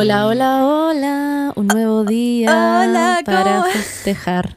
Hola, 0.00 0.26
hola, 0.28 0.64
hola. 0.64 1.52
Un 1.56 1.66
nuevo 1.66 2.04
día 2.04 2.48
Hola, 2.48 3.20
para 3.22 3.64
festejar. 3.64 4.56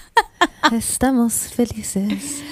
Estamos 0.72 1.34
felices. 1.34 2.42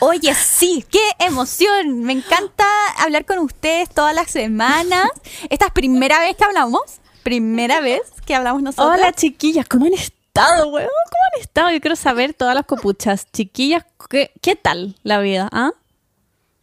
Oye, 0.00 0.34
sí, 0.34 0.84
qué 0.90 0.98
emoción. 1.20 2.00
Me 2.02 2.14
encanta 2.14 2.64
hablar 2.98 3.24
con 3.26 3.38
ustedes 3.38 3.90
todas 3.90 4.12
las 4.12 4.28
semanas. 4.28 5.08
Esta 5.50 5.66
es 5.66 5.72
primera 5.72 6.18
vez 6.18 6.34
que 6.34 6.42
hablamos. 6.42 6.82
Primera 7.22 7.80
vez 7.80 8.00
que 8.26 8.34
hablamos 8.34 8.60
nosotros. 8.60 8.98
Hola, 8.98 9.12
chiquillas, 9.12 9.68
¿cómo 9.68 9.86
han 9.86 9.92
estado, 9.92 10.70
weón? 10.70 10.88
¿Cómo 10.88 11.22
han 11.32 11.40
estado? 11.40 11.70
Yo 11.70 11.80
quiero 11.80 11.94
saber 11.94 12.34
todas 12.34 12.56
las 12.56 12.66
copuchas. 12.66 13.30
Chiquillas, 13.30 13.84
¿qué, 14.10 14.32
qué 14.42 14.56
tal 14.56 14.96
la 15.04 15.20
vida? 15.20 15.48
¿Ah? 15.52 15.70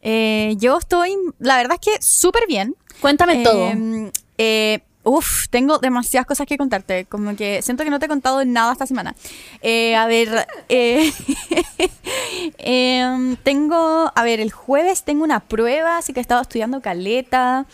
Eh, 0.02 0.56
yo 0.58 0.78
estoy, 0.78 1.16
la 1.40 1.56
verdad 1.56 1.80
es 1.82 1.94
que 1.94 2.02
súper 2.02 2.48
bien. 2.48 2.76
Cuéntame 3.00 3.44
todo. 3.46 3.70
Eh, 3.70 4.12
eh, 4.38 4.84
uf, 5.06 5.48
tengo 5.50 5.78
demasiadas 5.78 6.28
cosas 6.28 6.46
que 6.48 6.58
contarte. 6.58 7.06
Como 7.06 7.36
que 7.36 7.62
siento 7.62 7.84
que 7.86 7.90
no 7.90 8.00
te 8.00 8.08
he 8.08 8.10
contado 8.10 8.44
nada 8.44 8.74
esta 8.74 8.86
semana. 8.86 9.16
Eh, 9.62 9.96
a 9.96 10.06
ver, 10.08 10.46
eh, 10.68 11.14
em, 12.58 13.36
tengo, 13.38 14.12
a 14.14 14.24
ver, 14.24 14.40
el 14.40 14.52
jueves 14.52 15.04
tengo 15.04 15.24
una 15.24 15.40
prueba, 15.40 15.98
así 15.98 16.14
que 16.14 16.20
he 16.20 16.22
estado 16.22 16.42
estudiando 16.42 16.82
caleta. 16.82 17.66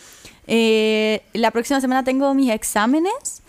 Eh, 0.46 1.22
la 1.32 1.50
próxima 1.50 1.80
semana 1.80 2.04
tengo 2.04 2.32
mis 2.34 2.50
exámenes. 2.50 3.42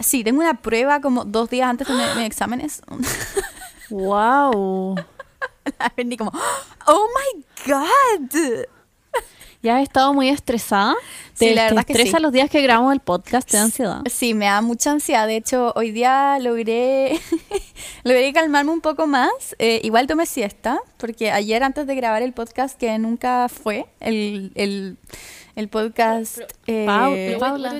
Sí, 0.00 0.22
tengo 0.24 0.40
una 0.40 0.54
prueba 0.54 1.00
como 1.00 1.24
dos 1.24 1.48
días 1.48 1.68
antes 1.68 1.86
de 1.88 1.94
mi- 1.94 2.00
mis 2.16 2.26
exámenes. 2.26 2.82
wow. 3.90 4.96
La 5.78 5.92
vendí 5.96 6.16
como, 6.16 6.32
oh 6.86 7.06
my 7.14 7.44
god. 7.66 8.64
¿Ya 9.60 9.76
has 9.78 9.82
estado 9.82 10.14
muy 10.14 10.28
estresada? 10.28 10.94
Sí, 11.34 11.46
¿Te, 11.46 11.54
la 11.54 11.68
te 11.68 11.74
verdad 11.74 11.86
que 11.86 11.92
estresa 11.94 12.18
sí. 12.18 12.22
los 12.22 12.32
días 12.32 12.48
que 12.48 12.62
grabamos 12.62 12.92
el 12.92 13.00
podcast? 13.00 13.50
¿Te 13.50 13.56
da 13.56 13.64
ansiedad? 13.64 14.02
Sí, 14.08 14.32
me 14.32 14.44
da 14.46 14.60
mucha 14.60 14.92
ansiedad. 14.92 15.26
De 15.26 15.34
hecho, 15.36 15.72
hoy 15.74 15.90
día 15.90 16.38
logré, 16.40 17.18
logré 18.04 18.32
calmarme 18.32 18.70
un 18.70 18.80
poco 18.80 19.06
más. 19.08 19.30
Eh, 19.58 19.80
igual 19.82 20.06
tomé 20.06 20.26
siesta, 20.26 20.78
porque 20.96 21.32
ayer 21.32 21.62
antes 21.64 21.86
de 21.88 21.94
grabar 21.96 22.22
el 22.22 22.32
podcast, 22.32 22.78
que 22.78 22.96
nunca 22.98 23.48
fue, 23.48 23.86
el, 23.98 24.52
el, 24.54 24.96
el 25.56 25.68
podcast... 25.68 26.38
eh, 26.68 26.84
Pau- 26.86 27.12
pero 27.14 27.38
Paula. 27.40 27.72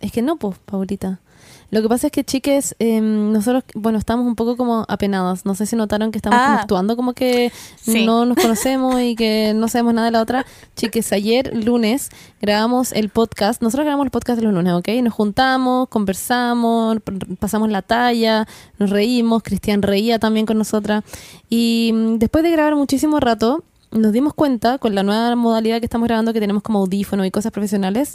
Es 0.00 0.10
que 0.12 0.22
no, 0.22 0.36
pues, 0.36 0.58
Paulita. 0.58 1.20
Lo 1.70 1.82
que 1.82 1.88
pasa 1.88 2.08
es 2.08 2.12
que, 2.12 2.24
chiques, 2.24 2.74
em, 2.80 3.32
nosotros, 3.32 3.62
bueno, 3.74 3.98
estamos 3.98 4.26
un 4.26 4.34
poco 4.34 4.56
como 4.56 4.84
apenadas. 4.88 5.44
No 5.46 5.54
sé 5.54 5.66
si 5.66 5.76
notaron 5.76 6.10
que 6.10 6.18
estamos 6.18 6.38
como 6.38 6.56
Ah. 6.56 6.60
actuando 6.62 6.96
como 6.96 7.12
que 7.12 7.52
Sí. 7.80 8.04
no 8.04 8.24
nos 8.26 8.36
conocemos 8.36 9.00
y 9.00 9.14
que 9.14 9.52
no 9.54 9.68
sabemos 9.68 9.94
nada 9.94 10.06
de 10.06 10.10
la 10.10 10.20
otra. 10.22 10.44
Chiques, 10.76 11.12
ayer, 11.12 11.52
lunes, 11.64 12.10
grabamos 12.42 12.90
el 12.92 13.08
podcast. 13.08 13.62
Nosotros 13.62 13.84
grabamos 13.84 14.06
el 14.06 14.10
podcast 14.10 14.38
de 14.40 14.44
los 14.46 14.52
lunes, 14.54 14.72
¿ok? 14.72 14.88
Nos 15.02 15.14
juntamos, 15.14 15.88
conversamos, 15.88 16.98
pasamos 17.38 17.70
la 17.70 17.82
talla, 17.82 18.46
nos 18.78 18.90
reímos. 18.90 19.42
Cristian 19.42 19.82
reía 19.82 20.18
también 20.18 20.46
con 20.46 20.58
nosotras. 20.58 21.04
Y 21.48 21.92
mm, 21.94 22.18
después 22.18 22.42
de 22.44 22.50
grabar 22.50 22.74
muchísimo 22.76 23.20
rato, 23.20 23.62
nos 23.92 24.12
dimos 24.12 24.34
cuenta 24.34 24.78
con 24.78 24.94
la 24.94 25.02
nueva 25.02 25.34
modalidad 25.36 25.80
que 25.80 25.86
estamos 25.86 26.06
grabando, 26.06 26.32
que 26.32 26.40
tenemos 26.40 26.62
como 26.62 26.78
audífono 26.80 27.24
y 27.24 27.30
cosas 27.30 27.50
profesionales, 27.52 28.14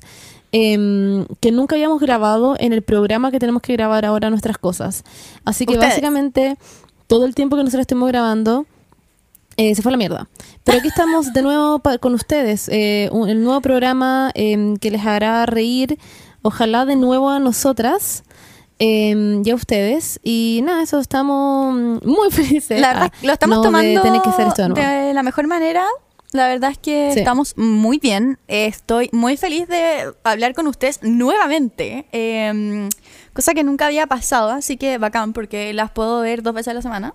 em, 0.52 1.26
que 1.42 1.52
nunca 1.52 1.76
habíamos 1.76 2.00
grabado 2.00 2.56
en 2.60 2.72
el 2.74 2.82
programa 2.82 3.32
que 3.32 3.40
tenemos 3.40 3.62
que 3.62 3.74
grabar 3.74 4.06
ahora 4.06 4.30
nuestras 4.30 4.58
cosas. 4.58 5.04
Así 5.44 5.66
que 5.66 5.74
Ustedes. 5.74 5.92
básicamente 5.94 6.58
todo 7.08 7.26
el 7.26 7.36
tiempo 7.36 7.56
que 7.58 7.64
nosotros 7.64 7.82
estuvimos 7.82 8.08
grabando 8.10 8.66
eh, 9.58 9.74
se 9.74 9.82
fue 9.82 9.90
a 9.90 9.94
la 9.94 9.98
mierda. 9.98 10.28
Pero 10.66 10.80
aquí 10.80 10.90
estamos 10.90 11.32
de 11.32 11.42
nuevo 11.42 11.82
con 12.02 12.14
ustedes, 12.14 12.68
eh, 12.70 13.08
un- 13.14 13.30
el 13.30 13.42
nuevo 13.44 13.62
programa 13.62 14.32
em, 14.36 14.76
que 14.76 14.92
les 14.92 15.06
hará 15.06 15.46
reír, 15.46 15.98
ojalá 16.42 16.86
de 16.86 16.98
nuevo 16.98 17.30
a 17.30 17.40
nosotras. 17.40 18.24
Em, 18.80 19.42
y 19.46 19.50
a 19.52 19.56
ustedes 19.56 20.20
y 20.24 20.62
nada, 20.64 20.84
eso 20.84 21.00
estamos 21.00 22.04
muy 22.04 22.30
felices. 22.32 22.80
La 22.80 22.94
verdad, 22.94 23.14
lo 23.22 23.34
estamos 23.34 23.58
no 23.58 23.62
de 23.62 23.68
tomando 23.68 24.02
tener 24.02 24.22
que 24.22 24.30
hacer 24.30 24.48
esto 24.48 24.68
de 24.68 24.82
de 24.82 25.14
la 25.14 25.24
mejor 25.24 25.48
manera. 25.48 25.86
La 26.32 26.48
verdad 26.50 26.72
es 26.72 26.78
que 26.78 27.12
Sí. 27.14 27.20
estamos 27.20 27.54
muy 27.58 27.98
bien. 27.98 28.38
Estoy 28.50 29.10
muy 29.14 29.38
feliz 29.38 29.68
de 29.70 30.12
hablar 30.26 30.54
con 30.54 30.68
ustedes 30.68 31.00
nuevamente. 31.02 32.06
eh, 32.12 32.90
cosa 33.34 33.54
que 33.54 33.64
nunca 33.64 33.86
había 33.86 34.08
pasado, 34.08 34.50
así 34.52 34.76
que 34.78 34.98
bacán, 34.98 35.32
porque 35.34 35.74
las 35.74 35.92
puedo 35.92 36.22
ver 36.22 36.42
dos 36.44 36.54
veces 36.54 36.70
a 36.70 36.74
la 36.74 36.82
semana. 36.82 37.14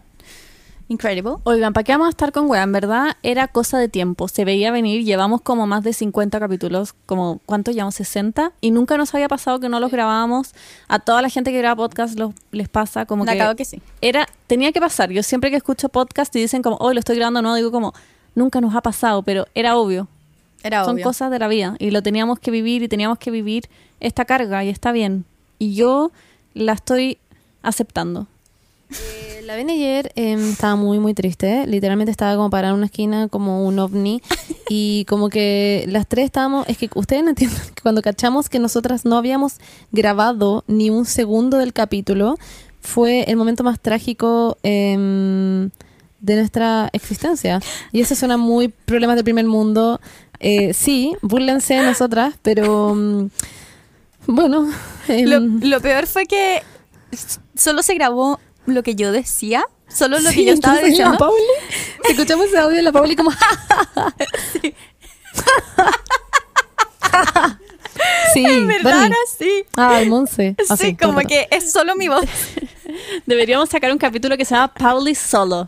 Incredible. 0.90 1.36
Oigan, 1.44 1.72
¿para 1.72 1.84
qué 1.84 1.92
vamos 1.92 2.06
a 2.06 2.10
estar 2.10 2.32
con 2.32 2.50
weá? 2.50 2.64
En 2.64 2.72
verdad 2.72 3.16
era 3.22 3.46
cosa 3.46 3.78
de 3.78 3.88
tiempo. 3.88 4.26
Se 4.26 4.44
veía 4.44 4.72
venir, 4.72 5.04
llevamos 5.04 5.40
como 5.40 5.68
más 5.68 5.84
de 5.84 5.92
50 5.92 6.40
capítulos, 6.40 6.94
como 7.06 7.40
¿cuántos 7.46 7.76
llevamos? 7.76 7.94
60. 7.94 8.50
Y 8.60 8.72
nunca 8.72 8.96
nos 8.96 9.14
había 9.14 9.28
pasado 9.28 9.60
que 9.60 9.68
no 9.68 9.78
los 9.78 9.92
grabábamos. 9.92 10.52
A 10.88 10.98
toda 10.98 11.22
la 11.22 11.28
gente 11.28 11.52
que 11.52 11.58
graba 11.58 11.76
podcast 11.76 12.18
los, 12.18 12.34
les 12.50 12.68
pasa 12.68 13.06
como 13.06 13.22
Me 13.24 13.30
que, 13.30 13.40
acabo 13.40 13.54
que 13.54 13.64
sí. 13.64 13.80
era 14.00 14.26
tenía 14.48 14.72
que 14.72 14.80
pasar. 14.80 15.12
Yo 15.12 15.22
siempre 15.22 15.50
que 15.50 15.56
escucho 15.56 15.90
podcast 15.90 16.34
y 16.34 16.40
dicen 16.40 16.60
como, 16.60 16.74
hoy 16.80 16.94
lo 16.94 16.98
estoy 16.98 17.14
grabando 17.14 17.40
no, 17.40 17.54
digo 17.54 17.70
como, 17.70 17.92
nunca 18.34 18.60
nos 18.60 18.74
ha 18.74 18.80
pasado, 18.82 19.22
pero 19.22 19.46
era 19.54 19.76
obvio. 19.76 20.08
Era 20.64 20.84
Son 20.84 20.96
obvio. 20.96 21.04
cosas 21.04 21.30
de 21.30 21.38
la 21.38 21.46
vida 21.46 21.76
y 21.78 21.92
lo 21.92 22.02
teníamos 22.02 22.40
que 22.40 22.50
vivir 22.50 22.82
y 22.82 22.88
teníamos 22.88 23.18
que 23.18 23.30
vivir 23.30 23.68
esta 24.00 24.24
carga 24.24 24.64
y 24.64 24.68
está 24.70 24.90
bien. 24.90 25.24
Y 25.60 25.74
yo 25.74 26.10
la 26.52 26.72
estoy 26.72 27.18
aceptando. 27.62 28.26
Eh, 28.90 29.42
la 29.44 29.54
ven 29.56 29.70
ayer 29.70 30.12
em, 30.16 30.50
estaba 30.50 30.76
muy 30.76 30.98
muy 30.98 31.14
triste, 31.14 31.66
literalmente 31.66 32.10
estaba 32.10 32.34
como 32.34 32.50
parada 32.50 32.72
en 32.72 32.78
una 32.78 32.86
esquina 32.86 33.28
como 33.28 33.66
un 33.66 33.78
ovni 33.78 34.20
y 34.68 35.04
como 35.06 35.28
que 35.28 35.84
las 35.88 36.06
tres 36.06 36.26
estábamos, 36.26 36.68
es 36.68 36.76
que 36.76 36.90
ustedes 36.94 37.22
no 37.22 37.30
entienden 37.30 37.60
que 37.74 37.82
cuando 37.82 38.02
cachamos 38.02 38.48
que 38.48 38.58
nosotras 38.58 39.04
no 39.04 39.16
habíamos 39.16 39.54
grabado 39.92 40.64
ni 40.66 40.90
un 40.90 41.04
segundo 41.04 41.58
del 41.58 41.72
capítulo, 41.72 42.36
fue 42.80 43.24
el 43.24 43.36
momento 43.36 43.62
más 43.62 43.78
trágico 43.78 44.58
em, 44.62 45.70
de 46.20 46.36
nuestra 46.36 46.88
existencia. 46.92 47.60
Y 47.92 48.00
eso 48.00 48.14
suena 48.14 48.36
muy 48.36 48.68
problemas 48.68 49.16
del 49.16 49.24
primer 49.24 49.46
mundo. 49.46 50.00
Eh, 50.40 50.72
sí, 50.74 51.14
burlense 51.22 51.74
de 51.74 51.82
nosotras, 51.82 52.34
pero 52.42 52.94
mm, 52.94 53.30
bueno. 54.26 54.68
Lo, 55.08 55.36
em, 55.36 55.60
lo 55.62 55.80
peor 55.80 56.06
fue 56.06 56.26
que 56.26 56.62
solo 57.54 57.82
se 57.82 57.94
grabó 57.94 58.38
lo 58.70 58.82
que 58.82 58.94
yo 58.94 59.12
decía, 59.12 59.64
solo 59.88 60.19
lo 60.20 60.31
Sí, 60.31 60.36
que 60.36 60.44
yo 60.47 60.53
estaba 60.54 60.76
la 60.76 60.82
diciendo. 60.82 61.19
Pauli, 61.19 61.42
escuchamos 62.08 62.47
ese 62.47 62.58
audio 62.58 62.76
de 62.76 62.82
la 62.82 62.92
Pauli 62.92 63.16
como 63.16 63.31
sí, 68.32 68.44
En 68.44 68.66
verdad 68.66 69.10
así. 69.26 69.64
Ay, 69.76 70.09
Monse. 70.09 70.54
Sí, 70.59 70.64
Así, 70.69 70.94
todo 70.94 71.10
como 71.10 71.20
el 71.20 71.26
que 71.26 71.48
es 71.50 71.72
solo 71.72 71.94
mi 71.97 72.09
voz. 72.09 72.25
Deberíamos 73.26 73.69
sacar 73.69 73.92
un 73.92 73.98
capítulo 73.98 74.36
que 74.36 74.44
se 74.44 74.54
llama 74.54 74.72
Pauli's 74.72 75.19
Solo. 75.19 75.66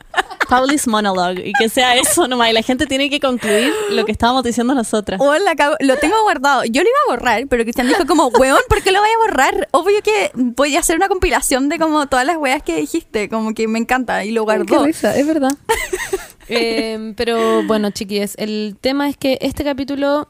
Pauli's 0.53 0.87
Monologue. 0.87 1.43
Y 1.49 1.53
que 1.53 1.69
sea 1.69 1.97
eso 1.97 2.29
nomás. 2.29 2.51
Y 2.51 2.53
la 2.53 2.63
gente 2.63 2.87
tiene 2.87 3.09
que 3.11 3.21
concluir 3.21 3.73
lo 3.91 4.05
que 4.05 4.13
estábamos 4.13 4.43
diciendo 4.45 4.75
nosotras. 4.75 5.21
Hola, 5.21 5.55
lo 5.81 5.97
tengo 5.97 6.23
guardado. 6.23 6.65
Yo 6.65 6.83
lo 6.83 6.89
iba 6.89 6.99
a 7.09 7.11
borrar, 7.17 7.47
pero 7.49 7.63
Cristian 7.65 7.89
dijo 7.89 8.07
como, 8.07 8.29
weón, 8.29 8.59
¿por 8.69 8.83
qué 8.83 8.93
lo 8.93 9.01
voy 9.01 9.09
a 9.09 9.19
borrar? 9.27 9.69
Obvio 9.73 10.03
que 10.03 10.31
voy 10.35 10.77
a 10.77 10.81
hacer 10.81 10.97
una 10.97 11.09
compilación 11.09 11.69
de 11.69 11.79
como 11.79 12.07
todas 12.07 12.27
las 12.27 12.37
weas 12.37 12.63
que 12.63 12.77
dijiste, 12.77 13.29
como 13.29 13.55
que 13.55 13.67
me 13.69 13.79
encanta, 13.79 14.25
y 14.25 14.31
lo 14.33 14.43
Ay, 14.49 14.61
qué 14.67 14.73
guardó. 14.75 14.87
risa, 14.87 15.17
es 15.17 15.27
verdad. 15.27 15.53
Eh, 16.49 17.15
pero 17.17 17.63
bueno, 17.63 17.93
chiquillos, 17.93 18.35
el 18.37 18.77
tema 18.79 19.09
es 19.09 19.17
que 19.17 19.39
este 19.41 19.65
capítulo 19.65 20.29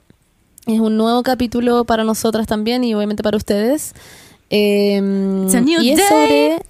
es 0.67 0.79
un 0.79 0.97
nuevo 0.97 1.23
capítulo 1.23 1.85
para 1.85 2.05
nosotras 2.05 2.47
también 2.47 2.85
y 2.85 2.95
obviamente 2.95 3.23
para 3.23 3.37
ustedes. 3.37 3.95
Eh, 4.51 5.01
It's 5.45 5.55
a 5.55 5.61
new 5.63 5.81
y 5.81 5.91
es 5.91 5.99
day. 5.99 6.07
sobre 6.09 6.63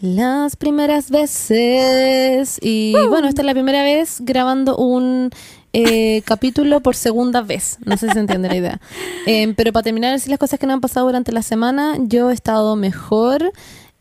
las 0.00 0.56
primeras 0.56 1.10
veces. 1.10 2.58
Y 2.62 2.92
bueno, 3.08 3.28
esta 3.28 3.42
es 3.42 3.46
la 3.46 3.52
primera 3.54 3.82
vez 3.82 4.18
grabando 4.20 4.76
un 4.76 5.30
eh, 5.72 6.22
capítulo 6.26 6.80
por 6.80 6.96
segunda 6.96 7.40
vez. 7.42 7.78
No 7.84 7.96
sé 7.96 8.08
si 8.08 8.12
se 8.14 8.20
entiende 8.20 8.48
la 8.48 8.56
idea. 8.56 8.80
Eh, 9.28 9.52
pero 9.56 9.72
para 9.72 9.82
terminar 9.82 10.10
de 10.10 10.18
decir 10.18 10.30
las 10.30 10.38
cosas 10.38 10.60
que 10.60 10.66
nos 10.68 10.74
han 10.74 10.80
pasado 10.80 11.06
durante 11.06 11.32
la 11.32 11.42
semana, 11.42 11.96
yo 11.98 12.30
he 12.30 12.34
estado 12.34 12.76
mejor. 12.76 13.52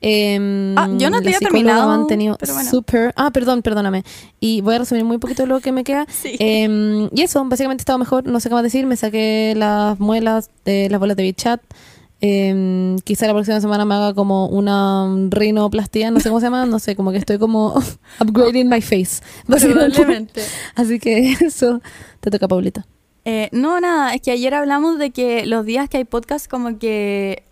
Em, 0.02 0.78
Ah, 0.78 0.88
yo 1.00 1.10
no 1.10 1.20
te 1.20 1.30
había 1.30 1.40
terminado, 1.40 1.88
me 1.88 1.94
ha 1.96 1.98
mantenido 1.98 2.38
pero 2.40 2.54
bueno. 2.54 2.70
súper. 2.70 3.12
Ah, 3.16 3.32
perdón, 3.32 3.64
perdóname. 3.64 4.04
Y 4.40 4.62
voy 4.62 4.76
a 4.76 4.80
resumir 4.80 5.04
muy 5.04 5.18
poquito 5.18 5.48
lo 5.48 5.62
que 5.62 5.72
me 5.72 5.84
queda. 5.84 6.06
Sí. 6.08 6.36
Em, 6.38 7.10
y 7.12 7.22
eso, 7.24 7.44
básicamente 7.46 7.82
he 7.82 7.86
estado 7.86 7.98
mejor. 7.98 8.28
No 8.28 8.40
sé 8.40 8.50
qué 8.50 8.54
más 8.54 8.64
decir. 8.64 8.86
Me 8.86 8.98
saqué 8.98 9.56
las 9.58 10.00
muelas 10.00 10.52
de 10.64 10.90
las 10.92 11.00
bolas 11.00 11.18
de 11.18 11.24
Bichat. 11.24 11.60
Em, 12.28 12.98
quizá 13.04 13.28
la 13.28 13.34
próxima 13.34 13.62
semana 13.62 13.86
me 13.86 13.94
haga 13.94 14.16
como 14.16 14.48
una 14.48 15.08
rinoplastia, 15.30 16.10
no 16.10 16.20
sé 16.20 16.30
cómo 16.30 16.40
se 16.40 16.48
llama, 16.48 16.66
no 16.66 16.80
sé, 16.80 16.96
como 16.96 17.12
que 17.12 17.18
estoy 17.18 17.38
como 17.38 17.76
upgrading 18.20 18.68
my 18.68 18.82
face. 18.82 19.22
Probablemente. 19.46 20.42
Así 20.74 20.98
que 21.00 21.34
eso, 21.42 21.82
te 22.22 22.32
toca, 22.32 22.48
Paulita. 22.48 22.88
Eh, 23.26 23.50
no, 23.52 23.80
nada, 23.80 24.16
es 24.16 24.22
que 24.22 24.32
ayer 24.32 24.56
hablamos 24.56 24.98
de 24.98 25.12
que 25.12 25.46
los 25.46 25.68
días 25.68 25.88
que 25.88 25.98
hay 25.98 26.06
podcast 26.06 26.50
como 26.50 26.80
que 26.80 27.44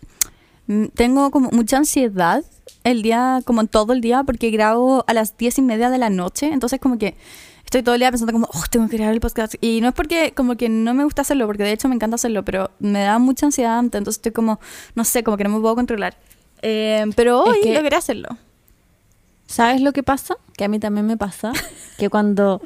mm, 0.66 0.86
tengo 0.86 1.30
como 1.30 1.50
mucha 1.50 1.76
ansiedad 1.76 2.44
el 2.82 3.02
día, 3.02 3.42
como 3.44 3.66
todo 3.66 3.92
el 3.92 4.00
día, 4.00 4.24
porque 4.24 4.50
grabo 4.50 5.04
a 5.06 5.14
las 5.14 5.36
diez 5.36 5.56
y 5.58 5.62
media 5.62 5.88
de 5.88 5.98
la 5.98 6.10
noche, 6.10 6.50
entonces 6.52 6.80
como 6.80 6.98
que 6.98 7.16
estoy 7.64 7.82
todo 7.82 7.94
el 7.94 8.00
día 8.00 8.10
pensando 8.10 8.32
como, 8.32 8.48
oh, 8.52 8.62
tengo 8.70 8.88
que 8.88 8.96
grabar 8.96 9.14
el 9.14 9.20
podcast. 9.20 9.54
Y 9.60 9.80
no 9.80 9.88
es 9.88 9.94
porque 9.94 10.32
como 10.34 10.56
que 10.56 10.68
no 10.68 10.94
me 10.94 11.04
gusta 11.04 11.22
hacerlo, 11.22 11.46
porque 11.46 11.62
de 11.64 11.72
hecho 11.72 11.88
me 11.88 11.94
encanta 11.94 12.14
hacerlo, 12.16 12.44
pero 12.44 12.70
me 12.78 13.00
da 13.02 13.18
mucha 13.18 13.46
ansiedad 13.46 13.78
antes, 13.78 13.98
entonces 13.98 14.18
estoy 14.18 14.32
como, 14.32 14.60
no 14.94 15.04
sé, 15.04 15.22
como 15.24 15.36
que 15.36 15.44
no 15.44 15.50
me 15.50 15.60
puedo 15.60 15.74
controlar. 15.74 16.16
Eh, 16.62 17.04
pero 17.16 17.42
hoy 17.42 17.60
que- 17.62 17.74
logré 17.74 17.96
hacerlo. 17.96 18.28
¿Sabes 19.46 19.82
lo 19.82 19.92
que 19.92 20.02
pasa? 20.02 20.36
Que 20.56 20.64
a 20.64 20.68
mí 20.68 20.78
también 20.78 21.06
me 21.06 21.16
pasa. 21.16 21.52
Que 21.98 22.08
cuando. 22.10 22.60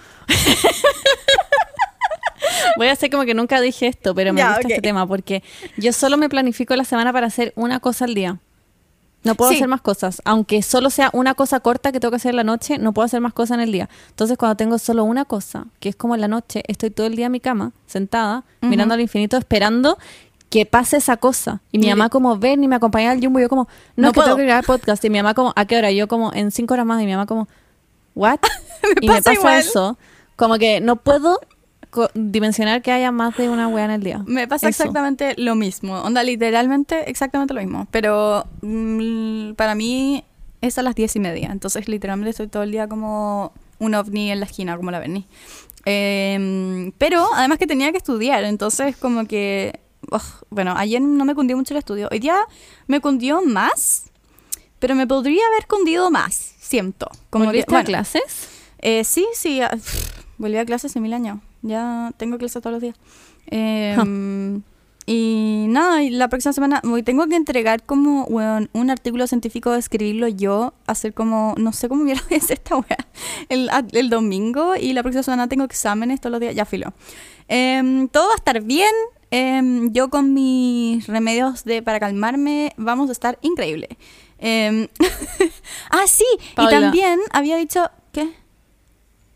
Voy 2.76 2.86
a 2.88 2.92
hacer 2.92 3.10
como 3.10 3.24
que 3.24 3.34
nunca 3.34 3.60
dije 3.60 3.88
esto, 3.88 4.14
pero 4.14 4.32
me 4.32 4.38
Ya, 4.40 4.48
gusta 4.48 4.60
ok. 4.66 4.70
este 4.70 4.82
tema 4.82 5.06
porque 5.06 5.42
yo 5.76 5.92
solo 5.92 6.16
me 6.16 6.28
planifico 6.28 6.74
la 6.76 6.84
semana 6.84 7.12
para 7.12 7.26
hacer 7.26 7.52
una 7.56 7.80
cosa 7.80 8.04
al 8.04 8.14
día. 8.14 8.38
No 9.28 9.34
puedo 9.36 9.50
Sí. 9.50 9.56
hacer 9.56 9.68
más 9.68 9.80
cosas. 9.80 10.20
Aunque 10.24 10.62
solo 10.62 10.90
sea 10.90 11.10
una 11.12 11.34
cosa 11.34 11.60
corta 11.60 11.92
que 11.92 12.00
tengo 12.00 12.10
que 12.10 12.16
hacer 12.16 12.30
en 12.30 12.36
la 12.36 12.44
noche, 12.44 12.78
no 12.78 12.92
puedo 12.92 13.06
hacer 13.06 13.20
más 13.20 13.32
cosas 13.32 13.56
en 13.56 13.60
el 13.60 13.72
día. 13.72 13.88
Entonces, 14.10 14.36
cuando 14.36 14.56
tengo 14.56 14.78
solo 14.78 15.04
una 15.04 15.24
cosa, 15.24 15.66
que 15.80 15.88
es 15.90 15.96
como 15.96 16.14
en 16.14 16.20
la 16.22 16.28
noche, 16.28 16.62
estoy 16.66 16.90
todo 16.90 17.06
el 17.06 17.14
día 17.16 17.26
en 17.26 17.32
mi 17.32 17.40
cama, 17.40 17.72
sentada, 17.86 18.44
mirando 18.60 18.94
al 18.94 19.00
infinito, 19.00 19.36
esperando 19.36 19.98
que 20.50 20.64
pase 20.66 20.96
esa 20.96 21.16
cosa. 21.18 21.60
Y 21.72 21.78
mi 21.78 21.86
Y- 21.86 21.90
mamá 21.90 22.08
como, 22.08 22.38
ven 22.38 22.64
y 22.64 22.68
me 22.68 22.76
acompaña 22.76 23.10
al 23.10 23.20
jumbo. 23.22 23.38
Y 23.38 23.42
yo 23.42 23.48
como, 23.48 23.68
no, 23.96 24.02
No 24.02 24.08
es 24.08 24.12
que 24.12 24.14
puedo. 24.14 24.26
tengo 24.28 24.36
que 24.38 24.44
grabar 24.44 24.64
podcast. 24.64 25.04
Y 25.04 25.10
mi 25.10 25.18
mamá 25.18 25.34
como, 25.34 25.52
¿a 25.54 25.64
qué 25.66 25.76
hora? 25.76 25.90
Y 25.90 25.96
yo 25.96 26.08
como, 26.08 26.32
en 26.32 26.50
cinco 26.50 26.74
horas 26.74 26.86
más. 26.86 27.02
Y 27.02 27.04
mi 27.06 27.12
mamá 27.12 27.26
como, 27.26 27.48
¿what? 28.14 28.38
y 29.02 29.06
me 29.08 29.14
pasa 29.16 29.34
igual. 29.34 29.58
eso. 29.58 29.98
Como 30.36 30.56
que 30.58 30.80
no 30.80 30.96
puedo 30.96 31.38
dimensionar 32.14 32.82
que 32.82 32.92
haya 32.92 33.10
más 33.12 33.36
de 33.36 33.48
una 33.48 33.68
wea 33.68 33.84
en 33.86 33.90
el 33.90 34.02
día. 34.02 34.22
Me 34.26 34.46
pasa 34.48 34.68
Eso. 34.68 34.82
exactamente 34.82 35.34
lo 35.38 35.54
mismo. 35.54 36.00
Onda, 36.02 36.22
literalmente 36.22 37.08
exactamente 37.10 37.54
lo 37.54 37.60
mismo. 37.60 37.86
Pero 37.90 38.44
mm, 38.62 39.52
para 39.54 39.74
mí 39.74 40.24
es 40.60 40.78
a 40.78 40.82
las 40.82 40.94
diez 40.94 41.16
y 41.16 41.20
media. 41.20 41.48
Entonces, 41.52 41.88
literalmente 41.88 42.30
estoy 42.30 42.48
todo 42.48 42.62
el 42.62 42.72
día 42.72 42.88
como 42.88 43.52
un 43.78 43.94
ovni 43.94 44.30
en 44.30 44.40
la 44.40 44.46
esquina, 44.46 44.76
como 44.76 44.90
la 44.90 44.98
Berni. 44.98 45.26
Eh, 45.86 46.92
pero 46.98 47.26
además 47.34 47.58
que 47.58 47.66
tenía 47.66 47.90
que 47.92 47.98
estudiar. 47.98 48.44
Entonces, 48.44 48.96
como 48.96 49.26
que. 49.26 49.80
ugh, 50.10 50.22
bueno, 50.50 50.74
ayer 50.76 51.00
no 51.00 51.24
me 51.24 51.34
cundió 51.34 51.56
mucho 51.56 51.74
el 51.74 51.78
estudio. 51.78 52.08
Hoy 52.10 52.18
día 52.18 52.36
me 52.86 53.00
cundió 53.00 53.42
más. 53.42 54.04
Pero 54.80 54.94
me 54.94 55.08
podría 55.08 55.42
haber 55.52 55.66
cundido 55.66 56.08
más, 56.08 56.34
siento. 56.60 57.08
Como 57.30 57.44
que, 57.44 57.48
¿Volviste 57.48 57.74
a 57.74 57.78
bueno, 57.78 57.86
clases? 57.86 58.48
eh, 58.78 59.02
sí, 59.02 59.26
sí. 59.34 59.60
ah, 59.60 59.76
volví 60.36 60.56
a 60.56 60.64
clases 60.64 60.92
hace 60.92 61.00
mil 61.00 61.12
años. 61.14 61.40
Ya 61.62 62.12
tengo 62.16 62.38
clases 62.38 62.62
todos 62.62 62.72
los 62.74 62.82
días. 62.82 62.96
Eh, 63.50 63.96
Y 65.10 65.64
nada, 65.70 66.02
y 66.02 66.10
la 66.10 66.28
próxima 66.28 66.52
semana 66.52 66.82
voy- 66.84 67.02
tengo 67.02 67.26
que 67.28 67.34
entregar 67.34 67.82
como 67.82 68.24
weón, 68.24 68.68
un 68.74 68.90
artículo 68.90 69.26
científico, 69.26 69.72
escribirlo 69.74 70.28
yo, 70.28 70.74
hacer 70.86 71.14
como, 71.14 71.54
no 71.56 71.72
sé 71.72 71.88
cómo 71.88 72.04
mierda 72.04 72.22
voy 72.28 72.34
a 72.34 72.42
hacer 72.44 72.58
esta 72.58 72.76
weá, 72.76 72.98
el, 73.48 73.70
el 73.92 74.10
domingo 74.10 74.76
y 74.76 74.92
la 74.92 75.02
próxima 75.02 75.22
semana 75.22 75.48
tengo 75.48 75.64
exámenes 75.64 76.20
todos 76.20 76.32
los 76.32 76.40
días, 76.40 76.54
ya 76.54 76.66
filo. 76.66 76.92
Em, 77.48 78.06
todo 78.08 78.26
va 78.28 78.34
a 78.34 78.36
estar 78.36 78.60
bien, 78.60 78.92
em, 79.30 79.90
yo 79.94 80.10
con 80.10 80.34
mis 80.34 81.06
remedios 81.06 81.64
de 81.64 81.80
para 81.82 82.00
calmarme 82.00 82.74
vamos 82.76 83.08
a 83.08 83.12
estar 83.12 83.38
increíble. 83.40 83.88
Em, 84.38 84.88
ah, 85.90 86.06
sí, 86.06 86.26
Paula. 86.54 86.70
y 86.70 86.80
también 86.82 87.18
había 87.32 87.56
dicho, 87.56 87.88
¿qué? 88.12 88.28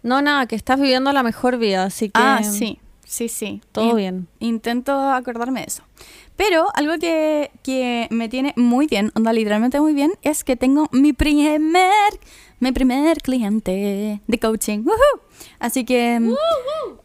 No, 0.02 0.20
nada, 0.22 0.46
que 0.46 0.56
estás 0.56 0.80
viviendo 0.80 1.12
la 1.12 1.22
mejor 1.22 1.58
vida, 1.58 1.84
así 1.84 2.06
que 2.08 2.20
Ah, 2.20 2.40
sí, 2.42 2.78
sí, 3.04 3.28
sí. 3.28 3.60
todo 3.72 3.90
In- 3.90 3.96
bien. 3.96 4.28
Intento 4.40 4.92
acordarme 5.10 5.60
de 5.60 5.66
eso. 5.66 5.82
Pero 6.36 6.66
algo 6.74 6.94
que, 6.98 7.50
que 7.62 8.08
me 8.10 8.28
tiene 8.28 8.52
muy 8.56 8.86
bien, 8.86 9.12
onda 9.14 9.32
literalmente 9.32 9.80
muy 9.80 9.92
bien, 9.92 10.12
es 10.22 10.44
que 10.44 10.56
tengo 10.56 10.88
mi 10.90 11.12
primer, 11.12 11.82
mi 12.58 12.72
primer 12.72 13.18
cliente 13.18 14.20
de 14.26 14.38
coaching. 14.40 14.80
¡Woohoo! 14.80 15.20
Así 15.60 15.84
que 15.84 16.18
mm, 16.20 16.34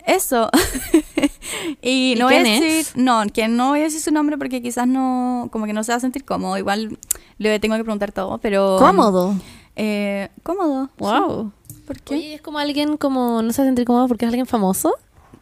eso. 0.05 0.49
y 1.81 2.13
¿Y 2.13 2.15
no 2.17 2.25
voy 2.25 2.35
a 2.35 2.41
quién 2.43 2.61
decir, 2.61 2.79
es? 2.79 2.95
no, 2.95 3.23
que 3.33 3.47
no 3.47 3.69
voy 3.69 3.81
a 3.81 3.83
decir 3.83 3.99
su 4.01 4.11
nombre 4.11 4.37
porque 4.37 4.61
quizás 4.61 4.87
no, 4.87 5.49
como 5.51 5.65
que 5.65 5.73
no 5.73 5.83
se 5.83 5.91
va 5.91 5.97
a 5.97 5.99
sentir 6.01 6.23
cómodo. 6.23 6.57
Igual 6.57 6.97
le 7.37 7.59
tengo 7.59 7.75
que 7.75 7.83
preguntar 7.83 8.11
todo, 8.11 8.37
pero 8.39 8.77
Cómodo. 8.79 9.35
Eh, 9.75 10.29
cómodo. 10.43 10.89
Wow. 10.97 11.51
sí. 11.66 11.66
¿Por 11.87 11.99
qué? 12.01 12.15
Oye, 12.15 12.33
es 12.35 12.41
como 12.41 12.59
alguien 12.59 12.97
como 12.97 13.41
no 13.41 13.51
se 13.53 13.63
sentir 13.63 13.85
cómodo 13.85 14.07
porque 14.09 14.25
es 14.25 14.29
alguien 14.29 14.45
famoso. 14.45 14.93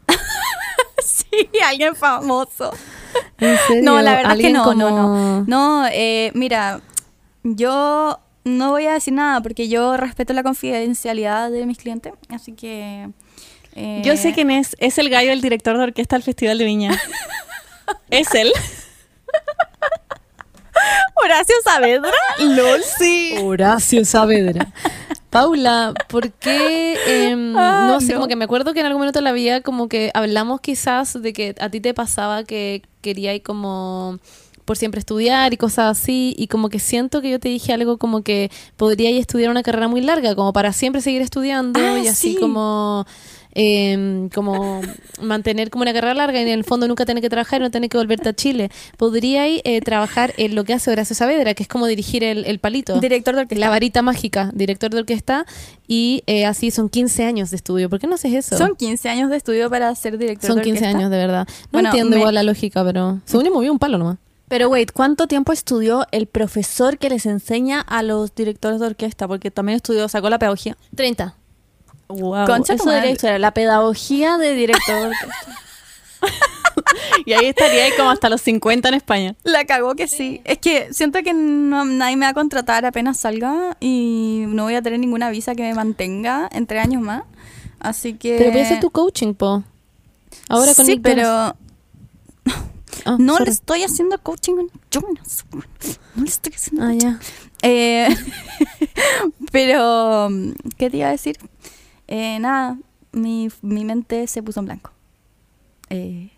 sí, 1.03 1.25
alguien 1.68 1.95
famoso. 1.95 2.71
¿En 3.39 3.57
serio? 3.68 3.83
No, 3.83 4.01
la 4.01 4.15
verdad 4.15 4.33
es 4.33 4.42
que 4.42 4.53
no, 4.53 4.74
no, 4.75 4.92
no. 4.92 5.44
No, 5.47 5.88
eh, 5.92 6.31
mira, 6.36 6.81
yo 7.44 8.19
no 8.44 8.69
voy 8.71 8.86
a 8.86 8.94
decir 8.94 9.13
nada 9.13 9.42
porque 9.42 9.68
yo 9.68 9.97
respeto 9.97 10.33
la 10.33 10.44
confidencialidad 10.44 11.50
de 11.50 11.65
mis 11.65 11.80
clientes, 11.80 12.13
así 12.30 12.51
que... 12.53 13.09
eh, 13.74 14.01
Yo 14.06 14.15
sé 14.15 14.33
quién 14.33 14.51
es. 14.51 14.75
Es 14.80 15.00
el 15.00 15.09
gallo, 15.09 15.31
el 15.31 15.42
director 15.42 15.77
de 15.77 15.83
orquesta 15.83 16.15
del 16.15 16.24
Festival 16.24 16.57
de 16.59 16.65
Viña. 16.65 17.01
es 18.12 18.33
él. 18.36 18.51
Horacio 21.15 21.56
Saavedra. 21.63 22.12
LOL, 22.39 22.83
sí. 22.83 23.36
Horacio 23.42 24.06
Saavedra. 24.06 24.68
Paula, 25.36 25.94
¿por 26.08 26.32
qué? 26.32 26.98
em, 27.30 27.56
Ah, 27.58 27.88
no 27.88 28.02
sé, 28.02 28.08
no. 28.14 28.16
como 28.16 28.28
que 28.28 28.36
me 28.36 28.46
acuerdo 28.46 28.74
que 28.74 28.80
en 28.80 28.86
algún 28.86 29.02
momento 29.02 29.20
de 29.20 29.24
la 29.24 29.32
vida 29.34 29.62
como 29.62 29.88
que 29.90 30.12
hablamos 30.14 30.62
quizás 30.62 31.22
de 31.22 31.34
que 31.34 31.56
a 31.60 31.70
ti 31.70 31.80
te 31.82 31.94
pasaba 31.94 32.44
que 32.44 32.82
querías 33.02 33.40
como 33.44 34.18
por 34.66 34.78
siempre 34.78 34.98
estudiar 35.00 35.54
y 35.54 35.58
cosas 35.58 35.96
así 35.96 36.34
y 36.40 36.48
como 36.48 36.70
que 36.70 36.80
siento 36.80 37.22
que 37.22 37.30
yo 37.30 37.40
te 37.40 37.50
dije 37.50 37.72
algo 37.72 37.98
como 38.00 38.24
que 38.24 38.50
podría 38.78 39.12
estudiar 39.12 39.52
una 39.52 39.62
carrera 39.62 39.88
muy 39.88 40.02
larga 40.02 40.34
como 40.36 40.54
para 40.54 40.74
siempre 40.74 41.02
seguir 41.02 41.22
estudiando 41.22 41.80
Ah, 41.80 42.00
y 42.00 42.08
así 42.08 42.34
sí. 42.34 42.40
como 42.40 43.06
em, 43.56 44.30
como 44.30 44.81
mantener 45.22 45.69
como 45.69 45.81
una 45.81 45.94
carrera 45.94 46.13
larga 46.13 46.40
y 46.40 46.44
en 46.44 46.50
el 46.50 46.63
fondo 46.63 46.88
nunca 46.88 47.06
tener 47.06 47.22
que 47.24 47.30
trabajar 47.30 47.62
y 47.62 47.63
no 47.63 47.72
tener 47.72 47.90
que 47.90 47.98
volverte 47.98 48.30
a 48.30 48.34
Chile. 48.34 48.69
Podríais 48.98 49.62
eh, 49.63 49.81
trabajar 49.81 50.34
en 50.38 50.54
lo 50.56 50.63
que 50.66 50.74
hace 50.74 50.92
Horacio 50.92 51.16
Saavedra, 51.16 51.54
que 51.54 51.63
es 51.63 51.69
como 51.69 51.88
dirigir 51.88 52.24
el, 52.24 52.46
el 52.46 52.60
palito. 52.60 53.00
Director 53.00 53.34
de 53.36 53.42
orquesta. 53.42 53.60
La 53.60 53.69
varita 53.69 54.02
mágica, 54.02 54.52
director 54.54 54.92
de 54.92 55.00
orquesta, 55.00 55.46
y 55.88 56.24
eh, 56.28 56.46
así 56.46 56.69
son 56.72 56.90
15 56.90 57.24
años 57.24 57.50
de 57.50 57.56
estudio. 57.56 57.90
¿Por 57.90 58.00
qué 58.00 58.07
no 58.07 58.16
haces 58.16 58.34
eso? 58.34 58.57
Son 58.57 58.75
15 58.75 59.10
años 59.10 59.30
de 59.30 59.38
estudio 59.38 59.69
para 59.69 59.94
ser 59.96 60.18
director 60.18 60.48
Son 60.48 60.57
de 60.57 60.63
15 60.63 60.78
orquesta. 60.80 60.98
años, 60.98 61.10
de 61.12 61.18
verdad. 61.18 61.48
No 61.48 61.54
Bueno, 61.72 61.90
entiendo 61.90 62.12
me- 62.12 62.18
igual 62.18 62.36
la 62.36 62.44
lógica, 62.44 62.84
pero 62.84 63.19
según 63.25 63.46
yo 63.46 63.54
moví 63.54 63.69
un 63.69 63.80
palo 63.80 63.98
nomás. 63.98 64.18
Pero 64.48 64.69
wait, 64.69 64.92
¿cuánto 64.92 65.25
tiempo 65.28 65.54
estudió 65.54 66.06
el 66.12 66.28
profesor 66.28 67.00
que 67.00 67.10
les 67.10 67.25
enseña 67.25 67.81
a 67.81 68.04
los 68.04 68.36
directores 68.36 68.80
de 68.80 68.86
orquesta? 68.86 69.28
Porque 69.28 69.50
también 69.50 69.78
estudió, 69.78 70.07
sacó 70.07 70.30
la 70.30 70.38
pedagogía. 70.38 70.78
30. 70.96 71.36
Wow. 72.07 72.46
Concha 72.46 72.74
eso 72.75 72.86
madre. 72.86 73.12
estudiar, 73.12 73.40
la 73.40 73.52
pedagogía 73.52 74.38
de 74.38 74.54
director 74.54 75.09
de 75.09 75.16
y 77.26 77.33
ahí 77.33 77.45
estaría 77.47 77.85
ahí 77.85 77.92
como 77.97 78.09
hasta 78.09 78.30
los 78.30 78.42
50 78.42 78.90
en 78.90 78.94
España. 78.95 79.35
La 79.44 79.66
cagó 79.66 79.95
que 79.95 80.07
sí. 80.07 80.42
Es 80.44 80.57
que 80.59 80.94
siento 80.94 81.21
que 81.24 81.33
no- 81.33 81.85
nadie 81.85 82.16
me 82.18 82.26
va 82.26 82.30
a 82.31 82.33
contratar 82.33 82.85
apenas 82.85 83.18
salga 83.18 83.78
y 83.80 84.45
no 84.47 84.64
voy 84.64 84.76
a 84.76 84.81
tener 84.81 85.00
ninguna 85.00 85.30
visa 85.30 85.56
que 85.56 85.64
me 85.64 85.74
mantenga 85.74 86.47
entre 86.52 86.80
años 86.80 87.02
más. 87.02 87.24
Así 87.80 88.14
que... 88.16 88.35
Pero 88.38 88.52
piensa 88.52 88.80
tu 88.80 88.90
coaching, 88.92 89.33
po. 89.33 89.64
Ahora 90.50 90.74
con 90.76 90.85
sí, 90.85 91.00
pero 91.00 91.56
Ah, 93.06 93.18
no 93.19 93.33
sorry. 93.33 93.45
le 93.45 93.52
estoy 93.52 93.83
haciendo 93.83 94.18
coaching 94.19 94.68
Jonas. 94.92 95.45
No 96.16 96.24
le 96.24 96.30
estoy 96.30 96.54
haciendo 96.56 96.85
Ah, 96.85 96.94
ya. 96.94 97.19
Eh, 97.62 98.07
pero, 99.52 100.30
¿qué 100.78 100.90
te 100.90 100.97
iba 100.97 101.07
a 101.07 101.12
decir? 101.12 101.38
Eh, 102.07 102.38
nada, 102.40 102.78
mi, 103.12 103.50
mi 103.62 103.85
mente 103.85 104.28
se 104.28 104.44
puso 104.44 104.59
en 104.59 104.66
blanco. 104.68 104.92
Eh, 105.90 106.30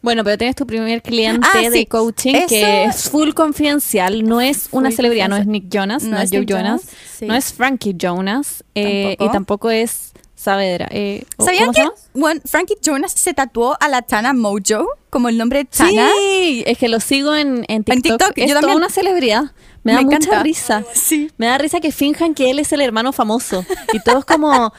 Bueno, 0.00 0.22
pero 0.22 0.38
tienes 0.38 0.54
tu 0.54 0.64
primer 0.66 1.02
cliente 1.02 1.46
Ah, 1.52 1.58
de 1.60 1.70
sí. 1.72 1.86
coaching 1.86 2.34
Eso- 2.36 2.46
que 2.48 2.84
es 2.84 3.10
full 3.10 3.30
confidencial, 3.32 4.24
no 4.24 4.40
es 4.40 4.68
una 4.70 4.90
celebridad, 4.92 5.28
no 5.28 5.36
es. 5.36 5.46
Nick 5.46 5.68
Jonas, 5.68 6.04
no, 6.04 6.16
No 6.16 6.20
es 6.22 6.30
Joe 6.30 6.46
Jonas, 6.46 6.82
sí. 7.18 7.26
no 7.26 7.34
es 7.34 7.52
Frankie 7.52 7.94
Jonas 7.98 8.62
eh, 8.76 9.16
Tampoco. 9.16 9.24
y 9.24 9.32
tampoco 9.32 9.70
es 9.70 10.12
Saavedra. 10.36 10.86
Eh, 10.92 11.24
¿o- 11.36 11.44
¿Sabían 11.44 11.72
que 11.72 11.84
bueno, 12.14 12.40
Frankie 12.44 12.76
Jonas 12.80 13.10
se 13.12 13.34
tatuó 13.34 13.76
a 13.80 13.88
la 13.88 14.02
Tana 14.02 14.32
Mojo 14.34 14.86
como 15.10 15.28
el 15.28 15.36
nombre 15.36 15.58
de 15.60 15.64
Tana? 15.64 16.08
Sí, 16.16 16.62
es 16.64 16.78
que 16.78 16.88
lo 16.88 17.00
sigo 17.00 17.34
en, 17.34 17.64
en 17.66 17.82
TikTok. 17.82 18.18
TikTok, 18.18 18.32
es 18.38 18.44
yo 18.44 18.48
toda 18.50 18.60
también. 18.60 18.76
una 18.78 18.88
celebridad. 18.90 19.42
Me 19.84 19.92
da 19.92 19.98
Me 19.98 20.04
mucha 20.04 20.16
encanta. 20.16 20.42
risa. 20.42 20.84
Sí. 20.94 21.30
Me 21.38 21.46
da 21.46 21.58
risa 21.58 21.80
que 21.80 21.92
finjan 21.92 22.34
que 22.34 22.50
él 22.50 22.58
es 22.58 22.72
el 22.72 22.80
hermano 22.80 23.12
famoso. 23.12 23.64
Y 23.92 24.00
todos 24.00 24.24
como, 24.24 24.72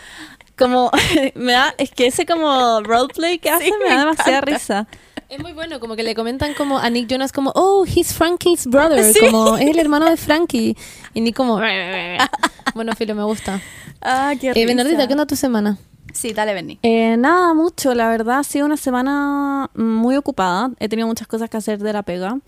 como, 0.58 0.92
me 1.36 1.54
da, 1.54 1.74
es 1.78 1.92
que 1.92 2.08
ese 2.08 2.26
como 2.26 2.82
roleplay 2.82 3.40
que 3.40 3.50
hace 3.50 3.66
Sí, 3.66 3.72
me 3.82 3.90
da 3.94 4.00
demasiada 4.02 4.42
risa. 4.42 4.88
Es 5.30 5.40
muy 5.40 5.54
bueno, 5.54 5.80
como 5.80 5.96
que 5.96 6.02
le 6.04 6.16
comentan 6.16 6.54
como 6.56 6.80
a 6.80 6.90
Nick 6.90 7.08
Jonas 7.08 7.32
como, 7.32 7.52
oh, 7.56 7.86
he's 7.86 8.14
Frankie's 8.14 8.66
brother, 8.66 9.04
Sí. 9.14 9.20
como 9.20 9.58
es 9.58 9.68
el 9.68 9.78
hermano 9.80 10.10
de 10.10 10.18
Frankie. 10.18 10.76
Y 11.14 11.22
Nick 11.22 11.36
como, 11.36 11.60
bueno, 12.76 12.94
Filo, 12.96 13.16
me 13.16 13.24
gusta. 13.24 13.62
Ah, 14.02 14.34
qué 14.40 14.50
Eh, 14.50 14.66
Bernardita, 14.66 14.98
risa. 14.98 15.08
¿qué 15.08 15.14
onda 15.14 15.26
tu 15.28 15.36
semana? 15.36 15.78
Sí, 16.14 16.34
dale, 16.34 16.56
Benny. 16.56 16.80
Eh, 16.82 17.16
nada, 17.18 17.54
mucho, 17.54 17.94
la 17.94 18.08
verdad 18.10 18.40
ha 18.40 18.44
sido 18.44 18.66
una 18.66 18.78
semana 18.78 19.70
muy 19.76 20.16
ocupada. 20.16 20.72
He 20.80 20.90
tenido 20.90 21.08
muchas 21.08 21.28
cosas 21.28 21.50
que 21.50 21.58
hacer 21.58 21.78
de 21.78 21.94
la 21.94 22.02
pega. 22.02 22.40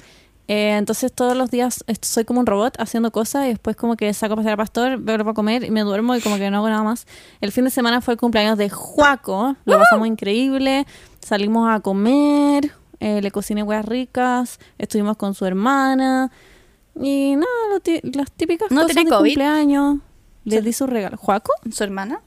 Eh, 0.48 0.76
entonces 0.78 1.14
todos 1.14 1.38
los 1.38 1.50
días 1.50 1.84
soy 2.02 2.26
como 2.26 2.40
un 2.42 2.46
robot 2.46 2.76
haciendo 2.80 3.12
cosas 3.12 3.46
y 3.46 3.50
después 3.50 3.76
como 3.78 3.96
que 3.96 4.14
saco 4.14 4.34
a 4.34 4.36
pasear 4.38 4.52
al 4.54 4.58
pastor, 4.58 4.98
vuelvo 4.98 5.30
a 5.30 5.34
comer 5.34 5.64
y 5.64 5.72
me 5.72 5.82
duermo 5.82 6.14
y 6.16 6.22
como 6.22 6.36
que 6.38 6.50
no 6.52 6.58
hago 6.58 6.70
nada 6.70 6.84
más. 6.84 7.06
El 7.40 7.52
fin 7.54 7.64
de 7.64 7.70
semana 7.70 8.02
fue 8.02 8.16
el 8.16 8.20
cumpleaños 8.20 8.58
de 8.58 8.70
Juaco, 8.70 9.56
lo 9.66 9.78
pasamos 9.80 10.08
increíble, 10.08 10.86
salimos 11.22 11.70
a 11.74 11.80
comer, 11.80 12.72
eh, 13.00 13.22
le 13.22 13.32
cociné 13.32 13.64
huevas 13.64 13.86
ricas, 13.86 14.60
estuvimos 14.78 15.16
con 15.16 15.34
su 15.36 15.46
hermana 15.46 16.32
y 17.00 17.36
nada, 17.36 17.80
ti- 17.82 18.02
las 18.04 18.30
típicas 18.32 18.70
¿No 18.72 18.82
cosas 18.82 18.96
tiene 18.96 19.10
de 19.10 19.16
COVID? 19.16 19.30
cumpleaños. 19.30 19.98
Le 20.44 20.62
di 20.62 20.74
su 20.74 20.86
regalo. 20.88 21.18
¿Juaco? 21.18 21.54
¿Su 21.72 21.84
hermana? 21.84 22.20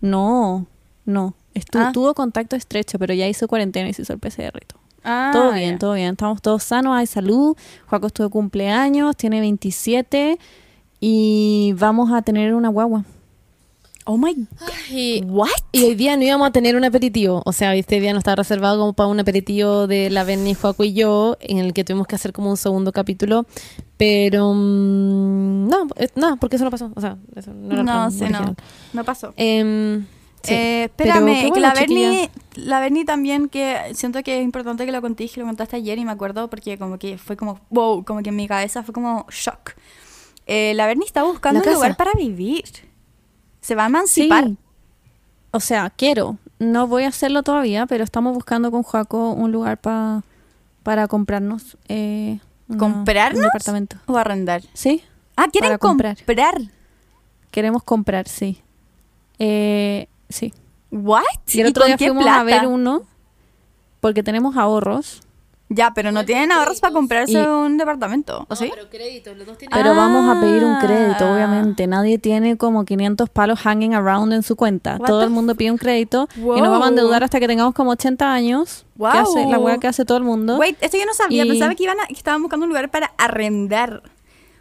No, 0.00 0.66
no. 1.06 1.34
Estu- 1.54 1.78
Ah. 1.80 1.90
Tuvo 1.92 2.14
contacto 2.14 2.56
estrecho, 2.56 2.98
pero 2.98 3.14
ya 3.14 3.26
hizo 3.26 3.48
cuarentena 3.48 3.88
y 3.88 3.94
se 3.94 4.02
hizo 4.02 4.12
el 4.12 4.18
PCR 4.18 4.58
y 4.62 4.66
todo. 4.66 4.80
Ah, 5.04 5.30
Todo 5.32 5.52
bien, 5.52 5.78
todo 5.78 5.94
bien. 5.94 6.12
Estamos 6.12 6.40
todos 6.42 6.62
sanos, 6.62 6.96
hay 6.96 7.06
salud. 7.06 7.56
Juaco 7.86 8.06
estuvo 8.06 8.26
de 8.26 8.30
cumpleaños, 8.30 9.16
tiene 9.16 9.40
27 9.40 10.38
y 11.00 11.74
vamos 11.76 12.12
a 12.12 12.22
tener 12.22 12.54
una 12.54 12.68
guagua. 12.68 13.04
Oh 14.04 14.16
my 14.16 14.34
god. 14.34 14.46
Y, 14.90 15.22
What? 15.26 15.48
y 15.70 15.84
hoy 15.84 15.94
día 15.94 16.16
no 16.16 16.24
íbamos 16.24 16.48
a 16.48 16.50
tener 16.50 16.74
un 16.76 16.84
aperitivo. 16.84 17.40
O 17.44 17.52
sea, 17.52 17.74
este 17.76 18.00
día 18.00 18.12
no 18.12 18.18
estaba 18.18 18.34
reservado 18.36 18.78
como 18.80 18.92
para 18.94 19.06
un 19.08 19.20
aperitivo 19.20 19.86
de 19.86 20.10
la 20.10 20.24
Benny, 20.24 20.54
Joaco 20.54 20.82
y 20.82 20.92
yo, 20.92 21.36
en 21.40 21.58
el 21.58 21.72
que 21.72 21.84
tuvimos 21.84 22.08
que 22.08 22.16
hacer 22.16 22.32
como 22.32 22.50
un 22.50 22.56
segundo 22.56 22.90
capítulo. 22.92 23.46
Pero 23.96 24.52
mm, 24.54 25.68
no, 25.68 25.86
eh, 25.96 26.08
nada, 26.16 26.34
porque 26.36 26.56
eso 26.56 26.64
no 26.64 26.70
pasó. 26.72 26.90
O 26.96 27.00
sea, 27.00 27.16
eso 27.36 27.52
no 27.54 27.72
era 27.74 27.82
No, 27.84 28.10
sí, 28.10 28.24
no. 28.28 28.56
No 28.92 29.04
pasó. 29.04 29.34
Em, 29.36 30.04
sí. 30.42 30.54
Eh, 30.54 30.84
espérame, 30.84 31.48
bueno, 31.48 31.56
la 31.60 31.74
Berni, 31.74 32.28
la 32.56 32.80
Berni 32.80 33.04
también, 33.04 33.48
que 33.48 33.92
siento 33.94 34.22
que 34.22 34.38
es 34.38 34.44
importante 34.44 34.84
que 34.86 34.92
lo 34.92 35.00
conté 35.00 35.28
que 35.28 35.40
lo 35.40 35.46
contaste 35.46 35.76
ayer 35.76 35.98
y 35.98 36.04
me 36.04 36.12
acuerdo 36.12 36.48
porque 36.50 36.78
como 36.78 36.98
que 36.98 37.18
fue 37.18 37.36
como, 37.36 37.60
wow, 37.70 38.04
como 38.04 38.22
que 38.22 38.30
en 38.30 38.36
mi 38.36 38.48
cabeza 38.48 38.82
fue 38.82 38.92
como 38.94 39.26
shock. 39.30 39.72
Eh, 40.46 40.72
la 40.74 40.86
Berni 40.86 41.04
está 41.04 41.22
buscando 41.22 41.60
un 41.60 41.72
lugar 41.72 41.96
para 41.96 42.12
vivir. 42.14 42.64
Se 43.60 43.74
va 43.74 43.84
a 43.84 43.86
emancipar. 43.86 44.44
Sí. 44.46 44.56
O 45.52 45.60
sea, 45.60 45.90
quiero. 45.90 46.36
No 46.58 46.86
voy 46.86 47.04
a 47.04 47.08
hacerlo 47.08 47.42
todavía, 47.42 47.86
pero 47.86 48.02
estamos 48.04 48.34
buscando 48.34 48.70
con 48.70 48.82
Juaco 48.82 49.32
un 49.32 49.52
lugar 49.52 49.78
pa- 49.80 50.22
para 50.82 51.06
comprarnos. 51.08 51.76
eh, 51.88 52.38
una- 52.68 52.78
¿Comprarnos? 52.78 53.38
Un 53.38 53.44
departamento. 53.44 53.96
O 54.06 54.16
arrendar. 54.16 54.62
Sí, 54.72 55.02
Ah, 55.36 55.46
quieren 55.52 55.78
comprar. 55.78 56.16
comprar. 56.16 56.60
queremos 57.50 57.82
comprar, 57.82 58.26
sí. 58.28 58.60
Eh, 59.38 60.06
sí. 60.32 60.52
What? 60.90 61.22
Y 61.52 61.60
el 61.60 61.68
otro 61.68 61.82
con 61.82 61.88
día 61.88 61.96
qué 61.96 62.06
fuimos 62.06 62.24
plata? 62.24 62.40
a 62.40 62.44
ver 62.44 62.66
uno 62.66 63.02
porque 64.00 64.22
tenemos 64.22 64.56
ahorros. 64.56 65.22
Ya, 65.74 65.94
pero 65.94 66.12
no 66.12 66.26
tienen 66.26 66.52
ahorros 66.52 66.80
para 66.80 66.92
comprarse 66.92 67.32
Y- 67.32 67.46
un 67.46 67.78
departamento, 67.78 68.44
¿o 68.46 68.54
sí? 68.56 68.68
pero 68.74 68.90
créditos, 68.90 69.34
los 69.38 69.46
dos 69.46 69.56
tienen. 69.56 69.74
Pero 69.74 69.94
vamos 69.94 70.36
a 70.36 70.38
pedir 70.38 70.62
un 70.64 70.72
Ah. 70.74 70.80
crédito, 70.84 71.32
obviamente. 71.32 71.86
Nadie 71.86 72.18
tiene 72.18 72.58
como 72.58 72.84
500 72.84 73.30
palos 73.30 73.58
hanging 73.60 73.94
around 73.94 74.34
en 74.34 74.42
su 74.42 74.54
cuenta. 74.54 74.98
What 75.00 75.06
Todo 75.06 75.22
el 75.22 75.30
mundo 75.30 75.54
pide 75.54 75.70
un 75.70 75.78
crédito 75.78 76.28
y 76.36 76.40
nos 76.60 76.68
vamos 76.68 76.84
a 76.84 76.88
endeudar 76.90 77.24
hasta 77.24 77.40
que 77.40 77.46
tengamos 77.48 77.72
como 77.72 77.92
80 77.92 78.30
años. 78.34 78.84
Que 78.96 78.98
Wow. 78.98 79.10
hace, 79.12 79.46
la 79.46 79.58
wea 79.58 79.78
que 79.78 79.86
hace 79.86 80.04
todo 80.04 80.18
el 80.18 80.24
mundo. 80.24 80.58
Wait, 80.58 80.76
esto 80.82 80.98
yo 80.98 81.06
no 81.06 81.14
sabía. 81.14 81.46
Y- 81.46 81.48
Pensaba 81.48 81.74
que, 81.74 81.84
iban 81.84 81.98
a- 82.00 82.06
que 82.06 82.12
estaban 82.14 82.42
buscando 82.42 82.64
un 82.64 82.68
lugar 82.68 82.90
para 82.90 83.12
arrendar. 83.16 84.02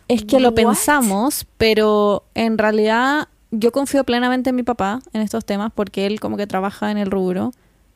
Es 0.08 0.24
que 0.24 0.40
lo 0.40 0.50
What? 0.50 0.56
pensamos, 0.56 1.46
pero 1.58 2.24
en 2.36 2.58
realidad 2.58 3.28
yo 3.51 3.72
confío 3.72 4.03
plenamente 4.03 4.50
en 4.51 4.55
mi 4.55 4.63
papá 4.63 5.01
en 5.13 5.22
estos 5.22 5.46
temas 5.46 5.72
porque 5.74 6.05
él 6.05 6.20
como 6.20 6.38
que 6.38 6.48
trabaja 6.48 6.89
en 6.91 6.98
el 6.98 7.12
rubro 7.12 7.51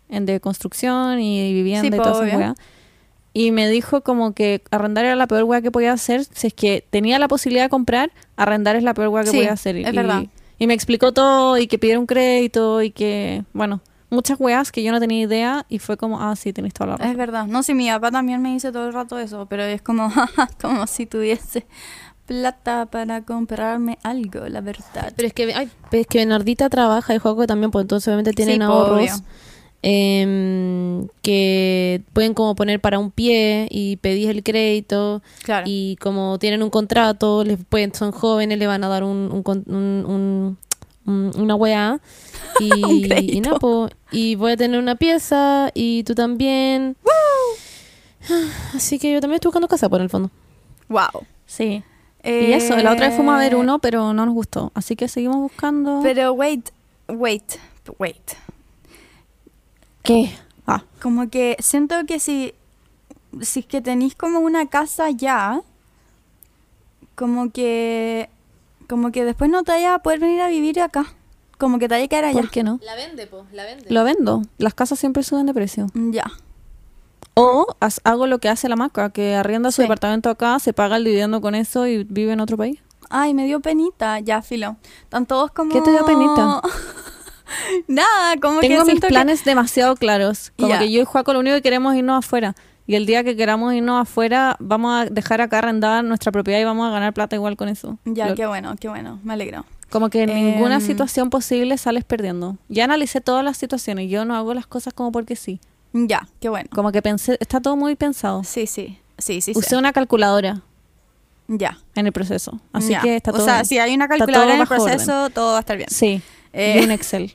en 0.09 0.25
de 0.25 0.39
construcción 0.39 1.19
y 1.19 1.53
vivienda 1.53 1.81
Sí, 1.81 1.87
y 1.87 1.91
toda 1.97 2.27
esa. 2.27 2.55
Y 3.33 3.51
me 3.51 3.67
dijo 3.69 4.01
como 4.01 4.33
que 4.33 4.61
arrendar 4.71 5.03
era 5.05 5.15
la 5.15 5.27
peor 5.27 5.43
wea 5.43 5.61
que 5.61 5.71
podía 5.71 5.91
hacer. 5.91 6.23
Si 6.23 6.47
es 6.47 6.53
que 6.53 6.85
tenía 6.89 7.19
la 7.19 7.27
posibilidad 7.27 7.65
de 7.65 7.69
comprar, 7.69 8.11
arrendar 8.37 8.75
es 8.77 8.83
la 8.83 8.93
peor 8.93 9.09
wea 9.09 9.23
que 9.23 9.31
Sí, 9.31 9.37
podía 9.37 9.51
hacer. 9.53 9.75
es 9.77 9.91
y, 9.91 9.95
verdad. 9.95 10.23
y 10.57 10.67
me 10.67 10.73
explicó 10.73 11.11
todo 11.11 11.57
y 11.57 11.67
que 11.67 11.77
pidiera 11.77 11.99
un 11.99 12.05
crédito 12.05 12.81
y 12.81 12.91
que, 12.91 13.43
bueno, 13.51 13.81
muchas 14.09 14.39
weas 14.39 14.71
que 14.71 14.83
yo 14.83 14.91
no 14.93 14.99
tenía 15.01 15.21
idea 15.25 15.65
y 15.67 15.79
fue 15.79 15.97
como, 15.97 16.21
ah, 16.21 16.35
sí, 16.37 16.53
tenés 16.53 16.73
toda 16.73 16.91
la 16.91 16.95
razón. 16.97 17.11
Es 17.11 17.17
verdad. 17.17 17.47
No, 17.47 17.61
sí, 17.63 17.73
mi 17.73 17.89
papá 17.89 18.09
también 18.11 18.41
me 18.41 18.53
dice 18.53 18.71
todo 18.71 18.87
el 18.87 18.93
rato 18.93 19.19
eso, 19.19 19.47
pero 19.49 19.63
es 19.63 19.81
como, 19.81 20.09
como 20.61 20.87
si 20.87 21.05
tuviese 21.05 21.65
plata 22.25 22.85
para 22.87 23.21
comprarme 23.21 23.97
algo, 24.03 24.47
la 24.47 24.61
verdad. 24.61 25.13
Pero 25.15 25.27
es 25.27 25.33
que, 25.33 25.53
ay, 25.53 25.69
es 25.91 26.07
que 26.07 26.19
Bernardita 26.19 26.69
trabaja 26.69 27.13
y 27.15 27.17
Joaco 27.19 27.45
también, 27.47 27.71
pues 27.71 27.83
entonces 27.83 28.07
obviamente 28.07 28.33
tienen 28.33 28.57
Sí, 28.57 28.63
ahorros 28.63 29.21
em, 29.81 31.07
que 31.21 32.01
pueden 32.13 32.33
como 32.33 32.55
poner 32.55 32.79
para 32.81 32.97
un 32.97 33.11
pie 33.11 33.67
y 33.69 33.97
pedís 33.97 34.29
el 34.29 34.41
crédito 34.43 35.21
Claro. 35.43 35.65
y 35.67 35.95
como 35.97 36.39
tienen 36.39 36.63
un 36.63 36.69
contrato, 36.71 37.43
les 37.43 37.59
pueden, 37.63 37.93
son 37.93 38.11
jóvenes, 38.11 38.57
le 38.57 38.65
van 38.67 38.83
a 38.83 38.87
dar 38.87 39.03
un, 39.03 39.43
un 39.45 40.57
una 41.05 41.55
weá 41.55 41.99
y, 42.59 43.37
y 43.37 43.41
po, 43.59 43.89
y 44.11 44.35
voy 44.35 44.53
a 44.53 44.57
tener 44.57 44.79
una 44.79 44.95
pieza 44.95 45.69
y 45.73 46.03
tú 46.03 46.15
también. 46.15 46.95
Así 48.73 48.97
que 48.97 49.13
yo 49.13 49.21
también 49.21 49.35
estoy 49.35 49.49
buscando 49.49 49.67
casa 49.67 49.87
por 49.87 50.01
el 50.01 50.09
fondo. 50.09 50.31
Wow. 50.89 51.25
Sí. 51.45 51.83
Y 52.25 52.53
eso, 52.53 52.75
la 52.77 52.93
otra 52.93 53.07
vez 53.07 53.15
fuimos 53.15 53.35
a 53.35 53.37
ver 53.37 53.53
Eh, 53.53 53.57
uno, 53.57 53.79
pero 53.79 54.13
no 54.13 54.25
nos 54.25 54.33
gustó. 54.33 54.71
Así 54.73 54.95
que 54.95 55.07
seguimos 55.07 55.37
buscando. 55.37 55.99
Pero 56.03 56.33
wait, 56.33 56.69
wait, 57.07 57.43
wait. 57.99 58.31
¿Qué? 60.03 60.31
Ah, 60.67 60.83
Como 61.01 61.29
que 61.29 61.55
siento 61.59 61.95
que 62.07 62.19
si, 62.19 62.53
si 63.41 63.59
es 63.61 63.65
que 63.65 63.81
tenéis 63.81 64.15
como 64.15 64.39
una 64.39 64.67
casa 64.67 65.09
ya, 65.11 65.61
como 67.15 67.51
que, 67.51 68.29
como 68.89 69.11
que 69.11 69.23
después 69.25 69.49
no 69.49 69.63
te 69.63 69.71
vaya 69.73 69.95
a 69.95 69.99
poder 69.99 70.19
venir 70.19 70.41
a 70.41 70.47
vivir 70.47 70.79
acá. 70.81 71.05
Como 71.57 71.79
que 71.79 71.87
te 71.87 71.95
vaya 71.95 72.05
a 72.05 72.07
quedar 72.07 72.25
allá. 72.25 72.41
¿por 72.41 72.49
qué 72.49 72.63
no? 72.63 72.79
La 72.83 72.95
vende, 72.95 73.27
po, 73.27 73.45
la 73.53 73.63
vende. 73.63 73.85
Lo 73.89 74.03
vendo. 74.03 74.41
Las 74.57 74.73
casas 74.73 74.99
siempre 74.99 75.23
suben 75.23 75.45
de 75.45 75.53
precio. 75.53 75.87
Ya. 75.93 76.25
O 77.35 77.67
hago 78.03 78.27
lo 78.27 78.39
que 78.39 78.49
hace 78.49 78.69
la 78.69 78.75
maca, 78.75 79.09
que 79.09 79.35
arrienda 79.35 79.71
su 79.71 79.77
Sí. 79.77 79.81
departamento 79.83 80.29
acá, 80.29 80.57
se 80.59 80.73
paga 80.73 80.95
el 80.97 81.03
dividendo 81.03 81.41
con 81.41 81.53
eso 81.55 81.85
y 81.87 82.03
vive 82.05 82.31
en 82.33 82.39
otro 82.39 82.55
país. 82.57 82.79
Ay, 83.09 83.33
me 83.33 83.45
dio 83.45 83.59
penita, 83.59 84.19
ya, 84.19 84.41
filo. 84.41 84.77
Están 85.03 85.25
todos 85.25 85.51
como... 85.51 85.71
¿Qué 85.71 85.81
te 85.81 85.91
dio 85.91 86.05
penita? 86.05 86.61
Nada, 87.87 88.35
como 88.41 88.59
que 88.59 88.67
Tengo 88.69 88.85
mis 88.85 88.99
que- 88.99 89.07
planes 89.07 89.43
demasiado 89.45 89.95
claros. 89.95 90.51
Como 90.57 90.77
que 90.79 90.91
yo 90.91 91.01
y 91.01 91.05
Juaco 91.05 91.33
lo 91.33 91.39
único 91.39 91.55
que 91.55 91.61
queremos 91.61 91.93
es 91.93 91.99
irnos 91.99 92.25
afuera. 92.25 92.55
Y 92.87 92.95
el 92.95 93.05
día 93.05 93.23
que 93.23 93.35
queramos 93.35 93.73
irnos 93.73 94.01
afuera, 94.01 94.55
vamos 94.59 94.93
a 95.01 95.05
dejar 95.05 95.41
acá 95.41 95.59
arrendada 95.59 96.01
nuestra 96.03 96.31
propiedad 96.31 96.59
y 96.59 96.63
vamos 96.63 96.87
a 96.87 96.91
ganar 96.91 97.13
plata 97.13 97.35
igual 97.35 97.57
con 97.57 97.67
eso. 97.67 97.97
Ya, 98.05 98.29
Lo- 98.29 98.35
qué 98.35 98.45
bueno, 98.47 98.75
qué 98.79 98.89
bueno, 98.89 99.19
me 99.23 99.33
alegro. 99.33 99.65
Como 99.89 100.09
que 100.09 100.23
en 100.23 100.33
ninguna 100.33 100.75
Em. 100.75 100.81
situación 100.81 101.29
posible 101.29 101.77
sales 101.77 102.03
perdiendo. 102.03 102.57
Ya 102.69 102.85
analicé 102.85 103.21
todas 103.21 103.43
las 103.43 103.57
situaciones. 103.57 104.09
Yo 104.09 104.25
no 104.25 104.35
hago 104.35 104.53
las 104.53 104.67
cosas 104.67 104.93
como 104.93 105.11
porque 105.11 105.35
sí. 105.35 105.59
Ya, 105.97 106.27
qué 106.41 106.49
bueno. 106.49 106.69
Como 106.73 106.91
que 106.91 107.01
pensé, 107.01 107.37
está 107.39 107.61
todo 107.61 107.77
muy 107.77 107.95
pensado. 107.95 108.43
Sí, 108.43 108.67
sí, 108.67 108.99
sí, 109.17 109.39
sí. 109.39 109.53
Usé 109.55 109.69
sé. 109.69 109.77
una 109.77 109.93
calculadora 109.93 110.61
Ya. 111.47 111.77
en 111.95 112.05
el 112.07 112.11
proceso. 112.11 112.59
Así 112.73 112.89
ya. 112.89 113.01
que 113.01 113.15
está 113.15 113.31
todo 113.31 113.41
O 113.41 113.45
sea, 113.45 113.55
bien. 113.55 113.65
si 113.65 113.79
hay 113.79 113.95
una 113.95 114.07
calculadora 114.09 114.55
en 114.55 114.61
el 114.61 114.67
orden. 114.67 114.77
proceso, 114.77 115.29
todo 115.29 115.51
va 115.53 115.57
a 115.57 115.59
estar 115.61 115.77
bien. 115.77 115.89
Sí, 115.89 116.21
Eh. 116.51 116.79
y 116.81 116.83
un 116.83 116.91
Excel. 116.91 117.31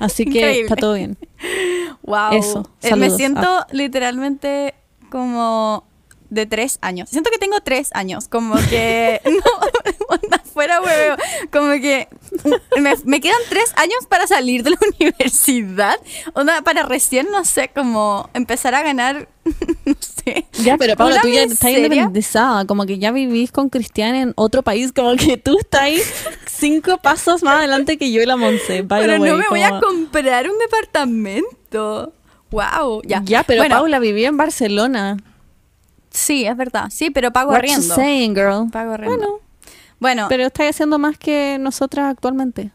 Así 0.00 0.24
que 0.24 0.38
Increíble. 0.38 0.62
está 0.62 0.76
todo 0.76 0.94
bien. 0.94 1.18
Wow. 2.02 2.32
Eso, 2.32 2.70
Eh, 2.82 2.96
me 2.96 3.10
siento 3.10 3.40
Ah. 3.46 3.66
literalmente 3.72 4.74
como 5.10 5.84
de 6.30 6.46
tres 6.46 6.78
años. 6.82 7.08
Siento 7.10 7.30
que 7.30 7.38
tengo 7.38 7.60
tres 7.60 7.90
años. 7.94 8.28
Como 8.28 8.56
que. 8.68 9.20
no, 9.24 10.38
fuera 10.52 10.80
hueveo. 10.80 11.16
Como 11.52 11.72
que. 11.72 12.08
Me, 12.80 12.94
me 13.04 13.20
quedan 13.20 13.38
tres 13.48 13.72
años 13.76 13.98
para 14.08 14.26
salir 14.26 14.62
de 14.62 14.70
la 14.70 14.78
universidad. 15.00 15.96
Onda, 16.34 16.62
para 16.62 16.82
recién, 16.82 17.30
no 17.30 17.44
sé, 17.44 17.70
como 17.74 18.28
empezar 18.34 18.74
a 18.74 18.82
ganar. 18.82 19.28
no 19.84 19.94
sé. 20.00 20.46
Ya, 20.64 20.76
pero 20.76 20.96
Paula, 20.96 21.14
¿Una 21.14 21.22
tú 21.22 21.28
ya 21.28 21.42
estás 21.42 21.70
independizada. 21.70 22.64
Como 22.66 22.86
que 22.86 22.98
ya 22.98 23.12
vivís 23.12 23.52
con 23.52 23.68
Cristian 23.68 24.14
en 24.14 24.32
otro 24.36 24.62
país. 24.62 24.92
Como 24.92 25.16
que 25.16 25.36
tú 25.36 25.58
estás 25.58 25.82
ahí 25.82 26.00
cinco 26.46 26.98
pasos 26.98 27.42
más 27.42 27.58
adelante 27.58 27.96
que 27.96 28.12
yo 28.12 28.20
y 28.22 28.26
la 28.26 28.36
Monse. 28.36 28.82
the 28.82 28.84
Pero 28.84 29.20
way, 29.20 29.30
no 29.30 29.36
me 29.38 29.44
voy 29.48 29.62
a 29.62 29.80
comprar 29.80 30.48
un 30.50 30.58
departamento. 30.58 32.12
Wow. 32.50 33.02
Ya. 33.04 33.22
Ya, 33.24 33.42
pero 33.42 33.60
Bueno, 33.62 33.76
Paula 33.76 33.98
vivía 33.98 34.28
en 34.28 34.36
Barcelona. 34.36 35.16
Sí, 36.10 36.44
es 36.46 36.56
verdad. 36.56 36.86
Sí, 36.90 37.10
pero 37.10 37.32
pago 37.32 37.50
What 37.50 37.58
you 37.62 37.72
arriendo. 37.72 37.94
saying, 37.94 38.34
girl? 38.34 38.70
Pago 38.70 38.92
arriendo. 38.92 39.18
Bueno, 39.18 39.40
Bueno, 40.00 40.26
pero 40.28 40.46
estás 40.46 40.70
haciendo 40.70 40.98
más 40.98 41.18
que 41.18 41.58
nosotras 41.60 42.10
actualmente. 42.10 42.70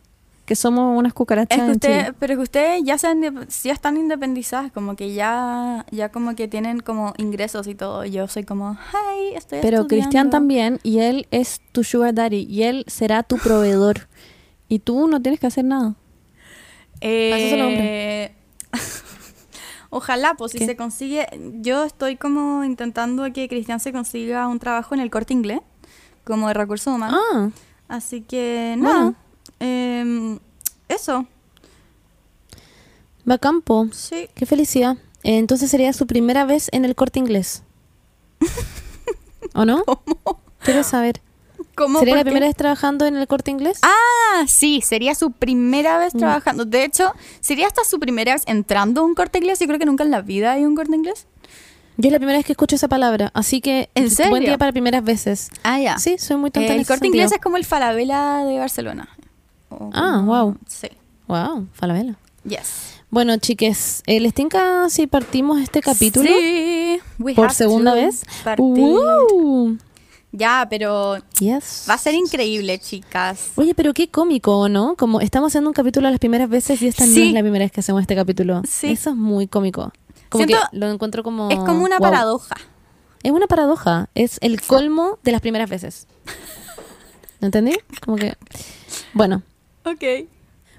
Que 0.46 0.56
somos 0.58 0.98
unas 1.00 1.14
cucarachas 1.14 1.58
Es 1.58 1.62
que 1.64 1.66
en 1.66 1.72
usted, 1.72 2.00
Chile. 2.08 2.14
pero 2.20 2.36
que 2.36 2.42
ustedes 2.42 2.82
ya, 2.84 2.98
se 2.98 3.08
han 3.08 3.22
de- 3.22 3.48
ya 3.64 3.72
están 3.72 3.96
independizadas, 3.96 4.74
como 4.74 4.98
que 4.98 5.14
ya, 5.14 5.86
ya 5.90 6.10
como 6.10 6.36
que 6.36 6.50
tienen 6.50 6.82
como 6.82 7.14
ingresos 7.18 7.66
y 7.68 7.76
todo. 7.76 8.04
Yo 8.04 8.28
soy 8.28 8.44
como, 8.44 8.74
hi, 8.74 9.36
estoy 9.36 9.60
Pero 9.62 9.88
Cristian 9.88 10.02
estudiando". 10.28 10.32
también, 10.32 10.80
y 10.84 11.00
él 11.00 11.28
es 11.32 11.62
tu 11.72 11.86
sugar 11.86 12.14
daddy, 12.14 12.46
y 12.50 12.64
él 12.64 12.84
será 12.88 13.24
tu 13.24 13.38
proveedor. 13.38 14.10
Y 14.68 14.80
tú 14.80 15.08
no 15.08 15.22
tienes 15.22 15.40
que 15.40 15.48
hacer 15.48 15.64
nada. 15.64 15.96
Eh. 17.00 18.36
Ojalá, 19.96 20.34
pues 20.34 20.54
si 20.54 20.58
se 20.66 20.76
consigue. 20.76 21.28
Yo 21.62 21.84
estoy 21.84 22.16
como 22.18 22.64
intentando 22.64 23.32
que 23.32 23.48
Cristian 23.48 23.80
se 23.80 23.92
consiga 23.92 24.48
un 24.48 24.58
trabajo 24.58 24.96
en 24.96 25.02
el 25.02 25.12
corte 25.12 25.34
inglés, 25.34 25.60
como 26.24 26.48
de 26.48 26.56
recursos 26.56 26.94
humanos. 26.96 27.20
Ah, 27.34 27.50
Así 27.88 28.22
que 28.22 28.76
Bueno. 28.80 29.00
nada. 29.00 29.14
Em, 29.60 30.40
eso, 30.90 31.28
va 33.30 33.36
a 33.36 33.38
campo. 33.38 33.88
sí. 33.92 34.28
Qué 34.34 34.46
felicidad. 34.48 34.98
Eh, 35.24 35.38
Entonces 35.38 35.70
sería 35.70 35.94
su 35.94 36.08
primera 36.08 36.44
vez 36.46 36.70
en 36.72 36.86
el 36.86 36.96
corte 36.96 37.20
inglés. 37.20 37.62
¿O 39.54 39.64
no? 39.66 39.84
Quiero 40.64 40.84
saber. 40.84 41.22
¿Cómo? 41.76 42.00
¿Sería 42.00 42.14
¿Por 42.14 42.18
la 42.20 42.24
primera 42.24 42.46
vez 42.48 42.56
trabajando 42.56 43.06
en 43.06 43.16
el 43.16 43.28
corte 43.28 43.52
inglés? 43.52 43.80
Ah, 43.82 44.46
sí, 44.48 44.82
sería 44.84 45.16
su 45.16 45.32
primera 45.32 45.98
Mm. 45.98 46.00
vez 46.02 46.14
trabajando. 46.14 46.66
De 46.66 46.84
hecho, 46.86 47.14
sería 47.40 47.68
hasta 47.68 47.84
su 47.84 48.00
primera 48.00 48.34
vez 48.34 48.44
entrando 48.46 49.02
a 49.02 49.04
un 49.04 49.16
corte 49.16 49.40
inglés. 49.40 49.60
Yo 49.60 49.68
creo 49.68 49.80
que 49.80 49.86
nunca 49.86 50.04
en 50.04 50.12
la 50.12 50.22
vida 50.22 50.52
hay 50.54 50.66
un 50.66 50.76
corte 50.76 50.96
inglés. 50.96 51.26
Yo 51.98 52.08
es 52.08 52.12
la 52.12 52.18
primera 52.20 52.38
vez 52.40 52.46
que 52.46 52.54
escucho 52.54 52.76
esa 52.76 52.88
palabra, 52.88 53.30
así 53.36 53.62
que 53.62 53.90
¿En 53.94 54.04
buen 54.06 54.10
serio? 54.16 54.38
día 54.40 54.58
para 54.58 54.72
primeras 54.72 55.04
veces. 55.04 55.50
Ah, 55.64 55.80
ya. 55.80 55.98
Sí, 56.00 56.18
soy 56.18 56.38
muy 56.38 56.50
tonta 56.52 56.74
en 56.74 56.80
el 56.80 56.86
corte 56.88 57.06
sentido. 57.06 57.24
inglés 57.24 57.32
es 57.34 57.42
como 57.42 57.58
el 57.58 57.66
Falabella 57.66 58.38
de 58.46 58.58
Barcelona. 58.60 59.10
O 59.70 59.90
Ah, 59.94 60.14
como- 60.16 60.26
guau. 60.26 60.58
Sí. 60.68 60.88
Wow, 61.28 61.68
falabella. 61.74 62.16
Yes. 62.46 62.96
Bueno, 63.12 63.38
chiques, 63.38 64.02
eh, 64.08 64.20
¿les 64.20 64.34
tinca 64.34 64.90
si 64.90 65.06
partimos 65.06 65.62
este 65.62 65.82
capítulo 65.82 66.28
Sí. 66.28 67.00
we 67.20 67.36
por 67.36 67.52
segunda 67.54 67.94
vez? 67.94 68.24
partir. 68.44 68.66
¡Wow! 68.66 69.78
Ya, 70.36 70.66
pero 70.68 71.18
Yes. 71.40 71.86
va 71.88 71.94
a 71.94 71.98
ser 72.00 72.16
increíble, 72.16 72.80
chicas. 72.80 73.52
Oye, 73.56 73.76
pero 73.76 73.94
qué 73.94 74.10
cómico, 74.10 74.68
¿no? 74.68 74.96
Como 74.96 75.22
estamos 75.22 75.52
haciendo 75.52 75.70
un 75.70 75.76
capítulo 75.76 76.10
las 76.10 76.18
primeras 76.20 76.50
veces 76.50 76.82
y 76.82 76.88
esta 76.88 77.06
no 77.06 77.16
es 77.16 77.32
la 77.34 77.42
primera 77.42 77.64
vez 77.66 77.72
que 77.72 77.82
hacemos 77.82 78.02
este 78.02 78.16
capítulo. 78.16 78.64
Sí. 78.68 78.92
Eso 78.92 79.12
es 79.12 79.16
muy 79.16 79.48
cómico. 79.48 79.94
Como 80.30 80.46
Siento- 80.46 80.68
que 80.72 80.78
lo 80.78 80.90
encuentro 80.90 81.22
como... 81.24 81.52
Es 81.52 81.60
como 81.60 81.84
una 81.84 82.00
wow. 82.00 82.10
paradoja. 82.10 82.56
Es 83.22 83.32
una 83.32 83.46
paradoja. 83.46 84.10
Es 84.16 84.40
el 84.42 84.60
colmo 84.60 85.20
de 85.24 85.32
las 85.32 85.40
primeras 85.42 85.70
veces. 85.70 86.08
¿Entendí? 87.40 87.78
Como 88.04 88.18
que... 88.18 88.36
Bueno. 89.14 89.44
Ok. 89.86 90.04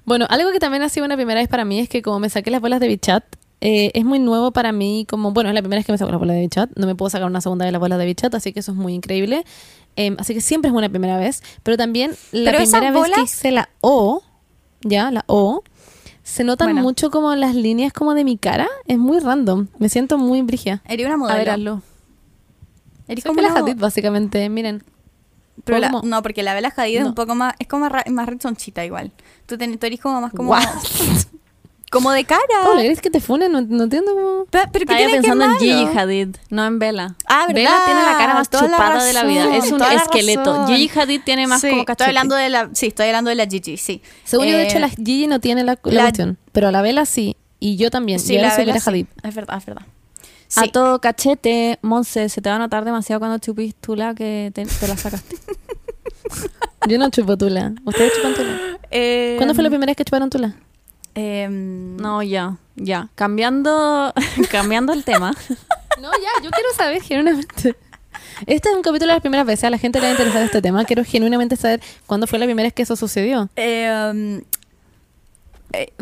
Bueno, 0.05 0.27
algo 0.29 0.51
que 0.51 0.59
también 0.59 0.83
ha 0.83 0.89
sido 0.89 1.07
una 1.07 1.15
primera 1.17 1.41
vez 1.41 1.49
para 1.49 1.65
mí 1.65 1.79
es 1.79 1.89
que 1.89 2.03
como 2.03 2.19
me 2.19 2.29
saqué 2.29 2.51
las 2.51 2.61
bolas 2.61 2.81
de 2.81 2.89
Bichat, 2.89 3.25
eh, 3.67 3.91
es 3.95 4.05
muy 4.05 4.19
nuevo 4.19 4.53
para 4.53 4.71
mí, 4.73 5.07
como, 5.09 5.33
bueno, 5.33 5.49
es 5.49 5.55
la 5.55 5.63
primera 5.63 5.79
vez 5.81 5.87
que 5.87 5.93
me 5.93 5.99
saco 5.99 6.11
las 6.13 6.21
bolas 6.21 6.37
de 6.37 6.43
Bichat, 6.43 6.71
no 6.77 6.87
me 6.87 6.95
puedo 6.95 7.09
sacar 7.11 7.27
una 7.27 7.41
segunda 7.41 7.65
de 7.65 7.73
las 7.73 7.81
bolas 7.81 7.99
de 7.99 8.05
Bichat, 8.05 8.33
así 8.35 8.53
que 8.53 8.61
eso 8.61 8.73
es 8.73 8.77
muy 8.79 8.93
increíble. 8.95 9.45
Eh, 9.97 10.15
así 10.19 10.35
que 10.35 10.41
siempre 10.41 10.71
es 10.71 10.77
una 10.77 10.89
primera 10.89 11.17
vez, 11.17 11.43
pero 11.63 11.77
también 11.77 12.11
la 12.33 12.51
Pero 12.53 12.65
primera 12.65 12.91
vez 12.91 13.11
que 13.15 13.23
hice 13.23 13.51
la 13.53 13.69
O, 13.81 14.23
ya, 14.83 15.11
la 15.11 15.25
O, 15.29 15.63
se 16.23 16.43
notan 16.45 16.69
Bueno. 16.69 16.83
mucho 16.83 17.11
como 17.11 17.35
las 17.37 17.55
líneas 17.55 17.93
como 17.93 18.15
de 18.15 18.25
mi 18.25 18.37
cara, 18.37 18.69
es 18.87 18.99
muy 18.99 19.19
random, 19.21 19.69
me 19.79 19.89
siento 19.89 20.19
muy 20.19 20.43
brigia. 20.43 20.83
Eres 20.87 21.07
una 21.07 21.15
A 21.15 21.19
modelo. 21.19 21.39
ver, 21.39 21.51
hazlo. 21.51 21.83
Eres 23.09 23.25
como 23.25 23.41
una- 23.41 23.55
Hadid, 23.55 23.77
básicamente, 23.77 24.49
miren. 24.49 24.83
Pero 25.65 25.79
la- 25.79 25.91
no, 26.03 26.23
porque 26.23 26.43
la 26.43 26.53
Bella 26.55 26.73
Hadid 26.77 26.99
es 26.99 27.05
un 27.07 27.15
poco 27.15 27.35
más, 27.35 27.55
es 27.59 27.69
como 27.69 27.89
ra- 27.89 28.05
más 28.11 28.27
rechonchita 28.27 28.85
igual. 28.85 29.13
Tú, 29.47 29.57
ten- 29.57 29.79
tú 29.79 29.87
eres 29.87 30.01
como 30.01 30.21
más 30.21 30.33
como? 30.33 30.55
como 31.95 32.11
de 32.13 32.25
cara. 32.25 32.43
Paula, 32.63 32.83
¿querés 32.83 33.01
que 33.01 33.09
te 33.11 33.21
funen? 33.21 33.51
No, 33.53 33.63
no 33.63 33.85
entiendo 33.85 34.13
cómo... 34.15 34.45
Pero 34.51 34.69
¿qué 34.87 34.95
Estaba 34.95 35.11
pensando 35.11 35.45
en? 35.47 35.57
Gigi 35.59 35.99
Hadid, 35.99 36.37
no 36.51 36.67
en 36.67 36.79
Bella. 36.79 37.15
Ah, 37.27 37.47
¿verdad? 37.49 37.55
Bella 37.55 37.79
tiene 37.87 38.03
la 38.03 38.19
cara 38.19 38.35
más 38.35 38.51
Toda 38.51 38.65
la 38.65 38.71
chupada 38.77 39.05
de 39.05 39.13
la 39.15 39.25
vida. 39.25 39.57
Es 39.57 39.73
un 39.73 39.79
toda 39.79 39.95
esqueleto. 39.95 40.45
razón. 40.57 40.67
Gigi 40.77 40.99
Hadid 41.01 41.21
tiene 41.25 41.47
más 41.47 41.61
Sí, 41.63 41.69
como 41.71 41.81
estoy 41.81 41.87
cachote. 41.95 42.09
hablando 42.11 42.35
de 42.35 42.49
la, 42.51 42.69
sí, 42.75 42.87
estoy 42.89 43.07
hablando 43.07 43.31
de 43.31 43.37
la 43.37 43.47
Gigi, 43.47 43.77
sí. 43.79 44.03
Según 44.25 44.47
yo, 44.47 44.57
de 44.57 44.65
Eh, 44.65 44.67
hecho, 44.67 44.79
la 44.79 44.91
Gigi 44.91 45.27
no 45.27 45.41
tiene 45.41 45.63
la, 45.65 45.79
la 45.83 45.93
la- 45.93 46.03
cuestión. 46.03 46.37
Pero 46.53 46.69
a 46.69 46.73
la 46.73 46.83
Vela 46.83 47.07
sí. 47.07 47.37
Y 47.61 47.77
yo 47.77 47.91
también. 47.91 48.19
sí, 48.21 48.35
y 48.35 48.37
ahora 48.37 48.49
la 48.51 48.57
Bella 48.59 48.73
Bella 48.75 48.81
sí. 48.85 48.91
Hadid. 48.91 49.07
Es 49.23 49.35
verdad, 49.35 49.57
es 49.59 49.65
verdad. 49.67 49.87
A 50.57 50.67
todo 50.69 51.01
cachete, 51.01 51.79
Monse, 51.83 52.29
se 52.29 52.41
te 52.41 52.49
va 52.49 52.57
a 52.57 52.59
notar 52.59 52.85
demasiado 52.85 53.19
cuando 53.19 53.39
chupís 53.39 53.75
tula 53.75 54.15
que 54.15 54.53
te, 54.55 54.65
te 54.67 54.87
la 54.89 54.97
sacaste. 54.97 55.37
Yo 56.87 56.99
no 56.99 57.09
chupo 57.11 57.37
tula. 57.37 57.73
¿Ustedes 57.85 58.13
chupan 58.17 58.35
tula? 58.35 58.59
Eh, 58.97 59.35
¿Cuándo 59.39 59.55
fue 59.55 59.65
la 59.65 59.71
primera 59.71 59.91
vez 59.91 59.97
que 59.97 60.05
chuparon 60.05 60.31
tula? 60.31 60.55
Em, 61.15 61.97
No, 61.97 62.23
ya, 62.23 62.57
ya. 62.77 63.09
Cambiando, 63.15 64.13
cambiando 64.51 64.93
el 64.93 65.05
tema. 65.05 65.35
No, 66.01 66.11
ya, 66.13 66.43
yo 66.43 66.51
quiero 66.51 66.69
saber 66.77 67.01
genuinamente. 67.03 67.77
Este 68.47 68.69
es 68.69 68.75
un 68.75 68.83
capítulo 68.83 69.07
de 69.11 69.15
las 69.15 69.21
primeras 69.21 69.47
veces. 69.47 69.63
A 69.65 69.71
la 69.71 69.79
gente 69.79 70.01
le 70.01 70.07
va 70.07 70.09
a 70.09 70.11
interesar 70.13 70.43
este 70.43 70.61
tema. 70.61 70.85
Quiero 70.85 71.05
genuinamente 71.05 71.55
saber 71.57 71.81
cuándo 72.07 72.27
fue 72.27 72.41
la 72.41 72.47
primera 72.47 72.67
vez 72.67 72.73
que 72.75 72.83
eso 72.83 72.97
sucedió. 72.97 73.49
em, 73.55 74.43
eh, 75.73 75.93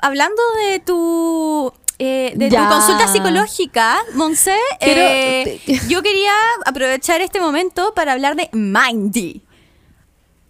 hablando 0.00 0.40
de 0.64 0.78
tu 0.78 1.72
eh, 1.98 2.32
de 2.36 2.50
Ya. 2.50 2.68
tu 2.68 2.74
consulta 2.74 3.08
psicológica, 3.08 3.98
Monse, 4.14 4.54
eh, 4.80 5.60
yo 5.88 6.02
quería 6.02 6.32
aprovechar 6.66 7.20
este 7.20 7.40
momento 7.40 7.94
para 7.94 8.12
hablar 8.12 8.36
de 8.36 8.48
Mindy. 8.52 9.42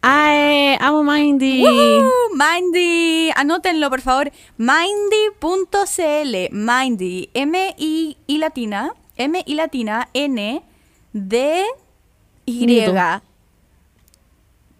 Ay, 0.08 0.76
amo 0.78 1.02
Mindy. 1.02 1.64
¡Woohoo! 1.64 2.30
Mindy, 2.32 3.32
anótenlo 3.34 3.90
por 3.90 4.00
favor. 4.02 4.30
Mindy.cl. 4.56 6.34
Mindy, 6.52 7.28
M 7.34 7.74
I 7.76 8.16
y 8.28 8.38
latina, 8.38 8.94
M 9.16 9.42
y 9.44 9.54
latina, 9.54 10.08
N 10.14 10.62
D 11.12 11.64
Y. 12.44 12.66
Nido. 12.66 12.94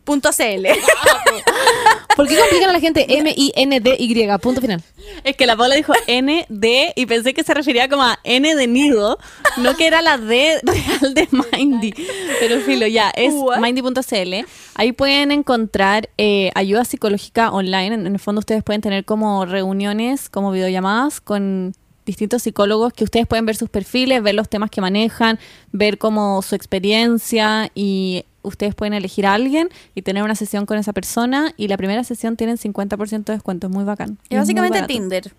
Punto 0.07 0.31
CL. 0.31 0.69
¿Por 2.17 2.29
qué 2.29 2.39
complican 2.39 2.71
a 2.71 2.73
la 2.73 2.79
gente 2.79 3.19
M-I-N-D-Y? 3.19 4.39
Punto 4.39 4.61
final. 4.61 4.81
Es 5.25 5.37
que 5.37 5.47
la 5.47 5.57
Paula 5.57 5.75
dijo 5.75 5.93
N, 6.07 6.47
D 6.49 6.93
y 6.95 7.07
pensé 7.07 7.35
que 7.35 7.43
se 7.43 7.53
refería 7.53 7.89
como 7.89 8.05
a 8.05 8.21
N 8.23 8.55
de 8.55 8.67
nido, 8.69 9.19
no 9.57 9.77
que 9.77 9.89
era 9.89 10.03
la 10.03 10.17
D 10.17 10.61
real 10.63 11.13
de 11.13 11.29
Mindy. 11.53 11.93
Pero 12.39 12.61
filo, 12.61 12.87
ya, 12.87 13.11
es 13.11 13.35
mindy.cl. 13.61 14.47
Ahí 14.77 14.93
pueden 14.93 15.33
encontrar 15.33 16.09
eh, 16.19 16.53
ayuda 16.55 16.85
psicológica 16.85 17.51
online. 17.51 17.97
En, 17.97 18.07
en 18.07 18.13
el 18.13 18.21
fondo 18.21 18.39
ustedes 18.39 18.63
pueden 18.63 18.83
tener 18.83 19.05
como 19.05 19.45
reuniones, 19.45 20.29
como 20.29 20.53
videollamadas 20.53 21.21
con 21.21 21.75
distintos 22.05 22.45
psicólogos 22.45 22.93
que 22.93 23.03
ustedes 23.03 23.27
pueden 23.27 23.45
ver 23.45 23.57
sus 23.57 23.69
perfiles, 23.69 24.23
ver 24.23 24.37
los 24.37 24.49
temas 24.49 24.71
que 24.71 24.81
manejan, 24.81 25.41
ver 25.73 25.99
como 25.99 26.41
su 26.43 26.55
experiencia 26.55 27.73
y 27.75 28.25
ustedes 28.47 28.75
pueden 28.75 28.95
elegir 28.95 29.27
a 29.27 29.35
alguien 29.35 29.69
y 29.95 30.03
tener 30.03 30.23
una 30.23 30.35
sesión 30.35 30.67
con 30.67 30.79
esa 30.79 30.93
persona 30.93 31.53
y 31.57 31.69
la 31.69 31.77
primera 31.77 32.05
sesión 32.05 32.37
tienen 32.37 32.57
50% 32.57 33.25
de 33.25 33.33
descuento, 33.33 33.67
es 33.67 33.73
muy 33.73 33.85
bacán. 33.85 34.19
Es 34.31 34.39
básicamente. 34.39 34.83
Tinder 34.83 35.33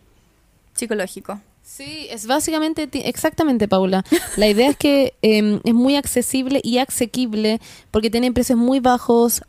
psicológico. 0.73 1.41
Sí, 1.63 2.07
es 2.09 2.27
básicamente, 2.27 2.87
exactamente, 3.09 3.67
Paula. 3.67 4.05
La 4.37 4.47
idea 4.47 4.69
es 4.69 4.77
que 4.77 5.15
eh, 5.21 5.59
es 5.65 5.73
muy 5.73 5.97
accesible 5.97 6.61
y 6.63 6.77
asequible 6.77 7.59
porque 7.91 8.09
tienen 8.09 8.33
precios 8.33 8.57
muy 8.57 8.79
bajos, 8.79 9.41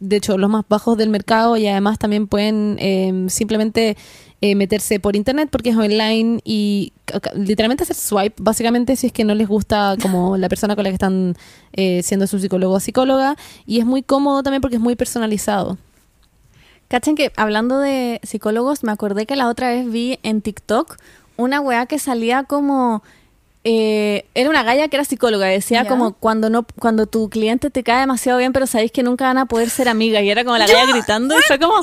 de 0.00 0.16
hecho, 0.16 0.38
los 0.38 0.48
más 0.48 0.64
bajos 0.66 0.96
del 0.96 1.10
mercado 1.10 1.58
y 1.58 1.66
además 1.66 1.98
también 1.98 2.28
pueden 2.28 2.78
eh, 2.80 3.26
simplemente 3.28 3.98
eh, 4.50 4.54
meterse 4.54 5.00
por 5.00 5.16
internet 5.16 5.48
porque 5.50 5.70
es 5.70 5.76
online 5.76 6.40
y 6.44 6.92
literalmente 7.34 7.82
hacer 7.82 7.96
swipe, 7.96 8.36
básicamente 8.38 8.94
si 8.96 9.08
es 9.08 9.12
que 9.12 9.24
no 9.24 9.34
les 9.34 9.48
gusta 9.48 9.96
como 10.00 10.36
la 10.38 10.48
persona 10.48 10.74
con 10.74 10.84
la 10.84 10.90
que 10.90 10.94
están 10.94 11.36
eh, 11.72 12.02
siendo 12.02 12.26
su 12.26 12.38
psicólogo 12.38 12.74
o 12.74 12.80
psicóloga 12.80 13.36
y 13.66 13.80
es 13.80 13.86
muy 13.86 14.02
cómodo 14.02 14.42
también 14.42 14.60
porque 14.60 14.76
es 14.76 14.82
muy 14.82 14.94
personalizado. 14.94 15.78
Cachen 16.88 17.16
que 17.16 17.32
hablando 17.36 17.78
de 17.80 18.20
psicólogos, 18.22 18.84
me 18.84 18.92
acordé 18.92 19.26
que 19.26 19.34
la 19.34 19.48
otra 19.48 19.70
vez 19.70 19.90
vi 19.90 20.20
en 20.22 20.40
TikTok 20.40 20.96
una 21.36 21.60
weá 21.60 21.86
que 21.86 21.98
salía 21.98 22.44
como. 22.44 23.02
eh, 23.64 24.26
era 24.34 24.48
una 24.48 24.62
galla 24.62 24.86
que 24.86 24.96
era 24.96 25.04
psicóloga, 25.04 25.46
decía 25.46 25.86
como 25.88 26.12
cuando 26.12 26.50
no 26.50 26.64
cuando 26.78 27.06
tu 27.06 27.28
cliente 27.28 27.70
te 27.70 27.82
cae 27.82 28.00
demasiado 28.00 28.38
bien, 28.38 28.52
pero 28.52 28.68
sabéis 28.68 28.92
que 28.92 29.02
nunca 29.02 29.24
van 29.24 29.38
a 29.38 29.46
poder 29.46 29.70
ser 29.70 29.88
amigas. 29.88 30.22
Y 30.22 30.30
era 30.30 30.44
como 30.44 30.56
la 30.56 30.66
galla 30.68 30.86
gritando 30.92 31.36
y 31.36 31.42
fue 31.42 31.58
como, 31.58 31.80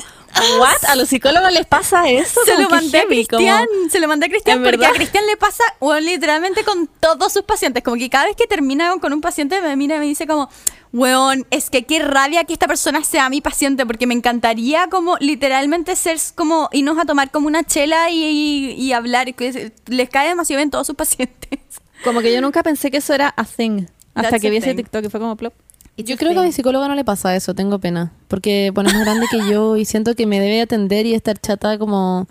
¿what? 0.58 0.84
¿A 0.88 0.96
los 0.96 1.08
psicólogos 1.08 1.52
les 1.52 1.66
pasa 1.66 2.08
eso? 2.08 2.40
Se 2.44 2.52
lo 2.60 2.68
que 2.68 2.74
mandé 2.74 2.98
a 2.98 3.02
como- 3.02 3.08
Cristian, 3.08 3.66
se 3.90 4.00
lo 4.00 4.08
mandé 4.08 4.26
a 4.26 4.28
Cristian 4.28 4.58
¿En 4.58 4.62
porque 4.64 4.76
verdad? 4.78 4.90
a 4.90 4.94
Cristian 4.94 5.26
le 5.26 5.36
pasa 5.36 5.62
bueno, 5.80 6.00
literalmente 6.06 6.64
con 6.64 6.86
todos 7.00 7.32
sus 7.32 7.42
pacientes, 7.42 7.82
como 7.82 7.96
que 7.96 8.10
cada 8.10 8.26
vez 8.26 8.36
que 8.36 8.46
termina 8.46 8.94
con 9.00 9.12
un 9.12 9.20
paciente 9.20 9.60
me 9.60 9.76
mira 9.76 9.96
y 9.96 10.00
me 10.00 10.06
dice 10.06 10.26
como, 10.26 10.48
weón, 10.92 11.46
es 11.50 11.70
que 11.70 11.84
qué 11.84 11.98
rabia 12.00 12.44
que 12.44 12.52
esta 12.52 12.66
persona 12.66 13.02
sea 13.04 13.28
mi 13.28 13.40
paciente 13.40 13.84
porque 13.86 14.06
me 14.06 14.14
encantaría 14.14 14.88
como 14.88 15.16
literalmente 15.18 15.96
ser 15.96 16.18
como 16.34 16.68
irnos 16.72 16.98
a 16.98 17.04
tomar 17.04 17.30
como 17.30 17.46
una 17.46 17.64
chela 17.64 18.10
y, 18.10 18.22
y- 18.24 18.70
y 18.72 18.92
hablar, 18.92 19.34
que 19.34 19.48
es- 19.48 19.72
les 19.86 20.08
cae 20.08 20.28
demasiado 20.28 20.58
bien 20.58 20.70
todos 20.70 20.86
sus 20.86 20.96
pacientes. 20.96 21.58
Como 22.04 22.20
que 22.20 22.32
yo 22.32 22.40
nunca 22.40 22.62
pensé 22.62 22.90
que 22.90 22.98
eso 22.98 23.14
era 23.14 23.32
a 23.36 23.44
thing. 23.44 23.86
Hasta 24.14 24.30
That's 24.30 24.42
que 24.42 24.50
vi 24.50 24.58
ese. 24.58 24.74
TikTok 24.74 25.04
y 25.06 25.08
fue 25.08 25.18
como 25.18 25.34
plop. 25.36 25.54
Yo 25.96 26.16
creo 26.16 26.32
que 26.32 26.38
a 26.40 26.42
mi 26.42 26.52
psicóloga 26.52 26.88
no 26.88 26.94
le 26.94 27.04
pasa 27.04 27.36
eso, 27.36 27.54
tengo 27.54 27.78
pena. 27.78 28.12
Porque, 28.28 28.70
bueno, 28.74 28.90
es 28.90 28.96
más 28.96 29.04
grande 29.04 29.26
que 29.30 29.38
yo 29.48 29.76
y 29.76 29.84
siento 29.84 30.14
que 30.14 30.26
me 30.26 30.40
debe 30.40 30.60
atender 30.60 31.06
y 31.06 31.14
estar 31.14 31.38
chata 31.38 31.78
como 31.78 32.26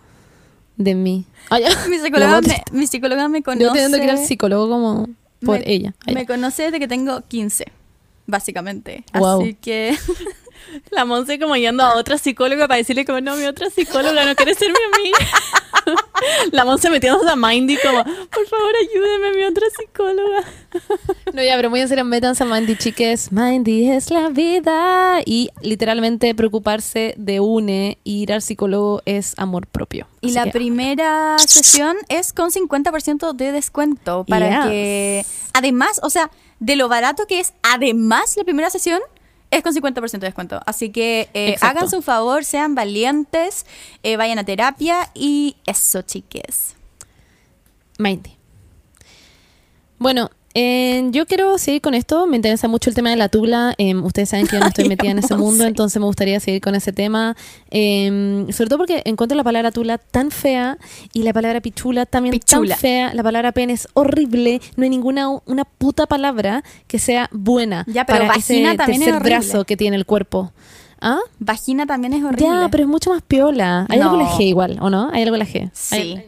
de 0.76 0.95
mí. 0.95 1.26
Ay, 1.49 1.63
mi 1.89 1.97
psicóloga, 1.97 2.41
me, 2.41 2.63
mi 2.71 2.88
psicóloga 2.88 3.28
me 3.30 3.39
Yo 3.39 3.43
conoce. 3.45 3.69
teniendo 3.71 3.97
que 3.97 4.04
ir 4.04 4.10
al 4.12 4.17
psicólogo 4.17 4.69
como 4.69 5.10
por 5.45 5.60
me, 5.60 5.71
ella. 5.71 5.93
Ay, 6.06 6.15
Me 6.15 6.26
conoce 6.26 6.63
desde 6.63 6.80
que 6.80 6.88
tengo 6.88 7.21
15, 7.28 7.65
básicamente. 8.28 9.06
Wow. 9.13 9.41
Así 9.41 9.54
que 9.54 9.95
La 10.91 11.06
Monse 11.06 11.39
como 11.39 11.56
yendo 11.56 11.84
a 11.84 11.95
otra 11.95 12.17
psicóloga 12.17 12.67
para 12.67 12.78
decirle 12.78 13.06
como, 13.06 13.21
no, 13.21 13.36
mi 13.36 13.45
otra 13.45 13.69
psicóloga 13.69 14.26
no 14.26 14.36
quiere 14.36 14.54
ser 14.56 14.69
mi 14.71 14.97
amiga. 14.97 15.17
La 16.52 16.65
Monse 16.65 16.89
metiéndose 16.89 17.30
a 17.30 17.36
Mindy 17.36 17.78
como, 17.78 18.04
por 18.04 18.47
favor, 18.47 18.71
ayúdeme, 18.82 19.36
mi 19.38 19.43
otra 19.45 19.65
psicóloga. 19.78 20.43
No, 21.34 21.43
ya, 21.43 21.56
pero 21.56 21.69
muy 21.69 21.82
en 21.82 21.88
serio, 21.89 22.06
métanse 22.06 22.43
a 22.43 22.45
Mindy, 22.45 22.76
chiques. 22.78 23.32
Mindy 23.32 23.89
es 23.91 24.10
la 24.12 24.30
vida. 24.30 25.21
Y 25.26 25.49
literalmente 25.62 26.34
preocuparse 26.36 27.13
de 27.17 27.39
une, 27.39 27.97
ir 28.04 28.32
al 28.34 28.41
psicólogo 28.41 29.02
es 29.06 29.34
amor 29.38 29.67
propio. 29.67 30.08
Y 30.21 30.28
Así 30.28 30.36
la 30.36 30.43
que- 30.45 30.52
primera 30.52 31.36
sesión 31.39 31.97
es 32.10 32.32
con 32.34 32.52
50% 32.52 33.34
de 33.34 33.52
descuento 33.52 34.26
para 34.28 34.49
Yes. 34.63 34.69
que 34.69 35.26
además, 35.54 35.99
o 36.04 36.10
sea, 36.10 36.32
de 36.60 36.76
lo 36.78 36.88
barato 36.88 37.26
que 37.28 37.39
es, 37.39 37.54
además 37.63 38.36
la 38.38 38.43
primera 38.45 38.69
sesión 38.69 39.02
es 39.57 39.63
con 39.63 39.73
50% 39.73 40.11
de 40.11 40.19
descuento. 40.19 40.59
Así 40.65 40.89
que 40.89 41.29
eh, 41.33 41.55
háganse 41.61 41.95
un 41.95 42.03
favor, 42.03 42.43
sean 42.43 42.75
valientes, 42.75 43.65
eh, 44.01 44.17
vayan 44.17 44.39
a 44.39 44.43
terapia 44.43 45.09
y 45.13 45.57
eso, 45.65 46.01
chiques. 46.01 46.75
Mindy. 47.99 48.37
Bueno, 49.99 50.31
eh, 50.53 51.07
yo 51.11 51.25
quiero 51.25 51.57
seguir 51.57 51.81
con 51.81 51.93
esto. 51.93 52.27
Me 52.27 52.35
interesa 52.35 52.67
mucho 52.67 52.89
el 52.89 52.95
tema 52.95 53.09
de 53.09 53.15
la 53.15 53.29
tula. 53.29 53.73
Eh, 53.77 53.95
ustedes 53.95 54.29
saben 54.29 54.45
que 54.47 54.53
yo 54.55 54.59
no 54.59 54.67
estoy 54.73 54.87
metida 54.87 55.11
en 55.11 55.19
ese 55.19 55.35
mundo, 55.35 55.65
entonces 55.65 55.99
me 55.99 56.05
gustaría 56.05 56.39
seguir 56.39 56.61
con 56.61 56.75
ese 56.75 56.91
tema. 56.93 57.35
Eh, 57.71 58.45
sobre 58.51 58.69
todo 58.69 58.77
porque 58.79 59.01
encuentro 59.05 59.35
la 59.35 59.43
palabra 59.43 59.71
tula 59.71 59.97
tan 59.97 60.31
fea 60.31 60.77
y 61.13 61.23
la 61.23 61.33
palabra 61.33 61.59
pichula 61.61 62.05
también 62.05 62.31
Pichula. 62.33 62.75
tan 62.75 62.79
fea. 62.81 63.13
La 63.13 63.23
palabra 63.23 63.51
pene 63.51 63.73
es 63.73 63.87
horrible. 63.93 64.61
No 64.75 64.83
hay 64.83 64.89
ninguna 64.89 65.29
una 65.45 65.65
puta 65.65 66.05
palabra 66.05 66.63
que 66.87 66.99
sea 66.99 67.29
buena 67.31 67.83
Ya, 67.87 68.05
pero 68.05 68.27
para 68.27 68.39
ese 68.39 68.53
también 68.53 68.71
es 68.71 68.77
tercer 68.87 69.13
horrible. 69.15 69.29
brazo 69.37 69.65
que 69.65 69.77
tiene 69.77 69.95
el 69.97 70.05
cuerpo. 70.05 70.51
¿Ah? 71.01 71.19
Vagina 71.39 71.85
también 71.85 72.13
es 72.13 72.23
horrible. 72.23 72.45
Ya, 72.47 72.69
pero 72.71 72.83
es 72.83 72.89
mucho 72.89 73.09
más 73.09 73.21
piola. 73.21 73.85
Hay 73.89 73.99
No. 73.99 74.11
algo 74.11 74.23
la 74.23 74.29
G 74.29 74.43
igual, 74.45 74.77
¿o 74.79 74.89
no? 74.89 75.09
Hay 75.11 75.23
algo 75.23 75.35
la 75.35 75.45
G. 75.45 75.69
Sí. 75.73 75.95
Hay- 75.95 76.25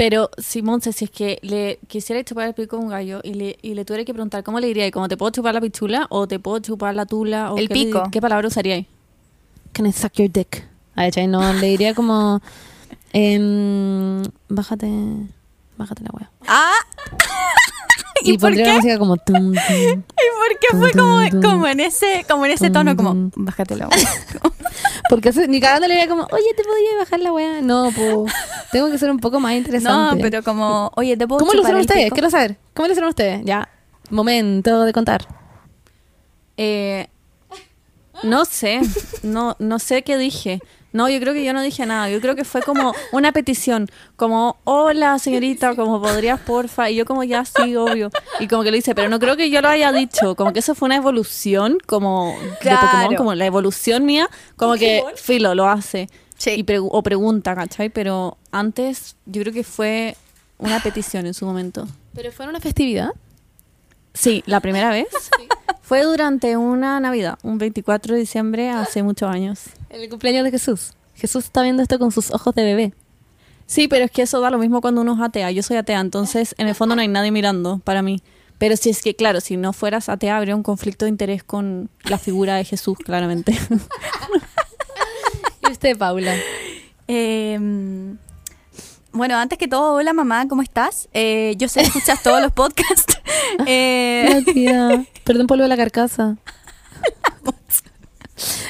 Pero, 0.00 0.30
si 0.38 0.62
Monse, 0.62 0.94
si 0.94 1.04
es 1.04 1.10
que 1.10 1.38
le 1.42 1.78
quisiera 1.86 2.24
chupar 2.24 2.48
el 2.48 2.54
pico 2.54 2.76
a 2.76 2.78
un 2.78 2.88
gallo 2.88 3.20
y 3.22 3.34
le, 3.34 3.58
y 3.60 3.74
le 3.74 3.84
tuviera 3.84 4.02
que 4.06 4.14
preguntar, 4.14 4.42
¿cómo 4.42 4.58
le 4.58 4.66
diría? 4.68 4.86
¿Y 4.86 4.90
cómo 4.90 5.08
te 5.08 5.18
puedo 5.18 5.30
chupar 5.30 5.52
la 5.52 5.60
pichula? 5.60 6.06
¿O 6.08 6.26
te 6.26 6.38
puedo 6.38 6.58
chupar 6.60 6.94
la 6.94 7.04
tula? 7.04 7.52
O 7.52 7.58
El 7.58 7.68
qué 7.68 7.74
le- 7.74 7.84
pico. 7.84 8.04
¿Qué 8.10 8.18
palabra 8.18 8.48
usaría? 8.48 8.82
Can 9.74 9.84
I 9.84 9.92
suck 9.92 10.14
your 10.14 10.30
dick? 10.32 10.66
A 10.96 11.02
ver, 11.02 11.28
no, 11.28 11.52
le 11.52 11.66
diría 11.66 11.94
como. 11.94 12.40
em, 13.12 14.22
bájate. 14.48 14.88
Bájate 15.76 16.02
la 16.02 16.10
wea. 16.14 16.30
Ah, 16.48 16.72
¿Y 18.22 18.32
Y, 18.32 18.38
por 18.38 18.54
qué? 18.54 18.64
la 18.64 18.74
música 18.74 18.98
como. 18.98 19.16
tum, 19.16 19.34
tum. 19.36 19.54
¿y 19.54 19.94
por 19.94 20.58
qué 20.60 20.76
fue 20.78 20.92
como, 20.92 21.28
tum, 21.30 21.42
como 21.42 21.66
en 21.66 21.80
ese, 21.80 22.24
como 22.28 22.44
en 22.46 22.52
ese 22.52 22.70
tono, 22.70 22.96
como, 22.96 23.30
bájate 23.36 23.76
la 23.76 23.88
Porque 25.08 25.32
ni 25.48 25.60
cagando 25.60 25.88
le 25.88 25.94
diría 25.94 26.08
como, 26.08 26.22
oye, 26.30 26.54
¿te 26.56 26.62
podía 26.62 26.98
bajar 26.98 27.20
la 27.20 27.32
wea? 27.32 27.60
No, 27.62 27.90
pues. 27.94 28.32
Tengo 28.70 28.90
que 28.90 28.98
ser 28.98 29.10
un 29.10 29.18
poco 29.18 29.40
más 29.40 29.52
No, 29.52 29.58
interesante. 29.58 30.22
pero 30.22 30.42
como, 30.42 30.92
oye, 30.96 31.16
te 31.16 31.26
puedo 31.26 31.40
¿Cómo 31.40 31.52
lo 31.52 31.60
hicieron 31.60 31.80
ustedes? 31.80 32.04
pico? 32.04 32.14
Quiero 32.14 32.30
saber. 32.30 32.56
¿Cómo 32.74 32.86
lo 32.86 32.92
hicieron 32.92 33.08
ustedes? 33.08 33.40
Ya. 33.44 33.68
Momento 34.10 34.84
de 34.84 34.92
contar. 34.92 35.26
Eh, 36.56 37.08
no 38.22 38.44
sé, 38.44 38.80
no, 39.22 39.56
no 39.58 39.78
sé 39.78 40.02
qué 40.02 40.16
dije. 40.18 40.60
No, 40.92 41.08
yo 41.08 41.20
creo 41.20 41.32
que 41.34 41.44
yo 41.44 41.52
no 41.52 41.62
dije 41.62 41.86
nada. 41.86 42.10
Yo 42.10 42.20
creo 42.20 42.34
que 42.34 42.44
fue 42.44 42.62
como 42.62 42.92
una 43.12 43.32
petición, 43.32 43.88
como, 44.16 44.56
hola 44.64 45.18
señorita, 45.18 45.76
como 45.76 46.00
podrías 46.00 46.40
porfa. 46.40 46.90
Y 46.90 46.96
yo 46.96 47.04
como 47.04 47.22
ya 47.24 47.44
sí, 47.44 47.76
obvio. 47.76 48.10
Y 48.40 48.48
como 48.48 48.62
que 48.64 48.70
lo 48.70 48.76
hice, 48.76 48.94
pero 48.94 49.08
no 49.08 49.18
creo 49.20 49.36
que 49.36 49.50
yo 49.50 49.60
lo 49.60 49.68
haya 49.68 49.92
dicho. 49.92 50.34
Como 50.34 50.52
que 50.52 50.58
eso 50.58 50.74
fue 50.74 50.86
una 50.86 50.96
evolución, 50.96 51.78
como 51.86 52.36
de. 52.60 52.80
Pokémon, 52.80 53.14
como 53.16 53.34
la 53.34 53.46
evolución 53.46 54.04
mía, 54.04 54.28
como 54.56 54.74
que 54.74 55.02
Filo 55.16 55.54
lo 55.54 55.68
hace. 55.68 56.08
Sí. 56.36 56.50
Y 56.56 56.64
pregu- 56.64 56.88
o 56.90 57.02
pregunta, 57.02 57.54
¿cachai? 57.54 57.90
Pero 57.90 58.36
antes 58.50 59.14
yo 59.26 59.42
creo 59.42 59.52
que 59.52 59.62
fue 59.64 60.16
una 60.58 60.80
petición 60.82 61.26
en 61.26 61.34
su 61.34 61.44
momento. 61.46 61.86
¿Pero 62.14 62.32
fue 62.32 62.44
en 62.46 62.50
una 62.50 62.60
festividad? 62.60 63.10
Sí, 64.20 64.42
la 64.44 64.60
primera 64.60 64.90
vez 64.90 65.06
fue 65.80 66.02
durante 66.02 66.58
una 66.58 67.00
Navidad, 67.00 67.38
un 67.42 67.56
24 67.56 68.14
de 68.14 68.20
diciembre 68.20 68.68
hace 68.68 69.02
muchos 69.02 69.30
años. 69.30 69.62
El 69.88 70.10
cumpleaños 70.10 70.44
de 70.44 70.50
Jesús. 70.50 70.92
Jesús 71.14 71.44
está 71.44 71.62
viendo 71.62 71.82
esto 71.82 71.98
con 71.98 72.12
sus 72.12 72.30
ojos 72.30 72.54
de 72.54 72.64
bebé. 72.64 72.92
Sí, 73.64 73.88
pero 73.88 74.04
es 74.04 74.10
que 74.10 74.20
eso 74.20 74.40
da 74.40 74.50
lo 74.50 74.58
mismo 74.58 74.82
cuando 74.82 75.00
uno 75.00 75.14
es 75.14 75.20
atea. 75.20 75.50
Yo 75.52 75.62
soy 75.62 75.78
atea, 75.78 76.00
entonces 76.00 76.54
en 76.58 76.68
el 76.68 76.74
fondo 76.74 76.96
no 76.96 77.00
hay 77.00 77.08
nadie 77.08 77.30
mirando 77.30 77.78
para 77.78 78.02
mí. 78.02 78.22
Pero 78.58 78.76
si 78.76 78.90
es 78.90 79.00
que, 79.00 79.16
claro, 79.16 79.40
si 79.40 79.56
no 79.56 79.72
fueras 79.72 80.10
atea, 80.10 80.36
habría 80.36 80.54
un 80.54 80.62
conflicto 80.62 81.06
de 81.06 81.10
interés 81.10 81.42
con 81.42 81.88
la 82.04 82.18
figura 82.18 82.56
de 82.56 82.64
Jesús, 82.64 82.98
claramente. 82.98 83.52
¿Y 85.66 85.72
usted, 85.72 85.96
Paula? 85.96 86.36
Eh, 87.08 87.58
bueno, 89.12 89.36
antes 89.36 89.58
que 89.58 89.68
todo, 89.68 89.94
hola 89.94 90.12
mamá, 90.12 90.46
¿cómo 90.48 90.62
estás? 90.62 91.08
Eh, 91.12 91.54
yo 91.58 91.68
sé 91.68 91.80
que 91.80 91.86
escuchas 91.86 92.22
todos 92.22 92.40
los 92.40 92.52
podcasts. 92.52 93.18
Eh, 93.66 94.42
Gracias. 94.44 95.06
Perdón 95.24 95.46
polvo 95.46 95.64
de 95.64 95.68
la 95.68 95.76
carcasa. 95.76 96.36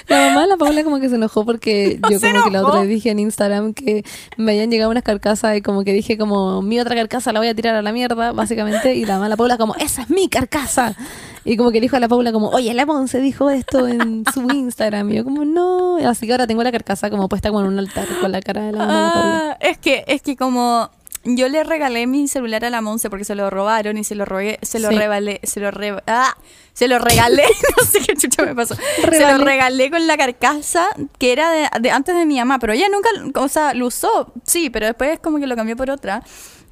La 0.09 0.29
mamá 0.29 0.43
de 0.43 0.49
la 0.49 0.57
Paula 0.57 0.85
como 0.85 1.01
que 1.01 1.09
se 1.09 1.15
enojó 1.17 1.45
porque 1.45 1.99
No 2.03 2.11
yo 2.11 2.21
como 2.21 2.45
que 2.45 2.51
la 2.51 2.67
otra 2.67 2.81
vez 2.81 2.89
dije 2.89 3.11
en 3.11 3.19
Instagram 3.19 3.75
que 3.75 4.05
me 4.37 4.53
habían 4.53 4.71
llegado 4.71 4.91
unas 4.91 5.03
carcasas 5.03 5.57
y 5.57 5.63
como 5.63 5.85
que 5.85 5.93
dije 5.93 6.19
como 6.19 6.63
mi 6.63 6.81
otra 6.81 6.95
carcasa 6.95 7.33
la 7.33 7.41
voy 7.41 7.49
a 7.49 7.55
tirar 7.55 7.75
a 7.77 7.83
la 7.83 7.93
mierda, 7.93 8.33
básicamente, 8.33 8.95
y 8.95 9.05
la 9.05 9.15
mamá 9.15 9.27
de 9.27 9.31
la 9.31 9.37
Paula 9.37 9.57
como 9.59 9.75
esa 9.77 10.03
es 10.03 10.11
mi 10.11 10.29
carcasa. 10.29 10.97
Y 11.45 11.57
como 11.57 11.71
que 11.71 11.81
dijo 11.81 11.97
a 11.97 12.01
la 12.01 12.09
Paula 12.09 12.33
como, 12.33 12.49
oye, 12.51 12.75
la 12.75 12.85
Monse 12.85 13.21
dijo 13.21 13.49
esto 13.51 13.89
en 13.89 14.25
su 14.33 14.43
Instagram. 14.53 15.11
Y 15.11 15.17
yo 15.17 15.25
como, 15.25 15.45
no. 15.45 15.97
Así 16.07 16.27
que 16.27 16.33
ahora 16.33 16.47
tengo 16.47 16.63
la 16.63 16.71
carcasa 16.73 17.09
como 17.11 17.29
puesta 17.29 17.49
como 17.49 17.63
en 17.63 17.69
un 17.69 17.79
altar 17.79 18.07
con 18.21 18.31
la 18.31 18.41
cara 18.43 18.63
de 18.63 18.73
la 18.73 18.79
mamá 18.79 18.93
de 18.99 19.07
la 19.07 19.13
Paula. 19.13 19.51
ah, 19.53 19.57
es 19.61 19.79
que, 19.79 20.05
es 20.07 20.21
que 20.23 20.37
como 20.37 20.91
yo 21.25 21.49
le 21.49 21.63
regalé 21.65 22.07
mi 22.07 22.29
celular 22.29 22.65
a 22.65 22.71
la 22.71 22.81
Monse 22.81 23.11
porque 23.11 23.25
se 23.25 23.35
lo 23.35 23.51
robaron 23.51 23.99
y 23.99 24.05
se 24.05 24.15
lo 24.15 24.25
robé, 24.25 24.59
se 24.63 24.79
lo 24.79 24.89
Sí. 24.89 24.97
regalé, 24.97 25.41
se 25.43 25.61
lo 25.61 25.71
re- 25.71 26.03
ah, 26.07 26.35
se 26.73 26.89
lo 26.89 26.99
regalé, 26.99 27.45
no 27.77 27.85
sé 27.85 28.01
qué 28.01 28.15
chucha 28.17 28.43
me 28.45 28.55
pasó. 28.55 28.75
Se 29.11 29.21
lo 29.21 29.45
regalé 29.45 29.91
con 29.91 30.07
la 30.07 30.17
carcasa 30.17 30.87
que 31.19 31.33
era 31.33 31.51
de, 31.51 31.69
de 31.81 31.91
antes 31.91 32.15
de 32.17 32.25
mi 32.27 32.39
mamá, 32.39 32.59
pero 32.59 32.73
ella 32.73 32.87
nunca, 32.91 33.11
o 33.41 33.49
sea, 33.49 33.75
lo 33.75 33.87
usó, 33.87 34.33
sí, 34.45 34.71
pero 34.71 34.87
después 34.87 35.19
como 35.21 35.39
que 35.39 35.47
lo 35.47 35.57
cambió 35.57 35.77
por 35.77 35.91
otra. 35.91 36.23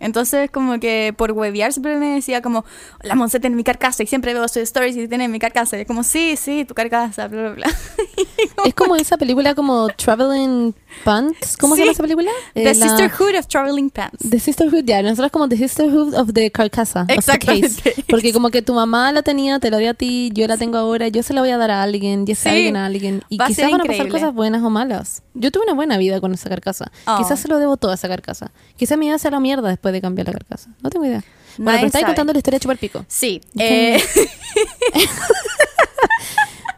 Entonces, 0.00 0.50
como 0.50 0.78
que 0.80 1.12
por 1.16 1.32
huevear 1.32 1.72
siempre 1.72 1.96
me 1.96 2.14
decía 2.14 2.40
como, 2.42 2.64
la 3.02 3.14
Monse 3.14 3.40
tiene 3.40 3.56
mi 3.56 3.64
carcasa 3.64 4.02
y 4.02 4.06
siempre 4.06 4.32
veo 4.34 4.46
sus 4.48 4.58
stories 4.62 4.96
y 4.96 5.08
tiene 5.08 5.28
mi 5.28 5.38
carcasa. 5.38 5.78
Y 5.80 5.84
como, 5.84 6.02
sí, 6.04 6.36
sí, 6.36 6.64
tu 6.64 6.74
carcasa, 6.74 7.28
bla, 7.28 7.42
bla, 7.42 7.50
bla. 7.52 7.66
Es 8.64 8.74
como 8.74 8.96
esa 8.96 9.16
película 9.16 9.54
como 9.54 9.88
Traveling 9.88 10.74
Pants. 11.04 11.56
¿Cómo 11.56 11.74
se 11.74 11.82
llama 11.82 11.92
esa 11.92 12.02
película? 12.02 12.30
The 12.54 12.70
Eh, 12.70 12.74
la- 12.74 12.88
Sisterhood 12.88 13.36
of 13.38 13.46
Traveling 13.46 13.90
Pants. 13.90 14.28
The 14.28 14.38
Sisterhood, 14.40 14.84
ya, 14.84 15.02
nosotros 15.02 15.30
como 15.30 15.48
The 15.48 15.56
Sisterhood 15.56 16.14
of 16.14 16.32
the 16.32 16.50
Carcasa. 16.50 17.04
the 17.06 17.14
Exactamente. 17.14 17.68
case. 17.82 18.04
Porque 18.08 18.32
como 18.32 18.50
que 18.50 18.62
tu 18.62 18.74
mamá 18.74 19.12
la 19.12 19.22
tenía, 19.22 19.58
te 19.60 19.70
la 19.70 19.78
dio 19.78 19.90
a 19.90 19.94
ti, 19.94 20.30
yo 20.34 20.46
la 20.46 20.56
tengo 20.56 20.78
ahora, 20.78 21.08
yo 21.08 21.22
se 21.22 21.32
la 21.34 21.40
voy 21.40 21.50
a 21.50 21.58
dar 21.58 21.70
a 21.70 21.82
alguien, 21.82 22.24
y 22.26 22.32
ese 22.32 22.42
Sí. 22.44 22.48
alguien 22.48 22.76
a 22.76 22.86
alguien. 22.86 23.22
Y 23.28 23.38
Va 23.38 23.46
quizás 23.46 23.70
van 23.70 23.80
a 23.80 23.84
pasar 23.84 24.08
cosas 24.08 24.32
buenas 24.34 24.62
o 24.62 24.70
malas. 24.70 25.22
Yo 25.40 25.50
tuve 25.50 25.64
una 25.64 25.74
buena 25.74 25.96
vida 25.98 26.20
con 26.20 26.32
esa 26.34 26.48
carcasa. 26.48 26.90
Oh. 27.06 27.16
Quizás 27.18 27.40
se 27.40 27.48
lo 27.48 27.58
debo 27.58 27.76
todo 27.76 27.90
a 27.90 27.94
esa 27.94 28.08
carcasa. 28.08 28.50
Quizás 28.76 28.98
me 28.98 29.06
iba 29.06 29.12
a 29.14 29.16
hacer 29.16 29.32
la 29.32 29.40
mierda 29.40 29.68
después 29.68 29.92
de 29.92 30.00
cambiar 30.00 30.26
la 30.26 30.32
carcasa. 30.34 30.70
No 30.82 30.90
tengo 30.90 31.04
idea. 31.06 31.22
Bueno, 31.56 31.70
Nadie 31.72 31.78
pero 31.78 31.86
estáis 31.86 32.04
contando 32.06 32.32
la 32.32 32.38
historia 32.38 32.58
de 32.58 32.62
chupar 32.62 32.78
pico. 32.78 33.04
Sí. 33.08 33.40
eh, 33.58 34.00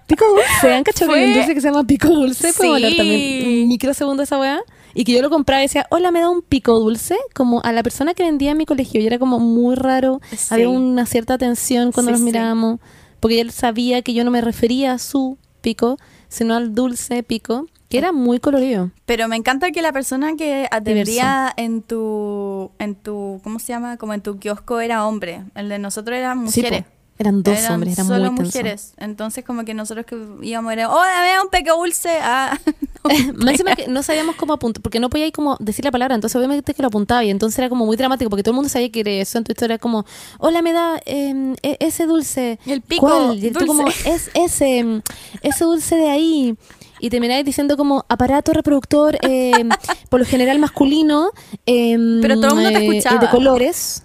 Pico 0.06 0.24
dulce, 0.28 0.74
¿han 0.74 0.82
cachado 0.82 1.12
que 1.12 1.18
hay 1.20 1.24
un 1.26 1.30
Fue- 1.32 1.38
dulce 1.40 1.54
que 1.54 1.60
se 1.60 1.68
llama 1.68 1.84
pico 1.86 2.08
dulce? 2.08 2.52
¿Puedo 2.52 2.76
Sí. 2.76 2.82
hablar 2.84 2.96
también 2.96 3.62
un 3.62 3.68
microsegundo 3.68 4.22
esa 4.24 4.38
weá? 4.40 4.60
Y 4.92 5.04
que 5.04 5.12
yo 5.12 5.22
lo 5.22 5.30
compraba 5.30 5.62
y 5.62 5.66
decía, 5.66 5.86
hola, 5.90 6.10
me 6.10 6.18
da 6.20 6.28
un 6.28 6.42
pico 6.42 6.76
dulce, 6.80 7.16
como 7.32 7.62
a 7.62 7.70
la 7.72 7.84
persona 7.84 8.12
que 8.14 8.24
vendía 8.24 8.50
en 8.50 8.56
mi 8.58 8.66
colegio. 8.66 9.00
Y 9.00 9.06
era 9.06 9.20
como 9.20 9.38
muy 9.38 9.76
raro, 9.76 10.20
Sí. 10.36 10.48
había 10.50 10.68
una 10.68 11.06
cierta 11.06 11.38
tensión 11.38 11.92
cuando 11.92 12.10
Sí, 12.10 12.14
nos 12.14 12.22
mirábamos, 12.22 12.80
porque 13.20 13.40
él 13.40 13.52
sabía 13.52 14.02
que 14.02 14.12
yo 14.12 14.24
no 14.24 14.32
me 14.32 14.40
refería 14.40 14.92
a 14.94 14.98
su 14.98 15.38
pico, 15.60 15.96
sino 16.28 16.56
al 16.56 16.74
dulce 16.74 17.22
pico, 17.22 17.66
que 17.90 17.98
era 17.98 18.12
muy 18.12 18.38
colorido. 18.40 18.90
Pero 19.04 19.28
me 19.28 19.36
encanta 19.36 19.70
que 19.72 19.82
la 19.82 19.92
persona 19.92 20.36
que 20.36 20.66
atendía 20.70 21.52
en 21.56 21.82
tu, 21.82 22.70
en 22.78 22.94
tu, 22.94 23.40
¿cómo 23.44 23.58
se 23.58 23.72
llama? 23.72 23.96
Como 23.98 24.14
en 24.14 24.22
tu 24.22 24.38
kiosco 24.38 24.80
era 24.80 25.06
hombre. 25.06 25.42
El 25.54 25.68
de 25.68 25.78
nosotros 25.78 26.16
eran 26.16 26.48
Sí, 26.50 26.60
mujeres. 26.62 26.84
po. 26.84 26.88
Eran 27.18 27.42
dos 27.42 27.58
Eran 27.58 27.74
hombres, 27.74 27.92
eran 27.98 28.06
solo 28.06 28.32
muy 28.32 28.36
tenso. 28.44 28.58
mujeres. 28.58 28.94
Entonces 28.96 29.44
como 29.44 29.66
que 29.66 29.74
nosotros 29.74 30.06
que 30.06 30.16
íbamos 30.40 30.72
era, 30.72 30.88
hola, 30.88 31.20
me 31.20 31.28
da 31.34 31.42
un 31.42 31.50
peque 31.50 31.68
dulce. 31.70 32.08
Ah, 32.22 32.56
Más 33.34 33.50
encima 33.52 33.74
que 33.74 33.88
no 33.88 34.02
sabíamos 34.02 34.36
cómo 34.36 34.54
apuntar, 34.54 34.80
porque 34.80 35.00
no 35.00 35.10
podía 35.10 35.26
ir 35.26 35.32
como 35.32 35.56
decir 35.60 35.84
la 35.84 35.90
palabra, 35.90 36.14
entonces 36.14 36.34
obviamente 36.36 36.72
que 36.72 36.80
lo 36.80 36.88
apuntaba 36.88 37.22
y 37.22 37.28
entonces 37.30 37.58
era 37.58 37.68
como 37.68 37.84
muy 37.84 37.96
dramático, 37.98 38.30
porque 38.30 38.42
todo 38.42 38.52
el 38.52 38.56
mundo 38.56 38.70
sabía 38.70 38.90
que 38.90 39.00
era 39.00 39.10
eso, 39.10 39.36
en 39.36 39.44
tu 39.44 39.52
historia 39.52 39.74
era 39.74 39.80
como, 39.80 40.06
hola, 40.38 40.62
me 40.62 40.72
da 40.72 40.98
em, 41.04 41.54
e- 41.62 41.76
ese 41.80 42.06
dulce. 42.06 42.58
El 42.64 42.80
pico 42.80 43.06
¿Cuál? 43.06 43.44
Y 43.44 43.50
tú 43.50 43.66
como, 43.66 43.86
es 43.88 44.30
ese, 44.32 44.78
em, 44.78 45.02
ese 45.42 45.64
dulce 45.64 45.96
de 45.96 46.08
ahí. 46.08 46.56
Y 47.00 47.10
termináis 47.10 47.44
diciendo 47.44 47.76
como 47.76 48.04
aparato 48.08 48.52
reproductor, 48.52 49.18
em, 49.22 49.68
por 50.08 50.20
lo 50.20 50.26
general 50.26 50.58
masculino. 50.58 51.30
em, 51.66 52.20
Pero 52.20 52.36
todo 52.36 52.48
el 52.48 52.54
mundo 52.54 52.70
te 52.70 52.78
eh, 52.78 52.88
escuchaba. 52.88 53.20
De 53.20 53.28
colores. 53.30 54.04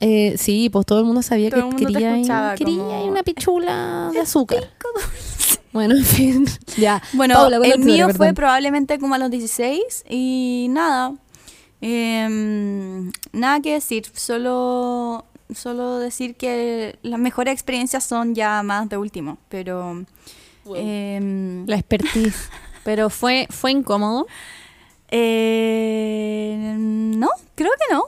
Eh, 0.00 0.36
sí, 0.38 0.70
pues 0.70 0.86
todo 0.86 1.00
el 1.00 1.04
mundo 1.04 1.20
sabía 1.20 1.50
Todo 1.50 1.68
que 1.70 1.84
quería, 1.84 2.14
quería 2.56 2.56
como, 2.56 3.04
una 3.04 3.22
pichula 3.22 4.10
de 4.12 4.20
azúcar. 4.20 4.70
Bueno, 5.72 5.94
en 5.94 6.04
fin. 6.04 6.46
ya. 6.76 7.00
Bueno, 7.12 7.34
Paula, 7.34 7.58
¿cuál 7.58 7.70
es 7.70 7.76
el 7.76 7.84
mío 7.84 8.08
fue 8.08 8.32
probablemente 8.32 8.98
como 8.98 9.14
a 9.14 9.18
los 9.18 9.30
16 9.30 10.04
y 10.08 10.66
nada. 10.68 11.14
Em, 11.80 13.12
nada 13.32 13.60
que 13.60 13.74
decir, 13.74 14.06
solo, 14.12 15.24
solo 15.54 15.98
decir 15.98 16.34
que 16.34 16.98
las 17.02 17.20
mejores 17.20 17.54
experiencias 17.54 18.02
son 18.04 18.34
ya 18.34 18.62
más 18.62 18.88
de 18.88 18.96
último, 18.96 19.38
pero... 19.48 20.04
em, 20.74 21.66
La 21.66 21.76
expertise. 21.76 22.50
Pero 22.84 23.10
fue, 23.10 23.46
fue 23.50 23.70
incómodo. 23.72 24.26
eh, 25.10 26.74
no, 26.78 27.28
creo 27.54 27.70
que 27.78 27.94
no. 27.94 28.04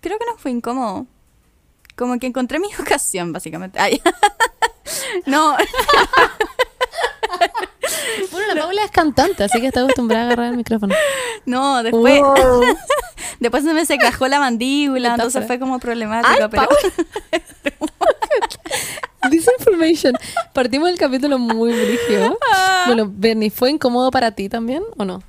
Creo 0.00 0.18
que 0.18 0.26
no 0.26 0.36
fue 0.36 0.50
incómodo. 0.50 1.06
Como 1.96 2.18
que 2.18 2.26
encontré 2.26 2.58
mi 2.58 2.68
vocación, 2.78 3.32
básicamente. 3.32 3.78
Ay. 3.80 4.00
no, 5.26 5.56
Bueno, 8.30 8.54
la 8.54 8.60
Paula 8.62 8.84
es 8.84 8.90
cantante, 8.90 9.44
así 9.44 9.60
que 9.60 9.68
está 9.68 9.80
acostumbrada 9.80 10.24
a 10.24 10.26
agarrar 10.26 10.46
el 10.50 10.56
micrófono. 10.56 10.94
no, 11.46 11.82
después... 11.82 12.20
Wow. 12.20 12.62
Después 13.40 13.64
se 13.64 13.74
me 13.74 13.84
se 13.84 13.98
cajó 13.98 14.28
la 14.28 14.38
mandíbula, 14.38 15.10
entonces 15.10 15.44
fue 15.46 15.58
como 15.58 15.78
problemático, 15.78 16.48
pero... 16.50 16.68
Disinformation. 19.30 20.14
Partimos 20.52 20.88
del 20.88 20.98
capítulo 20.98 21.38
muy 21.38 21.72
brígido. 21.72 22.38
Bueno, 22.86 23.10
Bernie, 23.10 23.48
¿fue 23.50 23.70
incómodo 23.70 24.10
para 24.10 24.32
ti 24.32 24.50
también 24.50 24.82
o 24.98 25.04
no? 25.06 25.22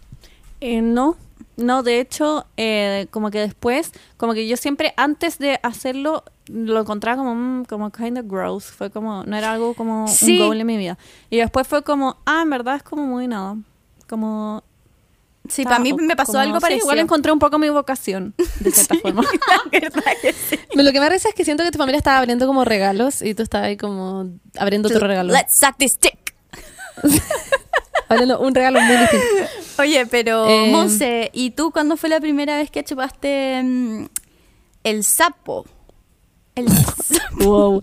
Eh, 0.59 0.81
no, 0.81 1.15
no, 1.55 1.83
de 1.83 2.01
hecho, 2.01 2.45
eh, 2.57 3.07
como 3.11 3.31
que 3.31 3.39
después, 3.39 3.93
como 4.17 4.33
que 4.33 4.45
yo 4.45 4.57
siempre 4.57 4.93
antes 4.97 5.37
de 5.37 5.57
hacerlo 5.63 6.23
lo 6.47 6.81
encontraba 6.81 7.17
como, 7.17 7.33
mm, 7.33 7.65
como 7.65 7.91
kind 7.91 8.17
of 8.17 8.25
gross, 8.27 8.65
fue 8.65 8.89
como, 8.91 9.23
no 9.23 9.37
era 9.37 9.53
algo 9.53 9.73
como 9.73 10.07
Sí. 10.09 10.37
un 10.39 10.47
goal 10.47 10.59
en 10.61 10.67
mi 10.67 10.75
vida. 10.77 10.97
Y 11.29 11.37
después 11.37 11.65
fue 11.67 11.81
como, 11.83 12.17
ah, 12.25 12.41
en 12.43 12.49
verdad 12.49 12.75
es 12.75 12.83
como 12.83 13.05
muy 13.05 13.27
nada, 13.27 13.55
como... 14.09 14.63
Sí, 15.49 15.63
para 15.63 15.79
mí 15.79 15.91
ok, 15.91 16.01
me 16.01 16.15
pasó 16.15 16.33
como- 16.33 16.39
algo 16.43 16.55
sí, 16.57 16.61
parecido. 16.61 16.85
igual 16.85 16.99
encontré 16.99 17.31
un 17.31 17.39
poco 17.39 17.57
mi 17.59 17.69
vocación, 17.69 18.33
de 18.59 18.71
cierta 18.71 18.95
forma. 19.01 19.21
La 19.71 19.79
verdad 19.79 20.03
que 20.21 20.33
sí. 20.33 20.59
Lo 20.73 20.91
que 20.91 20.99
me 20.99 21.09
risa 21.09 21.29
es 21.29 21.35
que 21.35 21.45
siento 21.45 21.63
que 21.63 21.71
tu 21.71 21.77
familia 21.77 21.97
estaba 21.97 22.17
abriendo 22.19 22.47
como 22.47 22.65
regalos 22.65 23.21
y 23.21 23.33
tú 23.35 23.43
estabas 23.43 23.67
ahí 23.67 23.77
como 23.77 24.29
abriendo 24.57 24.87
otro 24.89 25.07
regalo. 25.07 25.33
Let's 25.33 25.57
suck 25.57 25.75
this 25.77 25.99
dick. 25.99 26.17
Abriendo 28.07 28.39
un 28.39 28.53
regalo 28.53 28.79
muy 28.81 28.95
distinto. 28.97 29.25
Oye, 29.79 30.05
pero 30.05 30.47
Eh, 30.47 30.69
Monse, 30.71 31.31
¿y 31.33 31.51
tú 31.51 31.71
cuándo 31.71 31.97
fue 31.97 32.07
la 32.09 32.19
primera 32.19 32.55
vez 32.57 32.69
que 32.69 32.83
chupaste 32.83 33.61
mm, 33.63 34.05
el 34.83 35.03
sapo? 35.03 35.65
El 36.53 36.67
sapo. 36.69 37.43
Wow. 37.43 37.81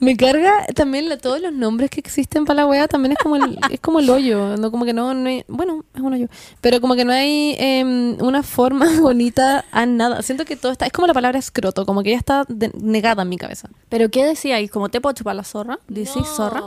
Me 0.00 0.16
carga 0.16 0.66
también 0.74 1.08
la- 1.08 1.16
todos 1.18 1.40
los 1.40 1.52
nombres 1.52 1.88
que 1.90 2.00
existen 2.00 2.44
para 2.44 2.62
la 2.62 2.66
wea, 2.66 2.88
también 2.88 3.12
es 3.12 3.18
como 3.18 3.36
el, 3.36 3.58
es 3.70 3.80
como 3.80 4.00
el 4.00 4.10
hoyo, 4.10 4.56
no 4.56 4.70
como 4.70 4.84
que 4.84 4.92
no, 4.92 5.14
no 5.14 5.28
hay- 5.28 5.44
bueno, 5.48 5.84
es 5.94 6.00
un 6.00 6.12
hoyo, 6.12 6.26
pero 6.60 6.80
como 6.80 6.94
que 6.96 7.04
no 7.04 7.12
hay 7.12 7.54
em, 7.58 8.16
una 8.20 8.42
forma 8.42 8.86
bonita 9.00 9.64
a 9.70 9.86
nada. 9.86 10.20
Siento 10.22 10.44
que 10.44 10.56
todo 10.56 10.72
está, 10.72 10.86
es 10.86 10.92
como 10.92 11.06
la 11.06 11.14
palabra 11.14 11.38
escroto, 11.38 11.86
como 11.86 12.02
que 12.02 12.10
ya 12.10 12.16
está 12.16 12.44
de- 12.48 12.72
negada 12.80 13.22
en 13.22 13.28
mi 13.28 13.36
cabeza. 13.38 13.68
Pero 13.88 14.10
¿qué 14.10 14.24
decíais? 14.26 14.70
¿Cómo 14.70 14.88
te 14.88 15.00
puedo 15.00 15.14
chupar 15.14 15.36
la 15.36 15.44
zorra? 15.44 15.78
¿Decís 15.88 16.26
zorra? 16.36 16.60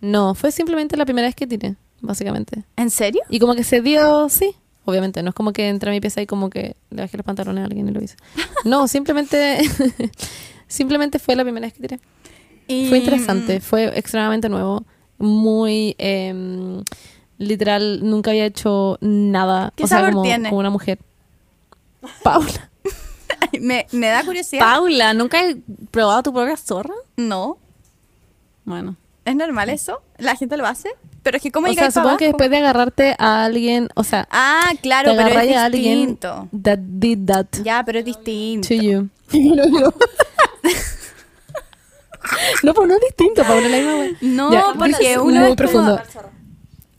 No, 0.00 0.34
fue 0.34 0.50
simplemente 0.52 0.96
la 0.96 1.04
primera 1.04 1.26
vez 1.28 1.34
que 1.34 1.46
tiré, 1.46 1.76
básicamente. 2.00 2.64
¿En 2.76 2.90
serio? 2.90 3.20
Y 3.28 3.38
como 3.40 3.54
que 3.54 3.64
se 3.64 3.82
dio, 3.82 4.28
sí, 4.30 4.54
obviamente, 4.86 5.22
no 5.22 5.28
es 5.30 5.34
como 5.34 5.52
que 5.52 5.68
entré 5.68 5.90
a 5.90 5.92
mi 5.92 6.00
pieza 6.00 6.22
y 6.22 6.26
como 6.26 6.48
que 6.48 6.76
le 6.90 7.02
bajé 7.02 7.16
los 7.18 7.26
pantalones 7.26 7.62
a 7.62 7.66
alguien 7.66 7.88
y 7.88 7.90
lo 7.92 8.02
hice. 8.02 8.16
No, 8.64 8.86
simplemente, 8.88 9.58
simplemente 10.68 11.18
fue 11.18 11.36
la 11.36 11.42
primera 11.42 11.66
vez 11.66 11.74
que 11.74 11.80
tiré. 11.80 12.00
Y- 12.72 12.88
Fue 12.88 12.98
interesante, 12.98 13.60
fue 13.60 13.98
extremadamente 13.98 14.48
nuevo, 14.48 14.84
muy 15.18 15.94
em, 15.98 16.82
literal, 17.38 18.00
nunca 18.02 18.30
había 18.30 18.46
hecho 18.46 18.96
nada. 19.00 19.72
¿Qué 19.76 19.84
o 19.84 19.86
sea, 19.86 19.98
sabor 19.98 20.12
como, 20.12 20.22
tiene? 20.22 20.48
como 20.48 20.60
una 20.60 20.70
mujer. 20.70 20.98
Paula. 22.22 22.70
Me, 23.60 23.86
me 23.92 24.06
da 24.08 24.22
curiosidad. 24.24 24.60
Paula, 24.60 25.12
¿nunca 25.14 25.42
he 25.44 25.56
probado 25.90 26.22
tu 26.22 26.32
propia 26.32 26.56
zorra? 26.56 26.94
no. 27.16 27.58
Bueno. 28.64 28.96
¿Es 29.24 29.34
normal 29.36 29.68
eso? 29.70 30.00
¿La 30.18 30.34
gente 30.36 30.56
lo 30.56 30.66
hace? 30.66 30.90
Pero 31.22 31.36
es 31.36 31.42
que 31.42 31.50
¿cómo 31.52 31.68
O 31.68 31.72
sea, 31.74 31.90
supongo 31.90 32.16
que 32.16 32.26
después 32.26 32.48
de 32.50 32.56
agarrarte 32.58 33.14
a 33.18 33.44
alguien, 33.44 33.88
o 33.94 34.02
sea, 34.04 34.26
Ah, 34.30 34.70
claro, 34.80 35.10
te 35.12 35.16
pero 35.22 35.40
es 35.40 35.56
a 35.56 35.64
alguien 35.64 36.16
that 36.18 36.78
did 36.78 37.18
that 37.26 37.46
Ya, 37.62 37.82
pero 37.84 37.98
es 37.98 38.04
distinto. 38.06 38.68
to 38.68 38.74
you. 38.74 39.10
no, 42.62 42.74
pues 42.74 42.88
no 42.88 42.94
es 42.94 43.00
distinto, 43.00 43.42
Paula, 43.42 43.68
la 43.68 43.76
misma 43.76 43.96
wea. 43.96 44.10
No, 44.20 44.52
Ya, 44.52 44.64
porque 44.76 45.18
uno 45.18 45.40
muy 45.40 45.56
profundo. 45.56 46.00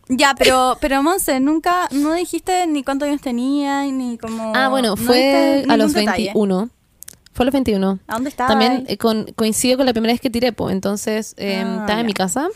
Ya, 0.07 0.36
pero, 0.38 0.77
pero 0.81 1.01
Monse, 1.01 1.39
nunca, 1.39 1.88
no 1.91 2.13
dijiste 2.13 2.67
ni 2.67 2.84
cuántos 2.84 3.07
años 3.07 3.21
tenía, 3.21 3.84
ni 3.86 4.17
como... 4.17 4.51
Ah, 4.53 4.67
bueno, 4.67 4.89
no 4.89 4.97
fue 4.97 5.65
a 5.69 5.77
los 5.77 5.93
detalle. 5.93 6.25
21. 6.34 6.69
Fue 7.34 7.43
a 7.43 7.45
los 7.45 7.53
21. 7.53 7.99
¿A 8.07 8.13
dónde 8.13 8.29
estabas? 8.29 8.51
También 8.51 8.84
eh, 8.89 8.97
con, 8.97 9.31
coincido 9.36 9.77
con 9.77 9.86
la 9.86 9.93
primera 9.93 10.12
vez 10.13 10.19
que 10.19 10.29
tiré, 10.29 10.51
pues. 10.51 10.73
Entonces, 10.73 11.34
eh, 11.38 11.63
Ah, 11.65 11.77
estaba 11.81 12.01
en 12.01 12.05
mi 12.05 12.13
casa 12.13 12.49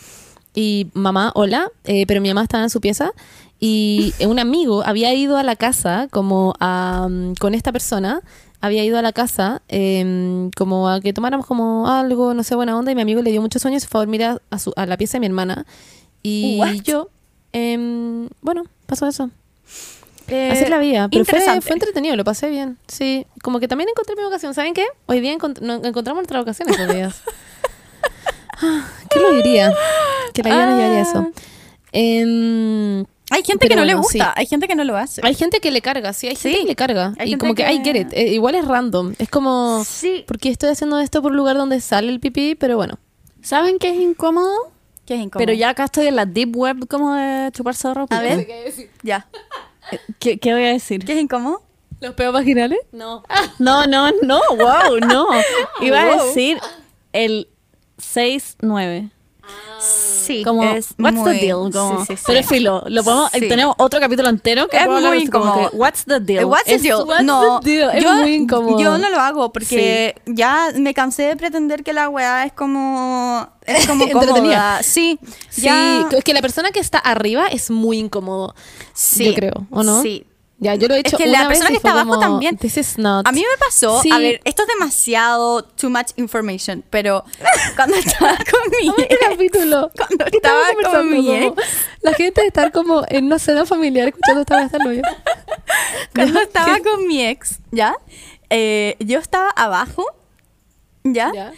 y 0.54 0.88
mamá, 0.94 1.32
hola, 1.34 1.70
eh, 1.86 2.06
pero 2.08 2.20
mi 2.20 2.28
mamá 2.28 2.44
estaba 2.44 2.64
en 2.64 2.70
su 2.70 2.82
pieza 2.82 3.12
y 3.60 4.14
un 4.28 4.38
amigo 4.38 4.84
había 4.86 5.14
ido 5.14 5.38
a 5.38 5.44
la 5.44 5.56
casa 5.56 6.08
como 6.12 6.56
a, 6.60 7.08
con 7.40 7.56
esta 7.56 7.72
persona, 7.72 8.22
había 8.62 8.84
ido 8.84 8.98
a 8.98 9.02
la 9.02 9.12
casa 9.14 9.62
eh, 9.70 10.50
como 10.58 10.90
a 10.90 11.00
que 11.02 11.14
tomáramos 11.14 11.46
como 11.46 11.88
algo, 11.90 12.34
no 12.34 12.44
sé, 12.44 12.56
buena 12.56 12.78
onda 12.78 12.92
y 12.92 12.96
mi 12.96 13.02
amigo 13.02 13.22
le 13.22 13.32
dio 13.32 13.42
muchos 13.42 13.62
sueños 13.62 13.84
y 13.84 13.86
se 13.86 13.90
fue 13.90 14.00
a 14.00 14.02
dormir 14.04 14.24
a, 14.24 14.42
a 14.50 14.60
su- 14.60 14.74
a 14.76 14.86
la 14.86 14.98
pieza 14.98 15.14
de 15.14 15.20
mi 15.22 15.26
hermana 15.28 15.66
y 16.24 16.58
What? 16.60 16.74
yo, 16.84 17.10
em, 17.54 18.28
bueno, 18.42 18.64
pasó 18.88 19.08
eso. 19.08 19.30
Eh, 20.28 20.50
Así 20.52 20.66
la 20.70 20.80
vida, 20.80 21.08
pero 21.08 21.24
fue, 21.24 21.40
entretenido, 21.74 22.16
lo 22.16 22.24
pasé 22.24 22.50
bien. 22.50 22.78
Sí, 22.88 23.28
como 23.44 23.60
que 23.60 23.68
también 23.68 23.90
encontré 23.90 24.16
mi 24.16 24.24
vocación. 24.24 24.56
¿Saben 24.56 24.74
qué? 24.74 24.86
Hoy 25.06 25.20
día 25.22 25.32
encont- 25.38 25.60
no- 25.62 25.76
encontramos 25.84 26.22
nuestra 26.22 26.40
vocación 26.40 26.68
estos 26.70 26.88
días. 26.96 27.22
Ah, 28.62 28.88
¿Qué 29.12 29.20
lo 29.20 29.32
diría? 29.36 29.72
Que 30.34 30.42
la 30.42 30.50
vida 30.50 30.66
nos 30.66 30.78
llevaría 30.80 30.98
a 30.98 31.02
eso. 31.02 31.32
Em, 31.92 33.06
Hay 33.36 33.44
gente 33.44 33.66
que 33.66 33.70
Pero 33.70 33.82
no 33.82 33.86
le 33.86 33.94
bueno, 33.96 34.04
gusta, 34.04 34.26
sí. 34.26 34.32
hay 34.36 34.46
gente 34.46 34.68
que 34.68 34.76
no 34.76 34.84
lo 34.86 34.96
hace. 34.96 35.22
hay 35.24 35.34
gente 35.36 35.60
que 35.60 35.72
le 35.72 35.82
carga, 35.82 36.14
sí, 36.14 36.28
hay 36.28 36.36
gente 36.36 36.58
Sí, 36.58 36.64
que 36.64 36.68
le 36.70 36.76
carga. 36.76 37.14
hay 37.20 37.28
y 37.28 37.30
gente 37.32 37.40
como 37.42 37.54
que, 37.56 37.64
I 37.72 37.82
que- 37.82 37.94
get 37.94 38.02
it. 38.08 38.14
Eh, 38.14 38.34
igual 38.34 38.56
es 38.56 38.66
random. 38.66 39.14
Es 39.20 39.30
como, 39.30 39.84
Sí. 39.86 40.24
¿por 40.28 40.38
qué 40.40 40.50
estoy 40.50 40.70
haciendo 40.70 41.00
esto 41.00 41.22
por 41.22 41.32
un 41.32 41.38
lugar 41.38 41.58
donde 41.58 41.82
sale 41.82 42.10
el 42.10 42.20
pipí? 42.20 42.56
Pero 42.56 42.78
bueno. 42.78 42.98
¿Saben 43.42 43.78
qué 43.78 43.90
es 43.90 43.98
incómodo? 44.00 44.54
¿Qué 45.06 45.16
es 45.16 45.20
incómodo? 45.22 45.46
Pero 45.46 45.54
ya 45.54 45.70
acá 45.70 45.84
estoy 45.84 46.08
en 46.08 46.16
la 46.16 46.26
deep 46.26 46.56
web 46.56 46.88
como 46.88 47.14
de 47.14 47.52
chupar 47.52 47.76
zorro. 47.76 48.08
A 48.10 48.20
ver. 48.22 48.48
Ya. 49.04 49.28
¿Qué, 50.20 50.40
qué 50.40 50.54
voy 50.54 50.64
a 50.64 50.70
decir? 50.70 51.04
¿Qué 51.06 51.14
es 51.14 51.20
incómodo? 51.22 51.62
¿Los 52.02 52.14
peos 52.16 52.34
vaginales? 52.34 52.80
No. 52.92 53.24
No, 53.60 53.86
no, 53.86 54.10
no, 54.24 54.40
wow, 54.58 54.98
no. 55.08 55.28
Iba 55.82 56.02
a 56.02 56.16
Wow. 56.16 56.26
decir 56.26 56.58
el 57.14 57.48
6-9. 58.00 59.12
Sí, 59.80 60.44
Como, 60.44 60.64
es 60.64 60.96
what's 60.98 61.16
muy- 61.18 61.34
the 61.38 61.46
deal? 61.46 61.72
Como, 61.72 62.00
Sí, 62.00 62.06
sí, 62.08 62.18
sí. 62.18 62.24
Pero 62.26 62.48
filo, 62.48 62.84
lo 62.88 63.04
podemos, 63.04 63.30
Sí. 63.32 63.48
tenemos 63.48 63.76
otro 63.78 64.00
capítulo 64.00 64.30
entero 64.30 64.68
que 64.68 64.78
Es 64.78 64.88
muy 64.88 65.22
incómodo. 65.22 65.70
que, 65.70 65.76
what's 65.78 66.04
the 66.06 66.20
deal? 66.20 66.40
Eh, 66.42 66.46
What's 66.46 66.66
the 66.66 66.74
Es- 66.76 66.82
deal? 66.82 67.04
what's 67.06 67.24
no, 67.24 67.60
the 67.60 67.70
deal? 67.70 67.92
Es 67.96 68.04
yo, 68.04 68.12
muy 68.16 68.34
incómodo. 68.34 68.80
yo 68.80 68.98
no 68.98 69.10
lo 69.12 69.20
hago 69.20 69.52
porque 69.54 70.16
ya 70.26 70.70
me 70.76 70.96
cansé 70.96 71.24
de 71.24 71.36
pretender 71.36 71.84
que 71.84 71.94
la 71.94 72.10
weá 72.10 72.44
es 72.46 72.54
como 72.54 73.48
es 73.68 73.86
como 73.86 74.04
Entretenida. 74.06 74.34
cómoda. 74.42 74.84
Sí, 74.84 75.20
Sí, 75.50 75.62
ya 75.62 76.08
es 76.12 76.24
que 76.24 76.34
la 76.34 76.42
persona 76.42 76.72
que 76.72 76.80
está 76.80 76.98
arriba 76.98 77.46
es 77.48 77.70
muy 77.70 78.00
incómodo. 78.00 78.56
sí, 78.94 79.26
Yo 79.26 79.34
creo, 79.36 79.68
¿o 79.70 79.84
no? 79.84 80.02
Sí. 80.02 80.26
Ya, 80.58 80.76
yo 80.76 80.88
lo 80.88 80.94
he 80.96 81.00
Es 81.00 81.06
hecho 81.08 81.18
que 81.18 81.26
una 81.28 81.44
la 81.44 81.48
vez 81.50 81.58
persona 81.60 81.70
y 81.70 81.74
que 81.74 81.78
está 81.78 81.92
abajo 81.92 82.18
también. 82.18 82.58
This 82.58 82.78
is 82.78 82.98
not. 82.98 83.28
A 83.28 83.32
mí 83.34 83.42
me 83.42 83.58
pasó, 83.58 84.02
Sí. 84.02 84.10
a 84.10 84.18
ver, 84.20 84.40
esto 84.46 84.62
es 84.64 84.70
demasiado 84.70 85.64
too 85.64 85.90
much 85.90 86.12
information, 86.16 86.82
pero 86.90 87.26
cuando 87.76 87.96
estaba 87.98 88.38
con 88.52 88.72
mi 88.80 88.88
este 89.04 89.18
capítulo. 89.30 89.92
Cuando 89.98 90.26
¿Qué 90.26 90.38
estaba 90.38 90.62
con 90.92 91.10
mi 91.10 91.18
conversando? 91.18 91.56
Como 91.56 91.62
La 92.02 92.14
gente 92.14 92.42
de 92.42 92.48
estar 92.48 92.72
como 92.72 93.04
en 93.10 93.26
una 93.26 93.38
cena 93.38 93.66
familiar 93.66 94.08
escuchando 94.08 94.42
esta 94.42 94.56
vez 94.56 94.66
hasta 94.74 94.88
hoyo. 94.88 95.02
cuando 96.16 96.34
Ya, 96.40 96.42
estaba 96.44 96.80
con 96.80 97.06
mi 97.06 97.26
ex, 97.26 97.60
¿ya? 97.72 97.96
Eh, 98.50 98.96
yo 99.00 99.20
estaba 99.20 99.50
abajo, 99.50 100.06
¿ya? 101.04 101.32
Ya. 101.34 101.54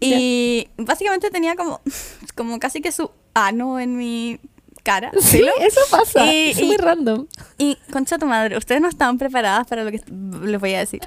Y 0.00 0.68
básicamente 0.78 1.30
tenía 1.30 1.54
como, 1.54 1.80
como 2.34 2.58
casi 2.58 2.80
que 2.80 2.92
su 2.92 3.10
ano 3.34 3.78
en 3.78 3.96
mi 3.96 4.40
cara. 4.82 5.10
Sí, 5.20 5.44
eso 5.60 5.80
pasa. 5.90 6.24
Y- 6.26 6.50
es 6.50 6.58
y- 6.58 6.64
muy 6.64 6.76
random. 6.76 7.26
Y, 7.58 7.76
concha 7.92 8.18
tu 8.18 8.26
madre, 8.26 8.56
ustedes 8.56 8.80
no 8.80 8.88
estaban 8.88 9.18
preparadas 9.18 9.66
para 9.66 9.84
lo 9.84 9.90
que 9.90 10.00
les 10.42 10.60
voy 10.60 10.74
a 10.74 10.80
decir. 10.80 11.00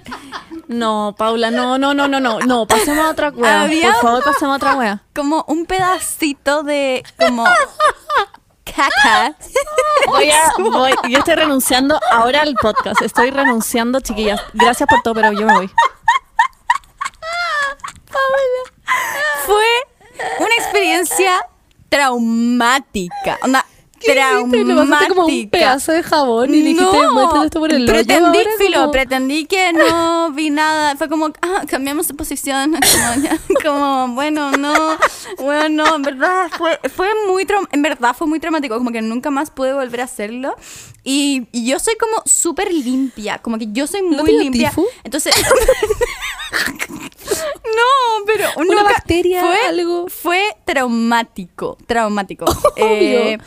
No, 0.68 1.14
Paula, 1.18 1.52
no, 1.52 1.78
no, 1.78 1.94
no, 1.94 2.08
no, 2.08 2.20
no, 2.20 2.40
no, 2.40 2.66
pasemos 2.68 3.06
a 3.06 3.10
otra 3.10 3.30
wea. 3.30 3.62
Había- 3.62 3.92
Por 3.94 4.02
favor, 4.02 4.24
pasemos 4.24 4.54
a 4.54 4.58
otra 4.58 4.76
wea. 4.76 5.04
Como 5.14 5.44
un 5.48 5.66
pedacito 5.66 6.64
de, 6.64 7.04
como, 7.20 7.44
caca. 8.64 9.36
Voy 10.08 10.30
a, 10.32 10.54
voy, 10.58 10.94
yo 11.10 11.20
estoy 11.20 11.36
renunciando 11.36 12.00
ahora 12.12 12.42
al 12.42 12.56
podcast. 12.56 13.02
Estoy 13.02 13.30
renunciando, 13.32 14.00
chiquillas. 14.00 14.42
Gracias 14.54 14.88
por 14.90 15.02
todo, 15.02 15.14
pero 15.16 15.32
yo 15.34 15.46
me 15.46 15.54
voy. 15.54 15.70
Fue 19.46 19.66
una 20.40 20.56
experiencia 20.58 21.46
traumática. 21.90 23.38
Le 24.08 24.14
pasaste 24.14 25.08
como 25.08 25.26
un 25.26 25.28
traumática. 25.32 25.50
pedazo 25.50 25.92
de 25.94 26.04
jabón 26.04 26.54
y 26.54 26.62
dijiste, 26.62 26.84
No, 26.84 27.14
"Métele 27.16 27.46
esto 27.46 27.60
por 27.60 27.72
el 27.74 27.84
hoyo". 27.84 27.94
pretendí, 27.94 28.40
filo, 28.60 28.80
como- 28.82 28.92
pretendí 28.92 29.46
que 29.46 29.74
no 29.74 30.32
vi 30.32 30.50
nada. 30.52 30.96
Fue 30.96 31.10
como, 31.10 31.28
ah, 31.42 31.64
cambiamos 31.68 32.08
de 32.08 32.14
posición. 32.14 32.76
Como, 32.82 33.24
ya, 33.24 33.38
como, 33.64 34.10
bueno, 34.14 34.52
no, 34.52 34.74
bueno, 35.40 35.70
no, 35.70 35.96
en 35.96 36.02
verdad 36.04 36.52
fue, 36.56 36.78
fue 36.96 37.08
muy 37.28 37.48
en 37.72 37.82
verdad 37.82 38.16
fue 38.16 38.28
muy 38.28 38.40
traumático, 38.40 38.78
como 38.78 38.92
que 38.92 39.02
nunca 39.02 39.32
más 39.32 39.50
pude 39.50 39.74
volver 39.74 40.02
a 40.02 40.04
hacerlo. 40.04 40.56
Y, 41.04 41.48
y 41.52 41.66
yo 41.66 41.80
soy 41.80 41.96
como 41.96 42.22
súper 42.26 42.72
limpia, 42.74 43.40
como 43.40 43.58
que 43.58 43.68
yo 43.72 43.88
soy 43.88 44.02
¿No 44.02 44.24
muy 44.24 44.32
dio 44.34 44.42
limpia. 44.42 44.70
tifo? 44.70 44.86
Entonces, 45.04 45.34
no, 47.66 48.26
pero 48.26 48.48
Una 48.58 48.84
bacteria, 48.84 49.42
fue, 49.42 49.58
algo. 49.68 50.08
fue 50.08 50.42
traumático, 50.66 51.78
traumático. 51.86 52.46
Eh, 52.78 53.38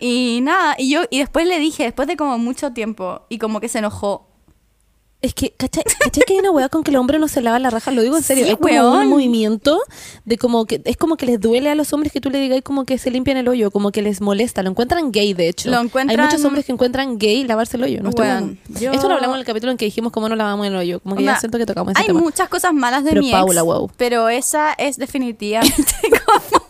y 0.00 0.40
nada, 0.42 0.74
y 0.78 0.90
yo 0.90 1.02
y 1.10 1.20
después 1.20 1.46
le 1.46 1.58
dije, 1.58 1.84
después 1.84 2.06
de 2.08 2.16
como 2.16 2.36
mucho 2.38 2.72
tiempo, 2.72 3.22
y 3.28 3.38
como 3.38 3.60
que 3.60 3.68
se 3.68 3.78
enojó. 3.78 4.26
Es 5.24 5.32
que, 5.32 5.52
¿cachai? 5.56 5.82
¿cachai 6.00 6.22
que 6.26 6.34
hay 6.34 6.38
una 6.40 6.50
weá 6.50 6.68
con 6.68 6.84
que 6.84 6.90
el 6.90 6.98
hombre 6.98 7.18
no 7.18 7.28
se 7.28 7.40
lava 7.40 7.58
la 7.58 7.70
raja? 7.70 7.90
Lo 7.90 8.02
digo 8.02 8.14
en 8.16 8.22
serio. 8.22 8.44
Sí, 8.44 8.50
es 8.50 8.56
como 8.58 8.68
weón. 8.74 8.98
un 9.04 9.08
movimiento 9.08 9.80
de 10.26 10.36
como 10.36 10.66
que, 10.66 10.82
es 10.84 10.98
como 10.98 11.16
que 11.16 11.24
les 11.24 11.40
duele 11.40 11.70
a 11.70 11.74
los 11.74 11.94
hombres 11.94 12.12
que 12.12 12.20
tú 12.20 12.28
le 12.28 12.38
digas 12.40 12.60
como 12.62 12.84
que 12.84 12.98
se 12.98 13.10
limpian 13.10 13.38
el 13.38 13.48
hoyo, 13.48 13.70
como 13.70 13.90
que 13.90 14.02
les 14.02 14.20
molesta. 14.20 14.62
Lo 14.62 14.68
encuentran 14.68 15.12
gay, 15.12 15.32
de 15.32 15.48
hecho. 15.48 15.70
Lo 15.70 15.78
encuentran- 15.80 16.10
Hay 16.20 16.26
muchos 16.26 16.44
hombres 16.44 16.66
que 16.66 16.72
encuentran 16.72 17.16
gay 17.18 17.44
lavarse 17.44 17.78
el 17.78 17.84
hoyo. 17.84 18.02
No 18.02 18.10
Weón, 18.10 18.58
yo- 18.68 18.92
Esto 18.92 19.08
lo 19.08 19.14
hablamos 19.14 19.36
en 19.36 19.40
el 19.40 19.46
capítulo 19.46 19.72
en 19.72 19.78
que 19.78 19.86
dijimos 19.86 20.12
cómo 20.12 20.28
no 20.28 20.36
lavamos 20.36 20.66
el 20.66 20.76
hoyo. 20.76 21.00
Como 21.00 21.16
que 21.16 21.24
ya 21.24 21.38
siento 21.40 21.56
que 21.56 21.64
tocamos 21.64 21.92
ese 21.92 22.00
Hay 22.02 22.06
tema. 22.08 22.20
muchas 22.20 22.50
cosas 22.50 22.74
malas 22.74 23.02
de 23.04 23.10
Pero 23.12 23.22
mi 23.22 23.30
Paula, 23.32 23.60
ex, 23.60 23.64
wow. 23.66 23.90
pero 23.96 24.28
esa 24.28 24.74
es 24.74 24.98
definitivamente 24.98 25.84
como, 26.26 26.64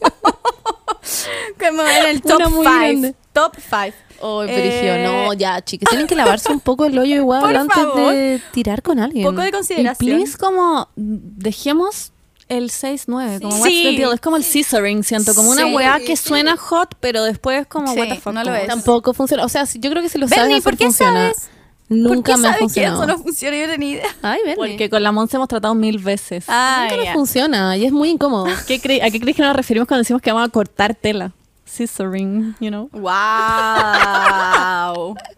como 1.58 1.82
en 1.88 2.06
el 2.06 2.22
top 2.22 2.36
Una 2.36 2.48
muy 2.50 2.66
5. 2.66 2.78
grande. 2.78 3.14
Top 3.32 3.54
5. 3.58 3.96
Oh, 4.26 4.42
Brigio, 4.42 4.98
no, 5.02 5.32
ya, 5.34 5.60
chicas, 5.62 5.88
tienen 5.90 6.06
que 6.06 6.14
lavarse 6.14 6.50
un 6.50 6.60
poco 6.60 6.86
el 6.86 6.98
hoyo 6.98 7.14
igual 7.16 7.54
antes 7.56 7.76
favor. 7.76 8.12
de 8.12 8.40
tirar 8.52 8.80
con 8.82 8.98
alguien. 8.98 9.24
Poco 9.26 9.42
de 9.42 9.48
Y 9.48 9.52
consideración. 9.52 10.16
please, 10.16 10.38
como 10.38 10.88
dejemos 10.96 12.12
el 12.48 12.70
6-9, 12.70 13.40
como 13.40 13.52
Sí. 13.56 13.60
what's 13.60 13.82
the 13.82 13.96
deal? 13.98 14.12
Es 14.14 14.20
como 14.20 14.36
el 14.36 14.44
scissoring, 14.44 15.04
siento, 15.04 15.34
como 15.34 15.50
una 15.50 15.64
Sí. 15.66 15.74
weá 15.74 15.98
que 16.00 16.16
suena 16.16 16.56
hot, 16.56 16.94
pero 17.00 17.22
después 17.24 17.66
como 17.66 17.92
Sí, 17.92 17.98
what 17.98 18.08
the 18.08 18.16
fuck. 18.20 18.32
no 18.32 18.44
lo 18.44 18.54
es. 18.54 18.66
Tampoco 18.66 19.12
funciona. 19.14 19.44
O 19.44 19.48
sea, 19.48 19.64
yo 19.64 19.90
creo 19.90 20.02
que 20.02 20.08
si 20.08 20.18
lo 20.18 20.26
Bernie, 20.26 20.38
sabes 20.42 20.52
hacer, 20.58 20.62
¿por 20.64 20.76
qué 20.78 20.84
funciona. 20.86 21.12
sabes? 21.32 21.50
Nunca 21.90 22.14
¿Por 22.14 22.22
qué 22.24 22.30
me 22.30 22.34
ha 22.34 22.36
sabes 22.42 22.56
que 22.56 22.60
funcionado. 22.64 23.02
eso 23.02 23.06
no 23.06 23.18
funciona? 23.22 23.56
Yo 23.58 23.66
tenía 23.68 23.90
idea. 23.90 24.16
Ay, 24.22 24.40
Bernie. 24.44 24.56
Porque 24.56 24.88
con 24.90 25.02
la 25.02 25.12
Monse 25.12 25.36
hemos 25.36 25.48
tratado 25.48 25.74
mil 25.74 25.98
veces. 25.98 26.44
Ah, 26.48 26.86
Nunca 26.90 27.04
ya. 27.04 27.10
no 27.12 27.18
funciona 27.18 27.76
y 27.76 27.84
es 27.84 27.92
muy 27.92 28.08
incómodo. 28.08 28.46
¿Qué 28.66 28.80
cre- 28.80 29.02
¿A 29.02 29.10
qué 29.10 29.20
crees 29.20 29.36
que 29.36 29.42
nos 29.42 29.54
referimos 29.54 29.86
cuando 29.86 30.00
decimos 30.00 30.22
que 30.22 30.32
vamos 30.32 30.48
a 30.48 30.50
cortar 30.50 30.94
tela? 30.94 31.32
Scissoring, 31.66 32.54
you 32.60 32.70
know. 32.70 32.88
Wow. 32.92 33.14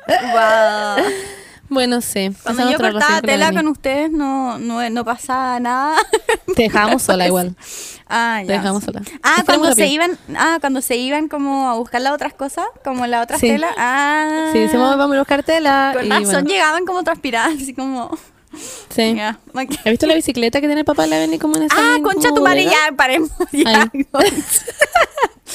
wow. 0.09 0.97
Bueno, 1.69 2.01
sí. 2.01 2.31
Cuando 2.45 2.63
esa 2.63 2.71
yo 2.73 2.79
cortaba 2.79 3.21
tela 3.23 3.53
con 3.53 3.67
ustedes 3.69 4.11
no, 4.13 4.57
no, 4.59 4.89
no 4.89 5.05
pasaba 5.05 5.59
nada. 5.59 5.97
Te 6.55 6.63
dejábamos 6.65 7.03
sola 7.03 7.27
igual. 7.29 7.57
Ah, 8.09 8.39
Te 8.43 8.49
ya. 8.49 8.59
dejamos 8.59 8.85
sola. 8.85 9.03
Ah, 9.23 9.43
cuando 9.45 9.75
se 9.75 9.87
iban, 9.89 10.17
ah, 10.37 10.59
cuando 10.61 10.81
se 10.81 10.97
iban 10.97 11.27
como 11.29 11.69
a 11.69 11.75
buscar 11.75 12.01
las 12.03 12.13
otras 12.13 12.35
cosas, 12.35 12.67
como 12.85 13.07
las 13.07 13.25
otras 13.25 13.41
Sí. 13.41 13.49
telas. 13.49 13.75
Ah. 13.77 14.51
Sí, 14.53 14.61
decimos 14.61 14.97
vamos 14.97 15.17
a 15.17 15.19
buscar 15.19 15.43
tela. 15.43 15.91
Con 15.93 16.07
y 16.07 16.09
razón 16.11 16.25
bueno, 16.27 16.49
llegaban 16.49 16.85
como 16.87 17.03
transpiradas, 17.03 17.55
así 17.55 17.75
como. 17.75 18.17
sí. 18.91 19.17
ok. 19.53 19.71
¿Has 19.79 19.85
visto 19.85 20.07
la 20.07 20.15
bicicleta 20.15 20.61
que 20.61 20.69
tiene 20.69 20.81
el 20.83 20.85
papá 20.87 21.03
de 21.03 21.09
la 21.09 21.19
Benny 21.19 21.39
como 21.41 21.57
en 21.57 21.65
esa 21.65 21.75
Ah, 21.79 21.97
concha 22.03 22.29
tu 22.33 22.43
madre, 22.43 22.65
ya, 22.67 22.93
paremos. 22.97 23.31
Ya. 23.53 23.91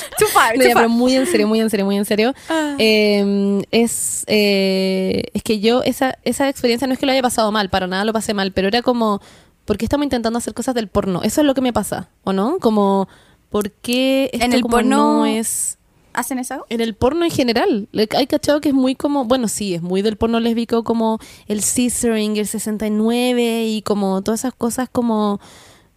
Far, 0.34 0.58
No, 0.58 0.64
ya, 0.66 0.74
pero 0.76 0.90
muy 0.90 1.16
en 1.16 1.26
serio, 1.28 1.48
muy 1.48 1.60
en 1.60 1.70
serio, 1.70 1.86
muy 1.86 1.98
en 1.98 2.06
serio. 2.06 2.34
Ah. 2.50 2.76
Eh, 2.78 3.62
es, 3.72 4.24
eh, 4.28 5.24
es 5.34 5.44
que 5.44 5.60
yo, 5.60 5.84
esa, 5.84 6.18
esa 6.24 6.48
experiencia 6.50 6.88
no 6.88 6.94
es 6.94 7.00
que 7.00 7.06
lo 7.06 7.12
haya 7.12 7.22
pasado 7.22 7.52
mal, 7.52 7.70
para 7.70 7.88
nada 7.88 8.06
lo 8.06 8.14
pasé 8.14 8.34
mal, 8.34 8.52
pero 8.52 8.68
era 8.68 8.82
como, 8.82 9.22
¿por 9.66 9.78
qué 9.78 9.86
estamos 9.86 10.04
intentando 10.06 10.38
hacer 10.38 10.54
cosas 10.54 10.76
del 10.76 10.88
porno? 10.88 11.22
Eso 11.24 11.42
es 11.42 11.48
lo 11.48 11.54
que 11.54 11.62
me 11.62 11.74
pasa, 11.74 12.10
¿o 12.24 12.34
no? 12.34 12.58
Como, 12.60 13.08
¿por 13.50 13.72
qué 13.72 14.30
esto 14.34 14.46
En 14.46 14.54
el 14.54 14.62
como 14.62 14.78
porno- 14.78 14.98
no 15.20 15.26
es... 15.26 15.78
¿Hacen 16.14 16.40
eso? 16.40 16.66
En 16.68 16.82
el 16.82 16.94
porno 16.94 17.24
en 17.24 17.32
general, 17.32 17.88
hay 18.18 18.28
cachado 18.28 18.60
que 18.60 18.68
es 18.68 18.76
muy 18.76 18.96
como, 18.96 19.24
bueno, 19.24 19.48
sí, 19.48 19.76
es 19.76 19.82
muy 19.82 20.02
del 20.02 20.18
porno 20.18 20.42
lésbico 20.42 20.84
como 20.84 21.20
el 21.48 21.62
scissoring, 21.64 22.36
el 22.36 22.48
69 22.48 23.64
y 23.68 23.82
como 23.82 24.22
todas 24.22 24.42
esas 24.42 24.54
cosas 24.54 24.90
como, 24.92 25.40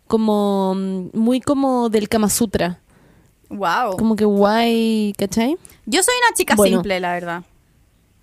como, 0.07 0.75
mm, 0.77 1.09
muy 1.19 1.41
como 1.41 1.89
del 1.89 2.09
Kama 2.09 2.31
Sutra, 2.31 2.81
Wow. 3.57 3.97
como 3.97 4.17
que 4.17 4.25
guay, 4.25 5.13
¿cachai? 5.19 5.57
Yo 5.87 6.03
soy 6.03 6.15
una 6.27 6.35
chica 6.37 6.55
Bueno. 6.55 6.77
simple, 6.79 7.01
la 7.01 7.13
verdad. 7.13 7.43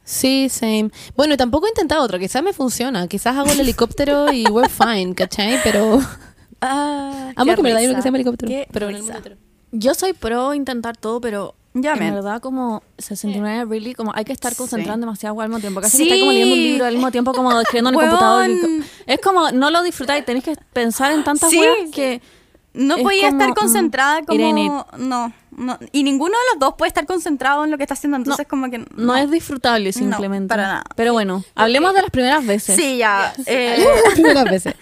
Sí, 0.04 0.50
same. 0.50 0.90
Bueno, 1.16 1.38
tampoco 1.38 1.68
he 1.68 1.70
intentado 1.70 2.04
otro, 2.04 2.20
quizás 2.20 2.44
me 2.44 2.54
funciona, 2.54 3.08
quizás 3.08 3.38
hago 3.38 3.52
el 3.52 3.60
helicóptero 3.60 4.32
y 4.34 4.46
we're 4.48 4.68
fine, 4.70 5.14
¿cachai? 5.16 5.60
Pero 5.64 6.00
Ah, 6.64 7.32
amo 7.36 7.56
que 7.56 7.62
hay 7.68 7.72
uno 7.72 7.80
risa. 7.80 7.96
que 7.96 8.02
se 8.02 8.08
llama 8.08 8.18
helicóptero, 8.18 8.50
Qué 8.50 8.68
pero 8.72 8.90
en 8.90 8.96
el 8.98 9.04
mundo. 9.04 9.20
Yo 9.72 9.94
soy 9.96 10.14
pro 10.14 10.54
intentar 10.54 10.98
todo, 10.98 11.20
pero 11.22 11.56
Ya, 11.74 11.94
en 11.94 12.00
man. 12.00 12.14
verdad 12.16 12.42
como 12.42 12.84
69 12.98 13.66
really 13.70 13.94
como 13.96 14.12
hay 14.14 14.26
que 14.26 14.34
estar 14.34 14.56
concentrado 14.56 14.96
Sí. 14.98 15.00
demasiado 15.02 15.40
al 15.42 15.48
mismo 15.50 15.60
tiempo. 15.62 15.82
Casi 15.82 15.98
Sí. 15.98 16.04
que 16.04 16.10
estar 16.10 16.20
como 16.20 16.32
leyendo 16.34 16.54
un 16.56 16.62
libro 16.62 16.86
al 16.86 16.94
mismo 16.94 17.12
tiempo 17.12 17.34
como 17.34 17.60
escribiendo 17.62 17.90
en 17.90 17.96
el 17.96 18.02
computador. 18.02 18.50
Es 19.08 19.20
como 19.22 19.52
no 19.52 19.72
lo 19.72 19.82
disfrutáis, 19.82 20.26
tenéis 20.26 20.44
que 20.44 20.56
pensar 20.74 21.14
en 21.14 21.24
tantas 21.24 21.50
Sí. 21.50 21.58
weas 21.60 21.90
que 21.92 22.22
No 22.74 22.96
Es 22.96 23.04
podía 23.04 23.30
como, 23.30 23.42
estar 23.42 23.56
concentrada 23.56 24.22
mm, 24.22 24.26
como... 24.26 24.40
Irene. 24.40 24.72
No, 24.98 25.34
no. 25.52 25.80
Y 25.92 26.04
ninguno 26.04 26.32
de 26.32 26.44
los 26.54 26.60
dos 26.60 26.76
puede 26.78 26.88
estar 26.88 27.06
concentrado 27.06 27.66
en 27.66 27.72
lo 27.72 27.78
que 27.78 27.84
está 27.84 27.96
haciendo, 27.96 28.16
entonces 28.18 28.48
como 28.48 28.70
que... 28.72 28.86
no, 28.96 29.16
es 29.18 29.30
disfrutable 29.30 29.88
No, 29.90 29.94
simplemente. 29.94 30.48
para 30.48 30.64
nada. 30.68 30.84
Pero 30.96 31.12
bueno, 31.14 31.44
hablemos 31.56 31.94
de 31.94 32.02
las 32.02 32.12
primeras 32.12 32.46
veces. 32.46 32.76
Sí, 32.78 32.98
ya. 32.98 33.34
eh, 33.46 33.86
Las 34.06 34.14
primeras 34.14 34.46
veces. 34.50 34.76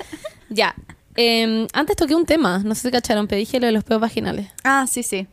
Ya. 0.50 0.76
Eh, 1.16 1.68
antes 1.74 1.96
toqué 1.96 2.16
un 2.16 2.26
tema, 2.26 2.60
no 2.60 2.76
sé 2.76 2.84
si 2.84 2.92
cacharon, 2.92 3.28
pero 3.28 3.40
dije 3.40 3.60
lo 3.60 3.66
de 3.66 3.72
los 3.74 3.84
peos 3.84 4.00
vaginales. 4.00 4.48
ah, 4.64 4.86
sí, 4.88 5.02
sí. 5.04 5.28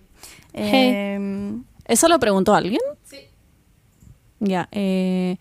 Hey. 0.55 0.93
Em, 1.15 1.65
¿Eso 1.85 2.09
lo 2.09 2.19
preguntó 2.19 2.55
alguien? 2.55 2.81
Sí. 3.05 3.19
Ya, 4.41 4.69
eh, 4.73 5.37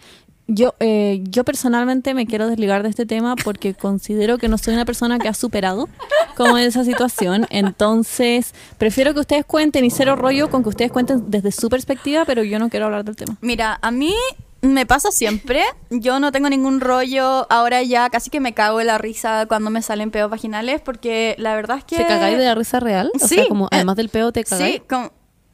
yo, 0.47 0.75
eh, 0.79 1.21
yo 1.23 1.43
personalmente 1.43 2.13
me 2.13 2.25
quiero 2.27 2.47
desligar 2.47 2.83
de 2.83 2.89
este 2.89 3.05
tema 3.05 3.35
porque 3.35 3.73
considero 3.73 4.37
que 4.37 4.47
no 4.47 4.57
soy 4.57 4.73
una 4.75 4.85
persona 4.85 5.17
que 5.19 5.27
ha 5.27 5.33
superado 5.33 5.89
como 6.37 6.57
esa 6.57 6.83
situación. 6.83 7.47
Entonces, 7.49 8.53
prefiero 8.77 9.13
que 9.13 9.21
ustedes 9.21 9.45
cuenten 9.45 9.85
y 9.85 9.89
cero 9.91 10.15
rollo 10.15 10.49
con 10.49 10.63
que 10.63 10.69
ustedes 10.69 10.91
cuenten 10.91 11.29
desde 11.31 11.51
su 11.51 11.69
perspectiva, 11.69 12.25
pero 12.25 12.43
yo 12.43 12.59
no 12.59 12.69
quiero 12.69 12.85
hablar 12.85 13.03
del 13.05 13.15
tema. 13.15 13.37
Mira, 13.41 13.79
a 13.81 13.91
mí 13.91 14.13
me 14.61 14.85
pasa 14.85 15.11
siempre. 15.11 15.61
Yo 15.89 16.19
no 16.19 16.31
tengo 16.31 16.49
ningún 16.49 16.79
rollo. 16.81 17.45
Ahora 17.51 17.83
ya 17.83 18.09
casi 18.09 18.29
que 18.29 18.39
me 18.39 18.53
cago 18.53 18.81
en 18.81 18.87
la 18.87 18.97
risa 18.97 19.45
cuando 19.47 19.69
me 19.69 19.81
salen 19.81 20.09
peos 20.11 20.29
vaginales 20.29 20.81
porque 20.81 21.35
la 21.37 21.55
verdad 21.55 21.77
es 21.77 21.83
que... 21.83 21.97
¿Te 21.97 22.07
cagáis 22.07 22.37
de 22.37 22.45
la 22.45 22.55
risa 22.55 22.79
real? 22.79 23.11
O 23.15 23.27
Sí, 23.27 23.35
sea, 23.35 23.47
como 23.47 23.65
eh, 23.65 23.69
además 23.73 23.95
del 23.95 24.09
peo 24.09 24.31
te 24.31 24.43
cagáis. 24.43 24.75
Sí, 24.75 24.81
como- 24.87 25.11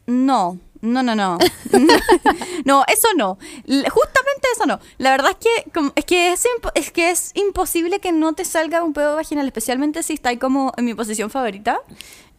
no, 0.08 0.58
no, 0.82 1.04
no, 1.04 1.16
no. 1.16 1.38
no, 2.66 2.84
eso 2.88 3.08
no. 3.16 3.38
Justamente 3.68 4.48
eso 4.54 4.66
no. 4.66 4.80
La 4.98 5.12
verdad 5.12 5.32
es 5.32 5.38
que 5.38 5.72
es 5.96 6.06
que 6.06 6.32
es, 6.34 6.46
impo- 6.46 6.72
es 6.76 6.92
que 6.92 7.12
es 7.12 7.32
imposible 7.36 8.00
que 8.00 8.12
no 8.12 8.34
te 8.34 8.46
salga 8.46 8.84
un 8.84 8.94
pedo 8.94 9.16
vaginal, 9.16 9.46
especialmente 9.46 10.04
si 10.04 10.14
está 10.14 10.30
ahí 10.30 10.38
como 10.38 10.74
en 10.78 10.86
mi 10.86 10.94
posición 10.94 11.30
favorita. 11.30 11.80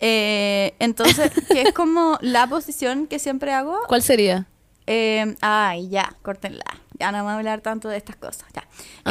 Eh, 0.01 0.75
entonces, 0.79 1.31
que 1.49 1.63
es 1.63 1.73
como 1.73 2.19
la 2.21 2.47
posición 2.47 3.07
que 3.07 3.19
siempre 3.19 3.53
hago. 3.53 3.79
¿Cuál 3.87 4.03
sería? 4.03 4.47
Eh, 4.87 5.37
ay, 5.41 5.89
ya, 5.89 6.17
córtenla. 6.23 6.65
Ya 6.99 7.13
no 7.13 7.23
voy 7.23 7.33
a 7.33 7.37
hablar 7.37 7.61
tanto 7.61 7.89
de 7.89 7.97
estas 7.97 8.17
cosas. 8.17 8.45
Ya. 8.55 8.65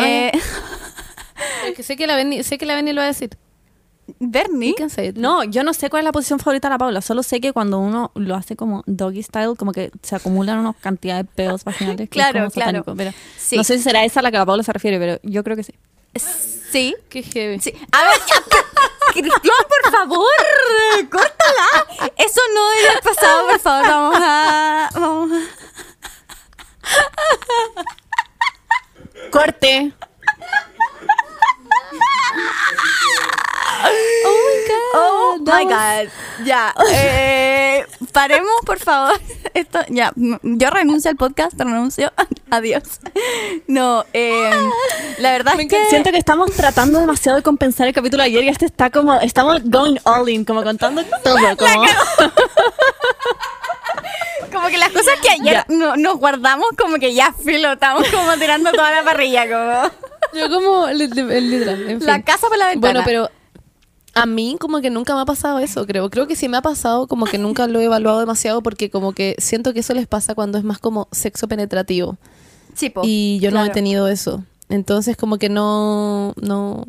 Eh, 0.06 0.32
Es 1.66 1.76
que 1.76 1.84
sé 1.84 1.96
que 1.96 2.08
la 2.08 2.16
Benny, 2.16 2.44
sé 2.44 2.58
que 2.58 2.66
la 2.66 2.80
lo 2.82 2.96
va 2.96 3.04
a 3.04 3.08
decir. 3.08 3.38
Bernie. 4.20 4.76
No, 5.16 5.44
yo 5.44 5.64
no 5.64 5.74
sé 5.74 5.90
cuál 5.90 6.02
es 6.02 6.06
la 6.06 6.12
posición 6.12 6.40
favorita 6.40 6.68
de 6.68 6.74
la 6.74 6.78
Paula, 6.78 7.02
solo 7.02 7.24
sé 7.24 7.40
que 7.42 7.54
cuando 7.54 7.80
uno 7.80 8.12
lo 8.16 8.36
hace 8.36 8.56
como 8.56 8.84
doggy 8.86 9.24
style, 9.24 9.56
como 9.58 9.72
que 9.72 9.92
se 10.02 10.16
acumulan 10.16 10.58
una 10.60 10.74
cantidad 10.74 11.18
de 11.18 11.24
pedos 11.26 11.64
vaginales 11.64 12.02
que 12.02 12.08
Claro, 12.10 12.40
es 12.40 12.44
como 12.44 12.52
claro. 12.52 12.80
satánico, 12.84 12.96
pero 12.96 13.12
Sí. 13.38 13.58
No 13.58 13.64
sé 13.64 13.78
si 13.78 13.84
será 13.84 14.04
esa 14.04 14.20
a 14.22 14.24
la 14.24 14.32
que 14.32 14.38
la 14.38 14.46
Paula 14.46 14.64
se 14.64 14.72
refiere, 14.74 14.98
pero 15.00 15.20
yo 15.24 15.44
creo 15.44 15.56
que 15.56 15.64
sí. 15.64 15.74
Sí. 16.16 16.96
Qué 17.10 17.24
heavy. 17.24 17.60
Sí. 17.60 17.74
A 17.92 18.04
ver, 18.04 18.20
por 19.84 19.92
favor, 19.92 20.26
córtala. 21.10 22.12
Eso 22.18 22.42
no 22.54 22.70
debe 22.72 22.90
haber 22.90 23.04
pasado, 23.04 23.48
por 23.48 23.60
favor. 23.60 23.88
Vamos 23.88 24.18
a. 24.22 24.90
Vamos 24.94 25.32
a. 25.32 25.42
Corte. 29.32 29.94
Oh 34.94 35.38
my 35.40 35.66
god. 35.66 36.10
Ya. 36.46 36.74
Eh, 36.92 37.86
paremos, 38.12 38.52
por 38.66 38.80
favor. 38.80 39.20
Esto, 39.54 39.80
ya. 39.90 40.12
Yo 40.16 40.70
renuncio 40.70 41.10
al 41.12 41.18
podcast, 41.18 41.54
renuncio. 41.58 42.12
Adiós. 42.50 42.84
No, 43.68 44.04
eh, 44.14 44.52
la 45.20 45.32
verdad 45.32 45.60
es 45.60 45.68
que... 45.68 45.86
Siento 45.90 46.12
que 46.12 46.18
estamos 46.18 46.52
tratando 46.52 47.00
demasiado 47.00 47.38
de 47.38 47.44
compensar 47.44 47.88
el 47.88 47.94
capítulo 47.94 48.24
de 48.24 48.28
ayer 48.28 48.44
y 48.44 48.50
este 48.50 48.66
está 48.66 48.90
como, 48.90 49.14
estamos 49.22 49.62
going 49.64 49.98
all 50.04 50.28
in, 50.28 50.44
como 50.44 50.64
contando 50.64 51.04
todo, 51.24 51.38
como... 51.58 51.86
Como 54.52 54.68
que 54.68 54.78
las 54.78 54.90
cosas 54.90 55.14
que 55.22 55.30
ayer 55.30 55.64
no- 55.70 55.96
nos 55.96 56.18
guardamos, 56.18 56.68
como 56.78 56.98
que 56.98 57.14
ya 57.14 57.32
filo, 57.34 57.72
estamos 57.74 58.06
como 58.10 58.34
tirando 58.38 58.72
toda 58.74 58.92
la 58.92 59.04
parrilla, 59.04 59.48
como... 59.48 59.92
Yo 60.34 60.50
como, 60.50 60.88
li- 60.90 61.08
li- 61.08 61.42
literal, 61.42 61.90
en 61.90 62.00
fin. 62.00 62.08
La 62.08 62.22
casa 62.22 62.48
por 62.48 62.58
la 62.58 62.68
ventana. 62.68 63.02
Bueno, 63.04 63.30
pero 63.30 63.41
a 64.14 64.26
mí 64.26 64.58
como 64.60 64.82
que 64.82 64.90
nunca 64.90 65.16
me 65.16 65.22
ha 65.22 65.26
pasado 65.26 65.60
eso, 65.60 65.86
creo. 65.86 66.10
Creo 66.10 66.28
que 66.28 66.36
sí 66.36 66.50
me 66.50 66.58
ha 66.58 66.62
pasado, 66.62 67.08
como 67.08 67.26
que 67.26 67.38
nunca 67.38 67.68
lo 67.68 67.80
he 67.80 67.86
evaluado 67.86 68.20
demasiado 68.20 68.62
porque 68.62 68.90
como 68.90 69.14
que 69.14 69.36
siento 69.40 69.74
que 69.74 69.80
eso 69.80 69.94
les 69.94 70.08
pasa 70.08 70.36
cuando 70.36 70.58
es 70.58 70.64
más 70.64 70.80
como 70.80 71.08
sexo 71.12 71.48
penetrativo. 71.48 72.18
Sí, 72.74 72.90
po, 72.90 73.02
y 73.04 73.40
yo 73.40 73.52
no 73.52 73.64
he 73.64 73.70
tenido 73.70 74.08
eso. 74.08 74.44
Entonces 74.70 75.18
como 75.18 75.38
que 75.38 75.50
no... 75.50 76.34
no 76.42 76.86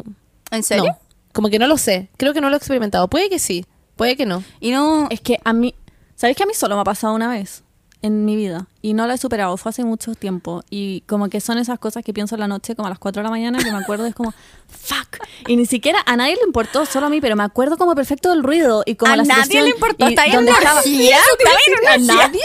¿En 0.51 0.63
serio? 0.63 0.85
no. 0.85 0.99
Como 1.33 1.49
que 1.49 1.59
no 1.59 1.67
lo 1.67 1.79
sé. 1.79 2.11
Creo 2.17 2.35
que 2.35 2.41
no 2.41 2.51
lo 2.51 2.57
he 2.57 2.59
experimentado. 2.59 3.09
Puede 3.09 3.29
que 3.29 3.39
sí, 3.39 3.65
puede 3.97 4.17
que 4.17 4.27
no. 4.27 4.45
Y 4.61 4.71
no... 4.71 5.09
Es 5.11 5.21
que 5.21 5.39
a 5.45 5.53
mí, 5.53 5.75
¿sabes 6.15 6.37
que 6.37 6.43
a 6.43 6.47
mí 6.47 6.55
solo 6.55 6.75
me 6.75 6.83
ha 6.83 6.85
pasado 6.85 7.15
una 7.15 7.29
vez 7.29 7.62
en 8.03 8.25
mi 8.25 8.37
vida? 8.37 8.67
Y 8.83 8.95
no 8.95 9.07
lo 9.07 9.13
he 9.13 9.19
superado, 9.19 9.57
fue 9.57 9.71
hace 9.71 9.85
mucho 9.85 10.15
tiempo. 10.15 10.63
Y 10.71 11.03
como 11.03 11.29
que 11.29 11.41
son 11.41 11.59
esas 11.59 11.79
cosas 11.79 12.05
que 12.05 12.13
pienso 12.13 12.35
en 12.35 12.41
la 12.41 12.49
noche, 12.49 12.75
como 12.75 12.87
a 12.87 12.91
las 12.91 12.99
4 12.99 13.21
de 13.21 13.25
la 13.25 13.31
mañana, 13.31 13.59
que 13.63 13.71
me 13.71 13.79
acuerdo, 13.79 14.07
es 14.07 14.15
como, 14.15 14.33
fuck. 14.69 15.19
Y 15.47 15.57
ni 15.57 15.67
siquiera 15.67 16.01
a 16.05 16.17
nadie 16.17 16.35
le 16.37 16.43
importó, 16.45 16.85
solo 16.85 17.07
a 17.07 17.09
mí, 17.11 17.21
pero 17.21 17.37
me 17.37 17.45
acuerdo 17.45 17.77
como 17.79 17.95
perfecto 17.95 18.31
del 18.31 18.43
ruido 18.43 18.83
y 18.87 18.97
como 18.97 19.13
a 19.13 19.17
la 19.17 19.23
nadie 19.25 19.63
le 19.63 19.71
importó, 19.71 20.07
está 20.07 20.25
bien 20.25 20.49
estaba. 20.49 20.81
energía, 20.83 21.17
está 21.39 21.51
bien 21.97 22.11
¿A 22.11 22.15
nadie? 22.17 22.41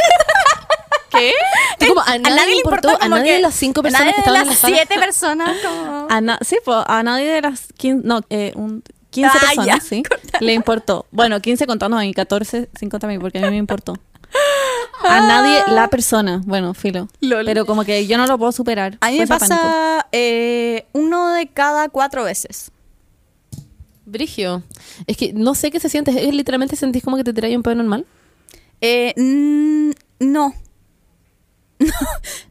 ¿Qué? 1.09 1.33
Como 1.87 2.01
a 2.01 2.17
nadie, 2.17 2.45
le 2.47 2.55
importó, 2.57 2.89
a 2.89 2.99
como 2.99 3.15
nadie 3.15 3.33
de 3.33 3.41
las 3.41 3.55
cinco 3.55 3.79
a 3.79 3.83
personas 3.83 4.01
nadie 4.07 4.13
que 4.13 4.19
estaban 4.19 4.41
en 4.41 4.47
la 4.49 4.53
sala. 4.55 4.75
siete 4.75 4.95
personas 4.99 5.57
como... 5.63 6.07
A 6.09 6.21
na- 6.21 6.39
sí, 6.41 6.57
pues 6.63 6.77
a 6.85 7.01
nadie 7.03 7.31
de 7.31 7.41
las 7.41 7.67
15, 7.77 8.05
no, 8.05 8.21
eh, 8.29 8.51
un 8.55 8.83
15 9.09 9.29
Ah, 9.33 9.39
personas, 9.39 9.65
ya, 9.65 9.79
sí, 9.79 10.03
le 10.41 10.53
importó. 10.53 11.05
Bueno, 11.11 11.39
15 11.39 11.65
contando 11.65 11.97
a 11.97 12.01
mí, 12.01 12.13
14 12.13 12.69
sin 12.77 12.89
contar 12.89 13.09
a 13.09 13.13
mí, 13.13 13.19
porque 13.19 13.39
a 13.39 13.41
mí 13.43 13.49
me 13.51 13.57
importó. 13.57 13.97
A 15.03 15.19
nadie, 15.21 15.61
la 15.73 15.88
persona, 15.89 16.41
bueno, 16.45 16.73
filo. 16.73 17.07
Lol. 17.21 17.45
Pero 17.45 17.65
como 17.65 17.84
que 17.86 18.07
yo 18.07 18.17
no 18.17 18.28
lo 18.28 18.38
puedo 18.38 18.51
superar. 18.51 18.97
A 19.01 19.09
mí 19.11 19.19
me 19.19 19.28
pasa 19.28 20.05
eh, 20.11 20.86
uno 20.93 21.30
de 21.30 21.47
cada 21.47 21.89
cuatro 21.89 22.23
veces. 22.23 22.71
Brigio. 24.05 24.63
Es 25.05 25.17
que 25.17 25.34
no 25.34 25.53
sé 25.55 25.69
qué 25.71 25.80
se 25.80 25.89
siente. 25.89 26.11
¿Es 26.28 26.34
literalmente 26.34 26.75
sentís 26.75 27.03
como 27.03 27.17
que 27.17 27.23
te 27.23 27.34
tiráis 27.34 27.55
un 27.55 27.63
pedo 27.63 27.75
normal? 27.75 28.05
Eh, 28.82 29.13
mm, 29.17 29.91
no. 30.19 30.53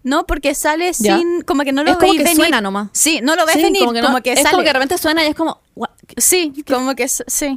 no, 0.03 0.27
porque 0.27 0.55
sale 0.55 0.93
Ya. 0.99 1.18
sin... 1.18 1.43
Como 1.43 1.62
que 1.64 1.72
no 1.72 1.83
lo 1.83 1.91
Es 1.93 1.97
como 1.97 2.09
veis 2.12 2.18
que 2.18 2.24
venir. 2.24 2.37
suena 2.37 2.61
nomás. 2.61 2.89
Sí, 2.93 3.20
no 3.22 3.37
lo 3.37 3.45
ves 3.47 3.57
Sí, 3.57 3.62
venir. 3.62 3.81
como 3.81 3.93
que, 3.93 4.03
no- 4.03 4.18
es 4.18 4.39
sale. 4.43 4.51
como 4.51 4.62
que 4.62 4.68
de 4.68 4.72
repente 4.72 4.99
suena 4.99 5.24
y 5.24 5.29
es 5.29 5.35
como, 5.35 5.61
what? 5.74 5.91
Sí, 6.16 6.53
como 6.68 6.95
que... 6.95 7.09
Sí. 7.09 7.57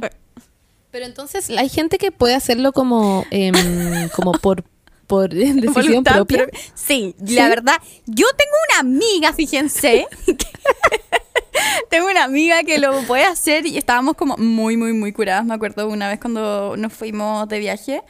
Pero 0.90 1.06
entonces 1.06 1.48
hay 1.50 1.68
gente 1.68 1.98
que 1.98 2.10
puede 2.12 2.34
hacerlo 2.34 2.72
como, 2.72 3.24
em, 3.30 3.54
como 4.16 4.32
por, 4.32 4.64
por 5.06 5.28
decisión 5.34 5.72
Voluntad, 5.74 6.16
propia. 6.16 6.46
pero- 6.46 6.58
sí, 6.74 7.14
la 7.20 7.48
verdad. 7.48 7.76
Yo 8.06 8.26
tengo 8.36 8.52
una 8.70 8.80
amiga, 8.80 9.32
fíjense. 9.32 10.06
que- 10.26 10.36
tengo 11.90 12.08
una 12.08 12.24
amiga 12.24 12.62
que 12.62 12.78
lo 12.78 13.00
puede 13.02 13.24
hacer 13.24 13.66
y 13.66 13.76
estábamos 13.76 14.14
como 14.16 14.36
muy, 14.36 14.76
muy, 14.76 14.92
muy 14.92 15.12
curadas. 15.12 15.44
Me 15.44 15.54
acuerdo 15.54 15.88
una 15.88 16.08
vez 16.08 16.20
cuando 16.20 16.74
nos 16.76 16.92
fuimos 16.92 17.48
de 17.48 17.58
viaje 17.58 18.02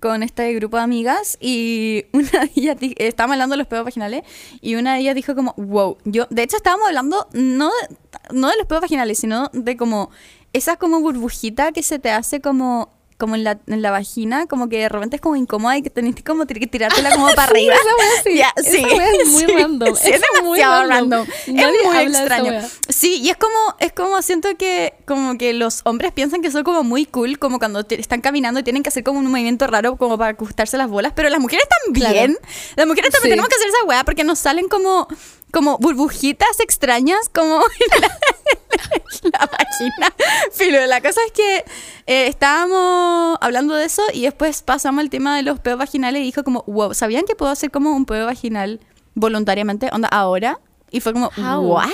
con 0.00 0.22
este 0.22 0.54
grupo 0.54 0.76
de 0.76 0.84
amigas 0.84 1.36
y 1.40 2.04
una 2.12 2.30
de 2.44 2.50
ellas 2.54 2.76
estábamos 2.98 3.34
hablando 3.34 3.54
de 3.54 3.58
los 3.58 3.66
pedos 3.66 3.84
vaginales 3.84 4.22
y 4.60 4.76
una 4.76 4.94
de 4.94 5.00
ellas 5.00 5.16
dijo 5.16 5.34
como, 5.34 5.54
wow, 5.56 5.98
yo, 6.04 6.26
de 6.30 6.42
hecho 6.44 6.56
estábamos 6.56 6.86
hablando 6.86 7.26
no 7.32 7.68
de, 7.68 7.96
no 8.32 8.48
de 8.48 8.56
los 8.58 8.66
pedos 8.66 8.82
vaginales, 8.82 9.18
sino 9.18 9.50
de 9.52 9.76
como 9.76 10.10
esa 10.52 10.76
como 10.76 11.00
burbujita 11.00 11.72
que 11.72 11.82
se 11.82 11.98
te 11.98 12.10
hace 12.10 12.40
como 12.40 12.96
como 13.18 13.34
en 13.34 13.42
la, 13.42 13.58
en 13.66 13.82
la 13.82 13.90
vagina, 13.90 14.46
como 14.46 14.68
que 14.68 14.78
de 14.78 14.88
repente 14.88 15.16
es 15.16 15.20
como 15.20 15.34
incómoda 15.34 15.76
y 15.76 15.82
que 15.82 15.90
tenés 15.90 16.14
que 16.14 16.22
como 16.22 16.44
tir- 16.44 16.70
tirártela 16.70 17.10
como 17.10 17.26
para 17.34 17.50
arriba. 17.50 17.74
esa 17.74 18.30
wea 18.30 18.52
sí. 18.62 18.78
Esa 18.78 18.96
wea 18.96 19.10
es 19.10 19.28
muy 19.30 19.40
Sí, 19.44 19.46
random. 19.48 19.96
sí, 19.96 20.10
es 20.10 20.22
Es 20.36 20.42
muy 20.44 20.60
random. 20.60 20.88
random. 20.88 21.26
Nadie 21.48 21.78
es 21.80 21.84
muy 21.84 21.96
extraño. 21.98 22.52
Sí, 22.88 23.16
y 23.20 23.30
es 23.30 23.36
como, 23.36 23.56
es 23.80 23.92
como 23.92 24.22
siento 24.22 24.48
que 24.56 24.94
como 25.04 25.36
que 25.36 25.52
los 25.52 25.80
hombres 25.84 26.12
piensan 26.12 26.42
que 26.42 26.52
son 26.52 26.62
como 26.62 26.84
muy 26.84 27.06
cool, 27.06 27.40
como 27.40 27.58
cuando 27.58 27.82
te- 27.82 28.00
están 28.00 28.20
caminando 28.20 28.60
y 28.60 28.62
tienen 28.62 28.84
que 28.84 28.90
hacer 28.90 29.02
como 29.02 29.18
un 29.18 29.26
movimiento 29.26 29.66
raro 29.66 29.96
como 29.96 30.16
para 30.16 30.30
ajustarse 30.34 30.76
las 30.76 30.88
bolas, 30.88 31.12
pero 31.16 31.28
las 31.28 31.40
mujeres 31.40 31.66
también. 31.86 32.38
Las 32.76 32.86
mujeres 32.86 33.10
también 33.10 33.32
tenemos 33.32 33.48
que 33.48 33.56
hacer 33.56 33.66
esa 33.66 33.82
weá 33.84 34.04
porque 34.04 34.22
nos 34.22 34.38
salen 34.38 34.68
como, 34.68 35.08
como 35.50 35.76
burbujitas 35.78 36.60
extrañas 36.60 37.28
como 37.34 37.56
en 37.96 38.00
la, 38.00 38.06
en 38.06 38.37
la 39.32 39.46
vagina. 39.46 40.14
Filo, 40.52 40.86
la 40.86 41.00
cosa 41.00 41.20
es 41.26 41.32
que 41.32 41.64
eh, 42.06 42.26
estábamos 42.26 43.38
hablando 43.40 43.74
de 43.74 43.84
eso 43.84 44.02
y 44.12 44.22
después 44.22 44.62
pasamos 44.62 45.00
al 45.00 45.10
tema 45.10 45.36
de 45.36 45.42
los 45.42 45.60
pedos 45.60 45.78
vaginales 45.78 46.22
y 46.22 46.24
dijo 46.24 46.44
como, 46.44 46.64
wow, 46.66 46.94
¿sabían 46.94 47.24
que 47.24 47.34
puedo 47.34 47.50
hacer 47.50 47.70
como 47.70 47.94
un 47.94 48.04
pedo 48.04 48.26
vaginal 48.26 48.80
voluntariamente? 49.14 49.90
Onda, 49.92 50.08
ahora. 50.08 50.60
Y 50.90 51.00
fue 51.00 51.12
como, 51.12 51.30
How? 51.36 51.60
¿what? 51.60 51.90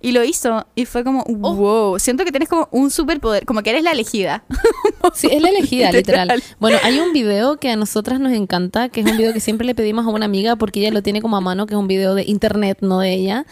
Y 0.00 0.12
lo 0.12 0.24
hizo. 0.24 0.66
Y 0.74 0.84
fue 0.86 1.04
como, 1.04 1.24
wow. 1.24 1.98
Siento 1.98 2.24
que 2.24 2.30
tienes 2.30 2.48
como 2.48 2.68
un 2.72 2.90
superpoder, 2.90 3.44
como 3.44 3.62
que 3.62 3.70
eres 3.70 3.82
la 3.82 3.92
elegida. 3.92 4.44
Sí, 5.14 5.28
es 5.30 5.40
la 5.40 5.48
elegida, 5.50 5.90
literal. 5.92 6.28
Literal. 6.28 6.42
Bueno, 6.58 6.78
hay 6.82 6.98
un 6.98 7.12
video 7.12 7.56
que 7.58 7.70
a 7.70 7.76
nosotras 7.76 8.18
nos 8.20 8.32
encanta, 8.32 8.88
que 8.88 9.00
es 9.00 9.06
un 9.10 9.16
video 9.16 9.32
que 9.32 9.40
siempre 9.40 9.64
le 9.66 9.74
pedimos 9.74 10.04
a 10.06 10.10
una 10.10 10.26
amiga 10.26 10.56
porque 10.56 10.80
ella 10.80 10.90
lo 10.90 11.02
tiene 11.02 11.22
como 11.22 11.36
a 11.36 11.40
mano, 11.40 11.66
que 11.66 11.74
es 11.74 11.78
un 11.80 11.86
video 11.88 12.14
de 12.14 12.24
internet, 12.24 12.78
no 12.82 12.98
de 12.98 13.14
ella, 13.14 13.46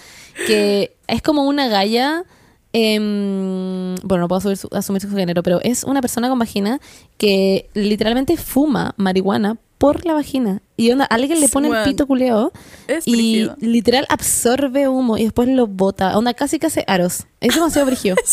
que 0.47 0.97
es 1.07 1.23
como 1.23 1.45
una 1.45 1.69
galla. 1.69 2.25
em, 2.73 3.95
bueno, 4.03 4.23
no 4.23 4.29
puedo 4.29 4.41
subir 4.41 4.57
su- 4.57 4.69
asumir 4.73 5.01
su 5.03 5.11
género, 5.11 5.43
pero 5.43 5.61
es 5.63 5.85
una 5.85 6.01
persona 6.01 6.29
con 6.29 6.39
vagina 6.39 6.81
que 7.17 7.71
literalmente 7.75 8.37
fuma 8.37 8.95
marihuana 8.99 9.57
por 9.79 10.05
la 10.07 10.15
vagina. 10.15 10.63
Y 10.77 10.91
onda, 10.91 11.05
alguien 11.05 11.41
le 11.41 11.49
pone 11.49 11.69
el 11.69 11.85
pito 11.85 12.07
culeo 12.07 12.53
Es 12.87 13.07
y 13.07 13.49
literal 13.61 14.07
absorbe 14.09 14.89
humo 14.89 15.17
y 15.19 15.25
después 15.25 15.49
lo 15.49 15.67
bota. 15.67 16.17
Onda, 16.17 16.35
casi 16.35 16.59
que 16.59 16.67
hace 16.67 16.85
aros. 16.87 17.25
Es 17.41 17.55
demasiado 17.55 17.87
brígido. 17.87 18.17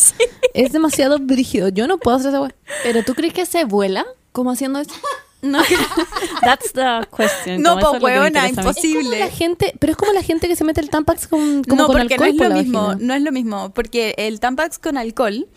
Es 0.53 0.71
demasiado 0.71 1.17
brígido. 1.17 1.69
Yo 1.69 1.87
no 1.87 1.97
puedo 1.97 2.15
hacer 2.17 2.29
esa 2.29 2.39
wea. 2.41 2.53
¿Pero 2.83 3.03
tú 3.03 3.15
crees 3.15 3.33
que 3.33 3.47
se 3.47 3.65
vuela 3.65 4.05
como 4.31 4.51
haciendo 4.51 4.79
eso? 4.79 4.93
No, 5.41 5.59
That's 6.41 6.73
the 6.73 7.07
question. 7.15 7.61
No, 7.63 7.71
como 7.79 7.79
eso 7.79 7.91
po, 7.91 7.95
es 7.95 8.01
lo 8.01 8.07
que 8.07 8.13
me 8.13 8.19
huevona, 8.19 8.47
interesa 8.47 8.61
a 8.61 8.63
mí. 8.63 8.69
imposible. 8.69 8.99
Es 8.99 9.05
como 9.05 9.19
la 9.19 9.31
gente, 9.31 9.73
pero 9.79 9.91
es 9.91 9.97
como 9.97 10.13
la 10.13 10.21
gente 10.21 10.47
que 10.47 10.55
se 10.55 10.63
mete 10.63 10.79
el 10.79 10.89
Tampax 10.91 11.27
con, 11.27 11.63
como 11.63 11.81
no, 11.81 11.87
con 11.87 11.97
porque 11.97 12.13
alcohol 12.13 12.35
no 12.37 12.43
es 12.43 12.49
lo 12.49 12.55
mismo. 12.55 12.87
vagina. 12.87 13.05
No 13.07 13.13
es 13.15 13.21
lo 13.23 13.31
mismo. 13.31 13.69
Porque 13.73 14.13
el 14.17 14.39
Tampax 14.39 14.77
con 14.77 14.95
alcohol 14.97 15.47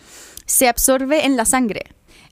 se 0.47 0.67
absorbe 0.67 1.25
en 1.25 1.37
la 1.37 1.45
sangre. 1.45 1.83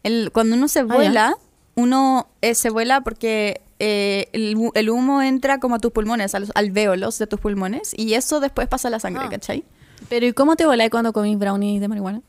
El, 0.01 0.31
cuando 0.31 0.55
uno 0.55 0.67
se 0.67 0.79
ya. 0.79 0.85
vuela, 0.85 1.37
uno 1.75 2.27
eh, 2.41 2.55
se 2.55 2.69
vuela 2.69 3.01
porque 3.01 3.61
eh, 3.79 4.29
el, 4.33 4.55
hu- 4.55 4.71
el 4.75 4.89
humo 4.89 5.21
entra 5.21 5.59
como 5.59 5.75
a 5.75 5.79
tus 5.79 5.91
pulmones, 5.91 6.33
a 6.35 6.39
los 6.39 6.51
alvéolos 6.55 7.17
de 7.19 7.27
tus 7.27 7.39
pulmones, 7.39 7.91
y 7.97 8.13
eso 8.13 8.39
después 8.39 8.67
pasa 8.67 8.87
a 8.87 8.91
la 8.91 8.99
sangre, 8.99 9.23
Ah. 9.25 9.29
¿cachai? 9.29 9.63
Pero 10.09 10.25
¿y 10.25 10.33
cómo 10.33 10.55
te 10.55 10.65
voláis 10.65 10.91
cuando 10.91 11.11
comís 11.13 11.37
brownies 11.37 11.81
de 11.81 11.87
marihuana? 11.87 12.21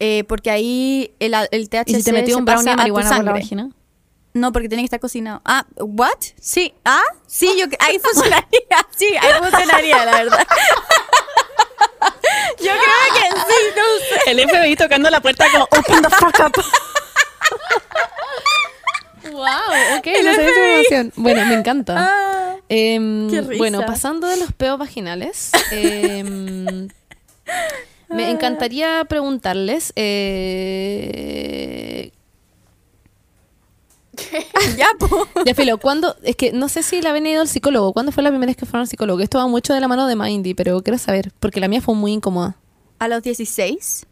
Eh, 0.00 0.24
porque 0.24 0.50
ahí 0.50 1.14
el, 1.20 1.34
el 1.52 1.68
THC 1.68 1.88
¿Y 1.88 1.94
si 1.94 2.02
te 2.02 2.12
metió 2.12 2.36
un 2.36 2.44
brownie 2.44 2.70
de 2.70 2.76
marihuana 2.76 3.16
por 3.16 3.24
la 3.24 3.32
vagina? 3.32 3.70
No, 4.32 4.50
porque 4.50 4.68
tiene 4.68 4.82
que 4.82 4.86
estar 4.86 4.98
cocinado. 4.98 5.40
Ah, 5.44 5.64
¿what? 5.78 6.10
Sí. 6.40 6.74
Ah, 6.84 7.00
sí, 7.28 7.48
yo 7.56 7.66
ahí 7.78 7.98
funcionaría. 8.00 8.44
Sí, 8.96 9.06
ahí 9.20 9.32
funcionaría, 9.40 10.04
la 10.04 10.10
verdad. 10.24 10.46
yo 12.58 12.70
creo 12.72 13.04
que 13.14 13.20
sí, 13.40 13.54
no 13.76 13.82
sé. 14.24 14.30
El 14.32 14.40
FBI 14.48 14.74
tocando 14.76 15.08
la 15.10 15.20
puerta 15.20 15.46
como 15.52 15.64
open 15.64 16.02
the 16.02 16.10
fuck 16.10 16.34
up. 16.48 16.52
Wow, 19.32 19.98
ok, 19.98 20.06
no 20.24 20.34
sabía 20.34 20.50
esa 20.50 20.60
información. 20.60 21.12
Bueno, 21.16 21.46
me 21.46 21.54
encanta. 21.54 21.94
Ah, 22.24 22.56
Em, 22.70 23.28
qué 23.30 23.42
risa. 23.42 23.58
bueno, 23.58 23.84
pasando 23.84 24.26
de 24.26 24.38
los 24.38 24.50
peos 24.52 24.78
vaginales, 24.78 25.50
em, 25.70 26.88
me 28.08 28.30
encantaría 28.30 29.04
preguntarles. 29.06 29.92
eh, 29.96 32.10
ya, 34.78 34.86
po. 34.98 35.28
ya, 35.44 35.54
Filo, 35.54 35.76
¿cuándo? 35.78 36.16
Es 36.22 36.36
que 36.36 36.52
no 36.52 36.68
sé 36.70 36.82
si 36.82 37.02
la 37.02 37.10
habían 37.10 37.26
ido 37.26 37.42
al 37.42 37.48
psicólogo. 37.48 37.92
¿Cuándo 37.92 38.12
fue 38.12 38.22
la 38.22 38.30
primera 38.30 38.48
vez 38.48 38.56
que 38.56 38.64
fueron 38.64 38.82
al 38.82 38.86
psicólogo? 38.88 39.20
Esto 39.20 39.36
va 39.38 39.46
mucho 39.46 39.74
de 39.74 39.80
la 39.80 39.88
mano 39.88 40.06
de 40.06 40.16
Mindy, 40.16 40.54
pero 40.54 40.82
quiero 40.82 40.96
saber, 40.98 41.32
porque 41.40 41.60
la 41.60 41.68
mía 41.68 41.82
fue 41.82 41.94
muy 41.94 42.12
incómoda. 42.12 42.56
A 42.98 43.08
los 43.08 43.22
16 43.22 44.06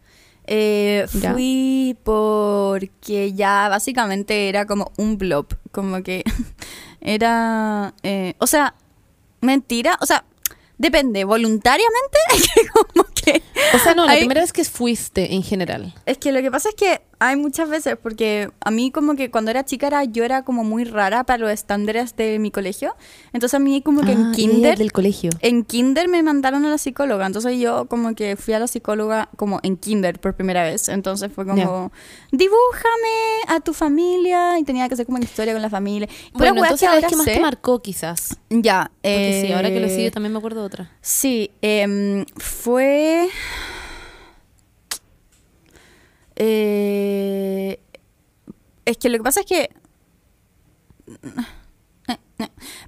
eh, 0.47 1.07
Ya. 1.15 1.33
fui 1.33 1.97
porque 2.05 3.33
ya 3.33 3.69
básicamente 3.69 4.49
era 4.49 4.67
como 4.67 4.93
un 4.97 5.19
blob. 5.19 5.47
Como 5.71 6.03
que 6.03 6.25
era. 7.01 7.95
eh, 8.03 8.35
o 8.39 8.47
sea, 8.47 8.75
mentira. 9.41 9.99
O 10.01 10.07
sea, 10.07 10.25
depende. 10.79 11.25
Voluntariamente, 11.25 12.19
que 12.55 12.67
como 12.93 13.05
que. 13.15 13.43
O 13.75 13.79
sea, 13.79 13.95
no, 13.95 14.05
la 14.07 14.13
Hay- 14.13 14.19
primera 14.21 14.41
vez 14.41 14.53
que 14.53 14.65
fuiste 14.65 15.35
en 15.35 15.43
general. 15.43 15.95
Es 16.07 16.19
que 16.19 16.33
lo 16.33 16.41
que 16.41 16.51
pasa 16.51 16.69
es 16.71 16.75
que 16.75 17.03
hay 17.25 17.37
muchas 17.37 17.69
veces, 17.69 17.97
porque 18.03 18.51
a 18.61 18.71
mí 18.73 18.91
como 18.91 19.15
que 19.15 19.31
cuando 19.31 19.53
era 19.53 19.65
chica 19.65 19.87
era, 19.87 20.03
yo 20.03 20.25
era 20.25 20.43
como 20.43 20.65
muy 20.65 20.83
rara 20.83 21.23
para 21.23 21.39
los 21.39 21.51
estándares 21.53 22.17
de 22.17 22.41
mi 22.41 22.51
colegio. 22.51 22.97
Entonces 23.33 23.55
a 23.55 23.59
mí 23.61 23.81
como 23.81 24.01
que 24.03 24.11
en 24.11 24.27
Ah, 24.27 24.33
kinder... 24.35 24.73
ella 24.73 24.77
del 24.77 24.91
colegio. 24.91 25.31
En 25.41 25.63
kinder 25.65 26.09
me 26.09 26.21
mandaron 26.25 26.65
a 26.65 26.71
la 26.71 26.79
psicóloga, 26.79 27.25
entonces 27.27 27.61
yo 27.61 27.87
como 27.87 28.17
que 28.17 28.35
fui 28.37 28.55
a 28.55 28.59
la 28.59 28.67
psicóloga 28.67 29.29
como 29.37 29.61
en 29.63 29.77
kinder 29.77 30.19
por 30.19 30.35
primera 30.35 30.65
vez, 30.65 30.89
entonces 30.89 31.31
fue 31.33 31.47
como, 31.47 31.93
dibújame 32.33 33.43
a 33.49 33.61
tu 33.61 33.73
familia 33.73 34.59
y 34.59 34.65
tenía 34.65 34.89
que 34.89 34.95
hacer 34.95 35.07
como 35.07 35.17
una 35.19 35.25
historia 35.25 35.53
con 35.53 35.63
la 35.63 35.71
familia. 35.71 36.09
Puras 36.33 36.51
Bueno, 36.53 36.65
entonces 36.65 36.89
la 36.89 36.95
vez 36.97 37.05
ahora 37.05 37.09
que 37.09 37.17
más 37.17 37.25
sé. 37.25 37.35
te 37.35 37.41
marcó 37.41 37.81
quizás. 37.83 38.37
Ya, 38.51 38.91
Porque 39.01 39.45
sí, 39.47 39.53
ahora 39.53 39.71
que 39.71 39.79
lo 39.81 39.87
eh, 39.87 39.97
sigo 39.97 40.11
también 40.11 40.33
me 40.33 40.39
acuerdo 40.39 40.61
de 40.61 40.67
otra. 40.67 40.91
Sí, 41.01 41.53
em, 41.63 42.25
fue... 42.37 43.29
eh, 46.37 47.81
es 48.85 48.97
que 48.99 49.09
lo 49.09 49.19
que 49.19 49.25
pasa 49.25 49.41
es 49.41 49.47
que... 49.47 49.71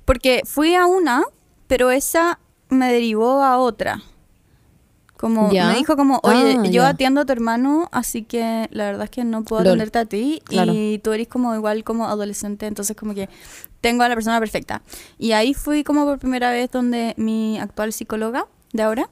Porque 0.04 0.42
fui 0.44 0.74
a 0.74 0.86
una, 0.86 1.22
pero 1.66 1.90
esa 1.90 2.38
me 2.68 2.92
derivó 2.92 3.42
a 3.42 3.58
otra. 3.58 4.02
Como 5.16 5.50
Ya. 5.52 5.68
me 5.68 5.76
dijo 5.76 5.96
como, 5.96 6.20
oye, 6.22 6.56
Ah, 6.58 6.64
yo 6.64 6.82
ya. 6.82 6.88
atiendo 6.88 7.20
a 7.22 7.24
tu 7.24 7.32
hermano, 7.32 7.88
así 7.92 8.24
que 8.24 8.68
la 8.72 8.86
verdad 8.86 9.04
es 9.04 9.10
que 9.10 9.24
no 9.24 9.42
puedo 9.44 9.62
Lol. 9.62 9.68
atenderte 9.72 9.98
a 9.98 10.04
ti 10.04 10.42
Claro. 10.44 10.72
y 10.74 10.98
tú 11.02 11.12
eres 11.12 11.28
como 11.28 11.54
igual 11.54 11.84
como 11.84 12.06
adolescente, 12.08 12.66
entonces 12.66 12.96
como 12.96 13.14
que 13.14 13.28
tengo 13.80 14.02
a 14.02 14.08
la 14.08 14.14
persona 14.16 14.38
perfecta. 14.40 14.82
Y 15.18 15.32
ahí 15.32 15.54
fui 15.54 15.84
como 15.84 16.04
por 16.04 16.18
primera 16.18 16.50
vez 16.50 16.70
donde 16.70 17.14
mi 17.16 17.58
actual 17.58 17.92
psicóloga 17.92 18.48
de 18.72 18.82
ahora. 18.82 19.08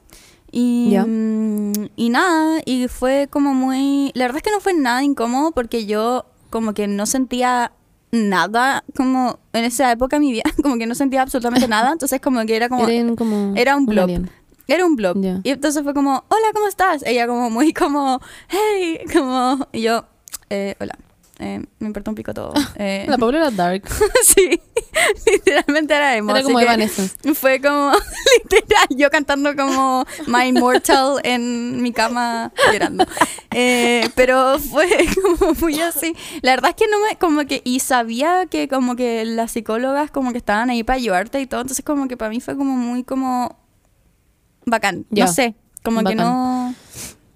Y, 0.55 0.95
mm, 0.95 1.71
y 1.95 2.09
nada, 2.09 2.61
y 2.65 2.87
fue 2.87 3.27
como 3.27 3.55
muy... 3.55 4.11
La 4.13 4.25
verdad 4.25 4.37
es 4.37 4.43
que 4.43 4.51
no 4.51 4.59
fue 4.59 4.75
nada 4.75 5.03
incómodo 5.03 5.51
porque 5.51 5.87
yo 5.87 6.25
como 6.51 6.75
que 6.75 6.85
no 6.85 7.07
sentía 7.07 7.71
nada 8.11 8.83
como 8.95 9.39
en 9.51 9.65
esa 9.65 9.91
época 9.91 10.17
de 10.17 10.19
mi 10.19 10.31
vida, 10.31 10.43
como 10.61 10.77
que 10.77 10.85
no 10.85 10.93
sentía 10.93 11.23
absolutamente 11.23 11.67
nada, 11.67 11.91
entonces 11.93 12.21
como 12.21 12.45
que 12.45 12.55
era 12.55 12.69
como... 12.69 12.87
Era 13.55 13.75
un 13.75 13.89
alien. 13.97 14.29
Era 14.67 14.85
un 14.85 14.95
blog. 14.95 15.17
Y 15.43 15.49
entonces 15.49 15.81
fue 15.81 15.95
como, 15.95 16.23
hola, 16.29 16.47
¿cómo 16.53 16.67
estás? 16.67 17.03
Ella 17.03 17.25
como 17.25 17.49
muy 17.49 17.73
como, 17.73 18.21
hey, 18.47 18.99
como... 19.11 19.67
Y 19.71 19.81
yo, 19.81 20.05
eh, 20.51 20.75
hola, 20.79 20.95
eh, 21.39 21.63
me 21.79 21.87
importa 21.87 22.11
un 22.11 22.15
pico 22.15 22.33
todo. 22.33 22.53
Eh, 22.75 23.05
La 23.09 23.17
pobre 23.17 23.37
era 23.37 23.49
dark. 23.49 23.83
sí, 24.23 24.61
literalmente 25.31 25.93
era 25.93 26.15
emo. 26.15 26.31
Era 26.31 26.43
como 26.43 26.59
que 26.59 26.63
Evanescence. 26.63 27.33
Fue 27.33 27.59
como, 27.59 27.91
literal, 28.49 28.87
yo 28.91 29.09
cantando 29.09 29.55
como 29.55 30.05
My 30.27 30.47
Immortal 30.47 31.19
en 31.23 31.81
mi 31.81 31.91
cama 31.91 32.51
llorando. 32.71 33.05
Eh, 33.51 34.09
pero 34.15 34.59
fue 34.59 34.87
como 35.21 35.53
muy 35.55 35.79
así. 35.81 36.15
La 36.41 36.51
verdad 36.51 36.71
es 36.71 36.75
que 36.75 36.87
no 36.87 36.99
me, 36.99 37.17
como 37.17 37.45
que, 37.45 37.61
y 37.63 37.79
sabía 37.79 38.45
que 38.45 38.67
como 38.67 38.95
que 38.95 39.25
las 39.25 39.51
psicólogas 39.51 40.11
como 40.11 40.31
que 40.31 40.37
estaban 40.37 40.69
ahí 40.69 40.83
para 40.83 40.97
ayudarte 40.97 41.41
y 41.41 41.47
todo, 41.47 41.61
entonces 41.61 41.83
como 41.83 42.07
que 42.07 42.15
para 42.15 42.29
mí 42.29 42.41
fue 42.41 42.55
como 42.55 42.75
muy 42.75 43.03
como 43.03 43.57
bacán. 44.65 45.05
No 45.09 45.27
sé, 45.27 45.55
como 45.83 45.99
que 45.99 46.15
Bacán. 46.15 46.17
no... 46.17 46.75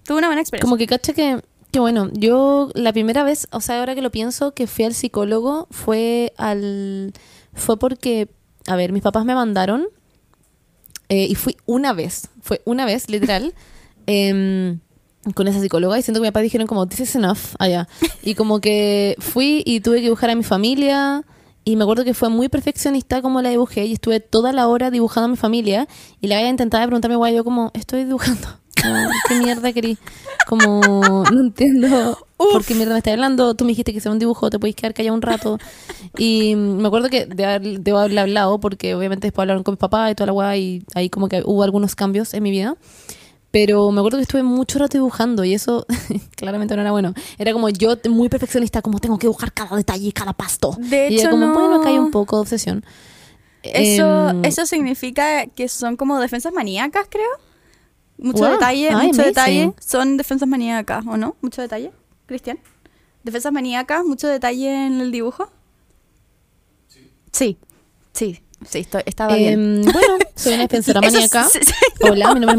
Tuve 0.04 0.18
una 0.18 0.28
buena 0.28 0.40
experiencia. 0.40 0.64
Como 0.64 0.78
que 0.78 0.86
cacha 0.86 1.12
que, 1.12 1.42
que 1.70 1.80
bueno, 1.80 2.10
yo 2.12 2.70
la 2.74 2.92
primera 2.92 3.22
vez, 3.24 3.46
o 3.50 3.60
sea, 3.60 3.80
ahora 3.80 3.94
que 3.94 4.02
lo 4.02 4.10
pienso, 4.10 4.52
que 4.52 4.66
fui 4.66 4.84
al 4.84 4.94
psicólogo 4.94 5.66
fue 5.70 6.32
al 6.38 7.12
fue 7.52 7.78
porque, 7.78 8.28
a 8.66 8.76
ver, 8.76 8.92
mis 8.92 9.02
papás 9.02 9.24
me 9.24 9.34
mandaron 9.34 9.86
eh, 11.08 11.26
y 11.28 11.34
fui 11.34 11.56
una 11.66 11.92
vez, 11.92 12.28
fue 12.40 12.62
una 12.64 12.84
vez, 12.86 13.10
literal, 13.10 13.54
em, 14.06 14.80
con 15.34 15.48
esa 15.48 15.60
psicóloga 15.60 15.98
y 15.98 16.02
siento 16.02 16.20
que 16.20 16.22
mis 16.22 16.30
papás 16.30 16.42
dijeron 16.42 16.66
como, 16.66 16.86
this 16.86 17.00
is 17.00 17.16
enough, 17.16 17.54
allá. 17.58 17.88
Y 18.22 18.34
como 18.34 18.60
que 18.60 19.16
fui 19.18 19.62
y 19.66 19.80
tuve 19.80 19.96
que 19.96 20.04
dibujar 20.04 20.30
a 20.30 20.34
mi 20.34 20.44
familia 20.44 21.24
y 21.64 21.76
me 21.76 21.82
acuerdo 21.82 22.04
que 22.04 22.14
fue 22.14 22.30
muy 22.30 22.48
perfeccionista 22.48 23.20
como 23.20 23.42
la 23.42 23.50
dibujé 23.50 23.84
y 23.84 23.92
estuve 23.92 24.20
toda 24.20 24.52
la 24.54 24.68
hora 24.68 24.90
dibujando 24.90 25.26
a 25.26 25.28
mi 25.28 25.36
familia 25.36 25.86
y 26.20 26.28
la 26.28 26.36
galla 26.36 26.48
intentaba 26.48 26.86
preguntarme, 26.86 27.16
guay, 27.16 27.34
yo 27.34 27.44
como, 27.44 27.70
estoy 27.74 28.04
dibujando. 28.04 28.48
Como, 28.82 29.08
¿Qué 29.28 29.34
mierda 29.36 29.72
querí? 29.72 29.98
Como, 30.46 31.24
no 31.30 31.40
entiendo 31.40 32.18
por 32.36 32.64
qué 32.64 32.74
mierda 32.74 32.92
me 32.94 32.98
estás 32.98 33.12
hablando. 33.12 33.54
Tú 33.54 33.64
me 33.64 33.70
dijiste 33.70 33.92
que 33.92 34.00
sea 34.00 34.12
un 34.12 34.18
dibujo, 34.18 34.48
te 34.50 34.58
podéis 34.58 34.76
quedar 34.76 34.94
callado 34.94 35.14
un 35.14 35.22
rato. 35.22 35.58
Y 36.16 36.54
me 36.56 36.86
acuerdo 36.88 37.08
que 37.10 37.26
de 37.26 37.44
haber- 37.44 37.80
debo 37.80 37.98
haberle 37.98 38.20
hablado 38.20 38.58
porque 38.60 38.94
obviamente 38.94 39.26
después 39.26 39.42
hablaron 39.44 39.62
con 39.62 39.72
mi 39.72 39.76
papá 39.76 40.10
y 40.10 40.14
toda 40.14 40.26
la 40.28 40.32
weá 40.32 40.56
y 40.56 40.82
ahí 40.94 41.10
como 41.10 41.28
que 41.28 41.42
hubo 41.44 41.62
algunos 41.62 41.94
cambios 41.94 42.32
en 42.34 42.42
mi 42.42 42.50
vida. 42.50 42.76
Pero 43.50 43.90
me 43.92 44.00
acuerdo 44.00 44.18
que 44.18 44.22
estuve 44.22 44.42
mucho 44.42 44.78
rato 44.78 44.98
dibujando 44.98 45.42
y 45.44 45.54
eso 45.54 45.86
claramente 46.36 46.76
no 46.76 46.82
era 46.82 46.92
bueno. 46.92 47.14
Era 47.38 47.52
como 47.52 47.68
yo 47.70 47.96
muy 48.10 48.28
perfeccionista, 48.28 48.82
como 48.82 48.98
tengo 49.00 49.18
que 49.18 49.26
dibujar 49.26 49.52
cada 49.52 49.74
detalle, 49.76 50.12
cada 50.12 50.32
pasto. 50.34 50.76
De 50.78 51.08
y 51.10 51.16
hecho, 51.18 51.30
como, 51.30 51.46
no. 51.46 51.52
bueno, 51.54 51.80
acá 51.80 51.88
hay 51.88 51.98
un 51.98 52.10
poco 52.10 52.36
de 52.36 52.42
obsesión. 52.42 52.84
Eso, 53.62 54.30
Em, 54.30 54.44
eso 54.44 54.66
significa 54.66 55.46
que 55.46 55.68
son 55.68 55.96
como 55.96 56.18
defensas 56.20 56.52
maníacas, 56.52 57.06
creo. 57.10 57.26
Mucho 58.18 58.42
Wow. 58.44 58.52
detalle, 58.52 58.88
Ay, 58.88 58.94
mucho 59.08 59.22
amazing. 59.22 59.24
detalle. 59.24 59.72
Son 59.80 60.16
defensas 60.16 60.48
maníacas, 60.48 61.06
¿o 61.06 61.16
no? 61.16 61.36
Mucho 61.40 61.62
detalle, 61.62 61.92
Cristian. 62.26 62.58
Defensas 63.22 63.52
maníacas, 63.52 64.04
mucho 64.04 64.26
detalle 64.28 64.86
en 64.86 65.00
el 65.00 65.10
dibujo. 65.12 65.50
Sí. 67.32 67.58
Sí, 68.12 68.40
sí, 68.68 68.78
estoy- 68.80 69.02
estaba 69.06 69.36
bien. 69.36 69.84
Em, 69.84 69.92
bueno, 69.92 70.16
soy 70.34 70.54
una 70.54 70.62
defensora 70.68 71.00
maníaca. 71.00 71.44
sí, 71.44 71.58
sí, 71.62 71.72
Hola, 72.02 72.34
mi 72.34 72.40
nombre 72.40 72.52
es 72.52 72.56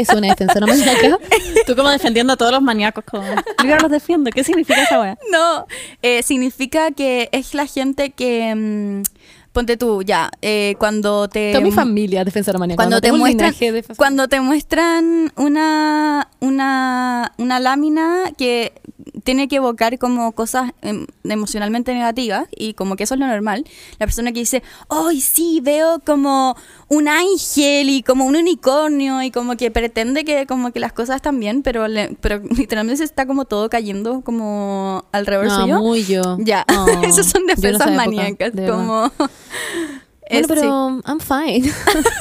y 0.00 0.04
soy 0.04 0.18
una 0.18 0.28
defensora 0.28 0.66
maníaca. 0.66 1.18
Tú 1.66 1.76
como 1.76 1.90
defendiendo 1.90 2.32
a 2.32 2.36
todos 2.36 2.50
los 2.52 2.62
maníacos. 2.62 3.04
Como, 3.04 3.22
yo 3.64 3.76
los 3.76 3.90
defiendo. 3.90 4.30
¿Qué 4.30 4.42
significa 4.42 4.82
esa 4.82 5.00
wea? 5.00 5.18
No, 5.30 5.66
eh, 6.02 6.22
significa 6.22 6.90
que 6.90 7.28
es 7.32 7.54
la 7.54 7.66
gente 7.66 8.10
que... 8.10 8.54
mm, 8.54 9.02
ponte 9.58 9.76
tú, 9.76 10.02
ya, 10.02 10.30
eh, 10.40 10.76
cuando 10.78 11.26
te... 11.26 11.50
Toda 11.50 11.64
mi 11.64 11.72
familia 11.72 12.20
es 12.20 12.26
defensora 12.26 12.60
maníaca. 12.60 12.76
cuando 12.76 12.96
no 12.96 13.00
te 13.00 13.12
muestran 13.12 13.52
de 13.58 13.84
cuando 13.96 14.28
te 14.28 14.40
muestran 14.40 15.32
una 15.36 16.28
una 16.38 17.32
una 17.38 17.58
lámina 17.58 18.30
que 18.36 18.72
tiene 19.28 19.46
que 19.46 19.56
evocar 19.56 19.98
como 19.98 20.32
cosas 20.32 20.72
em, 20.80 21.04
emocionalmente 21.24 21.92
negativas 21.92 22.48
y 22.56 22.72
como 22.72 22.96
que 22.96 23.04
eso 23.04 23.12
es 23.12 23.20
lo 23.20 23.26
normal 23.26 23.62
la 23.98 24.06
persona 24.06 24.32
que 24.32 24.38
dice 24.40 24.62
hoy 24.88 25.20
sí 25.20 25.60
veo 25.62 26.00
como 26.02 26.56
un 26.88 27.08
ángel 27.08 27.90
y 27.90 28.02
como 28.02 28.24
un 28.24 28.36
unicornio 28.36 29.20
y 29.22 29.30
como 29.30 29.58
que 29.58 29.70
pretende 29.70 30.24
que 30.24 30.46
como 30.46 30.72
que 30.72 30.80
las 30.80 30.94
cosas 30.94 31.16
están 31.16 31.38
bien 31.40 31.62
pero 31.62 31.88
le- 31.88 32.16
pero 32.22 32.38
literalmente 32.56 32.96
se 32.96 33.04
está 33.04 33.26
como 33.26 33.44
todo 33.44 33.68
cayendo 33.68 34.22
como 34.22 35.04
alrededor 35.12 35.46
No, 35.48 35.60
suyo 35.60 35.78
muy 35.78 36.04
yo. 36.06 36.22
ya 36.40 36.64
Oh, 36.74 36.86
esas 37.02 37.26
son 37.26 37.42
yo 37.42 37.48
defensas 37.48 37.86
época, 37.88 37.96
maníacas 38.06 38.54
de 38.54 38.66
como 38.66 39.12
Bueno, 39.18 39.30
Es- 40.30 40.46
sí. 40.46 40.52
pero 40.54 41.00
I'm 41.06 41.20
fine. 41.20 41.70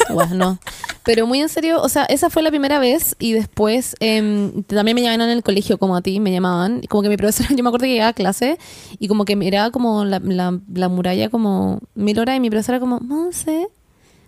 bueno, 0.10 0.36
no. 0.36 0.60
Pero 1.08 1.26
muy 1.26 1.40
en 1.40 1.48
serio, 1.48 1.82
o 1.82 1.88
sea, 1.88 2.04
esa 2.04 2.30
fue 2.30 2.44
la 2.44 2.50
primera 2.50 2.80
vez 2.80 3.16
y 3.18 3.32
después 3.32 3.96
em, 4.02 4.64
también 4.64 4.94
me 4.94 5.02
llamaban 5.02 5.30
en 5.30 5.38
el 5.38 5.42
colegio 5.42 5.78
como 5.78 5.96
a 5.96 6.02
ti, 6.02 6.20
me 6.20 6.34
llamaban. 6.34 6.82
y 6.84 6.88
Como 6.88 7.02
que 7.02 7.08
mi 7.08 7.16
profesora, 7.16 7.48
yo 7.56 7.64
me 7.64 7.70
acuerdo 7.70 7.86
que 7.86 7.94
llegaba 7.94 8.10
a 8.10 8.14
clase 8.14 8.58
y 9.00 9.08
como 9.08 9.24
que 9.24 9.38
miraba 9.38 9.72
como 9.72 10.04
la, 10.04 10.20
la, 10.20 10.60
la 10.74 10.90
muralla 10.90 11.30
como 11.30 11.80
mil 11.96 12.20
horas 12.20 12.36
y 12.36 12.42
mi 12.42 12.50
profesora 12.50 12.82
como, 12.82 13.00
sé, 13.32 13.70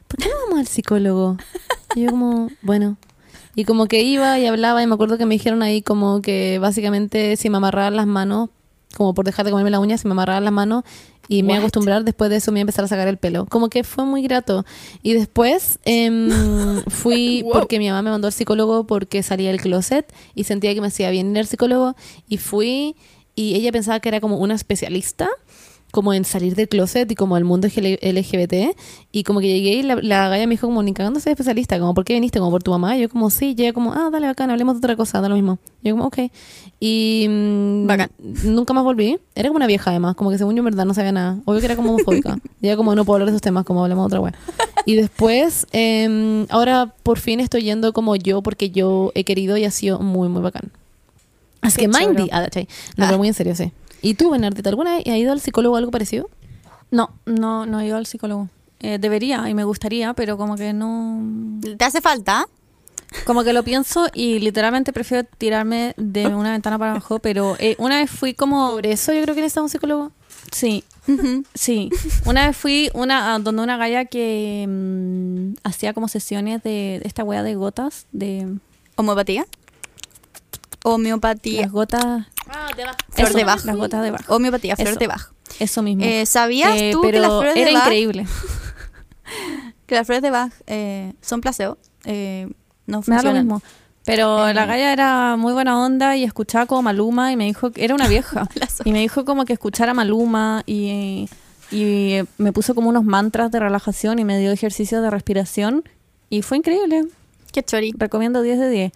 ¿por 0.07 0.21
qué 0.21 0.29
no 0.29 0.35
vamos 0.45 0.59
al 0.59 0.67
psicólogo? 0.67 1.35
Y 1.95 2.03
yo 2.03 2.11
como, 2.11 2.49
bueno. 2.61 2.95
Y 3.55 3.65
como 3.65 3.87
que 3.87 4.03
iba 4.03 4.39
y 4.39 4.45
hablaba 4.45 4.81
y 4.81 4.87
me 4.87 4.93
acuerdo 4.93 5.17
que 5.17 5.25
me 5.25 5.35
dijeron 5.35 5.61
ahí 5.61 5.81
como 5.81 6.21
que 6.21 6.59
básicamente 6.59 7.35
si 7.35 7.49
me 7.49 7.57
amarraban 7.57 7.97
las 7.97 8.07
manos, 8.07 8.51
como 8.95 9.13
por 9.13 9.25
dejar 9.25 9.45
de 9.45 9.51
comerme 9.51 9.69
la 9.69 9.79
uña, 9.79 9.97
si 9.97 10.07
me 10.07 10.13
amarraban 10.13 10.43
las 10.43 10.53
manos 10.53 10.83
y 11.27 11.43
me 11.43 11.53
iba 11.53 11.57
a 11.57 11.59
acostumbrar, 11.59 12.03
después 12.03 12.31
de 12.31 12.37
eso 12.37 12.51
me 12.51 12.59
iba 12.59 12.63
a 12.63 12.65
empezar 12.65 12.85
a 12.85 12.87
sacar 12.87 13.07
el 13.07 13.17
pelo. 13.17 13.45
Como 13.45 13.69
que 13.69 13.83
fue 13.83 14.03
muy 14.03 14.23
grato. 14.23 14.65
Y 15.03 15.13
después 15.13 15.77
em, 15.85 16.29
fui 16.87 17.43
Wow. 17.43 17.51
porque 17.53 17.77
mi 17.77 17.87
mamá 17.87 18.01
me 18.01 18.09
mandó 18.09 18.27
al 18.27 18.33
psicólogo 18.33 18.87
porque 18.87 19.21
salía 19.21 19.49
del 19.51 19.61
closet 19.61 20.11
y 20.33 20.45
sentía 20.45 20.73
que 20.73 20.81
me 20.81 20.87
hacía 20.87 21.11
bien 21.11 21.29
ir 21.31 21.37
al 21.39 21.47
psicólogo 21.47 21.95
y 22.27 22.37
fui 22.37 22.95
y 23.35 23.55
ella 23.55 23.71
pensaba 23.71 23.99
que 23.99 24.09
era 24.09 24.19
como 24.19 24.37
una 24.37 24.55
especialista 24.55 25.29
como 25.91 26.13
en 26.13 26.23
salir 26.25 26.55
del 26.55 26.67
closet 26.67 27.11
y 27.11 27.15
como 27.15 27.35
el 27.37 27.43
mundo 27.45 27.67
LGBT 27.67 28.75
y 29.11 29.23
como 29.23 29.39
que 29.39 29.47
llegué 29.47 29.73
y 29.75 29.83
la, 29.83 29.95
la 29.95 30.29
galla 30.29 30.45
me 30.45 30.51
dijo 30.53 30.67
como 30.67 30.83
ni 30.83 30.93
cagando 30.93 31.19
soy 31.19 31.31
especialista 31.31 31.79
como 31.79 31.93
¿por 31.93 32.05
qué 32.05 32.13
viniste? 32.13 32.39
como 32.39 32.51
por 32.51 32.61
tu 32.61 32.71
mamá 32.71 32.95
y 32.97 33.01
yo 33.01 33.09
como 33.09 33.29
sí 33.29 33.55
ella 33.57 33.73
como 33.73 33.93
ah 33.93 34.09
dale 34.11 34.27
bacán 34.27 34.51
hablemos 34.51 34.75
de 34.75 34.79
otra 34.79 34.95
cosa 34.95 35.19
da 35.21 35.29
lo 35.29 35.35
mismo 35.35 35.57
Y 35.81 35.89
yo 35.89 35.95
como 35.95 36.05
ok 36.07 36.17
y 36.79 37.25
mm, 37.29 37.87
Bacán. 37.87 38.09
nunca 38.43 38.73
más 38.73 38.83
volví. 38.83 39.17
Era 39.35 39.49
como 39.49 39.57
una 39.57 39.67
vieja 39.67 39.89
además 39.89 40.15
como 40.15 40.29
que 40.29 40.37
según 40.37 40.55
yo 40.55 40.59
en 40.59 40.65
verdad 40.65 40.85
no 40.85 40.93
sabía 40.93 41.11
nada. 41.11 41.39
Obvio 41.45 41.59
que 41.59 41.65
era 41.65 41.75
como 41.75 41.93
homofóbica. 41.93 42.37
Y 42.61 42.67
ella 42.67 42.77
como 42.77 42.95
no 42.95 43.03
puedo 43.03 43.15
hablar 43.15 43.27
de 43.27 43.31
esos 43.31 43.41
temas 43.41 43.65
como 43.65 43.81
hablemos 43.83 44.03
de 44.03 44.07
otra 44.17 44.21
wea 44.21 44.33
y 44.85 44.95
después 44.95 45.67
em, 45.71 46.45
ahora 46.49 46.93
por 47.03 47.19
fin 47.19 47.39
estoy 47.41 47.63
yendo 47.63 47.91
como 47.93 48.15
yo 48.15 48.41
porque 48.41 48.69
yo 48.69 49.11
he 49.15 49.23
querido 49.23 49.57
y 49.57 49.65
ha 49.65 49.71
sido 49.71 49.99
muy 49.99 50.29
muy 50.29 50.41
bacán. 50.41 50.71
Así 51.61 51.79
Qué 51.79 51.89
que. 51.89 51.97
Mindy 51.97 52.29
no 52.31 52.37
Ah. 52.37 52.47
pero 52.95 53.17
muy 53.17 53.27
en 53.27 53.33
serio 53.33 53.55
sí 53.55 53.71
¿y 54.01 54.13
tú 54.13 54.29
Bernardita 54.29 54.69
alguna 54.69 54.95
vez 54.97 55.07
has 55.07 55.17
ido 55.17 55.31
al 55.31 55.41
psicólogo 55.41 55.75
o 55.75 55.77
algo 55.77 55.91
parecido? 55.91 56.29
No, 56.91 57.11
no, 57.25 57.65
no 57.65 57.79
he 57.79 57.87
ido 57.87 57.97
al 57.97 58.05
psicólogo. 58.05 58.49
Eh, 58.81 58.97
debería 58.99 59.49
y 59.49 59.53
me 59.53 59.63
gustaría, 59.63 60.13
pero 60.13 60.37
como 60.37 60.55
que 60.55 60.73
no... 60.73 61.21
¿Te 61.77 61.83
hace 61.83 62.01
falta? 62.01 62.47
Como 63.25 63.43
que 63.43 63.53
lo 63.53 63.63
pienso 63.63 64.07
y 64.13 64.39
literalmente 64.39 64.93
prefiero 64.93 65.27
tirarme 65.37 65.93
de 65.97 66.27
una 66.27 66.51
ventana 66.51 66.77
para 66.77 66.91
abajo, 66.91 67.19
pero 67.19 67.55
eh, 67.59 67.75
una 67.77 67.97
vez 67.97 68.09
fui 68.09 68.33
como... 68.33 68.71
Por 68.71 68.85
eso 68.85 69.11
yo 69.13 69.21
creo 69.23 69.35
que 69.35 69.41
necesitamos 69.41 69.69
un 69.69 69.71
psicólogo. 69.71 70.11
Sí, 70.51 70.83
sí. 71.53 71.89
Una 72.25 72.47
vez 72.47 72.55
fui 72.57 72.89
una, 72.93 73.35
a 73.35 73.39
donde 73.39 73.61
una 73.61 73.77
galla 73.77 74.05
que 74.05 74.65
mm, 74.67 75.53
hacía 75.63 75.93
como 75.93 76.07
sesiones 76.07 76.63
de 76.63 77.01
esta 77.03 77.23
wea 77.23 77.43
de 77.43 77.55
gotas, 77.55 78.05
de 78.11 78.47
¿Homeopatía? 78.95 79.45
Homeopatía. 80.83 81.61
las 81.61 81.71
gotas... 81.71 82.27
Flor 82.49 83.27
eso, 83.29 83.37
de 83.37 83.43
Bach. 83.43 83.63
Las 83.65 83.75
gotas 83.75 84.01
de 84.03 84.11
Bach. 84.11 84.29
Homeopatía, 84.29 84.75
flor 84.75 84.89
Eso. 84.89 84.99
de 84.99 85.07
Bach. 85.07 85.31
Eso 85.59 85.81
mismo. 85.83 86.03
Eh, 86.03 86.25
¿Sabías 86.25 86.71
Eh, 86.75 86.89
tú 86.93 87.01
pero 87.01 87.13
que 87.13 87.19
las 87.19 87.29
flores 87.29 87.55
era 87.55 87.67
de 87.67 87.73
Bach, 87.73 87.83
increíble. 87.85 88.25
que 89.85 89.95
las 89.95 90.05
flores 90.05 90.21
de 90.21 90.31
Bach 90.31 90.51
eh, 90.67 91.13
son 91.21 91.41
placebo? 91.41 91.77
Eh, 92.05 92.47
no 92.87 93.01
Me 93.05 93.15
da 93.15 93.21
lo 93.21 93.29
funcionan. 93.29 93.45
mismo. 93.45 93.61
Pero 94.05 94.47
Eh, 94.47 94.53
la 94.53 94.65
galla 94.65 94.91
era 94.91 95.35
muy 95.37 95.53
buena 95.53 95.79
onda 95.83 96.15
y 96.15 96.23
escuchaba 96.23 96.65
como 96.65 96.81
Maluma 96.81 97.31
y 97.31 97.35
me 97.35 97.45
dijo 97.45 97.71
que 97.71 97.83
era 97.83 97.93
una 97.93 98.07
vieja. 98.07 98.47
Y 98.85 98.91
me 98.91 98.99
dijo 98.99 99.25
como 99.25 99.45
que 99.45 99.53
escuchara 99.53 99.93
Maluma 99.93 100.63
y, 100.65 101.29
y 101.71 102.19
me 102.37 102.51
puso 102.53 102.73
como 102.73 102.89
unos 102.89 103.03
mantras 103.03 103.51
de 103.51 103.59
relajación 103.59 104.17
y 104.19 104.25
me 104.25 104.39
dio 104.39 104.51
ejercicios 104.51 105.01
de 105.03 105.09
respiración 105.09 105.83
y 106.29 106.41
fue 106.41 106.57
increíble. 106.57 107.03
Qué 107.51 107.61
chori. 107.63 107.93
Recomiendo 107.97 108.41
10 108.41 108.59
de 108.59 108.69
10. 108.69 108.91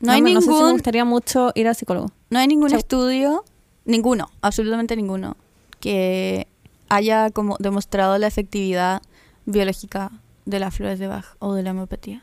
No 0.00 0.12
hay 0.12 0.22
me- 0.22 0.34
sé 0.34 0.40
si 0.42 0.48
me 0.48 0.54
ningún- 0.54 0.72
gustaría 0.72 1.04
mucho 1.04 1.50
ir 1.54 1.66
al 1.68 1.74
psicólogo. 1.74 2.10
No 2.30 2.38
hay 2.38 2.46
ningún 2.46 2.68
Chau. 2.70 2.78
estudio, 2.78 3.44
ninguno, 3.84 4.30
absolutamente 4.42 4.94
ninguno, 4.96 5.36
que 5.80 6.46
haya 6.88 7.30
como 7.30 7.56
demostrado 7.58 8.16
la 8.18 8.26
efectividad 8.26 9.02
biológica 9.46 10.10
de 10.46 10.60
las 10.60 10.74
flores 10.74 10.98
de 10.98 11.06
Bach 11.06 11.24
o 11.40 11.54
de 11.54 11.62
la 11.62 11.72
homeopatía. 11.72 12.22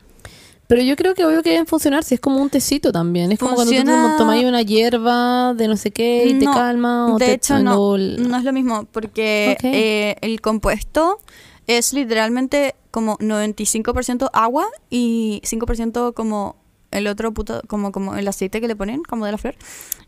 Pero 0.68 0.82
yo 0.82 0.96
creo 0.96 1.14
que 1.14 1.24
obvio 1.24 1.44
que 1.44 1.52
deben 1.52 1.68
funcionar 1.68 2.04
si 2.04 2.16
es 2.16 2.20
como 2.20 2.42
un 2.42 2.50
tecito 2.50 2.92
también. 2.92 3.32
Es 3.32 3.38
como 3.38 3.54
cuando 3.54 3.72
tú 3.72 4.18
tomas 4.18 4.44
una 4.44 4.64
hierba 4.64 5.54
de 5.54 5.68
no 5.68 5.78
sé 5.78 5.92
qué 5.92 6.26
y 6.26 6.40
te 6.40 6.46
No, 6.46 6.54
calma. 6.54 7.14
O 7.14 7.20
de 7.20 7.26
te- 7.28 7.34
hecho, 7.34 7.60
no, 7.60 7.98
no 7.98 8.38
es 8.38 8.44
lo 8.44 8.52
mismo, 8.52 8.86
porque 8.92 9.58
eh, 9.62 10.16
el 10.22 10.42
compuesto 10.42 11.20
es 11.68 11.94
literalmente 11.94 12.74
como 12.90 13.16
95% 13.20 14.30
agua 14.34 14.66
y 14.90 15.40
5% 15.44 16.14
como 16.16 16.56
el 16.96 17.08
otro 17.08 17.34
puto, 17.34 17.62
como, 17.68 17.92
como 17.92 18.16
el 18.16 18.28
aceite 18.28 18.62
que 18.62 18.68
le 18.68 18.76
ponen, 18.76 19.04
como 19.04 19.26
de 19.26 19.32
la 19.32 19.38
flor. 19.38 19.56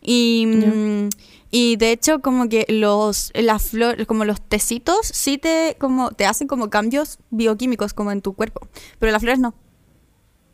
Y, 0.01 0.45
Ya. 0.59 0.67
mm, 0.67 1.09
y 1.51 1.75
de 1.77 1.91
hecho, 1.91 2.21
como 2.21 2.49
que 2.49 2.65
los, 2.69 3.31
las 3.33 3.63
flores, 3.63 4.05
como 4.07 4.25
los 4.25 4.41
tecitos, 4.41 4.97
sí 5.05 5.37
te, 5.37 5.77
como, 5.79 6.11
te 6.11 6.25
hacen 6.25 6.47
como 6.47 6.69
cambios 6.69 7.19
bioquímicos 7.29 7.93
como 7.93 8.11
en 8.11 8.21
tu 8.21 8.33
cuerpo. 8.33 8.67
Pero 8.99 9.11
las 9.11 9.21
flores 9.21 9.39
no. 9.39 9.53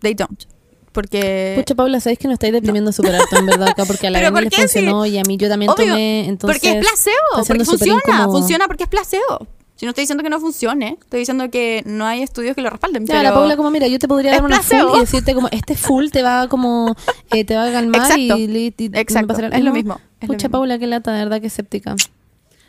They 0.01 0.13
don't. 0.13 0.43
Porque... 0.91 1.55
Pucha, 1.57 1.73
Paula, 1.73 1.99
sabes 1.99 2.19
que 2.19 2.27
nos 2.27 2.33
estáis 2.33 2.53
deprimiendo 2.53 2.91
súper 2.91 3.15
alto, 3.15 3.35
en 3.37 3.47
verdad, 3.47 3.69
acá, 3.69 3.85
porque 3.85 4.07
a 4.07 4.11
la 4.11 4.19
¿Pero 4.19 4.31
Dani 4.31 4.45
por 4.49 4.53
le 4.53 4.67
funcionó 4.67 5.05
y 5.07 5.17
a 5.17 5.23
mí 5.23 5.37
yo 5.37 5.49
también 5.49 5.71
Obvio, 5.71 5.87
tomé, 5.87 6.27
entonces... 6.27 6.59
porque 6.61 6.77
es 6.77 6.85
placebo, 6.85 7.47
porque 7.47 7.65
funciona, 7.65 8.25
funciona 8.27 8.67
porque 8.67 8.83
es 8.83 8.89
placebo. 8.89 9.47
Si 9.75 9.85
no 9.85 9.89
estoy 9.89 10.03
diciendo 10.03 10.23
que 10.23 10.29
no 10.29 10.39
funcione, 10.39 10.97
estoy 11.01 11.19
diciendo 11.19 11.49
que 11.49 11.81
no 11.85 12.05
hay 12.05 12.21
estudios 12.21 12.55
que 12.55 12.61
lo 12.61 12.69
respalden. 12.69 13.05
Ya, 13.05 13.13
pero 13.15 13.23
la 13.23 13.33
Paula 13.33 13.57
como, 13.57 13.71
mira, 13.71 13.87
yo 13.87 13.97
te 13.99 14.07
podría 14.07 14.31
dar 14.31 14.43
una 14.43 14.57
placebo. 14.57 14.89
full 14.89 14.97
y 14.97 15.01
decirte 15.01 15.33
como, 15.33 15.47
este 15.51 15.75
full 15.75 16.09
te 16.09 16.21
va 16.21 16.47
como, 16.47 16.95
eh, 17.31 17.43
te 17.43 17.55
va 17.55 17.67
a 17.67 17.71
calmar 17.71 18.01
Exacto, 18.01 18.37
y, 18.37 18.43
y- 18.43 18.73
y 18.85 18.89
me 18.89 18.99
exacto, 18.99 19.27
pasará 19.29 19.47
es 19.57 19.63
lo 19.63 19.73
mismo, 19.73 19.95
es 20.19 20.27
lo 20.29 20.33
Pucha, 20.33 20.47
mismo. 20.47 20.51
Paula, 20.59 20.77
qué 20.79 20.87
lata, 20.87 21.11
de 21.11 21.19
verdad, 21.23 21.41
que 21.41 21.47
escéptica. 21.47 21.95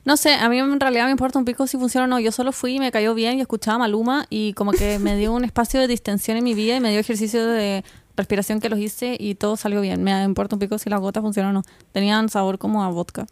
No 0.06 0.16
sé, 0.16 0.34
a 0.34 0.48
mí 0.48 0.58
en 0.58 0.80
realidad 0.80 1.04
me 1.06 1.12
importa 1.12 1.38
un 1.38 1.44
pico 1.46 1.66
si 1.66 1.78
funciona 1.78 2.04
o 2.04 2.08
no. 2.08 2.20
Yo 2.20 2.30
solo 2.32 2.52
fui 2.52 2.74
y 2.76 2.78
me 2.78 2.90
cayó 2.92 3.14
bien 3.14 3.38
y 3.38 3.40
escuchaba 3.42 3.78
Maluma 3.78 4.26
y 4.28 4.52
como 4.52 4.72
que 4.72 4.98
me 4.98 5.16
dio 5.16 5.32
un 5.32 5.44
espacio 5.44 5.80
de 5.80 5.88
distensión 5.88 6.36
en 6.36 6.44
mi 6.44 6.52
vida 6.52 6.76
y 6.76 6.80
me 6.80 6.90
dio 6.90 7.00
ejercicios 7.00 7.46
de 7.46 7.84
respiración 8.16 8.60
que 8.60 8.68
los 8.68 8.78
hice 8.78 9.16
y 9.18 9.34
todo 9.34 9.56
salió 9.56 9.80
bien. 9.80 10.02
Me 10.04 10.22
importa 10.24 10.56
un 10.56 10.60
pico 10.60 10.76
si 10.78 10.90
las 10.90 11.00
gotas 11.00 11.22
funcionan 11.22 11.56
o 11.56 11.60
no. 11.60 11.64
Tenían 11.92 12.28
sabor 12.28 12.58
como 12.58 12.84
a 12.84 12.88
vodka. 12.88 13.26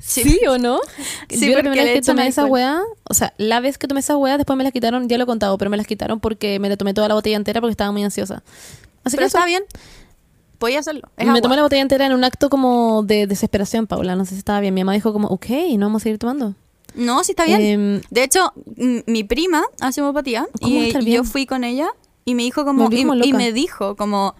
Sí. 0.00 0.40
o 0.48 0.58
no? 0.58 0.80
Sí, 1.28 1.48
yo 1.50 1.56
la 1.56 1.60
primera 1.60 1.84
vez 1.84 1.94
que 1.94 2.02
tomé 2.02 2.26
esa 2.26 2.46
weá, 2.46 2.80
o 3.04 3.14
sea, 3.14 3.34
la 3.38 3.60
vez 3.60 3.78
que 3.78 3.86
tomé 3.86 4.00
esa 4.00 4.16
weá, 4.16 4.36
después 4.36 4.56
me 4.56 4.64
las 4.64 4.72
quitaron, 4.72 5.08
ya 5.08 5.18
lo 5.18 5.24
he 5.24 5.26
contado, 5.26 5.56
pero 5.58 5.70
me 5.70 5.76
las 5.76 5.86
quitaron 5.86 6.20
porque 6.20 6.58
me 6.58 6.68
la 6.68 6.76
tomé 6.76 6.94
toda 6.94 7.08
la 7.08 7.14
botella 7.14 7.36
entera 7.36 7.60
porque 7.60 7.72
estaba 7.72 7.92
muy 7.92 8.02
ansiosa. 8.02 8.42
Así 9.04 9.16
Pero 9.16 9.18
que 9.18 9.26
eso, 9.26 9.38
está 9.38 9.46
bien. 9.46 9.62
Podía 10.58 10.80
hacerlo. 10.80 11.02
Es 11.16 11.24
me 11.24 11.30
agua. 11.30 11.42
tomé 11.42 11.56
la 11.56 11.62
botella 11.62 11.82
entera 11.82 12.06
en 12.06 12.12
un 12.12 12.24
acto 12.24 12.50
como 12.50 13.02
de 13.04 13.26
desesperación, 13.26 13.86
Paula, 13.86 14.16
no 14.16 14.24
sé 14.24 14.32
si 14.32 14.38
estaba 14.38 14.60
bien. 14.60 14.74
Mi 14.74 14.82
mamá 14.82 14.92
dijo 14.92 15.12
como, 15.12 15.28
ok, 15.28 15.46
no 15.76 15.86
vamos 15.86 16.02
a 16.02 16.04
seguir 16.04 16.18
tomando. 16.18 16.54
No, 16.94 17.22
sí 17.22 17.32
está 17.32 17.44
bien. 17.44 17.60
Em, 17.60 18.00
de 18.10 18.24
hecho, 18.24 18.52
mi 18.76 19.22
prima 19.22 19.62
hace 19.80 20.00
homeopatía 20.00 20.48
¿Cómo 20.60 20.74
va 20.74 20.98
a 20.98 21.02
y 21.02 21.12
yo 21.12 21.22
fui 21.22 21.46
con 21.46 21.62
ella 21.62 21.88
y 22.24 22.34
me 22.34 22.42
dijo 22.42 22.64
como, 22.64 22.88
Me 22.88 22.96
y, 23.24 23.32
me 23.32 23.52
dijo 23.52 23.94
como, 23.96 24.34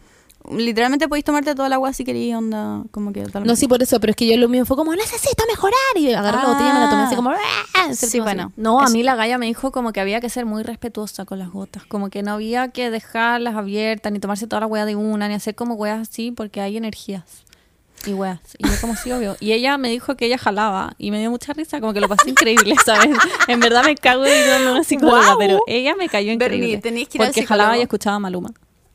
literalmente 0.56 1.08
podéis 1.08 1.24
tomarte 1.24 1.54
todo 1.54 1.66
el 1.66 1.72
agua 1.72 1.92
si 1.92 2.04
queréis, 2.04 2.34
onda, 2.34 2.82
como 2.90 3.12
que 3.12 3.22
da 3.24 3.40
lo 3.40 3.46
No, 3.46 3.56
sí, 3.56 3.66
por 3.68 3.82
eso, 3.82 3.98
pero 4.00 4.10
es 4.10 4.16
que 4.16 4.26
yo 4.26 4.36
lo 4.36 4.48
mío 4.48 4.64
fue 4.66 4.76
como, 4.76 4.94
necesito 4.94 5.44
mejorar. 5.48 5.78
Y 5.96 6.12
agarré 6.12 6.38
la 6.38 6.46
botella 6.48 6.70
y 6.70 6.72
me 6.74 6.80
la 6.80 6.90
tomé 6.90 7.02
así 7.02 7.16
como, 7.16 7.30
¡ah! 7.30 7.36
Sí, 7.92 8.06
Así. 8.06 8.20
bueno. 8.20 8.52
No, 8.56 8.80
a 8.80 8.88
mí 8.90 9.02
la 9.02 9.14
galla 9.14 9.38
me 9.38 9.46
dijo 9.46 9.72
como 9.72 9.92
que 9.92 10.00
había 10.00 10.20
que 10.20 10.28
ser 10.28 10.44
muy 10.46 10.62
respetuosa 10.62 11.24
con 11.24 11.38
las 11.38 11.50
gotas. 11.50 11.84
Como 11.84 12.10
que 12.10 12.22
no 12.22 12.32
había 12.32 12.68
que 12.68 12.90
dejarlas 12.90 13.54
abiertas, 13.56 14.12
ni 14.12 14.18
tomarse 14.18 14.46
toda 14.46 14.60
la 14.60 14.66
hueá 14.66 14.84
de 14.84 14.96
una, 14.96 15.28
ni 15.28 15.34
hacer 15.34 15.54
como 15.54 15.74
hueas 15.74 16.08
así, 16.08 16.30
porque 16.30 16.60
hay 16.60 16.76
energías. 16.76 17.24
Y 18.06 18.12
weas. 18.12 18.38
Y 18.58 18.66
yo 18.68 18.72
como 18.80 18.94
sí, 18.94 19.10
obvio. 19.10 19.36
Y 19.40 19.52
ella 19.52 19.76
me 19.76 19.90
dijo 19.90 20.16
que 20.16 20.26
ella 20.26 20.38
jalaba 20.38 20.94
y 20.98 21.10
me 21.10 21.18
dio 21.18 21.30
mucha 21.30 21.52
risa, 21.52 21.80
como 21.80 21.92
que 21.92 22.00
lo 22.00 22.08
pasé 22.08 22.30
increíble, 22.30 22.74
¿sabes? 22.84 23.08
En 23.48 23.58
verdad 23.58 23.82
me 23.84 23.96
cago 23.96 24.22
de 24.22 24.38
irme 24.40 24.70
una 24.70 24.84
psicóloga, 24.84 25.24
Guau. 25.34 25.38
pero 25.38 25.58
ella 25.66 25.94
me 25.96 26.08
cayó 26.08 26.28
Bernie, 26.38 26.56
increíble. 26.58 26.78
tenéis 26.82 27.08
que 27.08 27.18
ir 27.18 27.22
al 27.22 27.28
porque 27.28 27.44
jalaba 27.46 27.76
y 27.76 27.80
escuchaba 27.82 28.18
Maluma. 28.20 28.50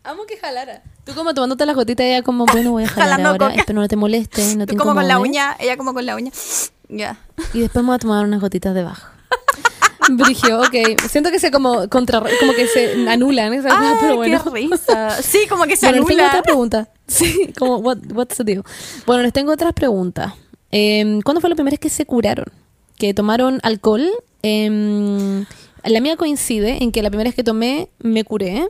Amo 0.05 0.25
que 0.25 0.35
jalara. 0.37 0.81
Tú 1.05 1.13
como 1.13 1.33
tomándote 1.33 1.65
las 1.65 1.75
gotitas, 1.75 2.05
ella 2.05 2.23
como, 2.23 2.45
bueno, 2.45 2.71
voy 2.71 2.83
a 2.83 2.89
jalar 2.89 3.21
ahora, 3.21 3.47
coca. 3.47 3.59
espero 3.59 3.79
no 3.79 3.87
te 3.87 3.95
moleste, 3.95 4.55
no 4.57 4.65
te 4.67 4.73
Tú 4.73 4.77
como 4.77 4.93
con 4.93 5.07
la 5.07 5.17
uña, 5.17 5.55
ella 5.59 5.77
como 5.77 5.93
con 5.93 6.05
la 6.05 6.15
uña. 6.15 6.31
Ya. 6.89 7.17
Y 7.53 7.61
después 7.61 7.83
me 7.83 7.87
voy 7.87 7.95
a 7.95 7.99
tomar 7.99 8.25
unas 8.25 8.41
gotitas 8.41 8.75
de 8.75 8.83
bajo. 8.83 9.07
Brigio, 10.09 10.59
ok. 10.59 10.99
Siento 11.09 11.31
que 11.31 11.39
se 11.39 11.51
como 11.51 11.87
contra, 11.87 12.21
como 12.39 12.53
que 12.53 12.67
se 12.67 13.09
anulan 13.09 13.53
esas 13.53 13.73
cosas, 13.73 13.97
pero 14.01 14.15
bueno. 14.17 14.43
qué 14.43 14.49
risa. 14.49 15.21
Sí, 15.21 15.45
como 15.47 15.63
que 15.63 15.77
se 15.77 15.87
Bueno, 15.87 15.99
les 16.01 16.07
tengo 16.15 16.27
otra 16.27 16.41
pregunta. 16.43 16.89
Sí, 17.05 17.53
como, 17.59 17.77
what, 17.77 17.97
what's 18.13 18.37
the 18.37 18.43
deal? 18.45 18.63
Bueno, 19.05 19.23
les 19.23 19.33
tengo 19.33 19.51
otras 19.51 19.73
preguntas. 19.73 20.33
Eh, 20.71 21.19
¿Cuándo 21.23 21.41
fue 21.41 21.49
la 21.49 21.55
primera 21.55 21.73
vez 21.73 21.79
que 21.79 21.89
se 21.89 22.05
curaron? 22.05 22.45
¿Que 22.97 23.13
tomaron 23.13 23.59
alcohol? 23.61 24.09
Eh, 24.41 25.45
la 25.83 25.99
mía 25.99 26.15
coincide 26.15 26.81
en 26.81 26.91
que 26.91 27.03
la 27.03 27.09
primera 27.09 27.27
vez 27.27 27.35
que 27.35 27.43
tomé 27.43 27.89
me 27.99 28.23
curé 28.23 28.69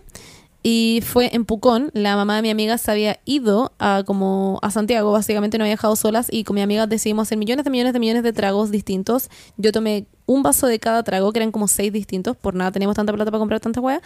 y 0.64 1.02
fue 1.06 1.36
en 1.36 1.44
Pucón. 1.44 1.92
La 1.94 2.16
mamá 2.16 2.38
de 2.38 2.42
mi 2.42 2.50
amiga 2.50 2.78
se 2.78 2.90
había 2.90 3.20
ido 3.26 3.74
a, 3.80 4.04
como 4.06 4.60
a 4.62 4.72
Santiago, 4.72 5.12
básicamente 5.12 5.58
no 5.58 5.66
había 5.66 5.74
dejado 5.74 5.96
solas 5.98 6.28
y 6.32 6.46
con 6.46 6.56
mi 6.56 6.62
amiga 6.62 6.88
decidimos 6.88 7.28
hacer 7.28 7.38
millones 7.38 7.66
de 7.66 7.70
millones 7.70 7.94
de 7.94 8.00
millones 8.00 8.24
de 8.24 8.32
tragos 8.32 8.72
distintos. 8.72 9.30
Yo 9.58 9.74
tomé 9.74 10.08
un 10.26 10.42
vaso 10.42 10.68
de 10.68 10.80
cada 10.80 11.04
trago, 11.04 11.34
que 11.34 11.40
eran 11.40 11.52
como 11.52 11.68
seis 11.68 11.92
distintos, 11.92 12.38
por 12.38 12.56
nada 12.56 12.72
teníamos 12.72 12.96
tanta 12.96 13.12
plata 13.12 13.30
para 13.30 13.40
comprar 13.40 13.60
tanta 13.60 13.82
hueá. 13.82 14.02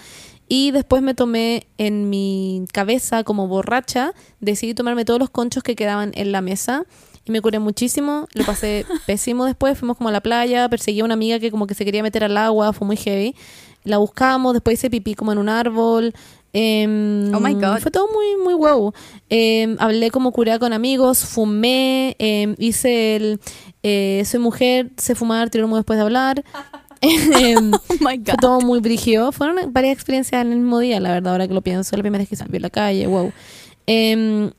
Y 0.48 0.72
después 0.72 1.04
me 1.04 1.14
tomé 1.14 1.68
en 1.78 2.10
mi 2.10 2.66
cabeza 2.74 3.24
como 3.24 3.48
borracha, 3.48 4.14
decidí 4.40 4.74
tomarme 4.74 5.06
todos 5.06 5.20
los 5.20 5.30
conchos 5.30 5.62
que 5.62 5.76
quedaban 5.76 6.12
en 6.16 6.32
la 6.32 6.42
mesa 6.42 6.86
y 7.28 7.32
me 7.32 7.42
curé 7.42 7.60
muchísimo, 7.60 8.28
lo 8.34 8.46
pasé 8.46 8.86
pésimo 9.06 9.46
después, 9.46 9.78
fuimos 9.78 9.98
como 9.98 10.10
a 10.10 10.12
la 10.12 10.22
playa, 10.22 10.70
perseguí 10.70 11.02
a 11.02 11.06
una 11.06 11.14
amiga 11.14 11.40
que 11.40 11.52
como 11.52 11.68
que 11.68 11.76
se 11.76 11.84
quería 11.84 12.02
meter 12.02 12.24
al 12.24 12.38
agua, 12.38 12.74
fue 12.74 12.88
muy 12.88 12.98
heavy. 12.98 13.36
La 13.84 13.98
buscamos, 14.00 14.54
después 14.54 14.74
hice 14.80 14.90
pipí 14.90 15.14
como 15.14 15.32
en 15.32 15.38
un 15.38 15.48
árbol. 15.48 16.14
Em, 16.58 17.34
Oh 17.34 17.40
my 17.40 17.54
God. 17.54 17.80
Fue 17.80 17.92
todo 17.92 18.08
muy, 18.14 18.44
muy 18.44 18.54
wow. 18.54 18.94
Em, 19.30 19.76
hablé 19.80 20.12
como 20.12 20.32
curada 20.32 20.60
con 20.60 20.74
amigos, 20.74 21.20
fumé, 21.26 22.16
em, 22.20 22.56
hice 22.58 23.16
el 23.16 23.40
eh, 23.84 24.24
soy 24.26 24.40
mujer, 24.40 24.92
sé 24.98 25.16
fumar, 25.16 25.50
tiro 25.50 25.66
humo 25.66 25.78
después 25.78 25.98
de 25.98 26.04
hablar. 26.04 26.44
Oh 27.00 27.08
my 28.00 28.18
fue 28.18 28.18
God. 28.18 28.40
todo 28.42 28.62
muy 28.62 28.80
brígido. 28.80 29.32
Fueron 29.32 29.72
varias 29.72 29.94
experiencias 29.94 30.42
en 30.42 30.52
el 30.52 30.58
mismo 30.58 30.80
día, 30.80 31.00
la 31.00 31.12
verdad, 31.12 31.34
ahora 31.34 31.48
que 31.48 31.54
lo 31.54 31.62
pienso. 31.62 31.96
La 31.96 32.02
primera 32.02 32.24
vez 32.24 32.28
que 32.28 32.36
salí 32.36 32.58
a 32.58 32.60
la 32.60 32.72
calle, 32.72 33.06
wow. 33.06 33.32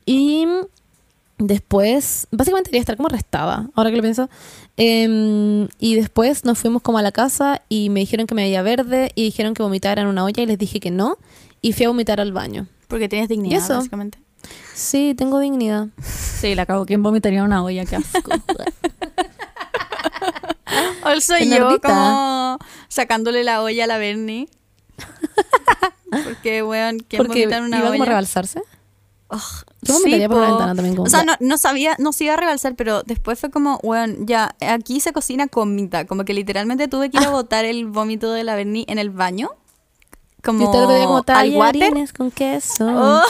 Y 0.05 0.45
después, 1.39 2.27
básicamente 2.31 2.69
quería 2.69 2.81
estar 2.81 2.97
como 2.97 3.07
arrestada, 3.07 3.69
ahora 3.75 3.89
que 3.89 3.97
lo 3.97 4.03
pienso. 4.03 4.29
Em, 4.77 5.67
y 5.79 5.95
después 5.95 6.45
nos 6.45 6.57
fuimos 6.59 6.81
como 6.81 6.97
a 6.97 7.01
la 7.01 7.11
casa 7.11 7.61
y 7.67 7.89
me 7.89 8.01
dijeron 8.01 8.27
que 8.27 8.35
me 8.35 8.43
veía 8.43 8.61
verde 8.61 9.11
y 9.15 9.23
dijeron 9.23 9.53
que 9.53 9.63
vomitara 9.63 10.01
en 10.01 10.07
una 10.07 10.23
olla 10.23 10.43
y 10.43 10.45
les 10.45 10.57
dije 10.57 10.79
que 10.79 10.91
no. 10.91 11.17
Y 11.61 11.73
fui 11.73 11.85
a 11.85 11.89
vomitar 11.89 12.19
al 12.21 12.31
baño. 12.31 12.67
Porque 12.87 13.09
tienes 13.09 13.29
¿Y 13.29 13.33
dignidad, 13.33 13.63
eso? 13.63 13.75
básicamente. 13.75 14.19
Sí, 14.73 15.13
tengo 15.17 15.39
dignidad. 15.39 15.87
Sí, 16.01 16.55
la 16.55 16.65
cago. 16.65 16.85
¿Quién 16.85 17.03
vomitaría 17.03 17.43
una 17.43 17.63
olla? 17.63 17.85
Qué 17.85 17.97
asco. 17.97 18.31
O 21.03 21.21
soy 21.21 21.49
yo 21.49 21.79
como 21.81 22.59
sacándole 22.87 23.43
la 23.43 23.61
olla 23.63 23.85
a 23.85 23.87
la 23.87 23.97
Bernie. 23.97 24.47
Porque, 26.23 26.63
weón, 26.63 26.99
¿quién 26.99 27.19
Porque 27.23 27.41
vomita 27.41 27.57
en 27.57 27.63
una 27.65 27.77
iba 27.77 27.87
como 27.87 27.93
a 27.93 27.97
olla? 27.97 28.05
rebalsarse. 28.05 28.61
Ugh, 29.31 29.39
Yo 29.81 29.93
vomitaría 29.93 30.27
por 30.27 30.41
la 30.41 30.47
ventana 30.47 30.75
también 30.75 30.95
como 30.95 31.05
O 31.05 31.09
sea, 31.09 31.23
no, 31.23 31.33
no 31.39 31.57
sabía, 31.59 31.95
no 31.99 32.11
se 32.13 32.25
iba 32.25 32.33
a 32.33 32.37
rebalsar, 32.37 32.75
pero 32.75 33.03
después 33.03 33.39
fue 33.39 33.51
como, 33.51 33.79
weón, 33.83 34.25
ya, 34.25 34.55
aquí 34.61 34.99
se 34.99 35.13
cocina 35.13 35.47
comida. 35.47 36.05
Como 36.05 36.25
que 36.25 36.33
literalmente 36.33 36.87
tuve 36.87 37.09
que 37.11 37.17
ir 37.17 37.25
a 37.25 37.29
botar 37.31 37.65
el 37.65 37.85
vómito 37.85 38.31
de 38.31 38.43
la 38.43 38.55
Bernie 38.55 38.85
en 38.87 38.97
el 38.99 39.09
baño. 39.11 39.49
Como, 40.43 40.61
Y 40.61 40.65
usted 40.65 40.79
lo 40.79 40.87
veía 40.87 41.03
como 41.05 41.23
al 41.27 41.51
water. 41.55 41.93
con 42.15 42.31
queso. 42.31 42.85
Oh, 42.87 43.21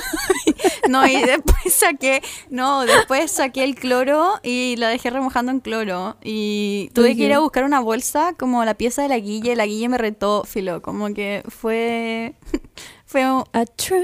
no, 0.89 1.07
y 1.07 1.15
después 1.21 1.73
saqué, 1.73 2.21
no, 2.49 2.81
después 2.85 3.31
saqué 3.31 3.63
el 3.63 3.75
cloro 3.75 4.39
y 4.43 4.75
la 4.77 4.89
dejé 4.89 5.09
remojando 5.09 5.51
en 5.51 5.59
cloro. 5.59 6.17
Y 6.23 6.89
tuve 6.93 7.15
que 7.15 7.23
ir 7.25 7.33
a 7.33 7.39
buscar 7.39 7.63
una 7.63 7.79
bolsa 7.79 8.33
como 8.37 8.63
la 8.65 8.73
pieza 8.75 9.01
de 9.01 9.09
la 9.09 9.17
guille. 9.19 9.55
La 9.55 9.65
guille 9.65 9.89
me 9.89 9.97
retó, 9.97 10.43
filo, 10.45 10.81
como 10.81 11.13
que 11.13 11.43
fue, 11.47 12.35
fue 13.05 13.25
un- 13.31 13.43
A 13.53 13.65
true 13.65 14.03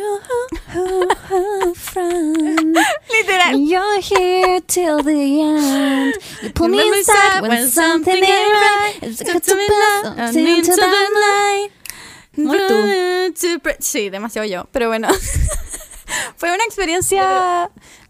friend. 1.75 2.77
literal. 3.11 3.59
You're 3.59 4.01
here 4.01 4.61
till 4.61 5.03
the 5.03 5.41
end. 5.41 6.13
You 6.43 6.49
pull 6.53 6.69
me 6.69 6.81
inside 6.87 7.41
when 7.41 7.69
something 7.69 8.15
ain't 8.15 8.23
right. 8.25 8.95
It's 9.03 9.21
Got 9.21 9.43
to 9.43 9.55
be 9.55 9.67
and 10.17 10.35
into 10.35 10.75
the. 10.75 11.69
Muy 12.37 12.57
tú. 12.67 12.75
Sí, 13.79 14.09
demasiado 14.09 14.47
yo. 14.47 14.67
Pero 14.71 14.87
bueno, 14.87 15.07
fue 16.37 16.53
una 16.53 16.63
experiencia. 16.65 17.69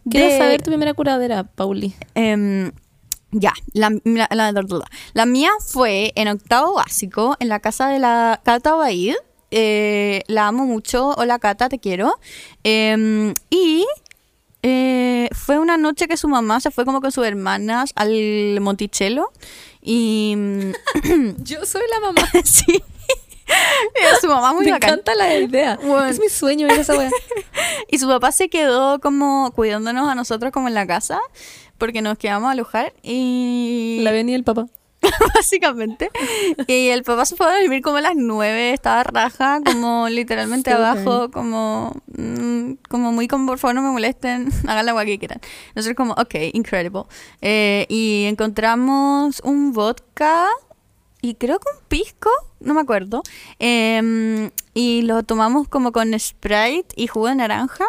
Quiero 0.10 0.28
de- 0.30 0.38
saber 0.38 0.62
tu 0.62 0.70
primera 0.72 0.94
curadera, 0.94 1.44
Pauli. 1.44 1.96
Em, 2.16 2.72
ya, 3.32 3.54
la, 3.74 3.90
la, 4.04 4.28
la- 4.32 4.52
la- 4.52 4.66
la 5.14 5.26
mía 5.26 5.50
fue 5.66 6.12
en 6.16 6.28
octavo 6.28 6.76
básico, 6.76 7.36
en 7.40 7.50
la 7.50 7.60
casa 7.60 7.88
de 7.90 8.00
la 8.00 8.42
Cata 8.44 8.76
Baid. 8.76 9.16
Eh, 9.52 10.24
la 10.28 10.48
amo 10.48 10.66
mucho. 10.66 11.12
Hola 11.18 11.40
Cata, 11.40 11.70
te 11.70 11.80
quiero. 11.80 12.20
Em, 12.64 13.34
y 13.50 13.86
eh, 14.64 15.30
fue 15.34 15.60
una 15.60 15.78
noche 15.78 16.08
que 16.08 16.18
su 16.18 16.28
mamá 16.28 16.60
se 16.60 16.72
fue 16.72 16.84
como 16.86 17.00
con 17.02 17.12
sus 17.12 17.26
hermanas 17.26 17.92
al 17.96 18.60
Monticello. 18.62 19.32
Y 19.82 20.36
Yo 21.44 21.66
soy 21.66 21.84
la 21.92 22.00
mamá. 22.00 22.28
sí, 22.44 22.84
Era 23.96 24.20
su 24.20 24.28
mamá 24.28 24.54
muy 24.54 24.66
Me 24.66 24.72
bacán. 24.72 24.90
encanta 24.92 25.16
la 25.16 25.36
idea. 25.36 25.78
Bueno. 25.82 26.06
Es 26.06 26.20
mi 26.20 26.30
sueño 26.30 26.68
ir 26.68 26.74
a 26.74 26.82
esa 26.82 26.98
wea. 26.98 27.10
Y 27.90 28.00
su 28.00 28.08
papá 28.08 28.32
se 28.32 28.50
quedó 28.50 29.00
como 29.00 29.52
cuidándonos 29.56 30.08
a 30.10 30.16
nosotros 30.16 30.52
como 30.52 30.68
en 30.68 30.74
la 30.74 30.88
casa 30.88 31.20
porque 31.78 32.02
nos 32.02 32.18
quedamos 32.18 32.50
a 32.50 32.52
alojar 32.52 32.94
y 33.04 34.00
La 34.02 34.12
venía 34.12 34.36
el 34.36 34.44
papá. 34.44 34.68
básicamente. 35.36 36.10
Y 36.68 36.88
el 36.90 37.04
papá 37.04 37.26
se 37.26 37.36
fue 37.36 37.48
a 37.48 37.60
dormir 37.60 37.82
como 37.82 37.98
a 37.98 38.02
las 38.02 38.16
nueve, 38.16 38.74
estaba 38.74 39.04
raja, 39.04 39.60
como 39.64 40.10
literalmente 40.10 40.72
Sí, 40.72 40.76
abajo, 40.76 41.30
como, 41.32 41.94
mm, 42.18 42.74
como 42.90 43.12
muy 43.12 43.28
como 43.28 43.46
por 43.46 43.60
favor 43.60 43.76
no 43.76 43.82
me 43.82 43.92
molesten, 43.92 44.50
hagan 44.68 44.86
la 44.86 44.92
agua 44.92 45.06
que 45.06 45.20
quieran. 45.20 45.40
Nosotros 45.76 45.96
como, 45.96 46.14
ok, 46.14 46.36
incredible. 46.54 47.04
Eh, 47.42 47.86
y 47.90 48.26
encontramos 48.28 49.42
un 49.44 49.74
vodka 49.74 50.48
y 51.26 51.34
creo 51.34 51.58
que 51.60 51.66
un 51.76 51.84
pisco, 51.88 52.30
no 52.60 52.76
me 52.76 52.82
acuerdo. 52.82 53.24
Em, 53.58 54.52
y 54.76 55.02
lo 55.02 55.24
tomamos 55.24 55.68
como 55.68 55.92
con 55.92 56.18
Sprite 56.20 56.88
y 56.96 57.08
jugo 57.08 57.28
de 57.28 57.36
naranja. 57.36 57.86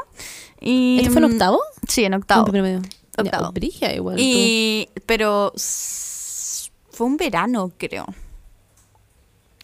Y, 0.58 0.96
¿Esto 1.00 1.12
fue 1.12 1.20
en 1.20 1.28
mm, 1.28 1.32
octavo? 1.32 1.60
Sí, 1.86 2.04
en 2.04 2.14
octavo. 2.14 2.54
en. 2.54 2.82
Octavo. 3.18 3.52
Brigia 3.52 3.94
igual. 3.94 4.16
tú. 4.16 4.22
Y, 4.24 4.88
pero 5.04 5.52
fue 5.54 7.06
un 7.06 7.18
verano, 7.18 7.70
creo. 7.76 8.06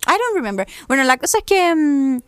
I 0.07 0.11
don't 0.11 0.35
remember. 0.35 0.67
Bueno, 0.87 1.05
la 1.05 1.17
cosa 1.17 1.39
es 1.39 1.45
que 1.45 1.75
mm, 1.75 2.19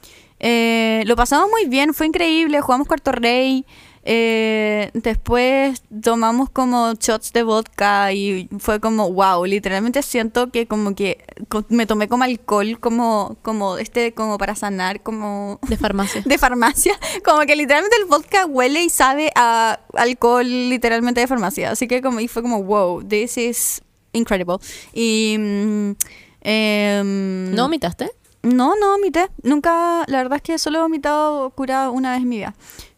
eh, 0.40 1.02
lo 1.04 1.14
pasamos 1.14 1.50
muy 1.50 1.66
bien, 1.66 1.92
fue 1.92 2.06
increíble, 2.06 2.62
jugamos 2.62 2.88
Cuarto 2.88 3.12
Rey. 3.12 3.66
Eh, 4.06 4.90
después 4.92 5.82
tomamos 6.02 6.50
como 6.50 6.92
shots 6.94 7.32
de 7.32 7.42
vodka 7.42 8.12
y 8.12 8.50
fue 8.58 8.78
como 8.78 9.10
wow, 9.10 9.46
literalmente 9.46 10.02
siento 10.02 10.50
que 10.50 10.66
como 10.66 10.94
que 10.94 11.24
me 11.70 11.86
tomé 11.86 12.06
como 12.06 12.24
alcohol, 12.24 12.78
como 12.80 13.36
como 13.40 13.78
este 13.78 14.12
como 14.12 14.36
para 14.36 14.54
sanar, 14.54 15.02
como 15.02 15.58
De 15.68 15.78
farmacia. 15.78 16.22
de 16.26 16.38
farmacia. 16.38 16.98
Como 17.24 17.40
que 17.42 17.56
literalmente 17.56 17.96
el 17.96 18.04
vodka 18.04 18.44
huele 18.44 18.84
y 18.84 18.90
sabe 18.90 19.32
a 19.36 19.80
alcohol 19.94 20.44
literalmente 20.44 21.22
de 21.22 21.26
farmacia. 21.26 21.70
Así 21.70 21.88
que 21.88 22.02
como 22.02 22.20
y 22.20 22.28
fue 22.28 22.42
como, 22.42 22.62
wow, 22.62 23.02
this 23.02 23.38
is 23.38 23.82
incredible. 24.12 24.58
Y... 24.92 25.36
mm, 25.38 25.90
em, 26.42 27.54
¿No 27.54 27.62
vomitaste? 27.62 28.10
no, 28.44 28.76
no 28.76 28.92
vomité. 28.92 29.28
Nunca, 29.42 30.04
la 30.06 30.18
verdad 30.18 30.36
es 30.36 30.42
que 30.42 30.58
solo 30.58 30.78
he 30.78 30.82
vomitado 30.82 31.50
curado 31.50 31.92
una 31.92 32.12
vez 32.12 32.22
en 32.22 32.28
mi 32.28 32.36
vida. 32.36 32.54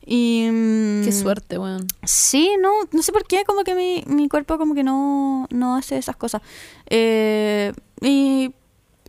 Y... 0.06 0.48
mm, 0.50 1.04
Qué 1.04 1.12
suerte, 1.12 1.58
weón. 1.58 1.86
Sí, 2.04 2.52
no, 2.60 2.70
no 2.92 3.02
sé 3.02 3.12
por 3.12 3.26
qué, 3.26 3.44
como 3.44 3.64
que 3.64 3.74
mi, 3.74 4.04
mi 4.06 4.28
cuerpo 4.28 4.56
como 4.56 4.74
que 4.74 4.84
no, 4.84 5.46
no 5.50 5.76
hace 5.76 5.98
esas 5.98 6.16
cosas. 6.16 6.42
Eh, 6.88 7.72
y, 8.00 8.52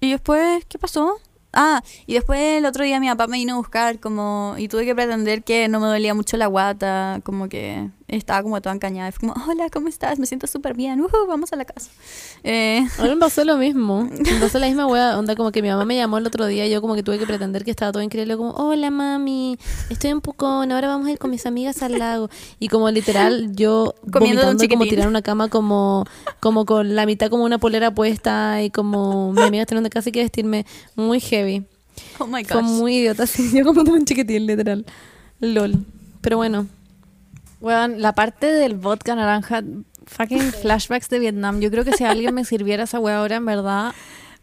y 0.01 0.11
después, 0.11 0.65
¿qué 0.65 0.79
pasó? 0.79 1.17
Ah, 1.53 1.81
y 2.05 2.13
después 2.15 2.39
el 2.39 2.65
otro 2.65 2.83
día 2.83 2.99
mi 2.99 3.07
papá 3.07 3.27
me 3.27 3.37
vino 3.37 3.53
a 3.53 3.57
buscar 3.57 3.99
como 3.99 4.55
y 4.57 4.67
tuve 4.67 4.85
que 4.85 4.93
pretender 4.95 5.43
que 5.43 5.67
no 5.67 5.79
me 5.79 5.87
dolía 5.87 6.13
mucho 6.13 6.35
la 6.37 6.47
guata, 6.47 7.21
como 7.23 7.47
que 7.47 7.89
estaba 8.07 8.41
como 8.43 8.61
toda 8.61 8.73
encañada. 8.75 9.11
Fue 9.11 9.27
como, 9.27 9.45
hola, 9.47 9.69
¿cómo 9.69 9.87
estás? 9.89 10.17
Me 10.19 10.25
siento 10.25 10.47
súper 10.47 10.73
bien, 10.75 11.01
ujú, 11.01 11.27
vamos 11.27 11.51
a 11.53 11.55
la 11.57 11.65
casa. 11.65 11.89
Eh, 12.43 12.85
A 12.99 13.03
mí 13.03 13.09
me 13.09 13.17
pasó 13.17 13.43
lo 13.43 13.57
mismo. 13.57 14.09
Pasó 14.39 14.59
la 14.59 14.67
misma 14.67 14.87
wea. 14.87 15.17
Onda, 15.17 15.35
como 15.35 15.51
que 15.51 15.61
mi 15.61 15.67
mamá 15.69 15.85
me 15.85 15.95
llamó 15.95 16.17
el 16.17 16.25
otro 16.25 16.45
día 16.45 16.65
y 16.65 16.69
yo 16.71 16.81
como 16.81 16.95
que 16.95 17.03
tuve 17.03 17.19
que 17.19 17.25
pretender 17.25 17.65
que 17.65 17.71
estaba 17.71 17.91
todo 17.91 18.01
increíble. 18.01 18.37
Como, 18.37 18.51
hola 18.51 18.89
mami, 18.91 19.57
estoy 19.89 20.11
en 20.11 20.21
Pucón, 20.21 20.71
ahora 20.71 20.87
vamos 20.87 21.07
a 21.07 21.11
ir 21.11 21.17
con 21.19 21.31
mis 21.31 21.45
amigas 21.45 21.81
al 21.83 21.99
lago. 21.99 22.29
Y 22.59 22.69
como 22.69 22.89
literal, 22.91 23.51
yo 23.55 23.93
Comiendo 24.11 24.49
un 24.49 24.57
como 24.67 24.85
tirar 24.85 25.07
una 25.07 25.21
cama 25.21 25.49
como, 25.49 26.05
como 26.39 26.65
con 26.65 26.95
la 26.95 27.05
mitad 27.05 27.29
como 27.29 27.43
una 27.43 27.57
polera 27.57 27.91
puesta 27.91 28.61
y 28.63 28.69
como 28.69 29.33
mi 29.33 29.41
amiga 29.41 29.65
teniendo 29.65 29.89
casi 29.89 30.11
que 30.11 30.21
vestirme 30.21 30.65
muy 30.95 31.19
heavy. 31.19 31.65
oh 32.19 32.27
my 32.27 32.43
Fue 32.45 32.61
gosh. 32.61 32.69
muy 32.71 32.97
idiota, 32.97 33.23
así. 33.23 33.51
Yo 33.53 33.65
como 33.65 33.81
un 33.91 34.05
chiquitín, 34.05 34.45
literal. 34.47 34.85
LOL. 35.41 35.73
Pero 36.21 36.37
bueno. 36.37 36.67
Weón, 37.59 38.01
la 38.01 38.13
parte 38.13 38.47
del 38.51 38.75
vodka 38.75 39.15
naranja, 39.15 39.61
fucking 40.05 40.51
flashbacks 40.53 41.09
de 41.09 41.19
Vietnam. 41.19 41.59
Yo 41.59 41.71
creo 41.71 41.83
que 41.83 41.93
si 41.93 42.03
alguien 42.03 42.33
me 42.35 42.45
sirviera 42.45 42.83
esa 42.83 42.99
wea 42.99 43.17
ahora, 43.19 43.37
en 43.37 43.45
verdad, 43.45 43.93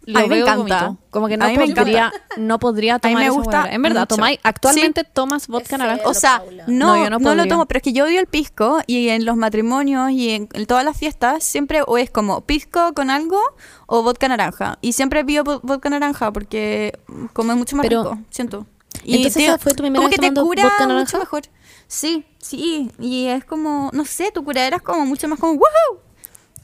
lo 0.06 0.18
A 0.18 0.22
mí 0.22 0.28
me 0.28 0.34
veo 0.34 0.44
encanta. 0.46 0.86
vomito. 0.88 1.02
Como 1.10 1.28
que 1.28 1.36
no 1.38 1.44
A 1.44 1.48
mí 1.48 1.56
me 1.56 1.68
podría, 1.74 2.12
no 2.36 2.58
podría 2.58 2.94
mí 2.94 3.00
tomar 3.00 3.16
me 3.18 3.24
esa 3.26 3.32
gusta 3.34 3.62
wea. 3.64 3.72
En 3.72 3.80
verdad, 3.82 4.06
tomáis, 4.08 4.38
actualmente 4.42 5.04
tomas 5.04 5.46
vodka 5.46 5.78
naranja. 5.78 6.02
O 6.06 6.12
sea, 6.12 6.42
no, 6.66 6.88
No, 6.96 7.04
yo 7.04 7.08
no 7.10 7.18
no, 7.20 7.34
lo 7.36 7.46
tomo, 7.46 7.64
pero 7.66 7.78
es 7.78 7.82
que 7.84 7.92
yo 7.94 8.04
odio 8.04 8.20
el 8.20 8.26
pisco 8.26 8.80
y 8.86 9.08
en 9.08 9.24
los 9.24 9.36
matrimonios 9.36 10.10
y 10.10 10.30
en, 10.30 10.48
en 10.52 10.66
todas 10.66 10.84
las 10.84 10.98
fiestas 10.98 11.42
siempre 11.44 11.80
o 11.86 11.96
es 11.96 12.10
como 12.10 12.40
pisco 12.42 12.92
con 12.94 13.08
algo 13.08 13.38
o 13.86 14.02
vodka 14.02 14.28
naranja. 14.28 14.76
Y 14.82 14.92
siempre 14.92 15.24
pido 15.24 15.44
vo- 15.44 15.60
vodka 15.62 15.88
naranja 15.88 16.32
porque 16.32 16.98
como 17.32 17.52
es 17.52 17.58
mucho 17.58 17.76
más 17.76 17.86
Pero- 17.86 18.02
rico, 18.02 18.18
siento. 18.28 18.66
Entonces, 19.12 19.34
te- 19.34 19.44
¿esa 19.44 19.58
fue 19.58 19.72
tu 19.72 19.82
primera 19.82 19.98
como 20.00 20.08
vez 20.08 20.16
que 20.16 20.20
te 20.20 20.26
tomando 20.28 20.42
cura 20.44 20.62
vodka 20.64 20.86
naranja? 20.86 21.00
mucho 21.04 21.18
mejor. 21.18 21.42
Sí, 21.86 22.24
sí, 22.38 22.90
y 22.98 23.26
es 23.26 23.44
como, 23.44 23.90
no 23.92 24.04
sé, 24.04 24.30
tu 24.32 24.42
curadera 24.44 24.76
es 24.76 24.82
como 24.82 25.04
mucho 25.06 25.28
más 25.28 25.38
como 25.38 25.52
¡woohoo! 25.54 26.00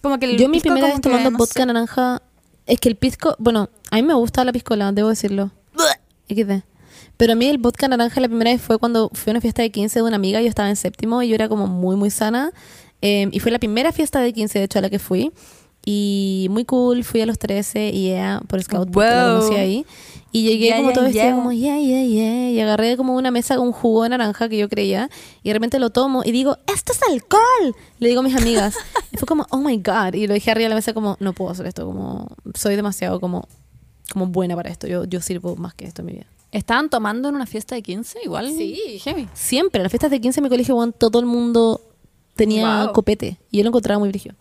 Como 0.02 0.18
que 0.18 0.26
el 0.26 0.38
Yo 0.38 0.48
mi 0.48 0.60
primera 0.60 0.86
vez 0.86 0.96
que, 0.96 1.00
tomando 1.02 1.30
no 1.30 1.38
vodka 1.38 1.60
sé. 1.60 1.66
naranja 1.66 2.22
es 2.66 2.80
que 2.80 2.88
el 2.88 2.96
pisco, 2.96 3.36
bueno, 3.38 3.68
a 3.90 3.96
mí 3.96 4.02
me 4.02 4.14
gusta 4.14 4.44
la 4.44 4.52
piscola, 4.52 4.92
debo 4.92 5.08
decirlo. 5.10 5.50
XD. 6.28 6.62
Pero 7.16 7.32
a 7.32 7.36
mí 7.36 7.46
el 7.46 7.58
vodka 7.58 7.86
naranja 7.88 8.20
la 8.20 8.28
primera 8.28 8.50
vez 8.50 8.62
fue 8.62 8.78
cuando 8.78 9.10
fui 9.12 9.30
a 9.30 9.32
una 9.32 9.40
fiesta 9.42 9.60
de 9.62 9.70
15 9.70 9.98
de 9.98 10.02
una 10.04 10.16
amiga, 10.16 10.40
yo 10.40 10.48
estaba 10.48 10.68
en 10.70 10.76
séptimo 10.76 11.20
y 11.22 11.28
yo 11.28 11.34
era 11.34 11.48
como 11.50 11.66
muy 11.66 11.96
muy 11.96 12.10
sana 12.10 12.52
eh, 13.02 13.28
y 13.30 13.40
fue 13.40 13.50
la 13.50 13.58
primera 13.58 13.92
fiesta 13.92 14.20
de 14.20 14.32
15 14.32 14.58
de 14.58 14.64
hecho 14.64 14.78
a 14.78 14.82
la 14.82 14.88
que 14.90 14.98
fui 14.98 15.32
y 15.84 16.46
muy 16.50 16.64
cool, 16.64 17.04
fui 17.04 17.20
a 17.20 17.26
los 17.26 17.38
13 17.38 17.88
y 17.90 18.04
yeah, 18.04 18.40
por 18.48 18.62
scout 18.62 18.90
porque 18.90 19.14
la 19.14 19.24
Wow. 19.24 19.34
conocí 19.34 19.54
ahí 19.56 19.84
y 20.32 20.42
llegué 20.44 20.66
Yeah, 20.66 20.76
como 20.76 20.88
yeah, 20.88 20.94
todo 20.94 21.04
vestida 21.04 21.24
yeah. 21.24 21.34
como 21.34 21.52
yeah, 21.52 21.78
yeah, 21.78 22.04
yeah 22.04 22.50
y 22.50 22.60
agarré 22.60 22.96
como 22.96 23.16
una 23.16 23.30
mesa 23.30 23.56
con 23.56 23.66
un 23.68 23.72
jugo 23.72 24.04
de 24.04 24.10
naranja 24.10 24.48
que 24.48 24.56
yo 24.58 24.68
creía 24.68 25.10
y 25.42 25.48
de 25.48 25.52
repente 25.54 25.78
lo 25.78 25.90
tomo 25.90 26.22
y 26.24 26.30
digo, 26.32 26.56
esto 26.72 26.92
es 26.92 27.00
alcohol, 27.02 27.74
le 27.98 28.08
digo 28.08 28.20
a 28.20 28.22
mis 28.22 28.36
amigas 28.36 28.76
y 29.12 29.16
fue 29.16 29.26
como, 29.26 29.46
oh 29.50 29.58
my 29.58 29.76
god 29.78 30.14
y 30.14 30.26
lo 30.26 30.34
dije 30.34 30.50
arriba 30.50 30.64
de 30.64 30.68
la 30.70 30.74
mesa 30.76 30.94
como, 30.94 31.16
no 31.20 31.32
puedo 31.32 31.50
hacer 31.50 31.66
esto, 31.66 31.84
como 31.84 32.28
soy 32.54 32.76
demasiado 32.76 33.20
como, 33.20 33.48
como 34.12 34.26
buena 34.26 34.54
para 34.56 34.70
esto, 34.70 34.86
yo, 34.86 35.04
yo 35.04 35.20
sirvo 35.20 35.56
más 35.56 35.74
que 35.74 35.86
esto 35.86 36.02
en 36.02 36.06
mi 36.06 36.12
vida. 36.12 36.26
¿Estaban 36.52 36.90
tomando 36.90 37.28
en 37.28 37.36
una 37.36 37.46
fiesta 37.46 37.76
de 37.76 37.82
15? 37.82 38.18
Igual. 38.24 38.48
Sí. 38.50 38.98
Heavy. 39.04 39.28
Siempre, 39.34 39.78
en 39.78 39.82
las 39.84 39.92
fiestas 39.92 40.10
de 40.10 40.20
15 40.20 40.40
en 40.40 40.44
mi 40.44 40.50
colegio, 40.50 40.92
todo 40.98 41.20
el 41.20 41.26
mundo 41.26 41.80
tenía 42.34 42.84
Wow. 42.86 42.92
copete 42.92 43.38
y 43.52 43.58
yo 43.58 43.62
lo 43.62 43.68
encontraba 43.68 44.00
muy 44.00 44.08
brillo. 44.08 44.34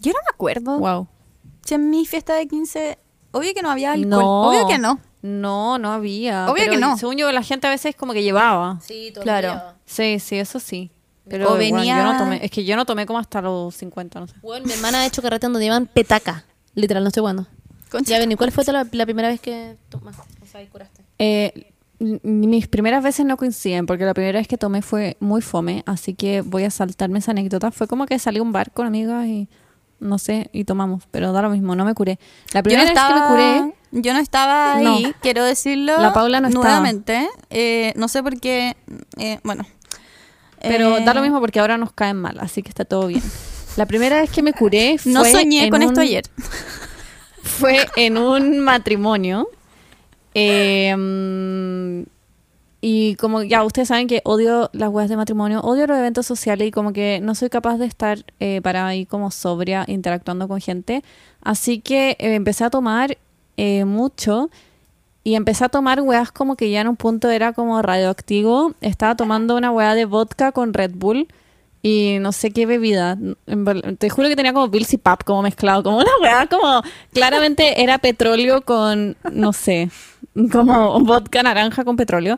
Yo 0.00 0.12
no 0.12 0.18
me 0.24 0.30
acuerdo. 0.32 0.78
Wow. 0.78 1.06
Si 1.64 1.74
en 1.74 1.90
mi 1.90 2.06
fiesta 2.06 2.34
de 2.36 2.46
15, 2.48 2.98
obvio 3.32 3.54
que 3.54 3.62
no 3.62 3.70
había 3.70 3.92
alcohol. 3.92 4.08
No. 4.10 4.42
Obvio 4.50 4.66
que 4.68 4.78
no. 4.78 5.00
No, 5.22 5.78
no 5.78 5.92
había. 5.92 6.44
Obvio 6.46 6.54
pero 6.64 6.72
que 6.72 6.78
no. 6.78 6.96
Según 6.96 7.16
yo, 7.16 7.30
la 7.32 7.42
gente 7.42 7.66
a 7.66 7.70
veces 7.70 7.96
como 7.96 8.12
que 8.12 8.22
llevaba. 8.22 8.78
Sí, 8.82 9.12
Claro. 9.22 9.60
Sí, 9.84 10.18
sí, 10.20 10.36
eso 10.38 10.60
sí. 10.60 10.90
Pero 11.28 11.46
O 11.52 11.56
bueno, 11.56 11.76
venía- 11.76 11.98
yo 11.98 12.04
no 12.12 12.18
tomé. 12.18 12.40
Es 12.44 12.50
que 12.50 12.64
yo 12.64 12.76
no 12.76 12.84
tomé 12.86 13.04
como 13.04 13.18
hasta 13.18 13.42
los 13.42 13.74
50, 13.74 14.20
no 14.20 14.26
sé. 14.28 14.34
Bueno, 14.42 14.66
mi 14.66 14.72
hermana 14.72 15.00
ha 15.00 15.06
hecho 15.06 15.20
carrete 15.20 15.46
donde 15.46 15.60
llevan 15.60 15.86
petaca. 15.86 16.44
Literal, 16.74 17.02
no 17.02 17.08
estoy 17.08 17.20
jugando. 17.20 17.46
Concha 17.90 18.10
Ya 18.10 18.18
ven, 18.18 18.32
¿y 18.32 18.36
cuál 18.36 18.52
fue 18.52 18.64
la, 18.64 18.86
la 18.92 19.04
primera 19.06 19.28
vez 19.28 19.40
que 19.40 19.76
tomaste? 19.88 20.22
O 20.42 20.46
sea, 20.46 20.62
y 20.62 20.66
curaste. 20.68 21.02
Eh, 21.18 21.72
mis 21.98 22.68
primeras 22.68 23.02
veces 23.02 23.26
no 23.26 23.36
coinciden 23.36 23.86
porque 23.86 24.04
la 24.04 24.14
primera 24.14 24.38
vez 24.38 24.46
que 24.46 24.56
tomé 24.56 24.82
fue 24.82 25.16
muy 25.20 25.42
fome, 25.42 25.82
así 25.86 26.14
que 26.14 26.42
voy 26.42 26.64
a 26.64 26.70
saltarme 26.70 27.18
esa 27.18 27.32
anécdota. 27.32 27.70
Fue 27.72 27.88
como 27.88 28.06
que 28.06 28.18
salí 28.18 28.38
a 28.38 28.42
un 28.42 28.52
bar 28.52 28.70
con 28.72 28.86
amigas 28.86 29.26
y 29.26 29.48
no 30.00 30.18
sé, 30.18 30.48
y 30.52 30.64
tomamos, 30.64 31.04
pero 31.10 31.32
da 31.32 31.42
lo 31.42 31.50
mismo, 31.50 31.74
no 31.74 31.84
me 31.84 31.94
curé. 31.94 32.18
La 32.52 32.60
Yo 32.60 32.64
primera 32.64 32.84
no 32.84 32.94
vez 32.94 33.02
que 33.08 33.14
me 33.14 33.26
curé 33.26 33.74
Yo 33.92 34.12
no 34.12 34.18
estaba 34.20 34.74
ahí, 34.76 34.84
No. 35.04 35.12
quiero 35.20 35.44
decirlo 35.44 35.98
La 36.00 36.12
Paula 36.12 36.40
no 36.40 36.48
estaba. 36.48 36.64
nuevamente. 36.66 37.28
Eh, 37.50 37.92
no 37.96 38.08
sé 38.08 38.22
por 38.22 38.38
qué. 38.40 38.76
eh, 39.16 39.38
bueno. 39.44 39.64
Pero 40.60 40.98
Eh, 40.98 41.04
da 41.04 41.14
lo 41.14 41.22
mismo 41.22 41.40
porque 41.40 41.60
ahora 41.60 41.78
nos 41.78 41.92
caen 41.92 42.16
mal, 42.16 42.38
así 42.40 42.62
que 42.62 42.68
está 42.68 42.84
todo 42.84 43.06
bien. 43.06 43.22
La 43.76 43.86
primera 43.86 44.20
vez 44.20 44.30
que 44.30 44.42
me 44.42 44.52
curé 44.52 44.98
fue 45.02 45.12
No 45.12 45.24
soñé 45.24 45.70
con 45.70 45.82
esto 45.82 46.00
ayer. 46.00 46.24
Fue 47.42 47.86
en 47.96 48.18
un 48.18 48.58
matrimonio. 48.60 49.48
Eh, 50.34 50.94
y 52.80 53.16
como 53.16 53.42
ya 53.42 53.64
ustedes 53.64 53.88
saben 53.88 54.06
que 54.06 54.20
odio 54.24 54.70
las 54.72 54.90
weas 54.90 55.08
de 55.08 55.16
matrimonio, 55.16 55.60
odio 55.60 55.86
los 55.86 55.98
eventos 55.98 56.26
sociales 56.26 56.68
y 56.68 56.70
como 56.70 56.92
que 56.92 57.18
no 57.20 57.34
soy 57.34 57.48
capaz 57.48 57.76
de 57.78 57.86
estar 57.86 58.24
eh, 58.38 58.60
para 58.62 58.86
ahí 58.86 59.04
como 59.04 59.30
sobria 59.32 59.84
interactuando 59.88 60.46
con 60.46 60.60
gente. 60.60 61.02
Así 61.42 61.80
que 61.80 62.10
eh, 62.10 62.34
empecé 62.34 62.64
a 62.64 62.70
tomar 62.70 63.18
eh, 63.56 63.84
mucho 63.84 64.50
y 65.24 65.34
empecé 65.34 65.64
a 65.64 65.68
tomar 65.68 66.00
weas 66.00 66.30
como 66.30 66.54
que 66.56 66.70
ya 66.70 66.80
en 66.80 66.88
un 66.88 66.96
punto 66.96 67.28
era 67.30 67.52
como 67.52 67.82
radioactivo. 67.82 68.74
Estaba 68.80 69.16
tomando 69.16 69.56
una 69.56 69.72
wea 69.72 69.96
de 69.96 70.04
vodka 70.04 70.52
con 70.52 70.72
Red 70.72 70.92
Bull 70.94 71.26
y 71.82 72.18
no 72.20 72.30
sé 72.30 72.52
qué 72.52 72.64
bebida. 72.64 73.18
Te 73.98 74.08
juro 74.08 74.28
que 74.28 74.36
tenía 74.36 74.52
como 74.52 74.68
Bills 74.68 74.92
y 74.92 74.98
Pap 74.98 75.24
como 75.24 75.42
mezclado, 75.42 75.82
como 75.82 75.98
una 75.98 76.10
wea 76.22 76.46
como 76.46 76.82
claramente 77.12 77.82
era 77.82 77.98
petróleo 77.98 78.62
con, 78.62 79.16
no 79.32 79.52
sé, 79.52 79.90
como 80.52 81.00
vodka 81.00 81.42
naranja 81.42 81.84
con 81.84 81.96
petróleo. 81.96 82.36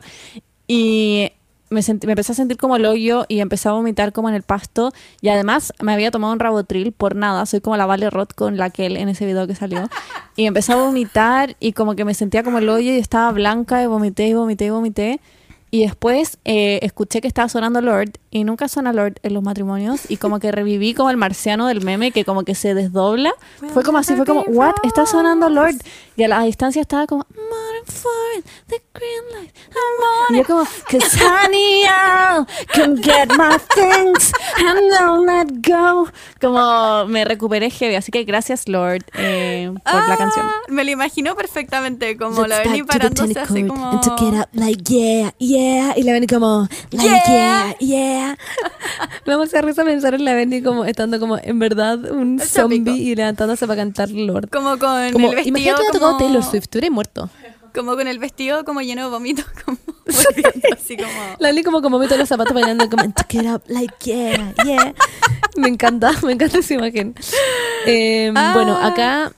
Y 0.67 1.31
me, 1.69 1.81
sentí- 1.81 2.05
me 2.05 2.13
empecé 2.13 2.31
a 2.31 2.35
sentir 2.35 2.57
como 2.57 2.75
el 2.75 2.85
hoyo 2.85 3.25
y 3.27 3.39
empecé 3.39 3.69
a 3.69 3.73
vomitar 3.73 4.11
como 4.13 4.29
en 4.29 4.35
el 4.35 4.43
pasto. 4.43 4.91
Y 5.21 5.29
además 5.29 5.73
me 5.81 5.93
había 5.93 6.11
tomado 6.11 6.33
un 6.33 6.39
rabotril 6.39 6.91
por 6.91 7.15
nada. 7.15 7.45
Soy 7.45 7.61
como 7.61 7.77
la 7.77 7.85
Vale 7.85 8.09
Roth 8.09 8.33
con 8.33 8.57
la 8.57 8.69
que 8.69 8.85
él 8.85 8.97
en 8.97 9.09
ese 9.09 9.25
video 9.25 9.47
que 9.47 9.55
salió. 9.55 9.89
Y 10.37 10.45
empecé 10.45 10.71
a 10.71 10.77
vomitar 10.77 11.57
y 11.59 11.73
como 11.73 11.93
que 11.95 12.05
me 12.05 12.13
sentía 12.13 12.41
como 12.41 12.59
el 12.59 12.69
hoyo 12.69 12.93
y 12.93 12.97
estaba 12.97 13.29
blanca 13.33 13.83
y 13.83 13.87
vomité 13.87 14.27
y 14.29 14.33
vomité 14.33 14.65
y 14.65 14.69
vomité. 14.69 15.19
Y 15.71 15.83
después 15.83 16.37
eh, 16.45 16.79
escuché 16.83 17.19
que 17.19 17.27
estaba 17.27 17.49
sonando 17.49 17.81
Lord 17.81 18.11
y 18.31 18.45
nunca 18.45 18.69
suena 18.69 18.93
Lord 18.93 19.19
en 19.23 19.33
los 19.33 19.43
matrimonios 19.43 20.09
y 20.09 20.15
como 20.17 20.39
que 20.39 20.51
reviví 20.53 20.93
como 20.93 21.09
el 21.09 21.17
marciano 21.17 21.67
del 21.67 21.81
meme 21.81 22.11
que 22.11 22.23
como 22.23 22.43
que 22.43 22.55
se 22.55 22.73
desdobla. 22.73 23.33
fue 23.73 23.83
como 23.83 23.97
así, 23.97 24.15
fue 24.15 24.25
como, 24.25 24.41
what, 24.47 24.73
está 24.83 25.05
sonando 25.05 25.49
Lord. 25.49 25.75
Y 26.15 26.23
a 26.23 26.27
la 26.27 26.41
distancia 26.43 26.81
estaba 26.81 27.07
como, 27.07 27.25
the 28.67 28.81
green 28.93 29.23
light, 29.33 29.51
I'm 29.71 30.03
on 30.03 30.35
Y 30.35 30.37
yo 30.37 30.45
como, 30.45 30.63
cause 30.89 31.17
honey, 31.19 31.83
I 31.83 32.45
can 32.73 32.95
get 33.01 33.29
my 33.37 33.57
things 33.75 34.31
and 34.57 34.91
don't 34.91 35.25
let 35.25 35.61
go. 35.61 36.07
Como 36.39 37.05
me 37.07 37.25
recuperé 37.25 37.69
heavy, 37.69 37.95
así 37.95 38.11
que 38.11 38.23
gracias 38.23 38.67
Lord 38.67 39.03
eh, 39.15 39.71
por 39.83 39.93
la 40.07 40.13
Ah, 40.13 40.17
canción. 40.17 40.45
Me 40.69 40.83
lo 40.83 40.91
imagino 40.91 41.35
perfectamente, 41.35 42.17
como 42.17 42.45
Let's 42.45 42.65
la 42.65 42.73
the 42.73 42.83
parándose 42.85 43.39
así 43.39 43.67
como. 43.67 43.91
And 43.91 44.01
took 44.01 44.21
it 44.21 44.33
up 44.35 44.49
like 44.53 44.83
yeah, 44.83 45.33
yeah. 45.39 45.93
Y 45.97 46.03
la 46.03 46.13
Benny 46.13 46.27
como 46.27 46.67
like 46.91 47.23
yeah, 47.27 47.75
yeah. 47.79 48.20
Me 49.25 49.33
vamos 49.35 49.53
a 49.53 49.61
risa 49.61 49.83
pensar 49.83 50.13
en 50.13 50.25
la 50.25 50.33
Benny 50.33 50.61
como 50.61 50.85
estando 50.85 51.19
como 51.19 51.37
en 51.41 51.59
verdad 51.59 51.99
un 52.11 52.39
El 52.41 52.47
zombie 52.47 52.91
y 52.93 53.15
levantándose 53.15 53.65
para 53.67 53.81
cantar 53.81 54.09
Lord. 54.09 54.49
Como 54.49 54.77
con 54.79 55.11
Como, 55.13 55.29
el 55.29 55.35
vestido. 55.35 55.57
imagínate 55.57 55.81
que 55.83 55.87
como, 55.87 55.99
tocado 55.99 56.17
Taylor 56.17 56.43
Swift, 56.43 56.67
tú 56.69 56.77
eres 56.79 56.91
muerto. 56.91 57.29
Como 57.73 57.95
con 57.95 58.07
el 58.07 58.19
vestido 58.19 58.65
como 58.65 58.81
lleno 58.81 59.03
de 59.03 59.09
vómito, 59.09 59.43
como 59.65 59.77
así 60.73 60.97
como. 60.97 61.09
La 61.39 61.49
Benny 61.49 61.63
como 61.63 61.81
como 61.81 61.99
meto 61.99 62.17
los 62.17 62.27
zapatos 62.27 62.53
bailando 62.53 62.89
como 62.89 63.03
took 63.13 63.33
it 63.33 63.45
up 63.45 63.61
like 63.67 63.93
yeah, 64.03 64.53
yeah. 64.65 64.93
Me 65.55 65.67
encanta, 65.69 66.11
me 66.23 66.33
encanta 66.33 66.59
esa 66.59 66.73
imagen. 66.73 67.15
Eh, 67.85 68.31
Ah. 68.35 68.51
Bueno, 68.53 68.75
acá 68.77 69.31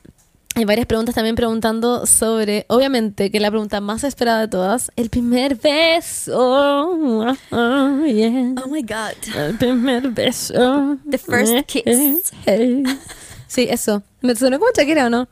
hay 0.55 0.65
varias 0.65 0.85
preguntas 0.85 1.15
también 1.15 1.35
preguntando 1.35 2.05
sobre, 2.05 2.65
obviamente, 2.69 3.31
que 3.31 3.39
la 3.39 3.49
pregunta 3.49 3.81
más 3.81 4.03
esperada 4.03 4.41
de 4.41 4.47
todas, 4.47 4.91
el 4.95 5.09
primer 5.09 5.55
beso. 5.55 7.35
Oh, 7.51 8.05
yeah. 8.05 8.53
Oh 8.63 8.67
my 8.69 8.83
god. 8.83 9.15
El 9.35 9.57
primer 9.57 10.09
beso. 10.09 10.97
The 11.09 11.17
first 11.17 11.53
kiss. 11.65 12.31
Sí, 13.47 13.67
eso. 13.69 14.03
¿Me 14.21 14.35
sonó 14.35 14.59
como 14.59 14.71
Shakira 14.75 15.07
o 15.07 15.09
no? 15.09 15.27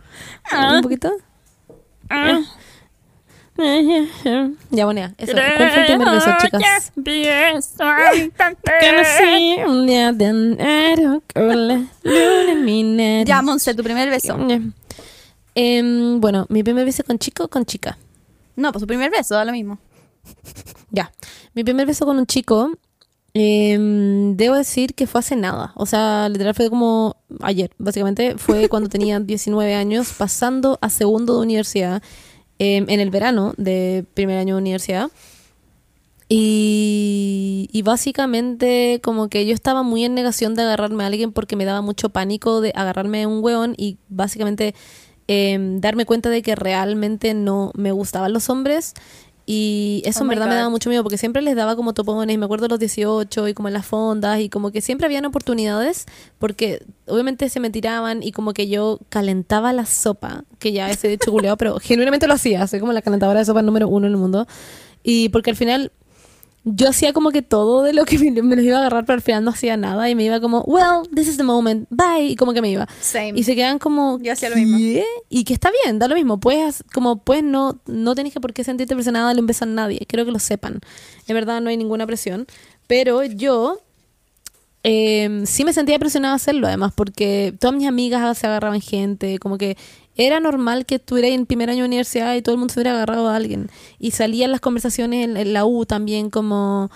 ¿Un 0.52 0.82
poquito? 0.82 1.12
Ya, 4.72 4.86
bueno, 4.86 5.02
ya, 5.02 5.14
eso. 5.20 5.34
¿Cuál 5.34 5.72
fue 5.72 5.82
el 5.82 5.86
primer 5.86 6.10
beso, 6.10 6.32
chicas? 6.42 6.92
Conocí 8.80 9.56
un 9.68 9.86
día 9.86 10.12
de 10.14 10.26
enero 10.26 11.22
con 11.32 11.68
la 11.68 11.76
luna 12.04 12.52
en 12.52 12.66
mi 12.66 12.84
nariz. 12.84 13.28
Ya, 13.28 13.42
Monse, 13.44 13.76
tu 13.76 13.84
primer 13.84 14.10
beso. 14.10 14.36
Em, 15.56 16.20
bueno, 16.22 16.46
mi 16.50 16.64
primer 16.64 16.86
beso 16.86 17.04
con 17.04 17.20
chico 17.20 17.46
o 17.46 17.48
con 17.50 17.66
chica. 17.66 17.98
No, 18.56 18.72
pues 18.72 18.82
tu 18.82 18.88
primer 18.88 19.12
beso, 19.12 19.36
da 19.36 19.46
lo 19.46 19.52
mismo. 19.52 19.80
Ya. 20.94 21.10
Mi 21.54 21.64
primer 21.64 21.88
beso 21.88 22.06
con 22.06 22.18
un 22.18 22.26
chico, 22.26 22.70
em, 23.34 24.36
debo 24.36 24.56
decir 24.56 24.94
que 24.94 25.08
fue 25.08 25.20
hace 25.20 25.38
nada. 25.38 25.72
O 25.76 25.86
sea, 25.86 26.28
literal 26.28 26.54
fue 26.54 26.70
como 26.70 27.16
ayer. 27.40 27.72
Básicamente 27.78 28.38
fue 28.38 28.68
cuando 28.70 28.90
tenía 28.90 29.20
19 29.22 29.74
años, 29.74 30.14
pasando 30.18 30.78
a 30.82 30.90
segundo 30.90 31.36
de 31.36 31.44
universidad, 31.44 32.04
em, 32.60 32.86
en 32.90 33.00
el 33.00 33.10
verano 33.10 33.54
de 33.58 34.06
primer 34.14 34.38
año 34.38 34.56
de 34.56 34.62
universidad. 34.62 35.10
Y, 36.28 37.70
y 37.74 37.82
básicamente 37.82 39.02
como 39.04 39.28
que 39.30 39.46
yo 39.46 39.54
estaba 39.54 39.84
muy 39.84 40.06
en 40.06 40.14
negación 40.14 40.56
de 40.56 40.62
agarrarme 40.64 41.04
a 41.04 41.08
alguien 41.08 41.34
porque 41.34 41.58
me 41.58 41.66
daba 41.66 41.82
mucho 41.82 42.10
pánico 42.10 42.62
de 42.62 42.72
agarrarme 42.76 43.24
a 43.24 43.28
un 43.28 43.44
weón 43.44 43.76
y 43.78 43.98
básicamente 44.08 44.74
em, 45.34 45.80
darme 45.80 46.06
cuenta 46.06 46.30
de 46.30 46.42
que 46.42 46.56
realmente 46.56 47.34
no 47.34 47.72
me 47.76 47.94
gustaban 47.94 48.34
los 48.34 48.50
hombres. 48.50 48.94
Y 49.46 50.04
eso 50.06 50.20
Oh 50.20 50.24
en 50.24 50.30
verdad 50.30 50.48
me 50.48 50.56
daba 50.56 50.70
mucho 50.70 50.90
miedo 50.90 51.04
porque 51.04 51.18
siempre 51.18 51.42
les 51.42 51.56
daba 51.56 51.76
como 51.76 51.94
topones, 51.94 52.38
me 52.38 52.46
acuerdo 52.46 52.68
los 52.68 52.80
18 52.80 53.48
y 53.48 53.54
como 53.54 53.70
en 53.70 53.74
las 53.74 53.86
fondas 53.86 54.40
y 54.40 54.50
como 54.50 54.72
que 54.72 54.82
siempre 54.82 55.06
habían 55.08 55.26
oportunidades 55.26 56.06
porque 56.38 56.84
obviamente 57.08 57.50
se 57.50 57.60
me 57.60 57.70
tiraban 57.70 58.24
y 58.24 58.34
como 58.34 58.54
que 58.54 58.68
yo 58.68 59.00
calentaba 59.10 59.74
la 59.74 59.86
sopa, 59.86 60.44
que 60.60 60.74
ya 60.74 60.90
ese 60.92 61.08
de 61.08 61.14
hecho 61.16 61.32
culeado, 61.32 61.58
pero 61.58 61.80
genuinamente 61.82 62.28
lo 62.28 62.34
hacía, 62.36 62.68
soy 62.68 62.80
como 62.80 62.94
la 62.94 63.02
calentadora 63.02 63.40
de 63.40 63.46
sopa 63.46 63.62
número 63.62 63.88
uno 63.88 64.06
en 64.08 64.14
el 64.14 64.18
mundo. 64.18 64.48
Y 65.04 65.30
porque 65.30 65.50
al 65.50 65.56
final 65.56 65.92
yo 66.64 66.90
hacía 66.90 67.12
como 67.12 67.32
que 67.32 67.42
todo 67.42 67.84
de 67.84 67.94
lo 67.94 68.06
que 68.06 68.18
me, 68.32 68.42
me 68.42 68.56
los 68.56 68.66
iba 68.66 68.78
a 68.78 68.80
agarrar, 68.82 69.06
pero 69.06 69.16
al 69.16 69.22
final 69.22 69.44
no 69.44 69.52
hacía 69.52 69.78
nada 69.78 70.10
y 70.10 70.16
me 70.16 70.24
iba 70.24 70.40
como, 70.40 70.62
well, 70.62 71.08
this 71.16 71.28
is 71.28 71.38
the 71.38 71.44
moment, 71.44 71.88
bye, 71.90 72.24
y 72.24 72.36
como 72.36 72.54
que 72.54 72.62
me 72.62 72.70
iba. 72.70 72.88
Same. 73.00 73.34
Y 73.36 73.44
se 73.44 73.56
quedan 73.56 73.80
como, 73.80 74.20
Yo 74.22 74.34
hacía 74.34 74.50
lo 74.50 74.56
mismo. 74.56 74.78
¿qué? 74.78 75.06
Y 75.30 75.44
que 75.44 75.54
está 75.54 75.72
bien, 75.84 76.00
da 76.00 76.08
lo 76.08 76.16
mismo. 76.16 76.40
Puedes, 76.40 76.84
como 76.94 77.18
pues 77.24 77.44
no, 77.44 77.80
no 77.86 78.16
tenés 78.16 78.34
que 78.34 78.40
por 78.40 78.54
qué 78.54 78.64
sentirte 78.64 78.96
presionada 78.96 79.28
darle 79.28 79.42
un 79.42 79.48
beso 79.48 79.66
a 79.66 79.68
nadie. 79.68 80.06
Quiero 80.08 80.26
que 80.26 80.32
lo 80.32 80.40
sepan. 80.40 80.80
En 81.28 81.34
verdad 81.34 81.62
no 81.62 81.70
hay 81.70 81.78
ninguna 81.78 82.06
presión. 82.06 82.48
Pero 82.88 83.24
yo 83.24 83.80
eh, 84.84 85.44
sí 85.46 85.64
me 85.64 85.74
sentía 85.74 86.00
presionada 86.00 86.34
a 86.34 86.38
hacerlo, 86.38 86.68
además, 86.68 86.92
porque 86.96 87.54
todas 87.60 87.76
mis 87.76 87.88
amigas 87.88 88.38
se 88.38 88.48
agarraban 88.48 88.82
gente, 88.82 89.38
como 89.40 89.58
que 89.58 89.78
era 90.22 90.40
normal 90.40 90.86
que 90.86 90.96
estuviera 90.96 91.28
en 91.28 91.46
primer 91.46 91.70
año 91.70 91.84
de 91.84 91.88
universidad 91.88 92.36
y 92.36 92.42
todo 92.42 92.56
el 92.56 92.60
mundo 92.60 92.74
se 92.74 92.80
hubiera 92.80 92.94
agarrado 92.94 93.30
a 93.30 93.36
alguien. 93.36 93.70
Y 94.00 94.12
salían 94.12 94.52
las 94.52 94.62
conversaciones 94.62 95.26
en, 95.26 95.38
en 95.38 95.54
la 95.54 95.66
U 95.66 95.86
también 95.86 96.30
como, 96.30 96.90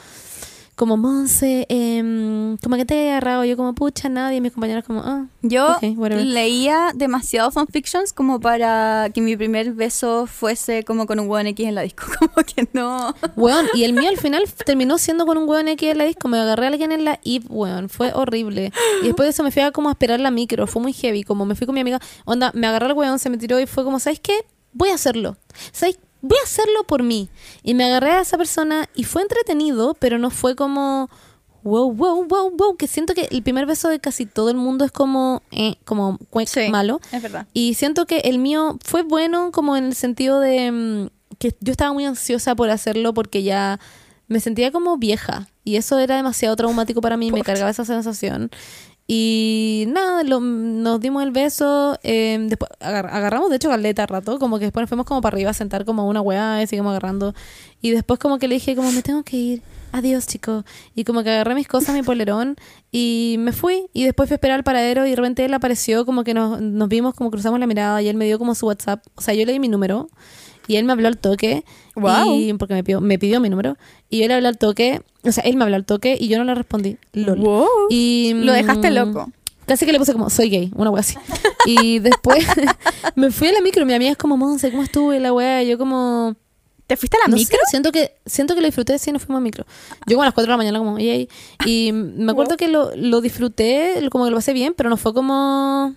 como 0.76 0.98
Monse, 0.98 1.66
em, 1.70 2.58
como 2.58 2.76
que 2.76 2.86
te 2.86 2.96
he 2.96 3.12
agarrado, 3.12 3.46
yo 3.46 3.56
como 3.56 3.74
pucha, 3.74 4.10
nadie, 4.10 4.42
mis 4.42 4.52
compañeros 4.52 4.84
como, 4.84 5.02
ah. 5.02 5.28
Yo 5.42 5.78
leía 5.82 6.92
demasiado 6.94 7.50
fanfictions 7.52 8.12
como 8.12 8.40
para 8.40 9.10
que 9.14 9.22
mi 9.22 9.38
primer 9.38 9.74
beso 9.74 10.28
fuese 10.28 10.84
como 10.84 11.06
con 11.06 11.20
un 11.20 11.28
buen 11.28 11.48
X 11.48 11.68
en 11.68 11.76
la 11.76 11.82
disco. 11.82 12.06
Como 12.20 12.46
que 12.46 12.68
no. 12.74 13.14
Weón, 13.36 13.68
y 13.74 13.84
el 13.84 13.94
mío 13.94 14.10
al 14.10 14.18
final 14.18 14.44
terminó 14.66 14.98
siendo 14.98 15.26
con 15.26 15.38
un 15.38 15.48
weón 15.48 15.68
aquí 15.68 15.88
en 15.88 15.98
la 15.98 16.06
disco. 16.06 16.28
Me 16.28 16.40
agarré 16.40 16.66
a 16.66 16.68
alguien 16.70 16.92
en 16.92 17.06
la 17.06 17.20
IP, 17.24 17.46
weón. 17.50 17.90
Fue 17.90 18.12
horrible. 18.14 18.72
Y 19.02 19.08
después 19.08 19.28
de 19.28 19.32
eso 19.32 19.44
me 19.44 19.52
fui 19.52 19.62
a 19.62 19.72
como 19.72 19.90
a 19.90 19.92
esperar 19.92 20.20
la 20.20 20.32
micro. 20.32 20.66
Fue 20.66 20.82
muy 20.82 20.94
heavy. 20.94 21.24
Como 21.24 21.46
me 21.46 21.56
fui 21.56 21.66
con 21.68 21.76
mi 21.76 21.82
amiga. 21.82 22.00
Onda, 22.26 22.52
me 22.56 22.68
agarré 22.68 22.88
al 22.88 22.94
weón, 22.94 23.20
se 23.20 23.30
me 23.30 23.38
tiró 23.38 23.60
y 23.60 23.68
fue 23.68 23.84
como, 23.84 24.00
¿sabes 24.00 24.20
qué? 24.20 24.46
Voy 24.72 24.90
a 24.90 24.96
hacerlo. 24.96 25.38
¿Sabes? 25.72 26.00
Voy 26.28 26.38
a 26.42 26.44
hacerlo 26.44 26.84
por 26.86 27.04
mí. 27.04 27.30
Y 27.64 27.74
me 27.74 27.86
agarré 27.86 28.12
a 28.12 28.22
esa 28.22 28.38
persona 28.38 28.90
y 28.96 29.04
fue 29.04 29.22
entretenido, 29.22 29.96
pero 30.00 30.18
no 30.18 30.30
fue 30.30 30.56
como... 30.56 31.10
Wow, 31.64 31.94
wow, 31.94 32.26
wow, 32.26 32.52
wow. 32.52 32.78
Que 32.78 32.88
siento 32.88 33.14
que 33.14 33.28
el 33.32 33.42
primer 33.42 33.66
beso 33.66 33.90
de 33.90 34.00
casi 34.00 34.26
todo 34.26 34.50
el 34.50 34.56
mundo 34.58 34.86
es 34.86 34.92
como... 34.92 35.42
Eh, 35.52 35.76
como 35.86 36.20
Sí, 36.46 36.70
malo. 36.70 37.00
Es 37.12 37.22
verdad. 37.22 37.48
Y 37.54 37.76
siento 37.76 38.06
que 38.06 38.20
el 38.20 38.40
mío 38.40 38.78
fue 38.84 39.04
bueno 39.04 39.52
como 39.52 39.76
en 39.78 39.86
el 39.86 39.96
sentido 39.96 40.40
de 40.40 40.72
mm, 40.72 41.08
que 41.38 41.56
yo 41.60 41.72
estaba 41.72 41.94
muy 41.94 42.06
ansiosa 42.06 42.56
por 42.56 42.70
hacerlo 42.70 43.14
porque 43.14 43.44
ya 43.44 43.80
me 44.28 44.40
sentía 44.40 44.72
como 44.72 44.98
vieja 44.98 45.48
y 45.64 45.76
eso 45.76 46.00
era 46.00 46.16
demasiado 46.16 46.56
traumático 46.56 47.02
para 47.02 47.18
mí, 47.18 47.32
me 47.32 47.42
cargaba 47.42 47.70
esa 47.70 47.86
sensación. 47.86 48.52
Y 49.08 49.86
nada, 49.90 50.24
lo- 50.24 50.40
nos 50.40 51.00
dimos 51.00 51.22
el 51.24 51.30
beso, 51.32 51.98
eh, 52.02 52.38
después 52.50 52.72
agar- 52.80 53.06
agarramos 53.12 53.52
de 53.52 53.58
hecho 53.58 53.70
caleta 53.70 54.06
rato, 54.08 54.40
como 54.40 54.58
que 54.58 54.66
después 54.66 54.82
nos 54.82 54.90
fuimos 54.90 55.06
como 55.06 55.22
para 55.22 55.36
arriba 55.36 55.52
a 55.52 55.54
sentar 55.54 55.86
como 55.86 56.08
una 56.08 56.22
weá 56.22 56.62
y 56.64 56.68
seguimos 56.68 56.90
agarrando. 56.90 57.36
Y 57.82 57.92
después 57.92 58.20
como 58.20 58.40
que 58.40 58.48
le 58.48 58.56
dije 58.56 58.76
como 58.76 58.92
me 58.92 59.04
tengo 59.04 59.22
que 59.22 59.38
ir, 59.38 59.62
adiós, 59.92 60.26
chico. 60.26 60.66
Y 60.96 61.04
como 61.04 61.22
que 61.24 61.30
agarré 61.30 61.54
mis 61.54 61.68
cosas, 61.68 61.94
mi 61.94 62.02
polerón, 62.04 62.56
y 62.92 63.36
me 63.38 63.52
fui. 63.54 63.86
Y 63.94 64.06
después 64.06 64.28
fui 64.28 64.34
a 64.34 64.38
esperar 64.38 64.58
al 64.58 64.64
paradero 64.64 65.06
y 65.06 65.12
de 65.12 65.16
repente 65.16 65.46
él 65.46 65.54
apareció, 65.54 66.04
como 66.08 66.24
que 66.24 66.34
nos, 66.34 66.60
nos 66.60 66.90
vimos, 66.90 67.14
como 67.14 67.30
cruzamos 67.30 67.60
la 67.60 67.68
mirada 67.68 68.02
y 68.02 68.08
él 68.08 68.18
me 68.18 68.26
dio 68.26 68.40
como 68.40 68.56
su 68.56 68.66
WhatsApp. 68.66 69.06
O 69.14 69.22
sea, 69.22 69.36
yo 69.36 69.46
le 69.46 69.52
di 69.54 69.60
mi 69.60 69.68
número 69.68 70.10
y 70.68 70.78
él 70.78 70.86
me 70.86 70.94
habló 70.94 71.08
al 71.08 71.18
toque. 71.18 71.64
Guau. 71.96 72.36
Y, 72.36 72.54
porque 72.54 72.74
me 72.74 72.84
pidió, 72.84 73.02
me 73.02 73.20
pidió 73.20 73.40
mi 73.40 73.50
número. 73.50 73.78
Y 74.10 74.20
yo 74.20 74.28
le 74.28 74.36
hablé 74.36 74.48
al 74.48 74.58
toque. 74.58 75.02
O 75.24 75.32
sea, 75.32 75.44
él 75.44 75.56
me 75.58 75.64
habló 75.64 75.76
al 75.76 75.86
toque 75.86 76.18
y 76.20 76.28
yo 76.28 76.38
no 76.38 76.44
le 76.44 76.56
respondí. 76.56 76.98
Lol. 77.14 77.40
Wow. 77.40 77.68
Y, 77.90 78.34
Lo 78.36 78.54
dejaste 78.54 78.92
mm, 78.92 78.94
loco. 78.94 79.32
Casi 79.66 79.86
que 79.86 79.92
le 79.92 79.98
puse 79.98 80.14
como, 80.14 80.30
soy 80.30 80.50
gay, 80.50 80.72
una 80.76 80.90
wea 80.92 81.00
así. 81.00 81.16
Y 81.66 82.00
después 82.00 82.46
me 83.16 83.32
fui 83.32 83.48
a 83.48 83.54
la 83.54 83.62
micro. 83.62 83.86
Mi 83.86 83.94
amiga 83.94 84.12
es 84.12 84.18
como, 84.18 84.38
Monse, 84.38 84.70
¿cómo 84.72 84.84
estuvo? 84.84 85.14
Y 85.14 85.20
la 85.20 85.34
wea, 85.34 85.64
yo 85.64 85.78
como... 85.78 86.36
¿Te 86.86 86.98
fuiste 86.98 87.18
a 87.18 87.22
la 87.22 87.28
No 87.30 87.38
micro? 87.38 87.58
sé, 87.64 87.72
siento 87.72 87.92
que 87.92 88.12
siento 88.28 88.54
que 88.54 88.62
lo 88.62 88.68
disfruté, 88.68 89.00
sí, 89.00 89.12
nos 89.12 89.24
fuimos 89.24 89.40
a 89.40 89.44
micro. 89.44 89.66
Yo 90.06 90.16
como 90.16 90.22
a 90.22 90.26
las 90.26 90.36
4 90.36 90.46
de 90.46 90.52
la 90.52 90.58
mañana 90.58 90.78
como, 90.78 91.00
yay. 91.00 91.28
Y 91.66 91.92
me 91.92 92.32
acuerdo 92.32 92.58
que 92.58 92.68
lo, 92.68 92.96
lo 92.96 93.22
disfruté, 93.22 94.08
como 94.12 94.26
que 94.26 94.30
lo 94.30 94.38
pasé 94.38 94.54
bien, 94.54 94.76
pero 94.76 94.92
no 94.92 94.98
fue 94.98 95.12
como... 95.12 95.96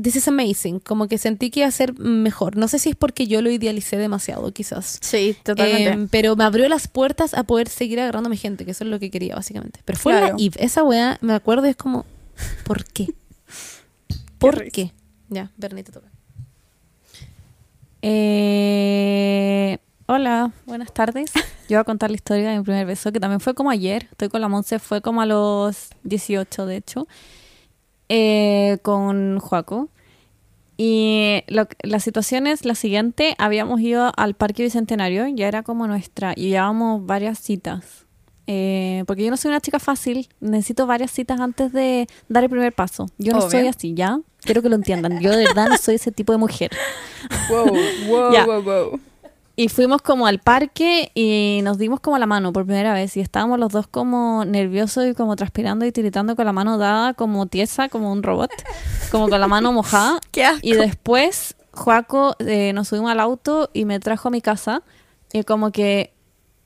This 0.00 0.16
is 0.16 0.28
amazing. 0.28 0.78
Como 0.80 1.08
que 1.08 1.18
sentí 1.18 1.50
que 1.50 1.60
iba 1.60 1.68
a 1.68 1.72
ser 1.72 1.98
mejor. 1.98 2.56
No 2.56 2.68
sé 2.68 2.78
si 2.78 2.90
es 2.90 2.96
porque 2.96 3.26
yo 3.26 3.42
lo 3.42 3.50
idealicé 3.50 3.96
demasiado, 3.96 4.52
quizás. 4.52 4.98
Sí, 5.02 5.36
totalmente. 5.42 5.88
Em, 5.90 6.08
pero 6.08 6.36
me 6.36 6.44
abrió 6.44 6.68
las 6.68 6.86
puertas 6.88 7.34
a 7.34 7.42
poder 7.44 7.68
seguir 7.68 7.98
agarrando 8.00 8.28
a 8.28 8.30
mi 8.30 8.36
gente, 8.36 8.64
que 8.64 8.70
eso 8.70 8.84
es 8.84 8.90
lo 8.90 8.98
que 9.00 9.10
quería, 9.10 9.34
básicamente. 9.34 9.80
Pero 9.84 9.98
fue 9.98 10.12
Claro. 10.12 10.34
naive. 10.36 10.56
Esa 10.64 10.82
weá, 10.84 11.18
me 11.22 11.32
acuerdo, 11.34 11.64
es 11.66 11.76
como, 11.76 12.06
¿por 12.64 12.84
qué? 12.84 13.08
¿Por 14.38 14.70
qué? 14.70 14.92
Ya, 15.28 15.50
Bernie, 15.56 15.82
te 15.84 15.92
toca. 15.92 16.08
Eh, 18.02 19.78
hola, 20.06 20.52
buenas 20.66 20.92
tardes. 20.92 21.30
Yo 21.68 21.76
voy 21.76 21.80
a 21.80 21.84
contar 21.84 22.10
la 22.10 22.16
historia 22.16 22.50
de 22.50 22.58
mi 22.58 22.64
primer 22.64 22.86
beso, 22.86 23.12
que 23.12 23.20
también 23.20 23.40
fue 23.40 23.54
como 23.54 23.70
ayer. 23.70 24.08
Estoy 24.10 24.28
con 24.28 24.40
la 24.40 24.48
Monse, 24.48 24.78
fue 24.78 25.00
como 25.02 25.20
a 25.20 25.26
los 25.26 25.90
18, 26.04 26.66
de 26.66 26.76
hecho, 26.76 27.06
eh, 28.10 28.76
con 28.82 29.38
Joaco. 29.38 29.88
Y 30.76 31.42
lo- 31.48 31.68
la 31.82 32.00
situación 32.00 32.46
es 32.46 32.64
la 32.64 32.74
siguiente. 32.74 33.34
Habíamos 33.38 33.80
ido 33.80 34.12
al 34.16 34.34
Parque 34.34 34.62
Bicentenario, 34.62 35.26
ya 35.28 35.46
era 35.48 35.62
como 35.62 35.86
nuestra, 35.86 36.32
y 36.36 36.48
llevábamos 36.50 37.04
varias 37.06 37.38
citas. 37.38 38.06
Eh, 38.46 39.04
porque 39.06 39.22
yo 39.24 39.30
no 39.30 39.36
soy 39.36 39.50
una 39.50 39.60
chica 39.60 39.78
fácil, 39.78 40.28
necesito 40.40 40.86
varias 40.86 41.10
citas 41.12 41.38
antes 41.38 41.72
de 41.72 42.08
dar 42.28 42.42
el 42.44 42.50
primer 42.50 42.72
paso. 42.72 43.06
Yo 43.18 43.32
no 43.32 43.38
Obvio. 43.40 43.50
soy 43.50 43.66
así, 43.68 43.94
¿ya? 43.94 44.18
Quiero 44.40 44.60
que 44.62 44.68
lo 44.70 44.74
entiendan. 44.74 45.20
Yo 45.20 45.30
de 45.30 45.44
verdad 45.46 45.68
no 45.68 45.76
soy 45.76 45.96
ese 45.96 46.10
tipo 46.10 46.32
de 46.32 46.38
mujer. 46.38 46.70
Wow, 47.48 47.66
wow, 48.08 48.46
wow, 48.46 48.62
wow. 48.62 49.00
Y 49.56 49.68
fuimos 49.68 50.00
como 50.00 50.26
al 50.26 50.38
parque 50.38 51.10
y 51.14 51.60
nos 51.64 51.76
dimos 51.76 52.00
como 52.00 52.16
la 52.18 52.26
mano 52.26 52.52
por 52.52 52.64
primera 52.64 52.94
vez 52.94 53.16
y 53.16 53.20
estábamos 53.20 53.58
los 53.58 53.72
dos 53.72 53.86
como 53.86 54.44
nerviosos 54.44 55.06
y 55.06 55.14
como 55.14 55.36
transpirando 55.36 55.84
y 55.84 55.92
tiritando 55.92 56.34
con 56.34 56.46
la 56.46 56.52
mano 56.52 56.78
dada 56.78 57.14
como 57.14 57.46
tiesa, 57.46 57.88
como 57.88 58.10
un 58.10 58.22
robot, 58.22 58.50
como 59.10 59.28
con 59.28 59.40
la 59.40 59.48
mano 59.48 59.72
mojada. 59.74 60.18
Qué 60.30 60.44
asco. 60.44 60.60
Y 60.62 60.72
después 60.72 61.56
Joaco 61.72 62.36
eh, 62.38 62.72
nos 62.72 62.88
subimos 62.88 63.10
al 63.10 63.20
auto 63.20 63.70
y 63.74 63.84
me 63.84 64.00
trajo 64.00 64.28
a 64.28 64.30
mi 64.30 64.40
casa 64.40 64.82
y 65.32 65.42
como 65.44 65.72
que 65.72 66.14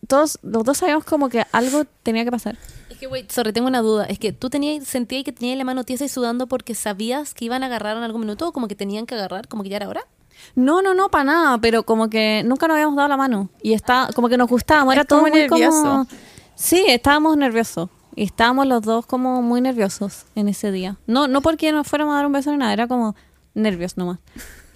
todos, 0.06 0.38
los 0.42 0.64
dos 0.64 0.78
sabíamos 0.78 1.04
como 1.04 1.28
que 1.28 1.44
algo 1.52 1.84
tenía 2.02 2.24
que 2.24 2.30
pasar. 2.30 2.56
Es 2.90 2.98
que, 2.98 3.06
wait, 3.06 3.30
sorry, 3.30 3.52
tengo 3.52 3.66
una 3.66 3.80
duda. 3.80 4.04
Es 4.04 4.18
que 4.18 4.32
tú 4.32 4.50
tenías, 4.50 4.86
sentías 4.86 5.24
que 5.24 5.32
tenías 5.32 5.58
la 5.58 5.64
mano 5.64 5.84
tiesa 5.84 6.04
y 6.04 6.08
sudando 6.08 6.46
porque 6.46 6.74
sabías 6.74 7.34
que 7.34 7.46
iban 7.46 7.62
a 7.62 7.66
agarrar 7.66 7.96
en 7.96 8.02
algún 8.02 8.20
minuto 8.20 8.48
o 8.48 8.52
como 8.52 8.68
que 8.68 8.74
tenían 8.74 9.06
que 9.06 9.14
agarrar, 9.14 9.48
como 9.48 9.62
que 9.62 9.70
ya 9.70 9.76
era 9.76 9.88
hora. 9.88 10.06
No, 10.54 10.82
no, 10.82 10.94
no, 10.94 11.08
para 11.10 11.24
nada, 11.24 11.58
pero 11.58 11.82
como 11.84 12.08
que 12.08 12.42
nunca 12.44 12.66
nos 12.68 12.74
habíamos 12.76 12.96
dado 12.96 13.08
la 13.08 13.16
mano 13.16 13.48
y 13.62 13.72
está 13.72 14.08
como 14.14 14.28
que 14.28 14.36
nos 14.36 14.48
gustábamos, 14.48 14.92
era 14.94 15.02
Es 15.02 15.08
todo 15.08 15.20
muy 15.20 15.30
nervioso. 15.30 15.82
como 15.82 16.06
Sí, 16.54 16.84
estábamos 16.88 17.36
nerviosos 17.36 17.88
y 18.14 18.24
estábamos 18.24 18.66
los 18.66 18.82
dos 18.82 19.06
como 19.06 19.42
muy 19.42 19.60
nerviosos 19.60 20.26
en 20.36 20.48
ese 20.48 20.70
día. 20.70 20.96
No 21.06 21.26
no 21.26 21.40
porque 21.42 21.72
nos 21.72 21.86
fuéramos 21.88 22.12
a 22.12 22.16
dar 22.18 22.26
un 22.26 22.32
beso 22.32 22.50
ni 22.52 22.58
nada, 22.58 22.72
era 22.72 22.86
como 22.86 23.16
nervios 23.54 23.96
nomás. 23.96 24.18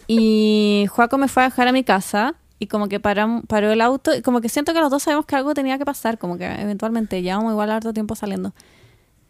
Y 0.07 0.87
Juaco 0.91 1.19
me 1.19 1.29
fue 1.29 1.43
a 1.45 1.49
dejar 1.51 1.69
a 1.69 1.73
mi 1.73 1.85
casa 1.85 2.35
y 2.59 2.66
como 2.66 2.89
que 2.89 3.01
param- 3.01 3.43
paró 3.47 3.71
el 3.71 3.81
auto 3.81 4.14
y 4.14 4.23
como 4.23 4.41
que 4.41 4.49
siento 4.49 4.73
que 4.73 4.81
los 4.81 4.91
dos 4.91 5.03
sabemos 5.05 5.27
que 5.27 5.37
algo 5.37 5.55
tenía 5.55 5.79
que 5.79 5.85
pasar, 5.85 6.19
como 6.19 6.37
que 6.39 6.47
eventualmente 6.47 7.23
llevamos 7.23 7.53
igual 7.53 7.71
harto 7.71 7.93
tiempo 7.93 8.14
saliendo. 8.16 8.53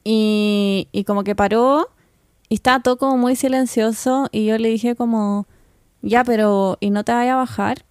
Y, 0.04 0.88
y 0.92 1.04
como 1.04 1.24
que 1.24 1.34
paró 1.34 1.88
y 2.48 2.54
estaba 2.54 2.80
todo 2.80 2.96
como 2.96 3.18
muy 3.18 3.36
silencioso 3.36 4.28
y 4.32 4.46
yo 4.46 4.56
le 4.56 4.68
dije 4.70 4.94
como, 4.94 5.46
ya, 6.02 6.24
pero 6.24 6.76
¿y 6.80 6.90
no 6.90 7.04
te 7.04 7.12
vaya 7.12 7.34
a 7.34 7.36
bajar? 7.36 7.84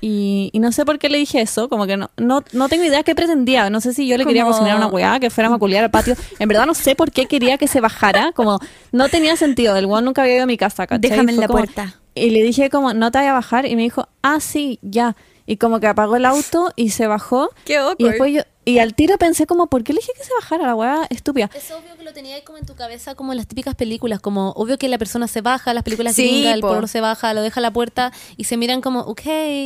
Y, 0.00 0.50
y 0.52 0.58
no 0.58 0.72
sé 0.72 0.84
por 0.84 0.98
qué 0.98 1.08
le 1.08 1.18
dije 1.18 1.40
eso, 1.40 1.68
como 1.68 1.86
que 1.86 1.96
no, 1.96 2.10
no, 2.16 2.42
no 2.52 2.68
tengo 2.68 2.84
idea 2.84 3.04
qué 3.04 3.14
pretendía. 3.14 3.70
No 3.70 3.80
sé 3.80 3.94
si 3.94 4.08
yo 4.08 4.16
le 4.18 4.26
quería 4.26 4.44
cocinar 4.44 4.76
una 4.76 4.88
weá, 4.88 5.20
que 5.20 5.30
fuera 5.30 5.52
a 5.54 5.58
culiar 5.58 5.84
al 5.84 5.90
patio. 5.90 6.16
En 6.40 6.48
verdad 6.48 6.66
no 6.66 6.74
sé 6.74 6.96
por 6.96 7.12
qué 7.12 7.26
quería 7.26 7.58
que 7.58 7.68
se 7.68 7.80
bajara, 7.80 8.32
como 8.32 8.58
no 8.90 9.08
tenía 9.08 9.36
sentido. 9.36 9.76
El 9.76 9.86
weón 9.86 10.04
nunca 10.04 10.22
había 10.22 10.34
ido 10.34 10.42
a 10.44 10.46
mi 10.46 10.56
casa, 10.56 10.86
¿cachai? 10.86 11.08
Déjame 11.10 11.32
en 11.32 11.40
la 11.40 11.46
como- 11.46 11.60
puerta. 11.60 11.94
Y 12.14 12.30
le 12.30 12.42
dije 12.42 12.68
como, 12.70 12.92
no 12.94 13.12
te 13.12 13.18
vaya 13.18 13.30
a 13.30 13.34
bajar. 13.34 13.66
Y 13.66 13.76
me 13.76 13.82
dijo, 13.82 14.08
ah, 14.22 14.40
sí, 14.40 14.80
ya. 14.82 15.14
Y 15.46 15.56
como 15.58 15.78
que 15.78 15.86
apagó 15.86 16.16
el 16.16 16.24
auto 16.26 16.72
y 16.74 16.90
se 16.90 17.06
bajó. 17.06 17.50
Qué 17.64 17.74
Y 17.74 17.76
awkward. 17.76 17.96
después 18.10 18.34
yo, 18.34 18.42
y 18.68 18.78
al 18.78 18.94
tiro 18.94 19.18
pensé 19.18 19.46
como, 19.46 19.66
¿por 19.68 19.84
qué 19.84 19.92
le 19.92 20.00
dije 20.00 20.12
que 20.16 20.24
se 20.24 20.32
bajara 20.34 20.66
la 20.66 20.74
weá 20.74 21.06
estúpida? 21.10 21.50
Es 21.54 21.70
obvio 21.70 21.96
que 21.96 22.04
lo 22.04 22.12
tenías 22.12 22.40
como 22.42 22.58
en 22.58 22.66
tu 22.66 22.74
cabeza, 22.74 23.14
como 23.14 23.32
en 23.32 23.36
las 23.38 23.46
típicas 23.46 23.74
películas, 23.74 24.20
como 24.20 24.50
obvio 24.50 24.78
que 24.78 24.88
la 24.88 24.98
persona 24.98 25.28
se 25.28 25.40
baja, 25.40 25.72
las 25.74 25.82
películas 25.84 26.14
Sí, 26.14 26.22
gringas, 26.28 26.54
el 26.54 26.60
porro 26.60 26.86
se 26.86 27.00
baja, 27.00 27.32
lo 27.34 27.42
deja 27.42 27.60
a 27.60 27.62
la 27.62 27.72
puerta 27.72 28.12
y 28.36 28.44
se 28.44 28.56
miran 28.56 28.80
como, 28.80 29.00
ok, 29.00 29.22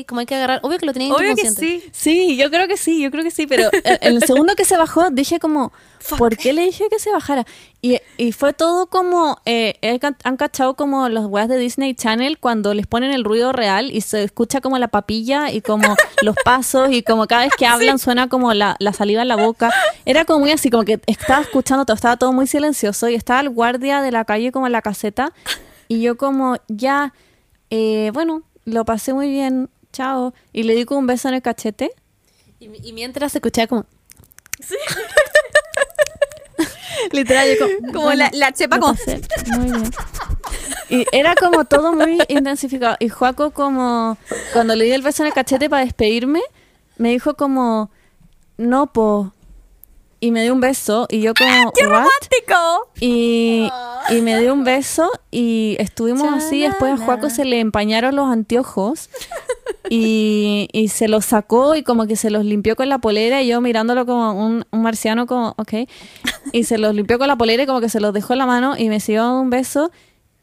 como 0.06 0.20
hay 0.20 0.26
que 0.26 0.34
agarrar. 0.34 0.60
Obvio 0.62 0.78
que 0.78 0.86
lo 0.86 0.92
tenías 0.92 1.10
en 1.10 1.16
tu 1.16 1.22
Obvio 1.22 1.36
que 1.36 1.42
consciente. 1.42 1.90
sí. 1.90 1.90
Sí, 1.92 2.36
yo 2.36 2.50
creo 2.50 2.68
que 2.68 2.76
sí, 2.76 3.00
yo 3.02 3.10
creo 3.10 3.24
que 3.24 3.30
sí, 3.30 3.46
pero 3.46 3.70
el, 3.84 3.98
el 4.00 4.22
segundo 4.24 4.54
que 4.54 4.64
se 4.64 4.76
bajó 4.76 5.10
dije 5.10 5.38
como, 5.38 5.72
¿por 6.18 6.36
qué 6.36 6.52
le 6.52 6.62
dije 6.62 6.84
que 6.90 6.98
se 6.98 7.10
bajara? 7.10 7.46
Y, 7.84 7.98
y 8.16 8.30
fue 8.30 8.52
todo 8.52 8.86
como, 8.86 9.40
eh, 9.44 9.74
han 10.22 10.36
cachado 10.36 10.74
como 10.74 11.08
los 11.08 11.26
weas 11.26 11.48
de 11.48 11.58
Disney 11.58 11.94
Channel 11.96 12.38
cuando 12.38 12.74
les 12.74 12.86
ponen 12.86 13.10
el 13.10 13.24
ruido 13.24 13.52
real 13.52 13.90
y 13.90 14.02
se 14.02 14.22
escucha 14.22 14.60
como 14.60 14.78
la 14.78 14.86
papilla 14.86 15.50
y 15.50 15.62
como 15.62 15.96
los 16.22 16.36
pasos 16.44 16.92
y 16.92 17.02
como 17.02 17.26
cada 17.26 17.42
vez 17.42 17.52
que 17.58 17.66
hablan 17.66 17.98
suena 17.98 18.28
como 18.28 18.54
la, 18.54 18.76
la 18.78 18.92
saliva 18.92 19.22
en 19.22 19.28
la 19.28 19.34
boca. 19.34 19.72
Era 20.04 20.24
como 20.24 20.38
muy 20.38 20.52
así, 20.52 20.70
como 20.70 20.84
que 20.84 21.00
estaba 21.06 21.42
escuchando 21.42 21.84
todo, 21.84 21.96
estaba 21.96 22.16
todo 22.16 22.32
muy 22.32 22.46
silencioso 22.46 23.08
y 23.08 23.16
estaba 23.16 23.40
el 23.40 23.50
guardia 23.50 24.00
de 24.00 24.12
la 24.12 24.24
calle 24.24 24.52
como 24.52 24.66
en 24.66 24.72
la 24.72 24.80
caseta 24.80 25.32
y 25.88 26.00
yo 26.00 26.16
como, 26.16 26.56
ya, 26.68 27.12
eh, 27.68 28.12
bueno, 28.14 28.44
lo 28.64 28.84
pasé 28.84 29.12
muy 29.12 29.28
bien, 29.28 29.68
chao. 29.92 30.32
Y 30.52 30.62
le 30.62 30.74
di 30.74 30.84
como 30.84 31.00
un 31.00 31.06
beso 31.06 31.28
en 31.28 31.34
el 31.34 31.42
cachete. 31.42 31.90
Y, 32.60 32.70
y 32.88 32.92
mientras 32.92 33.34
escuchaba 33.34 33.66
como, 33.66 33.86
Literal, 37.12 37.48
yo 37.48 37.66
como, 37.80 37.92
Como 37.92 38.12
la, 38.12 38.30
la 38.32 38.52
chepa 38.52 38.78
pasé 38.78 39.20
muy 39.58 39.70
bien. 39.70 39.90
Y 40.88 41.06
era 41.12 41.34
como 41.34 41.64
todo 41.64 41.92
muy 41.94 42.18
intensificado. 42.28 42.96
Y 43.00 43.08
Juaco 43.08 43.50
como, 43.52 44.18
cuando 44.52 44.74
le 44.74 44.84
di 44.84 44.92
el 44.92 45.02
beso 45.02 45.22
en 45.22 45.28
el 45.28 45.32
cachete 45.32 45.70
para 45.70 45.84
despedirme, 45.84 46.42
me 46.98 47.10
dijo 47.10 47.34
como, 47.34 47.90
no, 48.58 48.92
po. 48.92 49.32
Y 50.20 50.30
me 50.30 50.42
dio 50.42 50.52
un 50.52 50.60
beso 50.60 51.06
y 51.10 51.20
yo 51.20 51.32
como, 51.34 51.72
¡Qué 51.74 51.86
"What?". 51.86 52.04
romántico! 52.04 52.90
Y, 53.00 53.68
y 54.10 54.20
me 54.20 54.38
dio 54.38 54.52
un 54.52 54.62
beso 54.64 55.10
y 55.30 55.76
estuvimos 55.80 56.32
así. 56.32 56.60
Después 56.60 57.00
a. 57.00 57.04
Juaco 57.04 57.28
se 57.30 57.44
le 57.44 57.58
empañaron 57.58 58.14
los 58.14 58.28
anteojos 58.30 59.08
y, 59.90 60.68
y 60.72 60.88
se 60.88 61.08
los 61.08 61.24
sacó 61.24 61.74
y 61.74 61.82
como 61.82 62.06
que 62.06 62.14
se 62.16 62.30
los 62.30 62.44
limpió 62.44 62.76
con 62.76 62.88
la 62.88 62.98
polera 62.98 63.42
y 63.42 63.48
yo 63.48 63.60
mirándolo 63.60 64.06
como 64.06 64.32
un, 64.32 64.64
un 64.70 64.82
marciano 64.82 65.26
como, 65.26 65.54
ok. 65.56 65.88
Y 66.50 66.64
se 66.64 66.78
los 66.78 66.94
limpió 66.94 67.18
con 67.18 67.28
la 67.28 67.36
polera 67.36 67.62
y 67.62 67.66
como 67.66 67.80
que 67.80 67.88
se 67.88 68.00
los 68.00 68.12
dejó 68.12 68.32
en 68.32 68.40
la 68.40 68.46
mano 68.46 68.74
y 68.76 68.88
me 68.88 68.98
siguió 69.00 69.22
dando 69.22 69.40
un 69.40 69.50
beso. 69.50 69.90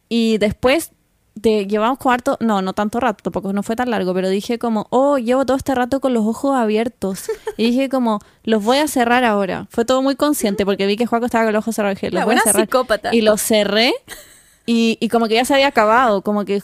Y 0.08 0.38
después 0.38 0.92
de, 1.36 1.68
llevamos 1.68 2.00
como 2.00 2.14
harto, 2.14 2.38
no, 2.40 2.62
no 2.62 2.74
tanto 2.74 3.00
rato, 3.00 3.24
tampoco 3.24 3.54
no 3.54 3.64
fue 3.64 3.76
tan 3.76 3.90
largo, 3.90 4.14
pero 4.14 4.30
dije 4.30 4.60
como, 4.60 4.88
oh, 4.90 5.18
llevo 5.18 5.46
todo 5.46 5.56
este 5.58 5.74
rato 5.76 6.00
con 6.02 6.14
los 6.14 6.26
ojos 6.26 6.56
abiertos. 6.58 7.30
Y 7.58 7.72
dije 7.72 7.90
como, 7.90 8.20
los 8.44 8.64
voy 8.64 8.78
a 8.78 8.88
cerrar 8.88 9.24
ahora. 9.24 9.68
Fue 9.70 9.86
todo 9.86 10.02
muy 10.02 10.16
consciente 10.16 10.66
porque 10.66 10.86
vi 10.86 10.96
que 10.96 11.06
Juaco 11.06 11.26
estaba 11.26 11.46
con 11.46 11.54
los 11.54 11.64
ojos 11.64 11.76
cerrados. 11.76 11.96
Dije, 11.96 12.08
los 12.08 12.20
La 12.20 12.26
voy 12.26 12.34
a 12.34 12.36
buena 12.36 12.42
cerrar. 12.44 12.66
psicópata. 12.66 13.14
Y 13.14 13.22
los 13.22 13.42
cerré 13.42 13.94
y, 14.72 15.00
y 15.02 15.10
como 15.10 15.28
que 15.28 15.34
ya 15.34 15.46
se 15.46 15.56
había 15.56 15.66
acabado, 15.66 16.22
como 16.22 16.46
que 16.46 16.62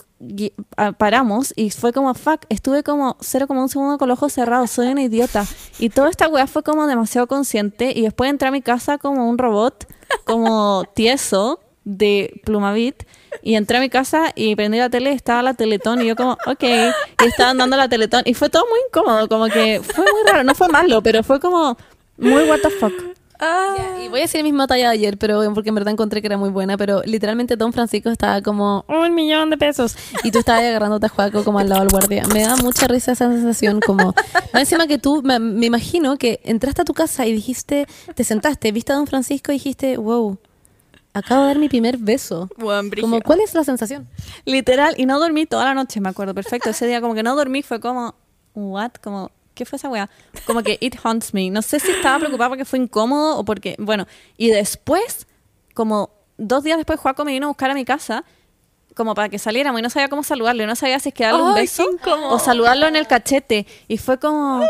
paramos 0.99 1.53
y 1.56 1.72
fue 1.72 1.91
como, 1.91 2.14
fuck, 2.14 2.41
estuve 2.49 2.84
como 2.84 3.18
cero 3.20 3.47
como 3.47 3.64
un 3.64 3.68
segundo 3.68 3.97
con 3.97 4.08
los 4.08 4.20
ojos 4.20 4.32
cerrados, 4.32 4.70
soy 4.70 4.89
una 4.89 5.01
idiota. 5.01 5.43
Y 5.80 5.89
toda 5.89 6.12
esta 6.12 6.28
weá 6.28 6.45
fue 6.45 6.62
como 6.62 6.86
demasiado 6.86 7.26
consciente 7.26 7.93
y 7.95 8.03
después 8.03 8.30
entré 8.30 8.49
a 8.49 8.51
mi 8.51 8.62
casa 8.62 8.99
como 8.99 9.28
un 9.28 9.39
robot, 9.39 9.88
como 10.24 10.86
tieso 10.93 11.62
de 11.84 12.41
Plumavit. 12.45 13.06
Y 13.41 13.56
entré 13.56 13.78
a 13.78 13.80
mi 13.80 13.89
casa 13.89 14.32
y 14.36 14.56
prendí 14.56 14.78
la 14.78 14.91
tele, 14.91 15.12
estaba 15.12 15.41
la 15.41 15.56
Teletón 15.56 15.99
y 16.03 16.06
yo 16.06 16.16
como, 16.16 16.34
ok, 16.45 16.64
y 16.64 17.26
estaban 17.26 17.58
dando 17.58 17.76
la 17.76 17.89
Teletón. 17.89 18.22
Y 18.26 18.36
fue 18.36 18.51
todo 18.51 18.66
muy 18.70 18.82
incómodo, 18.88 19.28
como 19.28 19.47
que 19.47 19.82
fue 19.84 20.03
muy 20.03 20.32
raro, 20.32 20.43
no 20.43 20.53
fue 20.53 20.68
malo, 20.68 21.01
pero 21.01 21.24
fue 21.24 21.39
como 21.39 21.76
muy 22.20 22.43
what 22.43 22.60
the 22.62 22.70
fuck. 22.70 22.93
Ah. 23.39 23.75
Y 24.03 24.07
voy 24.07 24.19
a 24.19 24.23
decir 24.23 24.43
mi 24.43 24.51
misma 24.51 24.67
talla 24.67 24.89
de 24.89 24.93
ayer, 24.93 25.17
pero 25.17 25.41
porque 25.53 25.69
en 25.69 25.75
verdad 25.75 25.91
encontré 25.91 26.21
que 26.21 26.27
era 26.27 26.38
muy 26.38 26.49
buena, 26.49 26.77
pero 26.77 27.01
literalmente 27.03 27.55
Don 27.55 27.73
Francisco 27.73 28.09
estaba 28.09 28.41
como 28.41 28.86
un 28.88 29.13
millón 29.13 29.49
de 29.49 29.57
pesos 29.57 29.95
y 30.23 30.31
tú 30.31 30.39
estabas 30.39 30.63
agarrándote 30.63 31.07
a 31.07 31.09
Juaco 31.09 31.43
como 31.43 31.59
al 31.59 31.69
lado 31.69 31.81
del 31.81 31.89
guardia. 31.89 32.23
Me 32.33 32.43
da 32.43 32.55
mucha 32.57 32.88
risa 32.88 33.11
esa 33.11 33.29
sensación 33.29 33.79
como... 33.81 34.13
Más 34.53 34.61
encima 34.61 34.88
que 34.88 34.97
tú, 34.97 35.21
me, 35.23 35.39
me 35.39 35.65
imagino 35.65 36.17
que 36.17 36.39
entraste 36.43 36.83
a 36.83 36.86
tu 36.86 36.93
casa 36.93 37.25
y 37.25 37.33
dijiste, 37.33 37.88
te 38.13 38.23
sentaste, 38.23 38.71
viste 38.71 38.93
a 38.93 38.95
Don 38.95 39.07
Francisco 39.07 39.51
y 39.51 39.55
dijiste, 39.55 39.97
wow, 39.97 40.38
acabo 41.15 41.41
de 41.41 41.47
dar 41.47 41.59
mi 41.59 41.69
primer 41.69 41.97
beso. 41.97 42.49
Buen. 42.57 42.89
Como, 42.89 43.21
¿Cuál 43.21 43.39
es 43.39 43.53
la 43.53 43.63
sensación? 43.63 44.07
Literal, 44.45 44.93
y 44.97 45.05
no 45.05 45.19
dormí 45.19 45.45
toda 45.45 45.65
la 45.65 45.73
noche, 45.73 45.99
me 46.01 46.09
acuerdo, 46.09 46.33
perfecto. 46.33 46.69
Ese 46.69 46.86
día 46.86 47.01
como 47.01 47.15
que 47.15 47.23
no 47.23 47.36
dormí, 47.36 47.63
fue 47.63 47.79
como, 47.79 48.15
what? 48.53 48.91
Como, 49.01 49.31
¿qué 49.56 49.66
fue 49.66 49.78
esa 49.78 49.89
weá? 49.89 50.10
Como 50.45 50.62
que 50.62 50.78
it 50.82 50.95
haunts 51.03 51.34
me. 51.34 51.49
No 51.49 51.62
sé 51.64 51.80
si 51.80 51.89
estaba 51.91 52.20
preocupada 52.20 52.49
porque 52.49 52.66
fue 52.66 52.78
incómodo 52.78 53.38
o 53.39 53.43
porque, 53.45 53.76
bueno, 53.80 54.06
y 54.38 54.49
después, 54.49 55.26
como 55.74 56.12
dos 56.38 56.64
días 56.64 56.78
después, 56.78 56.99
Juaco 56.99 57.26
me 57.26 57.32
vino 57.32 57.47
a 57.47 57.49
buscar 57.49 57.72
a 57.72 57.74
mi 57.74 57.86
casa 57.86 58.24
como 58.95 59.14
para 59.16 59.28
que 59.30 59.39
saliéramos 59.39 59.80
y 59.80 59.82
no 59.82 59.89
sabía 59.89 60.08
cómo 60.08 60.24
saludarlo 60.24 60.66
no 60.66 60.76
sabía 60.76 60.99
si 60.99 61.10
es 61.10 61.16
que 61.16 61.26
darle 61.26 61.41
un 61.41 61.53
beso 61.56 61.84
o 62.30 62.39
saludarlo 62.39 62.86
en 62.88 62.95
el 62.95 63.08
cachete. 63.08 63.66
Y 63.88 63.97
fue 63.97 64.20
como 64.20 64.62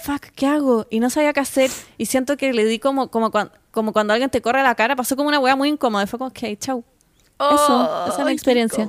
fuck 0.00 0.22
¿qué 0.34 0.46
hago? 0.46 0.86
y 0.90 1.00
no 1.00 1.10
sabía 1.10 1.32
qué 1.32 1.40
hacer. 1.40 1.70
Y 1.98 2.06
siento 2.06 2.36
que 2.36 2.52
le 2.52 2.64
di 2.64 2.78
como 2.78 3.10
como, 3.10 3.30
cuan- 3.30 3.50
como 3.72 3.92
cuando 3.92 4.12
alguien 4.14 4.30
te 4.30 4.40
corre 4.40 4.62
la 4.62 4.74
cara 4.74 4.96
pasó 4.96 5.14
como 5.16 5.28
una 5.28 5.40
wea 5.40 5.56
muy 5.56 5.68
incómoda. 5.68 6.04
Y 6.04 6.06
fue 6.06 6.18
como 6.18 6.30
ok 6.30 6.58
chau 6.58 6.84
eso 7.38 8.06
esa 8.08 8.18
es 8.20 8.24
mi 8.26 8.32
experiencia 8.32 8.88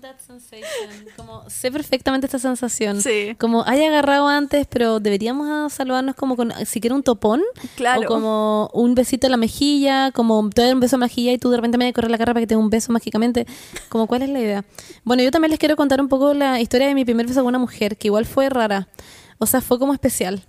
that 0.00 0.16
sensation. 0.18 1.06
Como 1.16 1.48
sé 1.48 1.70
perfectamente 1.70 2.26
esta 2.26 2.38
sensación. 2.38 3.00
Sí. 3.00 3.36
Como 3.38 3.64
haya 3.66 3.88
agarrado 3.88 4.28
antes, 4.28 4.66
pero 4.66 5.00
deberíamos 5.00 5.72
saludarnos 5.72 6.14
como 6.14 6.36
con 6.36 6.52
siquiera 6.66 6.94
un 6.94 7.02
topón. 7.02 7.42
Claro. 7.76 8.02
O 8.02 8.06
como 8.06 8.70
un 8.72 8.94
besito 8.94 9.26
en 9.26 9.32
la 9.32 9.36
mejilla, 9.36 10.10
como 10.12 10.48
te 10.50 10.62
doy 10.62 10.72
un 10.72 10.80
beso 10.80 10.96
en 10.96 11.00
la 11.00 11.06
mejilla 11.06 11.32
y 11.32 11.38
tú 11.38 11.50
de 11.50 11.56
repente 11.56 11.78
me 11.78 11.84
vas 11.84 11.90
a 11.90 11.94
correr 11.94 12.10
la 12.10 12.18
cara 12.18 12.32
para 12.32 12.42
que 12.42 12.46
te 12.46 12.54
dé 12.54 12.58
un 12.58 12.70
beso 12.70 12.92
mágicamente. 12.92 13.46
Como 13.88 14.06
cuál 14.06 14.22
es 14.22 14.28
la 14.30 14.40
idea. 14.40 14.64
Bueno, 15.04 15.22
yo 15.22 15.30
también 15.30 15.50
les 15.50 15.58
quiero 15.58 15.76
contar 15.76 16.00
un 16.00 16.08
poco 16.08 16.34
la 16.34 16.60
historia 16.60 16.86
de 16.86 16.94
mi 16.94 17.04
primer 17.04 17.26
beso 17.26 17.40
con 17.40 17.48
una 17.48 17.58
mujer, 17.58 17.96
que 17.96 18.08
igual 18.08 18.26
fue 18.26 18.48
rara. 18.48 18.88
O 19.38 19.46
sea, 19.46 19.60
fue 19.60 19.78
como 19.78 19.92
especial. 19.92 20.42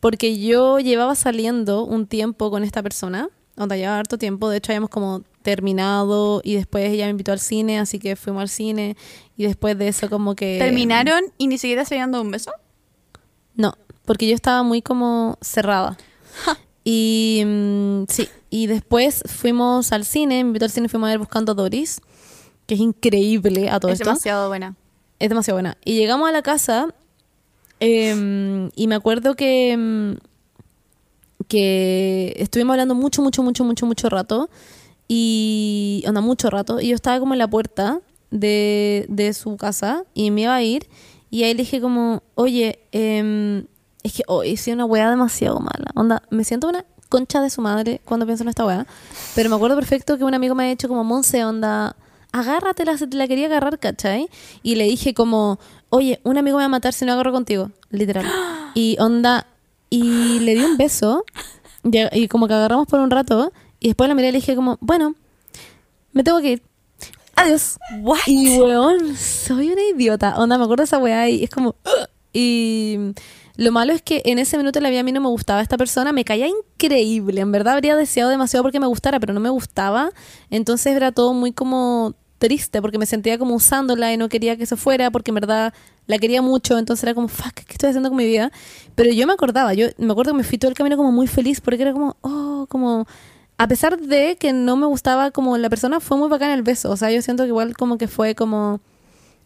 Porque 0.00 0.38
yo 0.38 0.78
llevaba 0.78 1.14
saliendo 1.14 1.84
un 1.84 2.06
tiempo 2.06 2.50
con 2.50 2.62
esta 2.62 2.82
persona. 2.82 3.28
Onda, 3.56 3.76
llevaba 3.76 3.98
harto 3.98 4.18
tiempo. 4.18 4.48
De 4.48 4.58
hecho, 4.58 4.72
habíamos 4.72 4.90
como 4.90 5.22
terminado 5.46 6.40
y 6.42 6.56
después 6.56 6.90
ella 6.90 7.04
me 7.04 7.12
invitó 7.12 7.30
al 7.30 7.38
cine, 7.38 7.78
así 7.78 8.00
que 8.00 8.16
fuimos 8.16 8.42
al 8.42 8.48
cine. 8.48 8.96
Y 9.36 9.44
después 9.44 9.78
de 9.78 9.86
eso 9.86 10.10
como 10.10 10.34
que... 10.34 10.58
¿Terminaron 10.58 11.22
y 11.38 11.46
ni 11.46 11.56
siquiera 11.56 11.84
se 11.84 11.94
habían 11.94 12.10
dado 12.10 12.24
un 12.24 12.32
beso? 12.32 12.50
No, 13.54 13.74
porque 14.04 14.26
yo 14.26 14.34
estaba 14.34 14.64
muy 14.64 14.82
como 14.82 15.38
cerrada. 15.40 15.96
Y 16.88 17.42
mm, 17.46 18.04
sí, 18.08 18.28
y 18.50 18.66
después 18.66 19.22
fuimos 19.26 19.92
al 19.92 20.04
cine, 20.04 20.42
me 20.42 20.48
invitó 20.48 20.66
al 20.66 20.70
cine 20.70 20.86
y 20.86 20.88
fuimos 20.88 21.08
a 21.08 21.10
ver 21.10 21.18
Buscando 21.18 21.52
a 21.52 21.54
Doris, 21.54 22.00
que 22.66 22.74
es 22.74 22.80
increíble 22.80 23.68
a 23.70 23.80
todo 23.80 23.92
es 23.92 24.00
esto. 24.00 24.10
demasiado 24.10 24.48
buena. 24.48 24.76
Es 25.18 25.28
demasiado 25.28 25.56
buena. 25.56 25.76
Y 25.84 25.96
llegamos 25.96 26.28
a 26.28 26.32
la 26.32 26.42
casa 26.42 26.94
em, 27.80 28.70
y 28.74 28.86
me 28.86 28.94
acuerdo 28.94 29.34
que, 29.34 29.72
em, 29.72 30.16
que 31.48 32.34
estuvimos 32.36 32.74
hablando 32.74 32.94
mucho, 32.94 33.22
mucho, 33.22 33.42
mucho, 33.42 33.64
mucho, 33.64 33.86
mucho 33.86 34.08
rato. 34.08 34.48
Y 35.08 36.04
onda, 36.06 36.20
mucho 36.20 36.50
rato. 36.50 36.80
Y 36.80 36.88
yo 36.88 36.94
estaba 36.94 37.18
como 37.20 37.34
en 37.34 37.38
la 37.38 37.48
puerta 37.48 38.00
de, 38.30 39.06
de 39.08 39.32
su 39.34 39.56
casa 39.56 40.04
y 40.14 40.30
me 40.30 40.42
iba 40.42 40.54
a 40.54 40.62
ir. 40.62 40.88
Y 41.30 41.44
ahí 41.44 41.54
le 41.54 41.62
dije 41.62 41.80
como, 41.80 42.22
oye, 42.34 42.80
em, 42.92 43.66
es 44.02 44.12
que 44.14 44.22
hoy 44.26 44.50
hice 44.50 44.72
una 44.72 44.84
weá 44.84 45.10
demasiado 45.10 45.58
mala. 45.60 45.90
Onda, 45.94 46.22
me 46.30 46.44
siento 46.44 46.68
una 46.68 46.84
concha 47.08 47.40
de 47.40 47.50
su 47.50 47.60
madre 47.60 48.00
cuando 48.04 48.26
pienso 48.26 48.42
en 48.44 48.48
esta 48.48 48.64
weá. 48.64 48.86
Pero 49.34 49.50
me 49.50 49.56
acuerdo 49.56 49.76
perfecto 49.76 50.16
que 50.18 50.24
un 50.24 50.34
amigo 50.34 50.54
me 50.54 50.64
ha 50.64 50.70
hecho 50.70 50.88
como, 50.88 51.04
Monse, 51.04 51.44
onda, 51.44 51.96
agárratela, 52.32 52.96
se 52.98 53.06
te 53.06 53.16
la 53.16 53.26
quería 53.26 53.46
agarrar, 53.46 53.78
¿cachai? 53.78 54.28
Y 54.62 54.76
le 54.76 54.84
dije 54.84 55.14
como, 55.14 55.58
oye, 55.88 56.20
un 56.24 56.38
amigo 56.38 56.58
me 56.58 56.62
va 56.62 56.66
a 56.66 56.68
matar 56.68 56.92
si 56.92 57.04
no 57.04 57.12
agarro 57.12 57.32
contigo, 57.32 57.70
literal. 57.90 58.26
Y 58.74 58.98
onda, 59.00 59.46
y 59.88 60.38
le 60.40 60.54
di 60.54 60.62
un 60.62 60.76
beso, 60.76 61.24
y, 61.82 61.98
y 62.12 62.28
como 62.28 62.46
que 62.46 62.52
agarramos 62.52 62.86
por 62.86 63.00
un 63.00 63.10
rato, 63.10 63.52
y 63.80 63.88
después 63.88 64.08
la 64.08 64.14
miré 64.14 64.28
y 64.28 64.32
le 64.32 64.38
dije 64.38 64.56
como, 64.56 64.78
bueno, 64.80 65.14
me 66.12 66.22
tengo 66.24 66.40
que 66.40 66.52
ir. 66.52 66.62
Adiós. 67.34 67.78
What? 68.00 68.20
Y 68.26 68.58
weón, 68.58 69.16
soy 69.16 69.70
una 69.70 69.82
idiota. 69.82 70.38
Onda, 70.38 70.56
me 70.56 70.64
acuerdo 70.64 70.82
de 70.82 70.86
esa 70.86 70.98
weá 70.98 71.28
y 71.28 71.44
es 71.44 71.50
como. 71.50 71.70
"Ugh". 71.84 72.08
Y 72.32 72.98
lo 73.56 73.72
malo 73.72 73.92
es 73.92 74.02
que 74.02 74.22
en 74.26 74.38
ese 74.38 74.58
minuto 74.58 74.80
la 74.80 74.90
vida 74.90 75.00
a 75.00 75.02
mí 75.02 75.12
no 75.12 75.20
me 75.20 75.28
gustaba 75.28 75.62
esta 75.62 75.78
persona, 75.78 76.12
me 76.12 76.24
caía 76.24 76.48
increíble. 76.48 77.40
En 77.40 77.52
verdad 77.52 77.74
habría 77.74 77.96
deseado 77.96 78.30
demasiado 78.30 78.62
porque 78.62 78.80
me 78.80 78.86
gustara, 78.86 79.20
pero 79.20 79.32
no 79.32 79.40
me 79.40 79.48
gustaba. 79.50 80.10
Entonces 80.50 80.94
era 80.96 81.12
todo 81.12 81.32
muy 81.32 81.52
como 81.52 82.14
triste 82.38 82.82
porque 82.82 82.98
me 82.98 83.06
sentía 83.06 83.38
como 83.38 83.54
usándola 83.54 84.12
y 84.12 84.18
no 84.18 84.28
quería 84.28 84.56
que 84.56 84.66
se 84.66 84.76
fuera 84.76 85.10
porque 85.10 85.30
en 85.30 85.36
verdad 85.36 85.74
la 86.06 86.18
quería 86.18 86.42
mucho. 86.42 86.78
Entonces 86.78 87.04
era 87.04 87.14
como, 87.14 87.28
fuck, 87.28 87.54
¿qué 87.54 87.72
estoy 87.72 87.90
haciendo 87.90 88.10
con 88.10 88.18
mi 88.18 88.26
vida? 88.26 88.52
Pero 88.94 89.10
yo 89.12 89.26
me 89.26 89.32
acordaba, 89.32 89.72
yo 89.74 89.88
me 89.98 90.12
acuerdo 90.12 90.32
que 90.32 90.38
me 90.38 90.44
fui 90.44 90.58
todo 90.58 90.70
el 90.70 90.76
camino 90.76 90.96
como 90.96 91.12
muy 91.12 91.26
feliz 91.26 91.60
porque 91.60 91.82
era 91.82 91.92
como, 91.92 92.16
oh, 92.20 92.66
como 92.68 93.06
a 93.58 93.68
pesar 93.68 93.98
de 93.98 94.36
que 94.36 94.52
no 94.52 94.76
me 94.76 94.86
gustaba 94.86 95.30
como 95.30 95.56
la 95.56 95.70
persona, 95.70 96.00
fue 96.00 96.16
muy 96.16 96.28
bacán 96.28 96.50
el 96.50 96.62
beso. 96.62 96.90
O 96.90 96.96
sea, 96.96 97.10
yo 97.10 97.22
siento 97.22 97.44
que 97.44 97.48
igual 97.48 97.76
como 97.76 97.96
que 97.96 98.08
fue 98.08 98.34
como, 98.34 98.80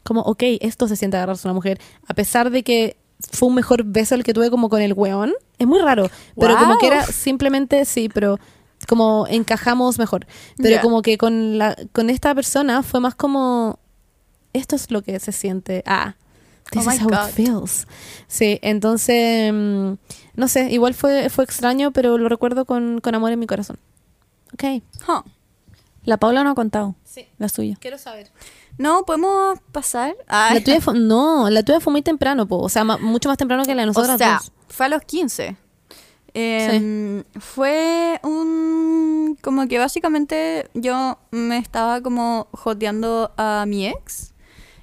como, 0.04 0.22
ok, 0.22 0.42
esto 0.60 0.88
se 0.88 0.96
siente 0.96 1.16
agarrarse 1.16 1.46
a 1.46 1.50
una 1.50 1.54
mujer. 1.54 1.80
A 2.08 2.14
pesar 2.14 2.50
de 2.50 2.62
que 2.62 2.96
fue 3.32 3.48
un 3.48 3.54
mejor 3.54 3.84
beso 3.84 4.14
el 4.14 4.24
que 4.24 4.32
tuve 4.32 4.50
como 4.50 4.68
con 4.68 4.82
el 4.82 4.94
weón. 4.94 5.32
Es 5.58 5.66
muy 5.66 5.80
raro. 5.80 6.10
Pero 6.38 6.56
como 6.56 6.78
que 6.78 6.86
era 6.86 7.04
simplemente, 7.04 7.84
sí, 7.84 8.08
pero 8.12 8.38
como 8.88 9.26
encajamos 9.28 9.98
mejor. 9.98 10.26
Pero 10.56 10.80
como 10.80 11.02
que 11.02 11.18
con, 11.18 11.58
la, 11.58 11.76
con 11.92 12.10
esta 12.10 12.34
persona 12.34 12.82
fue 12.82 13.00
más 13.00 13.14
como, 13.14 13.78
esto 14.52 14.74
es 14.74 14.90
lo 14.90 15.02
que 15.02 15.20
se 15.20 15.32
siente. 15.32 15.82
Ah. 15.86 16.14
This 16.72 16.86
Oh 16.86 16.92
is 16.92 17.02
how 17.02 17.08
it 17.08 17.34
feels. 17.34 17.86
Sí, 18.28 18.58
entonces, 18.62 19.52
mm, 19.52 19.92
no 20.36 20.48
sé, 20.48 20.70
igual 20.70 20.94
fue, 20.94 21.28
fue 21.28 21.44
extraño, 21.44 21.90
pero 21.90 22.16
lo 22.16 22.28
recuerdo 22.28 22.64
con, 22.64 23.00
con 23.00 23.14
amor 23.14 23.32
en 23.32 23.40
mi 23.40 23.46
corazón. 23.46 23.78
Ok. 24.62 24.82
Huh. 25.08 25.22
la 26.04 26.16
Paula 26.18 26.44
no 26.44 26.50
ha 26.50 26.54
contado 26.54 26.94
Sí. 27.04 27.26
la 27.38 27.48
suya 27.48 27.76
Quiero 27.80 27.98
saber. 27.98 28.30
No, 28.78 29.04
podemos 29.04 29.58
pasar. 29.72 30.14
Ay, 30.28 30.54
La 30.58 30.64
tuya 30.64 30.80
fue, 30.80 30.98
no, 30.98 31.50
la 31.50 31.62
tuya 31.62 31.80
fue 31.80 31.90
muy 31.92 32.02
temprano, 32.02 32.46
po. 32.46 32.58
o 32.58 32.68
sea, 32.68 32.84
ma- 32.84 32.96
mucho 32.98 33.28
más 33.28 33.36
temprano 33.38 33.64
que 33.64 33.74
la 33.74 33.82
de 33.82 33.86
nosotras 33.86 34.14
o 34.14 34.18
sea, 34.18 34.34
dos. 34.36 34.52
fue 34.68 34.86
a 34.86 34.88
los 34.90 35.02
15. 35.02 35.56
Em, 36.32 37.24
Fue 37.40 38.20
un... 38.22 39.36
Como 39.42 39.66
que 39.68 39.78
básicamente 39.78 40.68
yo 40.74 41.18
me 41.32 41.58
estaba 41.58 42.00
como 42.02 42.46
joteando 42.52 43.32
a 43.36 43.64
mi 43.66 43.86
ex. 43.88 44.32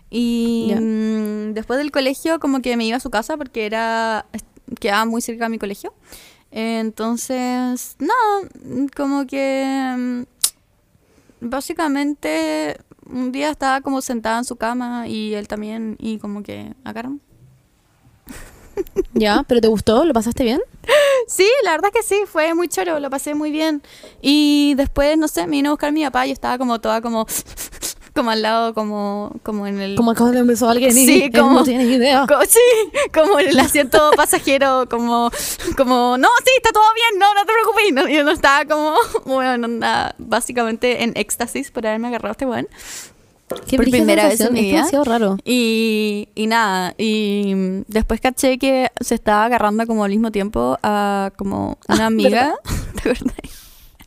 Y 0.10 0.74
mm, 0.76 1.54
después 1.54 1.78
del 1.80 1.92
colegio 1.92 2.40
como 2.40 2.62
que 2.62 2.76
me 2.78 2.86
iba 2.86 2.98
a 2.98 3.00
su 3.02 3.10
casa 3.10 3.38
porque 3.38 3.66
era 3.66 4.26
quedaba 4.80 5.06
muy 5.06 5.22
cerca 5.22 5.46
de 5.46 5.50
mi 5.50 5.58
colegio. 5.58 5.94
Entonces, 6.52 7.98
no, 8.00 8.88
como 8.96 9.28
que 9.28 9.96
mm, 9.98 10.24
básicamente 11.42 12.78
un 13.10 13.32
día 13.32 13.52
estaba 13.52 13.82
como 13.82 14.02
sentada 14.02 14.40
en 14.40 14.46
su 14.46 14.56
cama 14.56 15.08
y 15.08 15.34
él 15.34 15.48
también 15.48 15.96
y 16.00 16.18
como 16.20 16.44
que 16.44 16.74
agarramos. 16.84 17.22
Ya, 19.14 19.44
pero 19.48 19.62
¿te 19.62 19.68
gustó? 19.68 20.06
¿Lo 20.06 20.14
pasaste 20.14 20.44
bien? 20.44 20.62
Sí, 21.28 21.50
la 21.64 21.72
verdad 21.72 21.90
que 21.92 22.04
sí, 22.04 22.22
fue 22.26 22.54
muy 22.54 22.70
choro, 22.70 23.02
lo 23.02 23.10
pasé 23.10 23.36
muy 23.36 23.52
bien. 23.52 23.82
Y 24.22 24.76
después, 24.78 25.18
no 25.18 25.28
sé, 25.28 25.46
me 25.46 25.58
vino 25.58 25.70
a 25.70 25.74
buscar 25.74 25.92
mi 25.92 26.06
papá 26.06 26.26
y 26.26 26.32
estaba 26.32 26.58
como 26.58 26.80
toda 26.80 27.02
como, 27.02 27.26
como 28.18 28.32
al 28.32 28.42
lado, 28.42 28.74
como, 28.74 29.32
como 29.44 29.66
en 29.68 29.80
el... 29.80 29.96
Como 29.96 30.14
cuando 30.16 30.34
le 30.34 30.40
empezó 30.40 30.68
a 30.68 30.72
alguien 30.72 30.92
Sí, 30.94 31.30
como- 31.34 31.60
no 31.60 31.64
tienes 31.64 31.88
idea. 31.88 32.26
co- 32.28 32.44
sí, 32.48 32.60
como 33.14 33.40
en 33.40 33.50
el 33.50 33.60
asiento 33.60 34.12
pasajero, 34.18 34.88
como, 34.90 35.32
como, 35.78 36.18
no, 36.18 36.28
sí, 36.44 36.52
está 36.58 36.72
todo 36.74 36.84
bien, 36.96 37.20
no, 37.20 37.34
no 37.34 37.46
te 37.46 37.52
preocupes. 37.54 37.84
Y 37.90 37.92
no- 37.94 38.08
yo 38.10 38.24
no 38.24 38.32
estaba 38.32 38.66
como, 38.66 38.96
bueno, 39.26 39.66
onda, 39.66 40.16
básicamente 40.18 41.04
en 41.04 41.14
éxtasis 41.16 41.72
por 41.72 41.86
haberme 41.88 42.08
agarrado 42.10 42.30
a 42.30 42.32
este 42.32 42.46
weón. 42.46 42.68
Qué 43.66 43.78
por 43.78 43.86
primera 43.90 44.28
vez 44.28 44.42
en 44.42 44.52
mi 44.54 44.60
vida. 44.62 44.86
raro. 45.06 45.38
Y, 45.46 46.28
y 46.36 46.48
nada, 46.48 46.94
y 46.98 47.54
después 47.88 48.20
caché 48.20 48.58
que 48.58 48.92
se 49.00 49.16
estaba 49.16 49.46
agarrando 49.46 49.88
como 49.88 50.04
al 50.04 50.10
mismo 50.12 50.32
tiempo 50.34 50.78
a 50.84 51.32
como 51.38 51.78
una 51.88 52.08
amiga. 52.08 52.56
¿Te 53.02 53.12
acordás? 53.12 53.34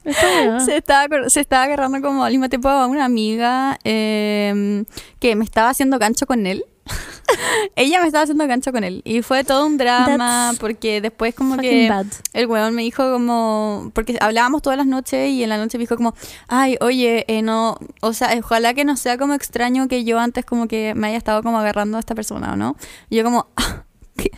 Se, 0.04 0.76
estaba, 0.76 1.28
se 1.28 1.40
estaba 1.40 1.64
agarrando 1.64 2.00
como 2.00 2.24
al 2.24 2.32
mismo 2.32 2.48
tiempo 2.48 2.68
a 2.68 2.86
una 2.86 3.04
amiga 3.04 3.78
eh, 3.84 4.84
que 5.18 5.36
me 5.36 5.44
estaba 5.44 5.70
haciendo 5.70 5.98
gancho 5.98 6.26
con 6.26 6.46
él. 6.46 6.64
Ella 7.76 8.00
me 8.00 8.06
estaba 8.06 8.22
haciendo 8.24 8.46
gancho 8.46 8.72
con 8.72 8.82
él. 8.82 9.02
Y 9.04 9.22
fue 9.22 9.44
todo 9.44 9.66
un 9.66 9.76
drama 9.78 10.16
That's 10.48 10.58
porque 10.58 11.00
después 11.00 11.34
como 11.34 11.56
que 11.58 11.88
bad. 11.88 12.06
el 12.32 12.46
weón 12.46 12.74
me 12.74 12.82
dijo 12.82 13.10
como... 13.12 13.90
Porque 13.94 14.16
hablábamos 14.20 14.62
todas 14.62 14.76
las 14.76 14.86
noches 14.86 15.30
y 15.30 15.42
en 15.42 15.48
la 15.48 15.56
noche 15.58 15.78
me 15.78 15.82
dijo 15.82 15.96
como... 15.96 16.14
Ay, 16.48 16.76
oye, 16.80 17.24
eh, 17.28 17.42
no... 17.42 17.78
O 18.00 18.12
sea, 18.12 18.34
ojalá 18.38 18.74
que 18.74 18.84
no 18.84 18.96
sea 18.96 19.18
como 19.18 19.34
extraño 19.34 19.86
que 19.86 20.04
yo 20.04 20.18
antes 20.18 20.44
como 20.44 20.66
que 20.66 20.94
me 20.94 21.08
haya 21.08 21.18
estado 21.18 21.42
como 21.42 21.58
agarrando 21.58 21.96
a 21.96 22.00
esta 22.00 22.14
persona, 22.14 22.52
¿o 22.52 22.56
no? 22.56 22.76
Y 23.08 23.16
yo 23.16 23.24
como... 23.24 23.46
"Ah, 23.56 23.84
¿Qué? 24.16 24.30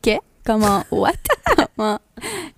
¿Qué? 0.00 0.20
Como, 0.44 0.84
¿what? 0.90 1.14
Como, 1.76 2.00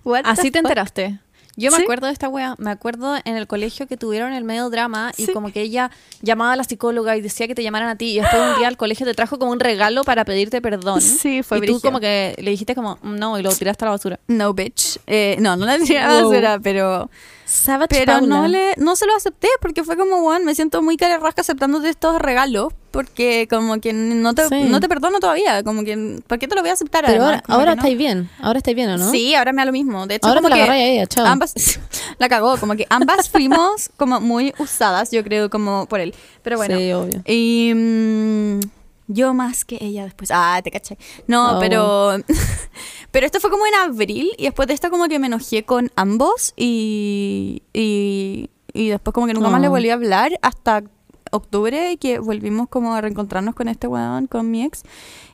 What 0.03 0.21
Así 0.25 0.49
te 0.51 0.59
enteraste. 0.59 1.19
Yo 1.57 1.71
me 1.71 1.77
¿Sí? 1.77 1.83
acuerdo 1.83 2.07
de 2.07 2.13
esta 2.13 2.27
wea, 2.27 2.55
me 2.57 2.69
acuerdo 2.69 3.15
en 3.23 3.37
el 3.37 3.47
colegio 3.47 3.87
que 3.87 3.95
tuvieron 3.95 4.33
el 4.33 4.43
medio 4.43 4.69
drama 4.69 5.11
y 5.17 5.25
Sí. 5.27 5.31
como 5.33 5.51
que 5.53 5.61
ella 5.61 5.89
llamaba 6.21 6.51
a 6.53 6.55
la 6.57 6.63
psicóloga 6.65 7.15
y 7.15 7.21
decía 7.21 7.47
que 7.47 7.55
te 7.55 7.63
llamaran 7.63 7.87
a 7.89 7.95
ti 7.95 8.11
y 8.17 8.19
después 8.19 8.41
un 8.51 8.57
día 8.59 8.67
al 8.67 8.75
colegio 8.77 9.05
te 9.05 9.13
trajo 9.13 9.39
como 9.39 9.51
un 9.51 9.59
regalo 9.61 10.03
para 10.03 10.25
pedirte 10.25 10.61
perdón. 10.61 10.99
Sí, 11.01 11.43
fue 11.43 11.59
Y 11.59 11.61
tú 11.61 11.79
como 11.79 11.99
que 12.01 12.35
le 12.39 12.51
dijiste 12.51 12.75
como 12.75 12.99
no 13.03 13.39
y 13.39 13.43
lo 13.43 13.51
tiraste 13.55 13.85
a 13.85 13.87
la 13.87 13.91
basura. 13.91 14.19
No, 14.27 14.53
bitch. 14.53 14.99
Eh, 15.07 15.37
no, 15.39 15.55
no 15.55 15.65
la 15.65 15.77
tiré 15.79 15.99
a 15.99 16.07
la 16.09 16.23
basura, 16.23 16.59
pero... 16.61 17.09
Savage 17.45 17.87
Pero 17.89 18.13
Paula. 18.13 18.27
no 18.41 18.47
le 18.47 18.73
no 18.77 18.95
se 18.95 19.05
lo 19.05 19.15
acepté 19.15 19.47
porque 19.61 19.83
fue 19.83 19.95
como, 19.95 20.21
bueno, 20.21 20.45
me 20.45 20.55
siento 20.55 20.81
muy 20.81 20.97
cara 20.97 21.19
rasca 21.19 21.41
aceptándote 21.41 21.89
estos 21.89 22.19
regalos 22.19 22.73
porque 22.91 23.45
como 23.49 23.79
que 23.79 23.93
no 23.93 24.33
te, 24.33 24.47
Sí. 24.47 24.63
no 24.63 24.79
te 24.79 24.87
perdono 24.89 25.19
todavía. 25.19 25.61
Como 25.63 25.83
que, 25.83 26.21
¿por 26.25 26.39
qué 26.39 26.47
te 26.47 26.55
lo 26.55 26.61
voy 26.61 26.69
a 26.71 26.73
aceptar 26.73 27.05
Pero 27.05 27.23
además? 27.23 27.43
ahora, 27.47 27.55
ahora 27.59 27.75
no. 27.75 27.81
estáis 27.81 27.97
bien. 27.97 28.29
Ahora 28.39 28.57
estáis 28.59 28.75
bien, 28.75 28.89
¿o 28.89 28.97
no? 28.97 29.11
Sí, 29.11 29.35
ahora 29.35 29.51
me 29.53 29.61
da 29.61 29.65
lo 29.65 29.71
mismo. 29.73 30.07
De 30.07 30.15
hecho, 30.15 30.27
Ahora 30.27 30.41
como 30.41 30.53
te 30.53 30.59
la 30.59 30.65
que 30.65 30.71
a 30.71 30.77
ella, 30.77 31.05
chao. 31.07 31.25
Ambas, 31.25 31.53
la 32.17 32.29
cagó, 32.29 32.57
como 32.57 32.75
que 32.75 32.87
ambas 32.89 33.29
fuimos 33.31 33.89
como 33.97 34.21
muy 34.21 34.53
usadas, 34.57 35.11
yo 35.11 35.23
creo, 35.23 35.49
como 35.49 35.85
por 35.87 35.99
él. 35.99 36.15
Pero 36.41 36.57
bueno. 36.57 36.77
Sí, 36.77 36.91
obvio. 36.93 37.21
Y 37.27 37.73
mm, 37.75 38.59
yo 39.07 39.33
más 39.33 39.65
que 39.65 39.77
ella 39.81 40.03
después. 40.05 40.29
Ah, 40.33 40.59
te 40.63 40.71
caché. 40.71 40.97
No, 41.27 41.57
Oh. 41.57 41.59
pero. 41.59 42.13
pero 43.11 43.25
esto 43.25 43.39
fue 43.39 43.49
como 43.49 43.65
en 43.65 43.75
abril 43.75 44.31
y 44.37 44.43
después 44.43 44.67
de 44.67 44.73
esto, 44.73 44.89
como 44.89 45.07
que 45.07 45.19
me 45.19 45.27
enojé 45.27 45.63
con 45.63 45.91
ambos 45.95 46.53
y. 46.57 47.63
Y, 47.73 48.49
y 48.73 48.89
después, 48.89 49.13
como 49.13 49.27
que 49.27 49.33
nunca 49.33 49.49
más 49.49 49.61
le 49.61 49.67
Oh. 49.67 49.71
volví 49.71 49.89
a 49.89 49.93
hablar 49.93 50.37
hasta 50.41 50.83
octubre 51.31 51.91
y 51.93 51.97
que 51.97 52.19
volvimos 52.19 52.69
como 52.69 52.93
a 52.93 53.01
reencontrarnos 53.01 53.55
con 53.55 53.67
este 53.67 53.87
weón, 53.87 54.27
con 54.27 54.49
mi 54.51 54.63
ex. 54.63 54.83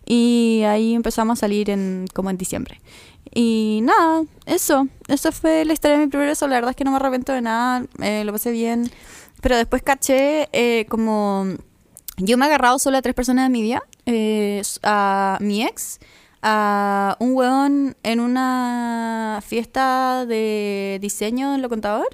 Y 0.05 0.63
ahí 0.67 0.95
empezamos 0.95 1.37
a 1.37 1.41
salir 1.41 1.69
en 1.69 2.05
como 2.13 2.29
en 2.29 2.37
diciembre. 2.37 2.81
Y 3.33 3.79
nada, 3.83 4.23
eso. 4.45 4.87
Eso 5.07 5.31
fue 5.31 5.63
la 5.63 5.73
historia 5.73 5.97
de 5.97 6.05
mi 6.05 6.09
primer 6.09 6.27
beso. 6.27 6.47
La 6.47 6.55
verdad 6.55 6.71
es 6.71 6.75
que 6.75 6.83
no 6.83 6.91
me 6.91 6.97
arrepiento 6.97 7.31
de 7.33 7.41
nada. 7.41 7.85
eh, 8.01 8.23
lo 8.25 8.31
pasé 8.33 8.51
bien. 8.51 8.89
Pero 9.41 9.55
después 9.57 9.81
caché 9.83 10.49
eh, 10.53 10.85
como... 10.89 11.45
Yo 12.23 12.37
me 12.37 12.45
he 12.45 12.47
agarrado 12.47 12.79
solo 12.79 12.97
a 12.97 13.01
tres 13.01 13.15
personas 13.15 13.45
de 13.45 13.49
mi 13.49 13.61
vida. 13.61 13.83
eh, 14.05 14.61
a 14.83 15.37
mi 15.41 15.63
ex, 15.63 15.99
a 16.41 17.17
un 17.19 17.33
weón 17.33 17.95
en 18.03 18.19
una 18.19 19.39
fiesta 19.45 20.25
de 20.25 20.97
diseño 21.01 21.55
en 21.55 21.61
lo 21.61 21.69
contador. 21.69 22.07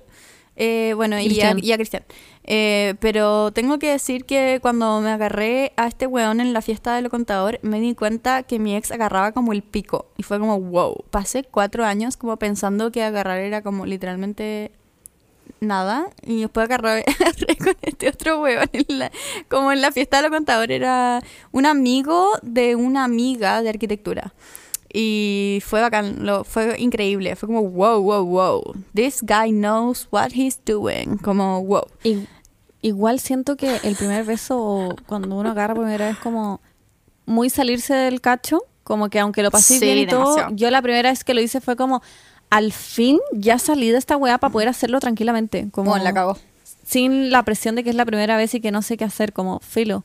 eh, 0.56 0.94
bueno, 0.96 1.20
y 1.20 1.26
a, 1.26 1.26
Cristian. 1.28 1.60
y 1.64 1.72
a 1.72 1.76
Cristian. 1.78 2.04
Eh, 2.44 2.96
pero 3.00 3.52
tengo 3.52 3.78
que 3.78 3.92
decir 3.92 4.26
que 4.26 4.60
cuando 4.62 5.02
me 5.02 5.12
agarré 5.12 5.74
a 5.76 5.88
este 5.88 6.08
weón 6.08 6.40
en 6.40 6.54
la 6.54 6.62
fiesta 6.62 6.96
de 6.96 7.02
lo 7.02 7.10
contador, 7.10 7.60
me 7.62 7.80
di 7.80 7.94
cuenta 7.94 8.44
que 8.44 8.58
mi 8.58 8.76
ex 8.76 8.92
agarraba 8.92 9.34
como 9.34 9.52
el 9.54 9.62
pico. 9.62 10.08
Y 10.18 10.24
fue 10.24 10.40
como, 10.40 10.60
wow. 10.60 11.04
Pasé 11.12 11.44
cuatro 11.44 11.86
años 11.86 12.18
como 12.18 12.38
pensando 12.38 12.92
que 12.92 13.04
agarrar 13.04 13.40
era 13.40 13.62
como 13.62 13.86
literalmente 13.86 14.72
nada. 15.60 16.08
Y 16.26 16.42
después 16.42 16.66
agarré, 16.70 17.04
con 17.64 17.76
este 17.82 18.10
otro 18.10 18.42
weón. 18.42 18.70
en 18.74 18.86
la- 19.00 19.12
como 19.50 19.72
en 19.72 19.82
la 19.82 19.92
fiesta 19.92 20.18
de 20.18 20.24
lo 20.30 20.36
contador, 20.36 20.72
era 20.72 21.22
un 21.52 21.66
amigo 21.66 22.32
de 22.42 22.76
una 22.76 23.04
amiga 23.04 23.62
de 23.62 23.70
arquitectura. 23.70 24.34
Y 24.94 25.62
fue 25.66 25.82
bacán, 25.82 26.26
lo, 26.26 26.44
fue 26.44 26.80
increíble. 26.80 27.36
Fue 27.36 27.48
como, 27.48 27.62
wow, 27.70 28.02
wow, 28.02 28.26
wow. 28.26 28.76
This 28.96 29.22
guy 29.22 29.52
knows 29.52 30.08
what 30.12 30.30
he's 30.34 30.60
doing. 30.66 31.18
Como, 31.18 31.64
wow. 31.64 31.84
Y- 32.04 32.26
igual 32.82 33.20
siento 33.20 33.58
que 33.58 33.80
el 33.84 33.96
primer 33.96 34.24
beso 34.24 34.96
cuando 35.08 35.36
uno 35.36 35.50
agarra 35.52 35.74
por 35.76 35.84
primera 35.84 36.08
vez 36.08 36.18
como 36.18 36.62
muy 37.26 37.50
salirse 37.50 37.94
del 37.94 38.22
cacho, 38.22 38.62
como 38.84 39.10
que 39.10 39.20
aunque 39.20 39.44
lo 39.44 39.52
pasé 39.52 39.80
Sí, 39.80 39.86
bien 39.86 39.98
y 39.98 40.08
todo, 40.08 40.38
yo 40.52 40.72
la 40.72 40.82
primera 40.82 41.10
vez 41.10 41.26
que 41.26 41.34
lo 41.34 41.42
hice 41.42 41.60
fue 41.60 41.76
como 41.76 42.02
al 42.50 42.72
fin 42.72 43.20
ya 43.34 43.60
salí 43.60 43.90
de 43.92 43.98
esta 43.98 44.16
weá 44.18 44.38
para 44.38 44.52
poder 44.52 44.68
hacerlo 44.70 45.00
tranquilamente, 45.00 45.68
como 45.72 45.92
Bueno, 45.92 46.04
la 46.06 46.14
cagó. 46.14 46.38
sin 46.86 47.30
la 47.32 47.44
presión 47.44 47.76
de 47.76 47.84
que 47.84 47.90
es 47.90 47.96
la 47.96 48.06
primera 48.06 48.38
vez 48.38 48.54
y 48.54 48.62
que 48.62 48.72
no 48.72 48.82
sé 48.82 48.98
qué 48.98 49.04
hacer, 49.06 49.34
como 49.34 49.60
filo. 49.60 50.04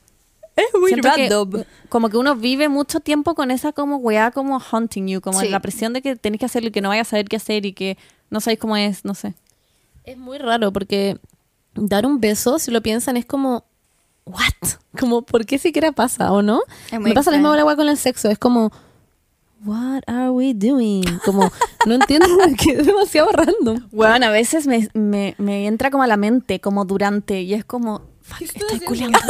Es 0.57 0.67
muy 0.79 0.89
Siento 0.91 1.09
que, 1.15 1.29
random. 1.31 1.65
como 1.89 2.11
que 2.11 2.17
uno 2.19 2.37
vive 2.37 2.69
mucho 2.69 3.01
tiempo 3.01 3.35
con 3.35 3.51
esa 3.51 3.73
como 3.73 3.97
weá 3.97 4.31
como 4.33 4.59
haunting 4.61 5.09
you, 5.09 5.21
como 5.23 5.41
Sí. 5.41 5.49
la 5.49 5.61
presión 5.61 5.93
de 5.95 6.03
que 6.03 6.17
tenés 6.17 6.41
que 6.41 6.47
hacerlo 6.47 6.69
y 6.69 6.73
que 6.73 6.81
no 6.83 6.91
vayas 6.91 7.07
a 7.09 7.11
saber 7.13 7.27
qué 7.27 7.37
hacer 7.37 7.65
y 7.65 7.73
que 7.73 7.97
no 8.29 8.41
sabéis 8.41 8.59
cómo 8.61 8.77
es, 8.77 9.05
no 9.05 9.15
sé. 9.15 9.35
Es 10.05 10.19
muy 10.19 10.37
raro 10.39 10.73
porque 10.73 11.19
dar 11.75 12.05
un 12.05 12.21
beso, 12.21 12.59
si 12.59 12.71
lo 12.71 12.83
piensan, 12.83 13.17
es 13.17 13.25
como, 13.25 13.65
¿what? 14.27 14.41
Como, 15.01 15.23
¿por 15.23 15.47
qué 15.47 15.57
siquiera 15.59 15.91
pasa 15.93 16.31
o 16.33 16.43
no? 16.43 16.61
Es 16.91 17.01
muy 17.01 17.09
Me 17.11 17.15
pasa 17.15 17.31
lo 17.31 17.39
mismo 17.39 17.49
extraño. 17.49 17.63
ahora 17.71 17.77
con 17.77 17.89
el 17.89 17.97
sexo, 17.97 18.29
es 18.29 18.39
como, 18.39 18.71
¿what 19.65 20.03
are 20.07 20.31
we 20.31 20.55
doing? 20.55 21.05
Como, 21.25 21.51
no 21.87 21.95
entiendo, 21.95 22.27
que 22.63 22.73
es 22.73 22.87
demasiado 22.87 23.31
random. 23.33 23.89
Bueno, 23.91 24.27
a 24.27 24.31
veces 24.31 24.67
me, 24.67 24.89
me, 24.95 25.35
me 25.39 25.67
entra 25.67 25.91
como 25.91 26.03
a 26.03 26.07
la 26.07 26.17
mente, 26.17 26.61
como 26.61 26.85
durante, 26.85 27.41
y 27.43 27.55
es 27.55 27.65
como, 27.65 28.03
fuck, 28.23 28.43
estoy 28.43 28.81
culiando. 28.81 29.19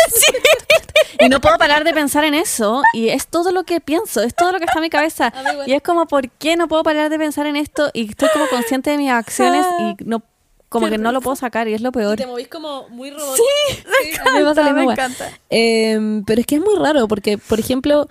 Y 1.21 1.29
no 1.29 1.41
puedo 1.41 1.57
parar 1.57 1.85
de 1.85 1.93
pensar 1.93 2.25
en 2.25 2.35
eso, 2.35 2.83
y 2.95 3.11
es 3.11 3.29
todo 3.29 3.53
lo 3.53 3.63
que 3.63 3.81
pienso, 3.81 4.23
es 4.23 4.35
todo 4.35 4.51
lo 4.51 4.59
que 4.59 4.65
está 4.65 4.79
en 4.79 4.83
mi 4.83 4.91
cabeza. 4.91 5.33
Y 5.67 5.73
es 5.73 5.81
como, 5.83 6.07
¿por 6.07 6.29
qué 6.31 6.57
no 6.57 6.67
puedo 6.67 6.83
parar 6.83 7.11
de 7.11 7.19
pensar 7.19 7.47
en 7.47 7.55
esto? 7.55 7.91
Y 7.93 8.11
estoy 8.11 8.29
como 8.33 8.49
consciente 8.49 8.91
de 8.91 8.99
mis 8.99 9.11
acciones 9.11 9.65
y 9.79 10.05
no 10.05 10.23
como 10.69 10.89
que 10.89 10.99
no 10.99 11.13
lo 11.13 11.21
puedo 11.21 11.37
sacar, 11.37 11.69
y 11.69 11.75
es 11.75 11.81
lo 11.81 11.93
peor. 11.93 12.19
movís 12.27 12.49
como 12.49 12.89
muy 12.89 13.11
robótico. 13.11 13.45
Sí, 14.03 14.17
a 14.19 14.33
mí 14.33 14.39
me 14.41 14.45
pasa 14.45 14.63
me 14.65 14.73
mismo, 14.73 14.93
encanta. 14.93 15.31
Eh, 15.51 16.23
pero 16.27 16.41
es 16.41 16.47
que 16.47 16.57
es 16.57 16.61
muy 16.61 16.77
raro 16.77 17.07
porque, 17.07 17.39
por 17.39 17.61
ejemplo, 17.61 18.09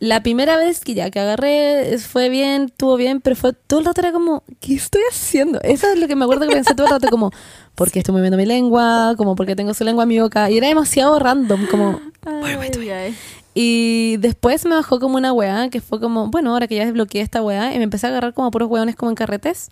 la 0.00 0.22
primera 0.22 0.56
vez 0.56 0.80
que 0.80 0.94
ya 0.94 1.10
que 1.10 1.20
agarré 1.20 1.98
fue 1.98 2.28
bien, 2.28 2.66
estuvo 2.66 2.96
bien, 2.96 3.20
pero 3.20 3.36
fue 3.36 3.52
todo 3.52 3.80
el 3.80 3.86
rato 3.86 4.00
era 4.00 4.12
como, 4.12 4.44
¿qué 4.60 4.74
estoy 4.74 5.02
haciendo? 5.10 5.60
Eso 5.62 5.88
es 5.88 5.98
lo 5.98 6.06
que 6.06 6.16
me 6.16 6.24
acuerdo 6.24 6.46
que 6.46 6.54
pensé 6.54 6.74
todo 6.74 6.86
el 6.86 6.92
rato 6.92 7.08
como, 7.08 7.32
¿por 7.74 7.90
qué 7.90 8.00
estoy 8.00 8.14
moviendo 8.14 8.36
mi 8.36 8.46
lengua? 8.46 9.14
Como, 9.16 9.34
¿por 9.34 9.46
qué 9.46 9.56
tengo 9.56 9.74
su 9.74 9.84
lengua 9.84 10.04
en 10.04 10.08
mi 10.08 10.20
boca? 10.20 10.50
Y 10.50 10.58
era 10.58 10.68
demasiado 10.68 11.18
random, 11.18 11.66
como... 11.66 12.00
Ay, 12.24 12.56
ay. 12.92 13.16
Y 13.54 14.18
después 14.18 14.64
me 14.66 14.76
bajó 14.76 15.00
como 15.00 15.16
una 15.16 15.32
weá 15.32 15.68
que 15.68 15.80
fue 15.80 15.98
como, 15.98 16.28
bueno, 16.28 16.52
ahora 16.52 16.68
que 16.68 16.76
ya 16.76 16.84
desbloqueé 16.84 17.22
esta 17.22 17.42
weá, 17.42 17.74
y 17.74 17.78
me 17.78 17.84
empecé 17.84 18.06
a 18.06 18.10
agarrar 18.10 18.34
como 18.34 18.46
a 18.46 18.50
puros 18.52 18.70
weones 18.70 18.94
como 18.94 19.10
en 19.10 19.16
carretes. 19.16 19.70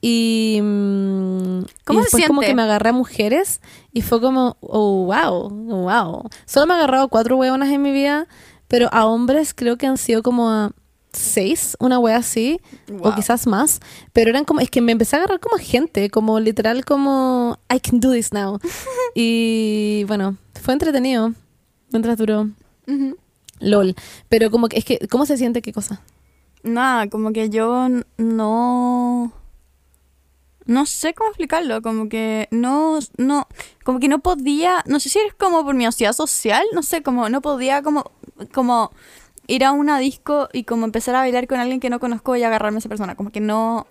Y, 0.00 0.58
mm, 0.60 1.62
¿Cómo 1.84 2.00
y 2.00 2.02
se 2.02 2.06
después 2.06 2.26
como 2.26 2.40
que 2.40 2.54
me 2.54 2.62
agarré 2.62 2.88
a 2.88 2.92
mujeres 2.92 3.60
y 3.92 4.02
fue 4.02 4.20
como, 4.20 4.56
oh, 4.60 5.04
wow, 5.04 5.48
wow. 5.48 6.28
Solo 6.46 6.66
me 6.66 6.74
he 6.74 6.76
agarrado 6.76 7.06
cuatro 7.06 7.36
weonas 7.36 7.70
en 7.70 7.80
mi 7.80 7.92
vida, 7.92 8.26
pero 8.72 8.88
a 8.90 9.04
hombres 9.04 9.52
creo 9.52 9.76
que 9.76 9.86
han 9.86 9.98
sido 9.98 10.22
como 10.22 10.48
a 10.48 10.72
seis, 11.12 11.76
una 11.78 11.98
wea 11.98 12.16
así, 12.16 12.58
o 13.02 13.14
quizás 13.14 13.46
más. 13.46 13.80
Pero 14.14 14.30
eran 14.30 14.46
como, 14.46 14.60
es 14.60 14.70
que 14.70 14.80
me 14.80 14.92
empecé 14.92 15.14
a 15.14 15.18
agarrar 15.18 15.40
como 15.40 15.56
a 15.56 15.58
gente, 15.58 16.08
como 16.08 16.40
literal 16.40 16.86
como, 16.86 17.58
I 17.70 17.80
can 17.80 18.00
do 18.00 18.12
this 18.12 18.32
now. 18.32 18.58
y 19.14 20.04
bueno, 20.04 20.38
fue 20.58 20.72
entretenido, 20.72 21.34
mientras 21.90 22.16
duró. 22.16 22.48
LOL. 23.60 23.94
Pero 24.30 24.50
como 24.50 24.70
que 24.70 24.78
es 24.78 24.86
que, 24.86 25.06
¿cómo 25.06 25.26
se 25.26 25.36
siente 25.36 25.60
qué 25.60 25.74
cosa? 25.74 26.00
Nada, 26.62 27.10
como 27.10 27.34
que 27.34 27.50
yo 27.50 27.88
no... 28.16 29.34
No 30.66 30.86
sé 30.86 31.12
cómo 31.14 31.30
explicarlo, 31.30 31.82
como 31.82 32.08
que 32.08 32.48
no, 32.50 32.98
no, 33.16 33.48
como 33.84 33.98
que 34.00 34.08
no 34.08 34.20
podía, 34.20 34.82
no 34.86 35.00
sé 35.00 35.08
si 35.08 35.18
es 35.18 35.34
como 35.34 35.64
por 35.64 35.74
mi 35.74 35.84
ansiedad 35.86 36.12
social, 36.12 36.64
no 36.72 36.82
sé, 36.82 37.02
como 37.02 37.28
no 37.28 37.40
podía 37.40 37.82
como, 37.82 38.10
como 38.52 38.92
ir 39.48 39.64
a 39.64 39.72
una 39.72 39.98
disco 39.98 40.48
y 40.52 40.64
como 40.64 40.84
empezar 40.84 41.14
a 41.16 41.20
bailar 41.20 41.46
con 41.48 41.58
alguien 41.58 41.80
que 41.80 41.90
no 41.90 41.98
conozco 42.00 42.36
y 42.36 42.42
agarrarme 42.44 42.76
a 42.76 42.80
esa 42.80 42.88
persona, 42.88 43.16
como 43.16 43.30
que 43.32 43.40
no, 43.40 43.86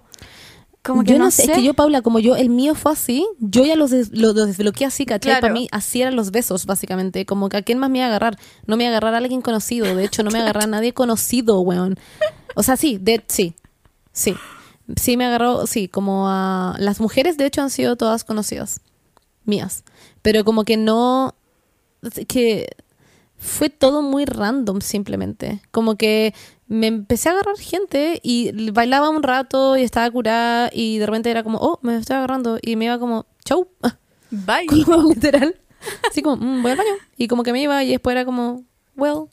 como 0.83 1.03
que 1.03 1.11
yo 1.11 1.19
no, 1.19 1.29
sé, 1.29 1.43
es 1.43 1.51
que 1.51 1.61
yo, 1.63 1.73
Paula, 1.75 2.01
como 2.01 2.19
yo, 2.19 2.35
el 2.35 2.49
mío 2.49 2.73
fue 2.73 2.93
así, 2.93 3.27
yo 3.39 3.63
ya 3.65 3.75
los, 3.75 3.91
des- 3.91 4.09
los 4.17 4.33
desbloqueé 4.33 4.87
así, 4.87 5.05
¿cachai? 5.05 5.33
Claro. 5.33 5.41
Para 5.41 5.53
mí, 5.53 5.67
así 5.71 6.01
eran 6.01 6.15
los 6.15 6.31
besos, 6.31 6.65
básicamente. 6.65 7.25
Como 7.27 7.49
que 7.49 7.57
a 7.57 7.61
quién 7.61 7.77
más 7.77 7.91
me 7.91 7.99
iba 7.99 8.05
a 8.05 8.09
agarrar. 8.09 8.39
No 8.65 8.77
me 8.77 8.85
iba 8.85 8.89
a 8.93 8.97
agarrar 8.97 9.13
a 9.13 9.17
alguien 9.17 9.41
conocido. 9.43 9.93
De 9.95 10.05
hecho, 10.05 10.23
no 10.23 10.31
me 10.31 10.39
iba 10.39 10.47
a 10.47 10.49
agarrar 10.49 10.63
a 10.63 10.71
nadie 10.71 10.93
conocido, 10.93 11.59
weón. 11.61 11.99
O 12.55 12.63
sea, 12.63 12.77
sí, 12.77 12.97
de, 12.99 13.23
sí, 13.27 13.53
sí. 14.11 14.33
Sí 14.99 15.17
me 15.17 15.25
agarró, 15.25 15.67
sí, 15.67 15.87
como 15.87 16.27
a... 16.27 16.75
Las 16.79 16.99
mujeres, 16.99 17.37
de 17.37 17.45
hecho, 17.45 17.61
han 17.61 17.69
sido 17.69 17.95
todas 17.95 18.23
conocidas. 18.23 18.81
Mías. 19.45 19.83
Pero 20.21 20.43
como 20.43 20.63
que 20.63 20.77
no... 20.77 21.35
Que 22.27 22.67
fue 23.37 23.69
todo 23.69 24.01
muy 24.01 24.25
random 24.25 24.81
simplemente. 24.81 25.61
Como 25.71 25.95
que 25.95 26.33
me 26.67 26.87
empecé 26.87 27.29
a 27.29 27.33
agarrar 27.33 27.57
gente 27.57 28.19
y 28.23 28.71
bailaba 28.71 29.09
un 29.09 29.23
rato 29.23 29.75
y 29.77 29.83
estaba 29.83 30.09
curada 30.09 30.69
y 30.71 30.99
de 30.99 31.05
repente 31.05 31.31
era 31.31 31.43
como, 31.43 31.57
oh, 31.57 31.79
me 31.81 31.97
estoy 31.97 32.15
agarrando 32.15 32.59
y 32.61 32.75
me 32.75 32.85
iba 32.85 32.97
como, 32.99 33.25
chau, 33.43 33.67
Bye. 34.29 34.67
como 34.85 35.09
literal. 35.09 35.55
Así 36.09 36.21
como, 36.21 36.37
"Mm, 36.37 36.61
voy 36.61 36.71
al 36.71 36.77
baño. 36.77 36.91
Y 37.17 37.27
como 37.27 37.43
que 37.43 37.51
me 37.51 37.61
iba 37.61 37.83
y 37.83 37.89
después 37.89 38.13
era 38.13 38.25
como, 38.25 38.63
well, 38.95 39.25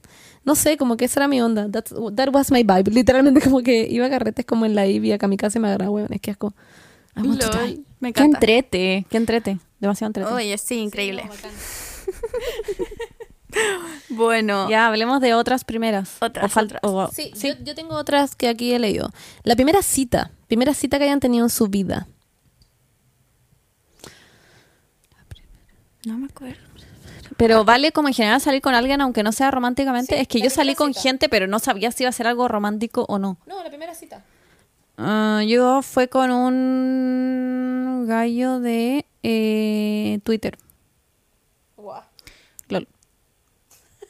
no 0.48 0.54
sé, 0.56 0.76
como 0.76 0.96
que 0.96 1.04
esa 1.04 1.20
era 1.20 1.28
mi 1.28 1.40
onda. 1.40 1.68
That's, 1.70 1.94
that 2.16 2.30
was 2.34 2.50
my 2.50 2.62
vibe. 2.64 2.90
Literalmente 2.90 3.40
como 3.44 3.62
que 3.62 3.86
iba 3.88 4.06
a 4.06 4.10
carretes 4.10 4.44
como 4.46 4.64
en 4.66 4.74
la 4.74 4.86
Ivy 4.86 5.12
a 5.12 5.18
Kamikaze 5.18 5.58
y 5.58 5.62
me 5.62 5.68
agarraba, 5.68 5.90
weón, 5.92 6.12
es 6.12 6.20
que 6.20 6.30
asco. 6.32 6.52
Lol, 7.14 7.84
me 8.00 8.12
Qué 8.12 8.20
encanta. 8.22 8.38
entrete, 8.38 9.06
qué 9.10 9.16
entrete, 9.16 9.58
demasiado 9.80 10.08
entrete. 10.08 10.32
Oye, 10.32 10.56
sí, 10.58 10.76
increíble. 10.80 11.24
Bueno, 14.10 14.68
Ya, 14.70 14.86
hablemos 14.86 15.20
de 15.20 15.34
otras 15.34 15.64
primeras. 15.64 16.16
Otras, 16.20 16.44
O 16.44 16.48
fal- 16.60 16.64
otras. 16.66 16.80
o- 16.84 17.08
Sí, 17.12 17.32
Yo, 17.42 17.54
yo 17.64 17.74
tengo 17.74 17.94
otras 17.96 18.36
que 18.36 18.46
aquí 18.48 18.72
he 18.72 18.78
leído. 18.78 19.10
La 19.42 19.56
primera 19.56 19.82
cita. 19.82 20.30
Primera 20.48 20.74
cita 20.74 20.98
que 20.98 21.04
hayan 21.04 21.20
tenido 21.20 21.44
en 21.46 21.50
su 21.50 21.66
vida. 21.68 22.06
no 26.04 26.18
me 26.18 26.26
acuerdo. 26.26 26.67
Pero 27.38 27.64
vale 27.64 27.92
como 27.92 28.08
en 28.08 28.14
general 28.14 28.40
salir 28.42 28.60
con 28.60 28.74
alguien 28.74 29.00
aunque 29.00 29.22
no 29.22 29.32
sea 29.32 29.50
románticamente. 29.50 30.14
Sí, 30.16 30.20
es 30.20 30.28
que 30.28 30.40
yo 30.42 30.50
salí 30.50 30.74
con 30.74 30.92
cita. 30.92 31.02
gente, 31.02 31.28
pero 31.30 31.46
no 31.46 31.58
sabía 31.60 31.90
si 31.92 32.02
iba 32.02 32.10
a 32.10 32.12
ser 32.12 32.26
algo 32.26 32.48
romántico 32.48 33.06
o 33.08 33.18
no. 33.18 33.38
No, 33.46 33.62
la 33.62 33.68
primera 33.70 33.94
cita. 33.94 34.22
Ah, 34.98 35.42
yo 35.46 35.80
fue 35.82 36.08
con 36.08 36.30
un 36.32 38.04
gallo 38.08 38.58
de 38.60 39.06
eh, 39.22 40.18
Twitter. 40.24 40.58
Guau. 41.76 42.02
Lol. 42.68 42.88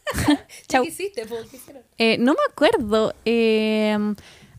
¿Qué 0.27 0.39
Chau. 0.69 0.85
hiciste? 0.85 1.27
po? 1.27 1.37
¿Qué 1.51 1.57
hicieron? 1.59 1.83
Eh, 1.99 2.17
no 2.19 2.33
me 2.33 2.39
acuerdo. 2.51 3.15
eh, 3.27 3.97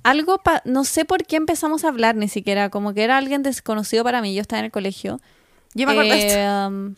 algo, 0.03 0.37
pa- 0.37 0.61
no 0.65 0.83
sé 0.85 1.05
por 1.05 1.25
qué 1.25 1.35
empezamos 1.37 1.83
a 1.83 1.87
hablar 1.89 2.15
ni 2.15 2.27
siquiera. 2.27 2.69
Como 2.69 2.93
que 2.93 3.03
era 3.03 3.17
alguien 3.17 3.41
desconocido 3.43 4.03
para 4.03 4.21
mí. 4.21 4.33
Yo 4.35 4.41
estaba 4.41 4.59
en 4.59 4.65
el 4.65 4.71
colegio. 4.71 5.19
Yo 5.73 5.85
me 5.87 5.93
acuerdo 5.93 6.11
de 6.13 6.27
esto. 6.27 6.39
Eh, 6.39 6.67
um, 6.67 6.95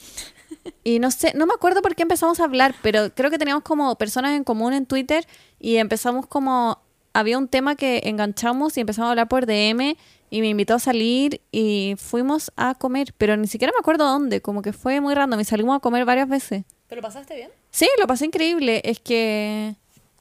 y 0.84 1.00
no 1.00 1.12
sé, 1.12 1.34
no 1.36 1.46
me 1.46 1.54
acuerdo 1.54 1.82
por 1.82 1.96
qué 1.96 2.04
empezamos 2.04 2.40
a 2.40 2.44
hablar, 2.44 2.76
pero 2.82 3.14
creo 3.14 3.30
que 3.30 3.38
teníamos 3.38 3.64
como 3.64 3.96
personas 3.96 4.36
en 4.36 4.44
común 4.44 4.74
en 4.74 4.86
Twitter 4.86 5.26
y 5.60 5.78
empezamos 5.78 6.26
como, 6.28 6.80
había 7.14 7.38
un 7.38 7.48
tema 7.48 7.76
que 7.76 8.02
enganchamos 8.06 8.78
y 8.78 8.82
empezamos 8.82 9.08
a 9.08 9.12
hablar 9.12 9.28
por 9.28 9.46
DM 9.46 9.96
y 10.30 10.42
me 10.42 10.48
invitó 10.48 10.76
a 10.76 10.80
salir 10.80 11.42
y 11.52 11.96
fuimos 11.98 12.52
a 12.56 12.76
comer, 12.76 13.14
pero 13.18 13.36
ni 13.38 13.48
siquiera 13.48 13.74
me 13.76 13.80
acuerdo 13.80 14.06
dónde, 14.06 14.42
como 14.42 14.62
que 14.62 14.74
fue 14.74 15.02
muy 15.02 15.14
random 15.14 15.40
y 15.40 15.46
salimos 15.46 15.76
a 15.76 15.80
comer 15.80 16.06
varias 16.06 16.30
veces. 16.30 16.64
¿Pero 16.88 17.02
pasaste 17.02 17.36
bien? 17.36 17.50
Sí, 17.70 17.88
lo 18.00 18.08
pasé 18.08 18.26
increíble. 18.26 18.82
Es 18.84 19.00
que 19.00 19.76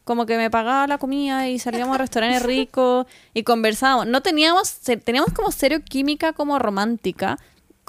como 0.04 0.26
que 0.26 0.36
me 0.36 0.50
pagaba 0.50 0.86
la 0.86 0.98
comida 0.98 1.48
y 1.48 1.58
salíamos 1.58 1.94
a 1.94 1.98
restaurantes 1.98 2.42
ricos 2.46 3.06
y 3.34 3.42
conversábamos. 3.42 4.06
No 4.06 4.22
teníamos, 4.22 4.80
teníamos 5.04 5.32
como 5.32 5.52
cero 5.52 5.78
química 5.84 6.32
como 6.32 6.58
romántica. 6.58 7.38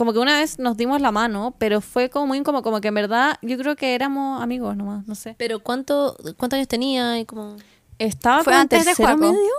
Como 0.01 0.13
que 0.13 0.19
una 0.19 0.39
vez 0.39 0.57
nos 0.57 0.77
dimos 0.77 0.99
la 0.99 1.11
mano, 1.11 1.53
pero 1.59 1.79
fue 1.79 2.09
como 2.09 2.25
muy 2.25 2.41
como, 2.41 2.63
como 2.63 2.81
que 2.81 2.87
en 2.87 2.95
verdad 2.95 3.37
yo 3.43 3.55
creo 3.55 3.75
que 3.75 3.93
éramos 3.93 4.41
amigos 4.41 4.75
nomás, 4.75 5.05
no 5.05 5.13
sé. 5.13 5.35
¿Pero 5.37 5.59
cuánto, 5.59 6.17
cuántos 6.37 6.57
años 6.57 6.67
tenía? 6.67 7.19
Y 7.19 7.25
como... 7.25 7.55
Estaba 7.99 8.43
¿Fue 8.43 8.55
antes 8.55 8.83
de 8.83 8.95
Juaco? 8.95 9.17
medio. 9.17 9.53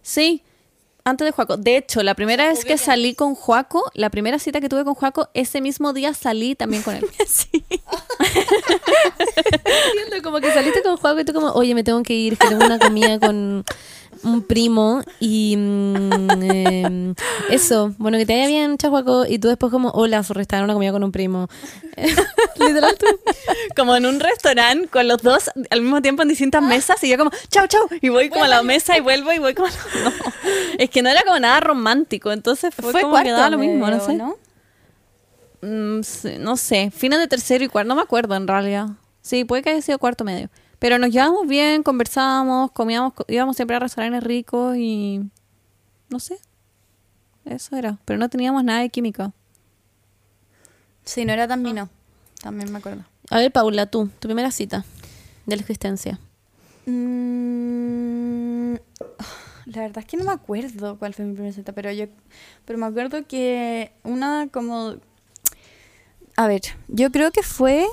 Sí, 0.00 0.42
antes 1.04 1.26
de 1.26 1.32
Juaco. 1.32 1.58
De 1.58 1.76
hecho, 1.76 2.02
la 2.02 2.14
primera 2.14 2.48
vez 2.48 2.64
que 2.64 2.78
salí 2.78 3.14
con 3.14 3.34
Juaco, 3.34 3.84
la 3.92 4.08
primera 4.08 4.38
cita 4.38 4.62
que 4.62 4.70
tuve 4.70 4.82
con 4.82 4.94
Juaco, 4.94 5.28
ese 5.34 5.60
mismo 5.60 5.92
día 5.92 6.14
salí 6.14 6.54
también 6.54 6.82
con 6.82 6.94
él. 6.94 7.04
Sí. 7.26 7.62
Entiendo, 9.98 10.22
como 10.22 10.40
que 10.40 10.54
saliste 10.54 10.82
con 10.82 10.96
Juaco 10.96 11.20
y 11.20 11.26
tú 11.26 11.34
como, 11.34 11.48
oye, 11.48 11.74
me 11.74 11.84
tengo 11.84 12.02
que 12.02 12.14
ir, 12.14 12.38
que 12.38 12.48
tengo 12.48 12.64
una 12.64 12.78
comida 12.78 13.20
con 13.20 13.62
un 14.22 14.42
primo 14.42 15.02
y 15.20 15.56
mm, 15.56 16.30
em, 16.42 17.14
eso, 17.50 17.94
bueno, 17.98 18.18
que 18.18 18.26
te 18.26 18.34
vaya 18.34 18.46
bien, 18.48 18.78
chao 18.78 18.90
Juaco, 18.90 19.26
y 19.26 19.38
tú 19.38 19.48
después 19.48 19.70
como, 19.72 19.90
hola, 19.90 20.22
su 20.22 20.34
restaurante, 20.34 20.64
una 20.64 20.74
comida 20.74 20.92
con 20.92 21.04
un 21.04 21.12
primo. 21.12 21.48
Literal 22.58 22.96
tú. 22.98 23.06
como 23.74 23.96
en 23.96 24.06
un 24.06 24.20
restaurante 24.20 24.88
con 24.88 25.08
los 25.08 25.22
dos 25.22 25.50
al 25.70 25.80
mismo 25.80 26.02
tiempo 26.02 26.22
en 26.22 26.28
distintas 26.28 26.62
mesas 26.62 27.02
y 27.04 27.08
yo 27.08 27.16
como 27.18 27.30
chau 27.50 27.66
chau 27.66 27.88
y 28.00 28.08
voy 28.10 28.28
como 28.28 28.44
a 28.44 28.48
la 28.48 28.62
mesa 28.62 28.96
y 28.98 29.00
vuelvo 29.00 29.32
y 29.32 29.38
voy 29.38 29.54
como 29.54 29.68
a 29.68 29.70
la- 29.70 30.10
no. 30.10 30.12
es 30.78 30.90
que 30.90 31.02
no 31.02 31.08
era 31.08 31.22
como 31.22 31.38
nada 31.38 31.60
romántico 31.60 32.32
entonces 32.32 32.74
fue, 32.74 32.92
Fue 32.92 33.00
como 33.02 33.12
cuarto 33.12 33.26
que 33.28 33.32
daba 33.32 33.50
lo 33.50 33.58
mismo 33.58 33.86
no 33.88 34.00
sé 34.04 34.14
¿no? 34.14 34.36
Mm, 35.62 36.00
no 36.40 36.56
sé 36.56 36.90
fines 36.94 37.18
de 37.18 37.28
tercero 37.28 37.64
y 37.64 37.68
cuarto 37.68 37.88
no 37.88 37.94
me 37.96 38.02
acuerdo 38.02 38.34
en 38.36 38.46
realidad 38.46 38.88
sí 39.22 39.44
puede 39.44 39.62
que 39.62 39.70
haya 39.70 39.82
sido 39.82 39.98
cuarto 39.98 40.22
medio 40.24 40.50
pero 40.78 40.98
nos 40.98 41.10
llevábamos 41.10 41.46
bien 41.46 41.82
conversábamos 41.82 42.70
comíamos 42.72 43.12
co- 43.14 43.24
íbamos 43.28 43.56
siempre 43.56 43.76
a 43.76 43.80
restaurantes 43.80 44.22
ricos 44.22 44.76
y 44.76 45.20
no 46.10 46.20
sé 46.20 46.38
eso 47.44 47.76
era 47.76 47.98
pero 48.04 48.18
no 48.18 48.28
teníamos 48.28 48.62
nada 48.64 48.80
de 48.80 48.88
química 48.90 49.32
Sí, 51.04 51.24
no 51.24 51.32
era 51.32 51.46
tan 51.46 51.62
vino. 51.62 51.88
También 52.42 52.72
me 52.72 52.78
acuerdo. 52.78 53.04
A 53.30 53.36
ver, 53.38 53.52
Paula, 53.52 53.86
tú, 53.86 54.10
tu 54.18 54.26
primera 54.26 54.50
cita 54.50 54.84
de 55.46 55.54
la 55.54 55.60
existencia. 55.60 56.18
Mm, 56.86 58.74
la 59.66 59.80
verdad 59.82 59.98
es 59.98 60.04
que 60.06 60.16
no 60.16 60.24
me 60.24 60.32
acuerdo 60.32 60.98
cuál 60.98 61.14
fue 61.14 61.24
mi 61.24 61.34
primera 61.34 61.54
cita, 61.54 61.72
pero 61.72 61.92
yo 61.92 62.06
pero 62.64 62.78
me 62.78 62.86
acuerdo 62.86 63.24
que 63.26 63.92
una 64.02 64.48
como 64.52 64.96
a 66.36 66.46
ver, 66.48 66.62
yo 66.88 67.10
creo 67.12 67.30
que 67.30 67.42
fue 67.44 67.86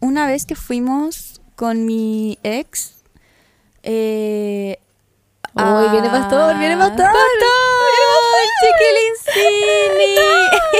una 0.00 0.26
vez 0.26 0.44
que 0.46 0.56
fuimos 0.56 1.33
con 1.56 1.84
mi 1.86 2.38
ex 2.42 2.94
eh, 3.82 4.78
Uy, 5.56 5.88
viene 5.92 6.08
Pastor, 6.10 6.58
viene 6.58 6.76
Pastor. 6.76 7.10
Chiquilincini. 8.60 10.16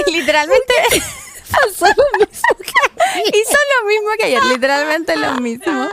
Literalmente 0.19 0.73
pasó 1.51 1.87
lo 1.87 2.19
mismo 2.19 2.57
que 2.59 3.39
hizo 3.39 3.57
lo 3.81 3.89
mismo 3.89 4.09
que 4.19 4.25
ayer, 4.25 4.43
literalmente 4.45 5.17
lo 5.17 5.35
mismo. 5.41 5.89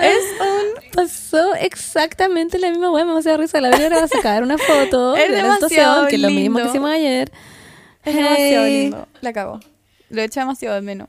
Es 0.00 0.24
un 0.40 0.90
Pasó 0.92 1.54
exactamente 1.54 2.58
la 2.58 2.70
misma 2.70 2.90
weá, 2.90 3.04
me 3.04 3.18
hacer 3.18 3.38
risa. 3.38 3.60
La 3.60 3.70
verdad 3.70 3.98
va 4.00 4.04
a 4.04 4.08
sacar 4.08 4.42
una 4.42 4.58
foto 4.58 5.16
Es 5.16 5.28
de 5.28 5.36
la 5.36 5.42
demasiado 5.42 5.68
situación, 5.68 6.08
que 6.08 6.16
es 6.16 6.22
lo 6.22 6.30
mismo 6.30 6.58
que 6.58 6.64
hicimos 6.66 6.90
ayer. 6.90 7.32
Es 8.04 8.14
demasiado 8.14 8.64
Hey. 8.66 8.82
lindo. 8.82 9.08
La 9.20 9.32
cagó. 9.32 9.60
Lo 10.08 10.20
he 10.20 10.24
hecho 10.24 10.40
demasiado 10.40 10.74
de 10.76 10.82
menos. 10.82 11.08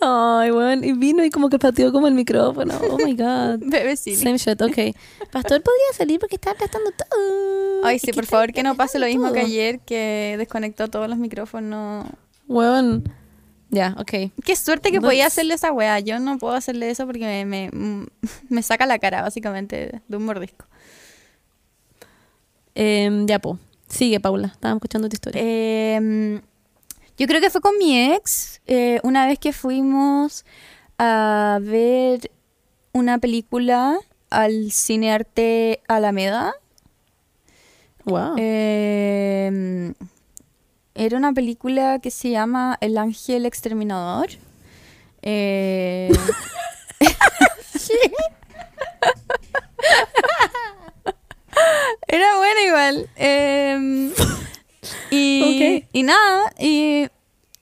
Ay, 0.00 0.50
weón, 0.50 0.84
y 0.84 0.92
vino 0.92 1.24
y 1.24 1.30
como 1.30 1.48
que 1.48 1.58
pateó 1.58 1.90
como 1.90 2.06
el 2.06 2.14
micrófono. 2.14 2.74
Oh 2.90 2.98
my 2.98 3.14
god. 3.16 3.62
Sí. 3.96 4.14
Same 4.14 4.36
shit, 4.36 4.60
ok. 4.60 4.94
Pastor 5.32 5.62
podría 5.62 5.92
salir 5.94 6.20
porque 6.20 6.34
está 6.34 6.50
aplastando 6.50 6.90
todo. 6.90 7.84
Ay, 7.84 7.98
sí, 7.98 8.12
por 8.12 8.26
favor, 8.26 8.52
que 8.52 8.62
no 8.62 8.74
pase 8.74 8.98
lo 8.98 9.06
mismo 9.06 9.32
que 9.32 9.40
ayer, 9.40 9.80
que 9.80 10.34
desconectó 10.38 10.88
todos 10.88 11.08
los 11.08 11.18
micrófonos. 11.18 12.06
Weón. 12.46 13.04
Ya, 13.70 13.96
ok. 13.98 14.30
Qué 14.44 14.54
suerte 14.56 14.92
que 14.92 15.00
podía 15.00 15.26
hacerle 15.26 15.54
esa 15.54 15.72
weá. 15.72 15.98
Yo 16.00 16.20
no 16.20 16.38
puedo 16.38 16.54
hacerle 16.54 16.88
eso 16.90 17.04
porque 17.06 17.44
me, 17.44 17.70
me, 17.72 18.06
me 18.48 18.62
saca 18.62 18.86
la 18.86 18.98
cara, 18.98 19.22
básicamente, 19.22 20.02
de 20.06 20.16
un 20.16 20.24
mordisco. 20.24 20.66
Em, 22.74 23.26
ya, 23.26 23.38
po. 23.38 23.58
Sigue, 23.88 24.20
Paula. 24.20 24.48
Estábamos 24.48 24.78
escuchando 24.80 25.08
tu 25.08 25.14
historia. 25.14 25.40
Eh, 25.42 26.40
yo 27.16 27.26
creo 27.26 27.40
que 27.40 27.50
fue 27.50 27.60
con 27.60 27.76
mi 27.78 28.12
ex, 28.12 28.60
eh, 28.66 29.00
una 29.02 29.26
vez 29.26 29.38
que 29.38 29.52
fuimos 29.52 30.44
a 30.98 31.58
ver 31.62 32.30
una 32.92 33.18
película 33.18 33.98
al 34.30 34.72
Cine 34.72 35.12
Arte 35.12 35.82
Alameda. 35.88 36.54
wow. 38.04 38.34
Eh, 38.38 39.92
era 40.94 41.18
una 41.18 41.32
película 41.32 41.98
que 42.00 42.10
se 42.10 42.30
llama 42.30 42.76
El 42.80 42.98
Ángel 42.98 43.46
Exterminador. 43.46 44.28
Eh, 45.22 46.10
era 52.08 52.36
buena 52.36 52.62
igual. 52.62 53.08
Eh, 53.16 54.12
y, 55.10 55.80
Ok. 55.82 55.88
y 55.92 56.02
nada, 56.02 56.52
y, 56.58 57.06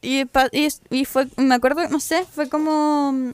y, 0.03 0.23
y- 0.53 0.69
y 0.91 1.05
fue, 1.05 1.27
me 1.37 1.55
acuerdo, 1.55 1.89
no 1.89 2.01
sé, 2.01 2.25
fue 2.25 2.49
como, 2.49 3.33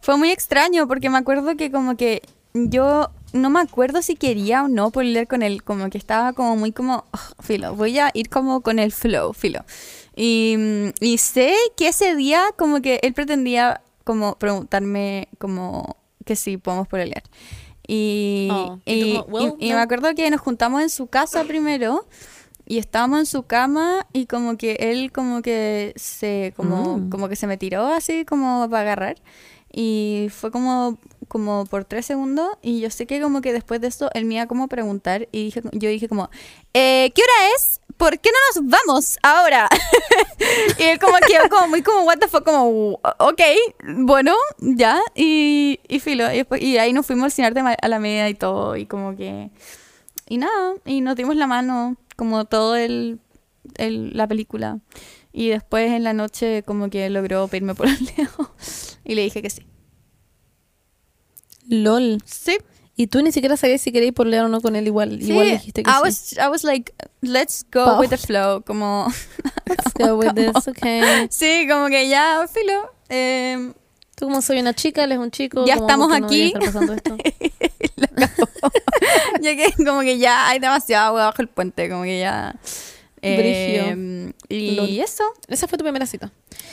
fue 0.00 0.16
muy 0.16 0.30
extraño 0.30 0.86
porque 0.88 1.10
me 1.10 1.18
acuerdo 1.18 1.56
que 1.56 1.70
como 1.70 1.96
que 1.96 2.22
yo 2.54 3.10
no 3.32 3.48
me 3.50 3.60
acuerdo 3.60 4.02
si 4.02 4.16
quería 4.16 4.64
o 4.64 4.68
no 4.68 4.90
pelear 4.90 5.28
con 5.28 5.42
él, 5.42 5.62
como 5.62 5.88
que 5.88 5.98
estaba 5.98 6.32
como 6.32 6.56
muy 6.56 6.72
como, 6.72 7.04
"Ugh, 7.14 7.36
filo, 7.44 7.76
voy 7.76 7.98
a 8.00 8.10
ir 8.14 8.28
como 8.28 8.60
con 8.60 8.78
el 8.80 8.90
flow, 8.92 9.32
filo. 9.34 9.64
Y, 10.16 10.56
y 11.00 11.18
sé 11.18 11.54
que 11.76 11.88
ese 11.88 12.16
día 12.16 12.42
como 12.58 12.82
que 12.82 12.98
él 13.02 13.14
pretendía 13.14 13.80
como 14.04 14.34
preguntarme 14.34 15.28
como 15.38 15.96
que 16.24 16.34
si 16.34 16.56
podemos 16.56 16.88
pelear. 16.88 17.22
Y, 17.86 18.48
Oh, 18.50 18.78
y 18.84 18.94
y, 19.14 19.18
"Well, 19.28 19.54
y- 19.58 19.66
y 19.66 19.70
no". 19.70 19.76
me 19.76 19.82
acuerdo 19.82 20.14
que 20.14 20.28
nos 20.30 20.40
juntamos 20.40 20.82
en 20.82 20.90
su 20.90 21.06
casa 21.06 21.44
primero 21.44 22.04
y 22.70 22.78
estábamos 22.78 23.18
en 23.18 23.26
su 23.26 23.42
cama 23.42 24.06
y 24.12 24.26
como 24.26 24.56
que 24.56 24.74
él 24.78 25.10
como 25.10 25.42
que 25.42 25.92
se 25.96 26.52
como, 26.56 26.98
Mm. 26.98 27.10
como 27.10 27.28
que 27.28 27.34
se 27.34 27.48
me 27.48 27.56
tiró 27.56 27.88
así 27.88 28.24
como 28.24 28.68
para 28.70 28.82
agarrar 28.82 29.16
y 29.72 30.28
fue 30.30 30.52
como 30.52 30.96
como 31.26 31.64
por 31.66 31.84
tres 31.84 32.06
segundos 32.06 32.48
y 32.62 32.80
yo 32.80 32.90
sé 32.90 33.06
que 33.06 33.20
como 33.20 33.40
que 33.40 33.52
después 33.52 33.80
de 33.80 33.88
eso 33.88 34.08
él 34.14 34.24
me 34.24 34.34
iba 34.34 34.46
como 34.46 34.64
a 34.64 34.68
preguntar 34.68 35.28
y 35.32 35.44
dije, 35.46 35.62
yo 35.72 35.88
dije 35.88 36.08
como 36.08 36.30
eh, 36.74 37.10
¿qué 37.14 37.22
hora 37.22 37.54
es? 37.56 37.80
¿Por 37.96 38.18
qué 38.20 38.30
no 38.30 38.62
nos 38.62 38.70
vamos 38.70 39.18
ahora? 39.22 39.68
y 40.78 40.82
él 40.84 40.98
como 41.00 41.14
quedó 41.26 41.48
como 41.50 41.66
muy 41.68 41.82
como 41.82 42.02
what 42.04 42.18
the 42.18 42.28
fuck 42.28 42.44
como 42.44 43.00
ok 43.18 43.40
bueno 43.98 44.34
ya 44.58 45.00
y, 45.16 45.80
y 45.88 45.98
filo 45.98 46.32
y, 46.32 46.36
después- 46.44 46.62
y 46.62 46.78
ahí 46.78 46.92
nos 46.92 47.04
fuimos 47.06 47.24
al 47.26 47.32
cine 47.32 47.76
a 47.82 47.88
la 47.88 47.98
media 47.98 48.28
y 48.28 48.34
todo 48.34 48.76
y 48.76 48.86
como 48.86 49.16
que 49.16 49.50
y 50.28 50.38
nada, 50.38 50.74
y 50.84 51.00
nos 51.00 51.16
dimos 51.16 51.34
la 51.34 51.48
mano 51.48 51.96
como 52.20 52.44
todo 52.44 52.76
el, 52.76 53.18
el- 53.78 54.14
la 54.14 54.28
película. 54.28 54.78
Y 55.32 55.48
después 55.48 55.90
en 55.90 56.04
la 56.04 56.12
noche 56.12 56.62
como 56.64 56.90
que 56.90 57.08
logró 57.08 57.48
pedirme 57.48 57.74
por 57.74 57.88
el 57.88 58.04
dedo. 58.14 58.54
Y 59.04 59.14
le 59.14 59.22
dije 59.22 59.40
que 59.40 59.48
sí. 59.50 59.66
LOL. 61.68 62.20
Sí. 62.24 62.58
Y 62.96 63.06
tú 63.06 63.22
ni 63.22 63.32
siquiera 63.32 63.56
sabías 63.56 63.80
si 63.80 63.92
querías 63.92 64.12
pololear 64.12 64.44
o 64.44 64.48
no 64.48 64.60
con 64.60 64.76
él 64.76 64.86
igual. 64.86 65.18
Sí, 65.22 65.30
Igual 65.30 65.50
dijiste 65.52 65.82
que 65.82 65.90
I 65.90 65.94
sí. 65.94 66.00
was, 66.02 66.32
I 66.34 66.48
was 66.50 66.64
like, 66.64 66.92
let's 67.22 67.64
go 67.72 67.98
with 67.98 68.10
the 68.10 68.18
flow. 68.18 68.62
Como, 68.62 69.06
Let's 69.66 69.94
go 69.98 70.16
with 70.16 70.34
this, 70.34 70.68
okay. 70.68 71.26
sí, 71.30 71.66
como 71.70 71.86
que 71.88 72.08
ya, 72.08 72.46
filo. 72.46 72.92
Eh, 73.08 73.72
Tú 74.20 74.26
como 74.26 74.42
soy 74.42 74.60
una 74.60 74.74
chica, 74.74 75.02
él 75.04 75.12
es 75.12 75.18
un 75.18 75.30
chico. 75.30 75.64
Ya 75.66 75.74
estamos 75.76 76.12
que 76.12 76.20
no 76.20 76.26
aquí. 76.26 76.46
estar 76.48 76.62
pasando 76.62 76.92
esto. 76.92 77.16
como 79.86 80.00
que 80.02 80.18
ya 80.18 80.48
hay 80.48 80.58
demasiada 80.58 81.06
agua 81.06 81.24
bajo 81.26 81.40
el 81.42 81.48
puente, 81.48 81.88
como 81.88 82.02
que 82.02 82.20
ya... 82.20 82.54
eh, 83.22 84.32
y 84.48 84.70
Lol. 84.76 84.98
eso. 85.00 85.24
Esa 85.48 85.66
fue 85.68 85.78
tu 85.78 85.84
primera 85.84 86.04
cita. 86.06 86.30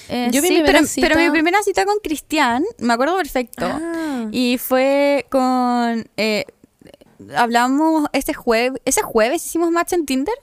eh, 0.10 0.30
Yo 0.32 0.42
mi 0.42 0.48
sí, 0.50 0.56
primera 0.56 0.74
pero, 0.80 0.88
cita- 0.88 1.08
pero 1.08 1.20
mi 1.22 1.30
primera 1.32 1.62
cita 1.64 1.86
con 1.86 2.00
Cristian, 2.04 2.64
me 2.80 2.94
acuerdo 2.94 3.16
perfecto. 3.16 3.66
Ah. 3.66 4.28
Y 4.32 4.58
fue 4.58 5.26
con... 5.30 6.06
eh, 6.18 6.46
hablamos 7.36 8.08
ese 8.14 8.34
jueves, 8.34 8.82
ese 8.86 9.02
jueves 9.02 9.46
hicimos 9.46 9.72
match 9.72 9.94
en 9.94 10.06
Tinder 10.06 10.36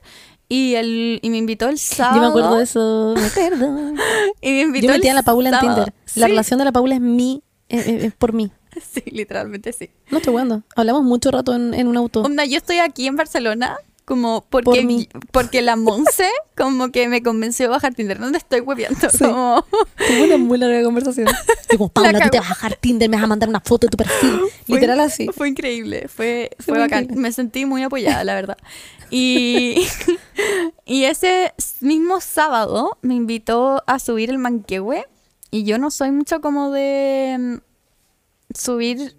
y, 0.49 0.75
el, 0.75 1.19
y 1.23 1.31
me 1.31 1.39
invitó 1.39 1.69
el 1.69 1.79
sábado. 1.79 2.17
Yo 2.17 2.21
me 2.23 2.29
acuerdo 2.29 2.57
de 2.59 2.65
eso, 2.65 3.15
me 3.17 3.27
acuerdo. 3.27 3.93
Y 4.43 4.51
me 4.53 4.61
invitó 4.61 4.87
Yo 4.87 4.93
el 4.93 4.99
metí 4.99 5.09
a 5.09 5.15
la 5.15 5.23
Paula 5.23 5.49
en 5.51 5.55
sábado. 5.55 5.75
Tinder. 5.85 5.95
La 6.17 6.27
Sí, 6.27 6.31
relación 6.31 6.59
de 6.59 6.65
la 6.67 6.73
Paula 6.73 6.95
es 6.97 7.01
mi, 7.01 7.43
es, 7.69 7.87
es- 7.87 8.05
es 8.05 8.15
por 8.15 8.33
mí. 8.33 8.51
Sí, 8.93 9.03
literalmente 9.07 9.73
sí. 9.73 9.91
No 10.11 10.19
estoy 10.19 10.33
jugando. 10.33 10.63
Hablamos 10.75 11.05
mucho 11.05 11.31
rato 11.31 11.55
en, 11.55 11.75
en 11.75 11.87
un 11.87 11.97
auto. 11.97 12.23
Onda, 12.23 12.45
yo 12.45 12.57
estoy 12.57 12.79
aquí 12.79 13.07
en 13.07 13.15
Barcelona 13.17 13.77
como 14.05 14.45
porque, 14.51 14.65
Por 14.65 14.85
mí. 14.85 15.09
porque 15.33 15.63
la 15.63 15.77
Monse 15.77 16.29
como 16.57 16.91
que 16.91 17.09
me 17.09 17.23
convenció 17.23 17.67
a 17.67 17.71
bajar 17.71 17.95
Tinder. 17.95 18.19
¿Dónde 18.19 18.39
estoy 18.39 18.61
hueviando? 18.61 19.09
Sí. 19.11 19.19
Como, 19.19 19.65
Tuve 19.97 20.25
una 20.25 20.37
muy 20.37 20.59
larga 20.59 20.83
conversación. 20.85 21.29
Como, 21.71 21.89
Paula, 21.89 22.21
tú 22.21 22.29
te 22.31 22.39
vas 22.39 22.47
a 22.47 22.51
bajar 22.51 22.77
Tinder, 22.77 23.09
me 23.09 23.17
vas 23.17 23.25
a 23.25 23.29
mandar 23.29 23.49
una 23.49 23.61
foto 23.61 23.87
de 23.87 23.91
tu 23.91 23.97
perfil. 23.97 24.41
fue- 24.67 24.75
Literal 24.77 25.01
así. 25.01 25.29
Fue 25.35 25.49
increíble, 25.49 26.07
fue, 26.09 26.51
fue, 26.59 26.75
Fue 26.75 26.79
bacán. 26.79 27.05
increíble. 27.05 27.23
Me 27.23 27.33
sentí 27.33 27.65
muy 27.67 27.83
apoyada, 27.83 28.23
la 28.25 28.35
verdad. 28.35 28.59
Y, 29.11 29.87
y 30.85 31.05
ese 31.05 31.53
mismo 31.81 32.21
sábado 32.21 32.99
me 33.03 33.15
invitó 33.15 33.83
a 33.87 33.99
subir 33.99 34.31
el 34.31 34.39
manquehue 34.39 35.07
y 35.51 35.65
yo 35.65 35.79
no 35.79 35.91
soy 35.91 36.11
mucho 36.11 36.41
como 36.41 36.71
de 36.71 37.37
mm, 37.39 37.55
subir 38.57 39.17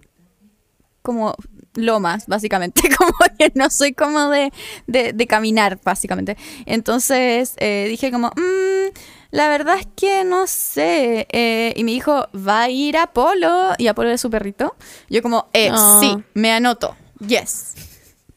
como 1.02 1.34
lomas, 1.76 2.26
básicamente, 2.26 2.82
como 2.98 3.12
que 3.38 3.52
no 3.54 3.70
soy 3.70 3.92
como 3.92 4.28
de, 4.30 4.52
de, 4.86 5.12
de 5.12 5.26
caminar, 5.26 5.78
básicamente. 5.84 6.36
Entonces 6.66 7.54
eh, 7.58 7.86
dije 7.88 8.10
como, 8.10 8.28
"Mm, 8.36 8.92
la 9.30 9.48
verdad 9.48 9.76
es 9.78 9.86
que 9.96 10.24
no 10.24 10.46
sé. 10.46 11.26
Eh, 11.30 11.72
y 11.76 11.84
me 11.84 11.90
dijo, 11.92 12.28
va 12.34 12.62
a 12.62 12.70
ir 12.70 12.96
a 12.96 13.08
Polo, 13.08 13.72
y 13.78 13.86
Apolo 13.88 14.10
es 14.10 14.20
su 14.20 14.30
perrito. 14.30 14.74
Yo 15.10 15.20
como, 15.22 15.48
eh, 15.52 15.68
Ah. 15.72 15.98
sí, 16.00 16.16
me 16.34 16.52
anoto, 16.52 16.96
yes. 17.26 17.74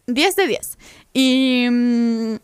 10 0.08 0.36
de 0.36 0.48
10. 0.48 0.78
Y, 1.14 1.68
mm, 1.70 2.36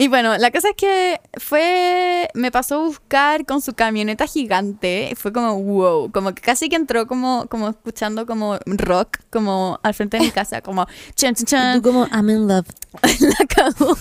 y 0.00 0.08
bueno, 0.08 0.38
la 0.38 0.50
cosa 0.50 0.70
es 0.70 0.76
que 0.76 1.20
fue, 1.38 2.30
me 2.32 2.50
pasó 2.50 2.76
a 2.76 2.86
buscar 2.86 3.44
con 3.44 3.60
su 3.60 3.74
camioneta 3.74 4.26
gigante, 4.26 5.12
fue 5.14 5.30
como 5.30 5.62
wow, 5.62 6.10
como 6.10 6.34
que 6.34 6.40
casi 6.40 6.70
que 6.70 6.76
entró 6.76 7.06
como, 7.06 7.46
como 7.50 7.68
escuchando 7.68 8.24
como 8.24 8.56
rock, 8.64 9.18
como 9.28 9.78
al 9.82 9.92
frente 9.92 10.16
de 10.16 10.24
mi 10.24 10.30
casa, 10.30 10.62
como 10.62 10.86
chan 11.14 11.34
chan 11.34 11.34
Tú 11.34 11.44
chan, 11.44 11.80
como, 11.82 12.06
I'm 12.06 12.30
in 12.30 12.48
love. 12.48 12.66
la 13.20 13.46
cagó. 13.46 13.94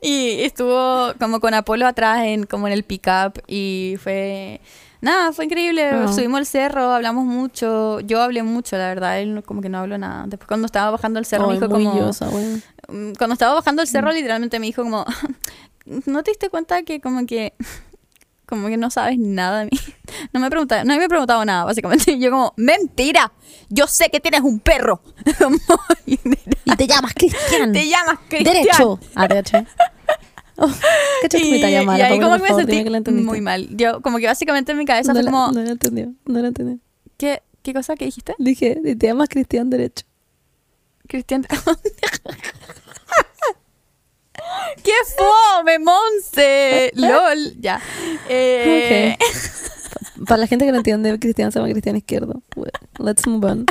Y 0.00 0.40
estuvo 0.40 1.12
como 1.20 1.38
con 1.40 1.52
Apolo 1.52 1.86
atrás 1.86 2.22
en 2.22 2.44
como 2.44 2.66
en 2.66 2.72
el 2.72 2.82
pickup 2.82 3.42
y 3.46 3.96
fue 4.02 4.62
nada, 5.02 5.32
fue 5.32 5.44
increíble. 5.44 5.84
Ah. 5.84 6.08
Subimos 6.10 6.40
el 6.40 6.46
cerro, 6.46 6.94
hablamos 6.94 7.26
mucho, 7.26 8.00
yo 8.00 8.22
hablé 8.22 8.42
mucho, 8.42 8.78
la 8.78 8.88
verdad, 8.88 9.20
él 9.20 9.42
como 9.44 9.60
que 9.60 9.68
no 9.68 9.80
habló 9.80 9.98
nada. 9.98 10.24
Después 10.28 10.48
cuando 10.48 10.64
estaba 10.64 10.90
bajando 10.90 11.18
el 11.18 11.26
cerro 11.26 11.48
me 11.48 11.52
Ay, 11.52 11.60
dijo 11.60 11.70
como 11.70 11.94
yosa, 11.94 12.30
cuando 12.88 13.34
estaba 13.34 13.54
bajando 13.54 13.82
el 13.82 13.88
cerro, 13.88 14.10
literalmente 14.12 14.58
me 14.58 14.66
dijo 14.66 14.82
como, 14.82 15.04
¿no 16.06 16.22
te 16.22 16.30
diste 16.30 16.48
cuenta 16.48 16.82
que 16.82 17.00
como 17.00 17.26
que, 17.26 17.52
como 18.46 18.68
que 18.68 18.76
no 18.76 18.90
sabes 18.90 19.18
nada 19.18 19.60
de 19.60 19.64
mí? 19.66 19.70
No 20.32 20.40
me 20.40 20.48
pregunta, 20.48 20.84
no 20.84 20.96
me 20.96 21.04
he 21.04 21.08
preguntado 21.08 21.44
nada, 21.44 21.64
básicamente. 21.64 22.12
Y 22.12 22.18
yo 22.18 22.30
como, 22.30 22.54
mentira, 22.56 23.30
yo 23.68 23.86
sé 23.86 24.08
que 24.10 24.20
tienes 24.20 24.40
un 24.40 24.58
perro. 24.58 25.02
Y 26.06 26.16
te 26.76 26.86
llamas 26.86 27.12
Cristian. 27.14 27.72
te 27.72 27.86
llamas 27.86 28.18
Cristian. 28.26 28.54
Derecho. 28.54 29.00
Ah, 29.14 29.28
derecho. 29.28 29.58
Oh, 30.56 30.66
¿Cachaste 31.22 31.50
mi 31.50 31.58
Y, 31.58 31.60
talla 31.60 31.82
y 31.98 32.00
ahí 32.00 32.18
como 32.18 32.36
que 32.36 32.42
me 32.42 32.54
sentí 32.54 32.84
que 33.04 33.10
muy 33.12 33.40
mal. 33.40 33.68
Yo 33.76 34.00
como 34.00 34.18
que 34.18 34.26
básicamente 34.26 34.72
en 34.72 34.78
mi 34.78 34.86
cabeza 34.86 35.12
No 35.12 35.20
fue 35.20 35.24
la, 35.24 35.30
como, 35.30 35.52
no 35.52 35.62
la 35.62 35.70
entendió, 35.70 36.12
no 36.24 36.40
la 36.40 36.48
entendió. 36.48 36.78
¿qué, 37.16 37.42
¿qué 37.62 37.74
cosa 37.74 37.94
que 37.94 38.06
dijiste? 38.06 38.34
Dije, 38.38 38.80
te 38.82 39.06
llamas 39.06 39.28
Cristian 39.28 39.70
Derecho. 39.70 40.04
Cristian. 41.08 41.46
¡Qué 44.82 44.92
fome, 45.16 45.78
Monse! 45.78 46.92
¡Lol! 46.94 47.60
Ya. 47.60 47.80
Eh, 48.28 49.16
Para 50.26 50.38
la 50.42 50.46
gente 50.46 50.64
que 50.64 50.72
no 50.72 50.78
entiende, 50.78 51.18
Cristian 51.18 51.50
se 51.50 51.58
llama 51.58 51.70
Cristian 51.70 51.96
Izquierdo. 51.96 52.42
Well, 52.54 52.70
let's 52.98 53.26
move 53.26 53.44
on. 53.50 53.66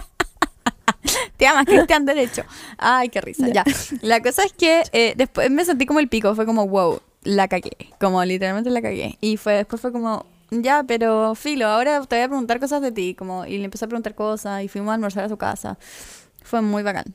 Te 1.38 1.46
llamas 1.46 1.66
Cristian 1.66 2.06
Derecho. 2.06 2.44
Ay, 2.78 3.10
qué 3.10 3.22
risa. 3.22 3.48
Ya. 3.48 3.64
Ya. 3.66 3.98
La 4.02 4.22
cosa 4.22 4.44
es 4.44 4.54
que 4.54 4.84
eh, 4.92 5.14
después 5.16 5.50
me 5.50 5.64
sentí 5.64 5.86
como 5.86 6.00
el 6.00 6.10
pico. 6.10 6.36
Fue 6.36 6.46
como, 6.46 6.68
wow, 6.68 7.00
la 7.24 7.48
cagué. 7.48 7.72
Como 8.00 8.24
literalmente 8.26 8.70
la 8.70 8.82
cagué. 8.82 9.18
Y 9.22 9.38
fue 9.38 9.54
después 9.54 9.82
fue 9.82 9.92
como, 9.92 10.26
ya, 10.50 10.84
pero 10.84 11.36
filo, 11.36 11.68
ahora 11.68 12.02
te 12.06 12.16
voy 12.16 12.24
a 12.24 12.28
preguntar 12.28 12.60
cosas 12.60 12.82
de 12.82 12.92
ti. 12.92 13.16
Como, 13.16 13.46
y 13.46 13.58
le 13.58 13.66
empecé 13.66 13.86
a 13.86 13.88
preguntar 13.88 14.16
cosas 14.16 14.64
y 14.64 14.68
fuimos 14.68 14.92
a 14.92 14.96
almorzar 14.96 15.24
a 15.24 15.30
su 15.30 15.38
casa. 15.38 15.78
Fue 16.44 16.62
muy 16.62 16.84
bacán. 16.84 17.06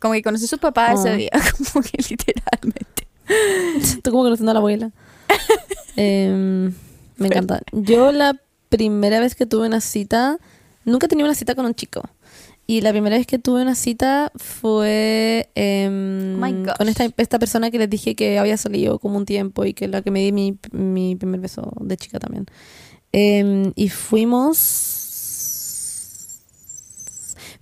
Como 0.00 0.14
que 0.14 0.22
conocí 0.22 0.44
a 0.44 0.48
sus 0.48 0.58
papás 0.58 1.00
ese 1.00 1.12
Oh. 1.12 1.16
día. 1.16 1.30
Como 1.72 1.84
que 1.84 1.96
literalmente. 2.08 3.06
Tú 4.02 4.10
como 4.10 4.24
conociendo 4.24 4.50
a 4.50 4.54
la 4.54 4.58
abuela. 4.60 4.90
Em, 5.96 6.72
me 7.16 7.26
encanta. 7.28 7.60
Yo 7.72 8.12
la 8.12 8.36
primera 8.68 9.20
vez 9.20 9.34
que 9.34 9.46
tuve 9.46 9.66
una 9.66 9.80
cita, 9.80 10.38
nunca 10.84 11.06
tenía 11.08 11.24
una 11.24 11.34
cita 11.34 11.54
con 11.54 11.66
un 11.66 11.74
chico. 11.74 12.02
Y 12.66 12.80
la 12.80 12.90
primera 12.92 13.16
vez 13.16 13.26
que 13.26 13.38
tuve 13.38 13.60
una 13.62 13.74
cita 13.74 14.32
fue 14.36 15.50
em, 15.54 16.40
Oh 16.42 16.74
con 16.78 16.88
esta, 16.88 17.08
esta 17.16 17.38
persona 17.38 17.70
que 17.70 17.78
les 17.78 17.90
dije 17.90 18.14
que 18.14 18.38
había 18.38 18.56
salido 18.56 18.98
como 18.98 19.16
un 19.18 19.26
tiempo 19.26 19.64
y 19.64 19.74
que 19.74 19.88
la 19.88 20.00
que 20.02 20.10
me 20.10 20.20
di 20.20 20.32
mi, 20.32 20.58
mi 20.72 21.14
primer 21.16 21.40
beso 21.40 21.72
de 21.80 21.96
chica 21.96 22.18
también. 22.18 22.46
Em, 23.12 23.72
y 23.76 23.88
fuimos... 23.88 25.01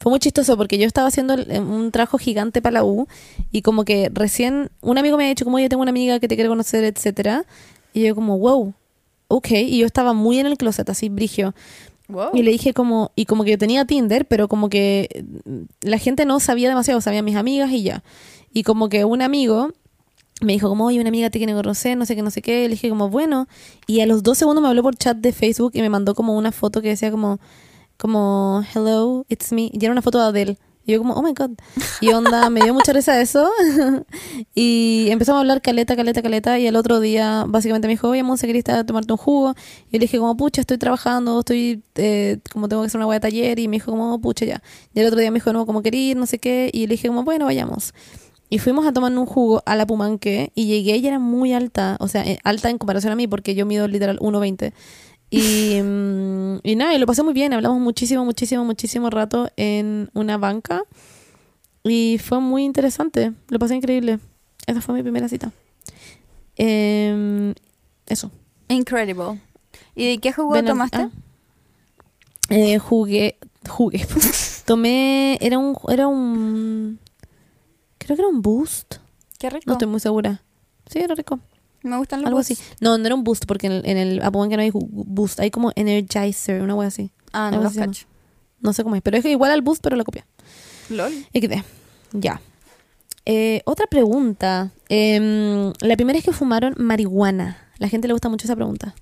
Fue 0.00 0.10
muy 0.10 0.18
chistoso 0.18 0.56
porque 0.56 0.78
yo 0.78 0.86
estaba 0.86 1.06
haciendo 1.08 1.34
el- 1.34 1.60
un 1.60 1.90
trabajo 1.92 2.18
gigante 2.18 2.60
para 2.62 2.72
la 2.74 2.84
U 2.84 3.06
y 3.52 3.62
como 3.62 3.84
que 3.84 4.10
recién 4.12 4.70
un 4.80 4.96
amigo 4.98 5.16
me 5.16 5.26
ha 5.26 5.28
dicho 5.28 5.44
como 5.44 5.58
yo 5.58 5.68
tengo 5.68 5.82
una 5.82 5.90
amiga 5.90 6.18
que 6.18 6.26
te 6.26 6.34
quiere 6.34 6.48
conocer, 6.48 6.82
etcétera 6.84 7.44
Y 7.92 8.02
yo 8.04 8.14
como, 8.14 8.38
wow, 8.38 8.72
ok. 9.28 9.50
Y 9.52 9.78
yo 9.78 9.86
estaba 9.86 10.12
muy 10.12 10.38
en 10.38 10.46
el 10.46 10.56
closet, 10.56 10.88
así, 10.88 11.08
brigio. 11.08 11.54
Wow. 12.08 12.30
Y 12.34 12.42
le 12.42 12.50
dije 12.50 12.72
como, 12.72 13.12
y 13.14 13.26
como 13.26 13.44
que 13.44 13.50
yo 13.52 13.58
tenía 13.58 13.84
Tinder, 13.84 14.26
pero 14.26 14.48
como 14.48 14.68
que 14.70 15.24
mm, 15.44 15.58
la 15.88 15.98
gente 15.98 16.24
no 16.24 16.40
sabía 16.40 16.68
demasiado, 16.68 17.00
sabían 17.00 17.24
mis 17.24 17.36
amigas 17.36 17.70
y 17.72 17.82
ya. 17.82 18.02
Y 18.52 18.62
como 18.64 18.88
que 18.88 19.04
un 19.04 19.22
amigo 19.22 19.70
me 20.40 20.54
dijo 20.54 20.68
como, 20.68 20.86
oye, 20.86 20.98
una 21.00 21.08
amiga 21.10 21.30
te 21.30 21.38
quiere 21.38 21.52
conocer, 21.52 21.96
no 21.98 22.06
sé 22.06 22.16
qué, 22.16 22.22
no 22.22 22.30
sé 22.30 22.40
qué. 22.42 22.62
Le 22.62 22.70
dije 22.70 22.88
como, 22.88 23.10
bueno. 23.10 23.46
Y 23.86 24.00
a 24.00 24.06
los 24.06 24.22
dos 24.22 24.38
segundos 24.38 24.62
me 24.62 24.68
habló 24.68 24.82
por 24.82 24.96
chat 24.96 25.16
de 25.18 25.32
Facebook 25.32 25.72
y 25.74 25.82
me 25.82 25.90
mandó 25.90 26.14
como 26.14 26.36
una 26.38 26.50
foto 26.52 26.80
que 26.80 26.88
decía 26.88 27.10
como, 27.10 27.38
como, 28.00 28.64
hello, 28.74 29.24
it's 29.28 29.52
me. 29.52 29.70
Y 29.72 29.78
era 29.84 29.92
una 29.92 30.02
foto 30.02 30.18
de 30.18 30.24
Adele. 30.24 30.58
Y 30.86 30.92
yo 30.92 30.98
como, 30.98 31.12
oh 31.12 31.22
my 31.22 31.34
god. 31.34 31.50
Y 32.00 32.10
onda, 32.12 32.48
me 32.48 32.62
dio 32.62 32.72
mucha 32.72 32.92
risa 32.92 33.20
eso. 33.20 33.50
y 34.54 35.08
empezamos 35.10 35.38
a 35.38 35.40
hablar 35.40 35.60
caleta, 35.60 35.94
caleta, 35.94 36.22
caleta. 36.22 36.58
Y 36.58 36.66
el 36.66 36.76
otro 36.76 37.00
día, 37.00 37.44
básicamente 37.46 37.86
me 37.86 37.92
dijo, 37.92 38.08
oye, 38.08 38.22
Monse, 38.22 38.46
¿querés 38.46 38.68
a 38.70 38.84
tomarte 38.84 39.12
un 39.12 39.18
jugo? 39.18 39.54
Y 39.90 39.98
le 39.98 40.00
dije 40.00 40.18
como, 40.18 40.36
pucha, 40.36 40.62
estoy 40.62 40.78
trabajando, 40.78 41.40
estoy, 41.40 41.82
eh, 41.96 42.38
como 42.52 42.68
tengo 42.68 42.82
que 42.82 42.86
hacer 42.86 42.98
una 42.98 43.06
hueá 43.06 43.18
de 43.18 43.20
taller. 43.20 43.58
Y 43.58 43.68
me 43.68 43.76
dijo 43.76 43.90
como, 43.92 44.18
pucha, 44.20 44.46
ya. 44.46 44.62
Y 44.94 45.00
el 45.00 45.06
otro 45.06 45.20
día 45.20 45.30
me 45.30 45.36
dijo, 45.36 45.52
no, 45.52 45.66
como 45.66 45.82
quería 45.82 46.12
ir, 46.12 46.16
no 46.16 46.26
sé 46.26 46.38
qué. 46.38 46.70
Y 46.72 46.86
le 46.86 46.94
dije 46.94 47.08
como, 47.08 47.22
bueno, 47.22 47.44
vayamos. 47.44 47.92
Y 48.52 48.58
fuimos 48.58 48.84
a 48.84 48.92
tomar 48.92 49.16
un 49.16 49.26
jugo 49.26 49.62
a 49.64 49.76
la 49.76 49.86
Pumanque 49.86 50.50
y 50.56 50.66
llegué 50.66 50.96
y 50.96 51.06
era 51.06 51.20
muy 51.20 51.52
alta, 51.52 51.96
o 52.00 52.08
sea, 52.08 52.24
eh, 52.26 52.40
alta 52.42 52.68
en 52.68 52.78
comparación 52.78 53.12
a 53.12 53.16
mí 53.16 53.28
porque 53.28 53.54
yo 53.54 53.64
mido 53.64 53.86
literal 53.86 54.18
1,20. 54.18 54.72
Y, 55.30 55.80
mm, 55.80 56.58
y 56.64 56.74
nada, 56.74 56.94
y 56.94 56.98
lo 56.98 57.06
pasé 57.06 57.22
muy 57.22 57.32
bien, 57.32 57.52
hablamos 57.52 57.80
muchísimo, 57.80 58.24
muchísimo, 58.24 58.64
muchísimo 58.64 59.10
rato 59.10 59.48
en 59.56 60.10
una 60.12 60.36
banca 60.38 60.82
y 61.84 62.18
fue 62.18 62.40
muy 62.40 62.64
interesante, 62.64 63.32
lo 63.48 63.58
pasé 63.58 63.76
increíble. 63.76 64.18
Esa 64.66 64.80
fue 64.80 64.94
mi 64.94 65.02
primera 65.02 65.28
cita. 65.28 65.52
Em, 66.56 67.54
eso. 68.06 68.30
Incredible. 68.68 69.40
¿Y 69.94 70.08
de 70.08 70.18
qué 70.18 70.32
jugo 70.32 70.62
tomaste? 70.62 70.98
ah. 70.98 71.10
Eh, 72.50 72.78
jugué, 72.78 73.38
jugué. 73.68 74.06
Tomé, 74.66 75.38
era 75.40 75.58
un, 75.58 75.76
era 75.88 76.06
un, 76.08 76.98
creo 77.98 78.16
que 78.16 78.22
era 78.22 78.28
un 78.28 78.42
boost. 78.42 78.96
Qué 79.38 79.48
rico. 79.48 79.64
No 79.66 79.72
estoy 79.72 79.88
muy 79.88 80.00
segura. 80.00 80.42
Sí, 80.90 80.98
era 80.98 81.14
rico. 81.14 81.38
Me 81.82 81.96
gustan 81.96 82.20
los 82.20 82.26
Algo 82.28 82.38
boosts. 82.38 82.52
así. 82.60 82.62
No, 82.80 82.98
no 82.98 83.06
era 83.06 83.14
un 83.14 83.24
boost, 83.24 83.46
porque 83.46 83.66
en 83.66 83.72
el, 83.72 83.86
en 83.86 83.96
el 83.96 84.22
Apple 84.22 84.40
One 84.40 84.50
que 84.50 84.56
no 84.56 84.62
hay 84.62 84.70
boost, 84.74 85.40
hay 85.40 85.50
como 85.50 85.72
Energizer, 85.76 86.60
una 86.62 86.74
wea 86.74 86.88
así. 86.88 87.10
Ah, 87.32 87.50
no 87.50 87.62
los 87.62 87.74
cacho. 87.74 88.06
No 88.60 88.72
sé 88.72 88.82
cómo 88.82 88.96
es, 88.96 89.02
pero 89.02 89.16
es 89.16 89.24
igual 89.24 89.50
al 89.50 89.62
boost, 89.62 89.82
pero 89.82 89.96
la 89.96 90.04
copia. 90.04 90.26
LOL. 90.90 91.12
XD. 91.32 91.62
Ya. 92.12 92.40
Eh, 93.24 93.62
otra 93.64 93.86
pregunta. 93.86 94.72
Em, 94.88 95.72
la 95.80 95.96
primera 95.96 96.18
es 96.18 96.24
que 96.24 96.32
fumaron 96.32 96.74
marihuana. 96.76 97.56
La 97.78 97.88
gente 97.88 98.08
le 98.08 98.12
gusta 98.14 98.28
mucho 98.28 98.46
esa 98.46 98.56
pregunta. 98.56 98.94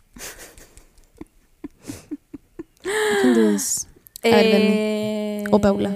A 4.32 4.36
ver, 4.36 4.52
Berni. 4.52 4.68
Eh, 4.72 5.44
O 5.50 5.58
Paula. 5.60 5.90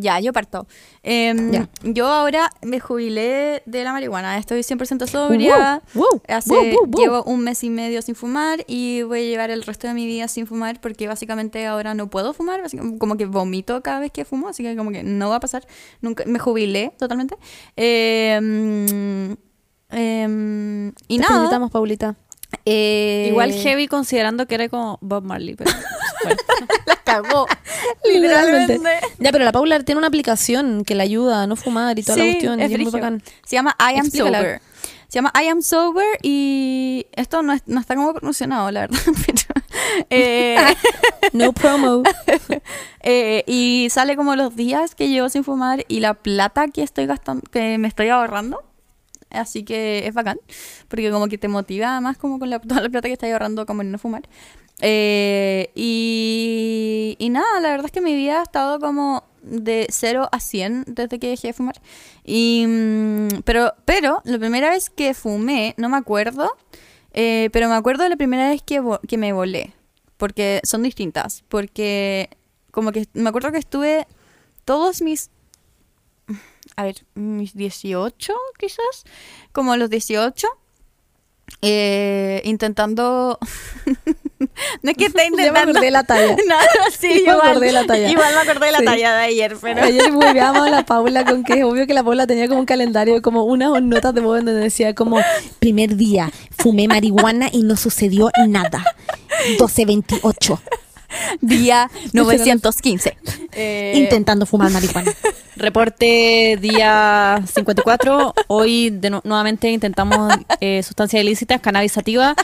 Ya, 0.00 0.18
yo 0.18 0.32
parto. 0.32 0.66
Em, 1.04 1.52
Ya. 1.52 1.68
Yo 1.84 2.06
ahora 2.08 2.50
me 2.62 2.80
jubilé 2.80 3.62
de 3.64 3.84
la 3.84 3.92
marihuana. 3.92 4.36
Estoy 4.38 4.62
100% 4.62 5.06
sobria. 5.06 5.80
Wow, 5.94 6.02
wow, 6.10 6.22
Hace, 6.28 6.50
wow, 6.52 6.62
wow, 6.64 6.86
wow. 6.86 7.00
Llevo 7.00 7.22
un 7.24 7.40
mes 7.40 7.62
y 7.64 7.70
medio 7.70 8.02
sin 8.02 8.14
fumar 8.16 8.64
y 8.66 9.02
voy 9.02 9.20
a 9.20 9.22
llevar 9.22 9.50
el 9.50 9.62
resto 9.62 9.86
de 9.86 9.94
mi 9.94 10.04
vida 10.06 10.26
sin 10.28 10.46
fumar 10.48 10.80
porque 10.80 11.06
básicamente 11.06 11.64
ahora 11.66 11.94
no 11.94 12.10
puedo 12.10 12.34
fumar. 12.34 12.62
Como 12.98 13.16
que 13.16 13.24
vomito 13.26 13.80
cada 13.82 14.00
vez 14.00 14.10
que 14.10 14.24
fumo, 14.24 14.48
así 14.48 14.62
que 14.64 14.76
como 14.76 14.90
que 14.90 15.04
no 15.04 15.30
va 15.30 15.36
a 15.36 15.40
pasar. 15.40 15.64
Nunca, 16.02 16.24
me 16.26 16.38
jubilé 16.40 16.92
totalmente. 16.98 17.36
Em, 17.76 19.36
em, 19.90 20.88
y 21.08 21.16
Te 21.16 21.22
nada. 21.22 21.34
felicitamos, 21.34 21.70
Paulita. 21.70 22.16
eh, 22.66 23.26
Igual 23.30 23.52
heavy 23.52 23.86
considerando 23.86 24.46
que 24.46 24.56
era 24.56 24.68
como 24.68 24.98
Bob 25.00 25.24
Marley. 25.24 25.54
Pero, 25.54 25.70
bueno. 26.24 26.36
Cagó. 27.22 27.46
Literalmente. 28.04 28.74
Literalmente. 28.74 29.06
Ya, 29.18 29.32
pero 29.32 29.44
la 29.44 29.52
Paula 29.52 29.80
tiene 29.80 29.98
una 29.98 30.08
aplicación 30.08 30.84
que 30.84 30.94
la 30.94 31.02
ayuda 31.04 31.42
a 31.42 31.46
no 31.46 31.56
fumar 31.56 31.98
y 31.98 32.02
toda 32.02 32.18
la 32.18 32.24
cuestión. 32.24 32.60
es 32.60 32.70
y 32.70 32.74
es 32.74 32.80
muy 32.80 32.90
bacán. 32.92 33.22
Se 33.46 33.56
llama 33.56 33.76
I 33.78 33.98
Am 33.98 34.06
Explícala. 34.06 34.38
Sober. 34.38 34.60
Se 35.08 35.18
llama 35.20 35.32
I 35.40 35.48
Am 35.48 35.62
Sober 35.62 36.06
y 36.22 37.06
esto 37.12 37.42
no, 37.42 37.52
es- 37.52 37.62
no 37.66 37.80
está 37.80 37.94
como 37.94 38.12
promocionado, 38.14 38.70
la 38.70 38.80
verdad. 38.82 38.98
eh, 40.10 40.56
No 41.32 41.52
promo. 41.52 42.02
eh, 43.00 43.44
y 43.46 43.88
sale 43.90 44.16
como 44.16 44.34
los 44.36 44.56
días 44.56 44.94
que 44.94 45.08
llevo 45.08 45.28
sin 45.28 45.44
fumar 45.44 45.84
y 45.88 46.00
la 46.00 46.14
plata 46.14 46.68
que 46.68 46.82
estoy 46.82 47.06
gastando, 47.06 47.42
que 47.50 47.78
me 47.78 47.88
estoy 47.88 48.08
ahorrando. 48.08 48.62
Así 49.30 49.64
que 49.64 50.06
es 50.06 50.14
bacán, 50.14 50.38
porque 50.86 51.10
como 51.10 51.26
que 51.26 51.38
te 51.38 51.48
motiva 51.48 52.00
más 52.00 52.16
como 52.16 52.38
con 52.38 52.50
la, 52.50 52.60
toda 52.60 52.82
la 52.82 52.88
plata 52.88 53.08
que 53.08 53.14
estás 53.14 53.30
ahorrando 53.32 53.66
como 53.66 53.82
en 53.82 53.90
no 53.90 53.98
fumar. 53.98 54.22
Eh, 54.80 55.70
y, 55.74 57.16
y 57.18 57.30
nada, 57.30 57.60
la 57.60 57.70
verdad 57.70 57.86
es 57.86 57.92
que 57.92 58.00
mi 58.00 58.14
vida 58.14 58.40
ha 58.40 58.42
estado 58.42 58.78
como 58.80 59.24
de 59.42 59.86
0 59.90 60.28
a 60.30 60.40
100 60.40 60.84
desde 60.86 61.18
que 61.18 61.28
dejé 61.28 61.48
de 61.48 61.52
fumar. 61.52 61.80
Y, 62.24 62.64
mm, 62.66 63.42
pero, 63.44 63.74
pero 63.84 64.20
la 64.24 64.38
primera 64.38 64.70
vez 64.70 64.90
que 64.90 65.14
fumé, 65.14 65.74
no 65.76 65.88
me 65.88 65.96
acuerdo, 65.96 66.50
eh, 67.12 67.50
pero 67.52 67.68
me 67.68 67.74
acuerdo 67.74 68.04
de 68.04 68.10
la 68.10 68.16
primera 68.16 68.48
vez 68.48 68.62
que, 68.62 68.82
que 69.06 69.18
me 69.18 69.32
volé, 69.32 69.72
porque 70.16 70.60
son 70.64 70.82
distintas, 70.82 71.44
porque 71.48 72.30
como 72.70 72.90
que 72.90 73.06
me 73.12 73.28
acuerdo 73.28 73.52
que 73.52 73.58
estuve 73.58 74.06
todos 74.64 75.02
mis 75.02 75.30
a 76.76 76.84
ver, 76.84 77.04
mis 77.14 77.54
18 77.54 78.34
quizás, 78.58 79.04
como 79.52 79.76
los 79.76 79.90
18, 79.90 80.48
eh, 81.62 82.42
intentando... 82.44 83.38
no 84.82 84.90
es 84.90 84.96
que 84.96 85.06
esté 85.06 85.18
me 85.22 85.26
intentando... 85.26 85.70
acordé 85.70 85.86
de 85.86 85.90
la 85.90 86.04
talla. 86.04 86.36
No, 86.48 86.54
sí, 86.98 87.08
me 87.08 87.14
igual, 87.32 87.40
acordé 87.42 87.66
de 87.66 87.72
la 87.72 87.84
talla. 87.86 88.08
igual 88.08 88.34
me 88.34 88.40
acordé 88.40 88.66
de 88.66 88.72
la 88.72 88.78
Sí. 88.78 88.84
talla 88.84 89.14
de 89.16 89.22
ayer, 89.24 89.56
pero... 89.60 89.82
Ayer 89.82 90.10
volvíamos 90.12 90.66
a 90.66 90.70
la 90.70 90.84
Paula 90.84 91.24
con 91.24 91.44
que 91.44 91.58
es 91.60 91.64
obvio 91.64 91.86
que 91.86 91.94
la 91.94 92.02
Paula 92.02 92.26
tenía 92.26 92.48
como 92.48 92.60
un 92.60 92.66
calendario, 92.66 93.20
como 93.22 93.44
unas 93.44 93.80
notas 93.82 94.14
de 94.14 94.20
voz 94.20 94.36
donde 94.38 94.54
decía 94.54 94.94
como 94.94 95.18
primer 95.60 95.96
día, 95.96 96.30
fumé 96.50 96.88
marihuana 96.88 97.48
y 97.52 97.62
no 97.62 97.76
sucedió 97.76 98.30
nada. 98.48 98.84
12.28, 99.58 100.58
Día 101.40 101.90
915. 102.12 103.16
Eh, 103.52 103.92
intentando 103.96 104.46
fumar 104.46 104.70
marihuana. 104.72 105.12
Reporte 105.56 106.58
día 106.60 107.42
54. 107.52 108.34
Hoy 108.48 108.90
de 108.90 109.10
nu- 109.10 109.20
nuevamente 109.24 109.70
intentamos 109.70 110.34
eh, 110.60 110.82
sustancias 110.82 111.22
ilícitas, 111.22 111.60
cannabis 111.60 111.92
sativa, 111.92 112.34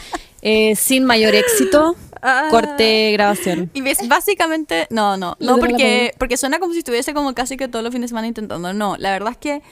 eh, 0.42 0.74
sin 0.76 1.04
mayor 1.04 1.34
éxito. 1.34 1.96
Ah. 2.22 2.48
Corte 2.50 3.12
grabación. 3.12 3.70
Y 3.72 3.80
ves, 3.80 4.06
básicamente, 4.06 4.86
no, 4.90 5.16
no, 5.16 5.36
no 5.40 5.56
porque, 5.58 6.12
porque 6.18 6.36
suena 6.36 6.58
como 6.58 6.72
si 6.72 6.80
estuviese 6.80 7.14
como 7.14 7.34
casi 7.34 7.56
que 7.56 7.66
todos 7.66 7.82
los 7.82 7.92
fines 7.92 8.04
de 8.04 8.08
semana 8.08 8.26
intentando. 8.26 8.72
No, 8.74 8.96
la 8.98 9.10
verdad 9.12 9.32
es 9.32 9.38
que 9.38 9.62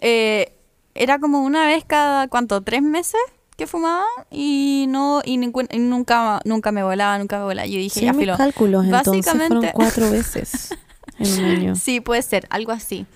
eh, 0.00 0.52
era 0.94 1.18
como 1.20 1.42
una 1.42 1.66
vez 1.66 1.84
cada, 1.86 2.28
¿cuánto? 2.28 2.60
¿Tres 2.62 2.82
meses? 2.82 3.20
Que 3.56 3.66
fumaba 3.66 4.04
y 4.30 4.86
no 4.88 5.22
y, 5.24 5.36
nunca 5.36 6.40
nunca 6.44 6.72
me 6.72 6.82
volaba 6.82 7.18
nunca 7.18 7.38
me 7.38 7.44
volaba 7.44 7.66
yo 7.66 7.78
dije 7.78 8.00
Sí, 8.00 8.06
ya 8.06 8.12
mis 8.12 8.20
filo 8.22 8.36
cálculos, 8.36 8.84
entonces 8.84 9.24
fueron 9.24 9.48
básicamente 9.48 9.72
cuatro 9.74 10.10
veces 10.10 10.70
en 11.18 11.38
un 11.38 11.44
año. 11.44 11.76
sí 11.76 12.00
puede 12.00 12.22
ser 12.22 12.46
algo 12.50 12.72
así. 12.72 13.06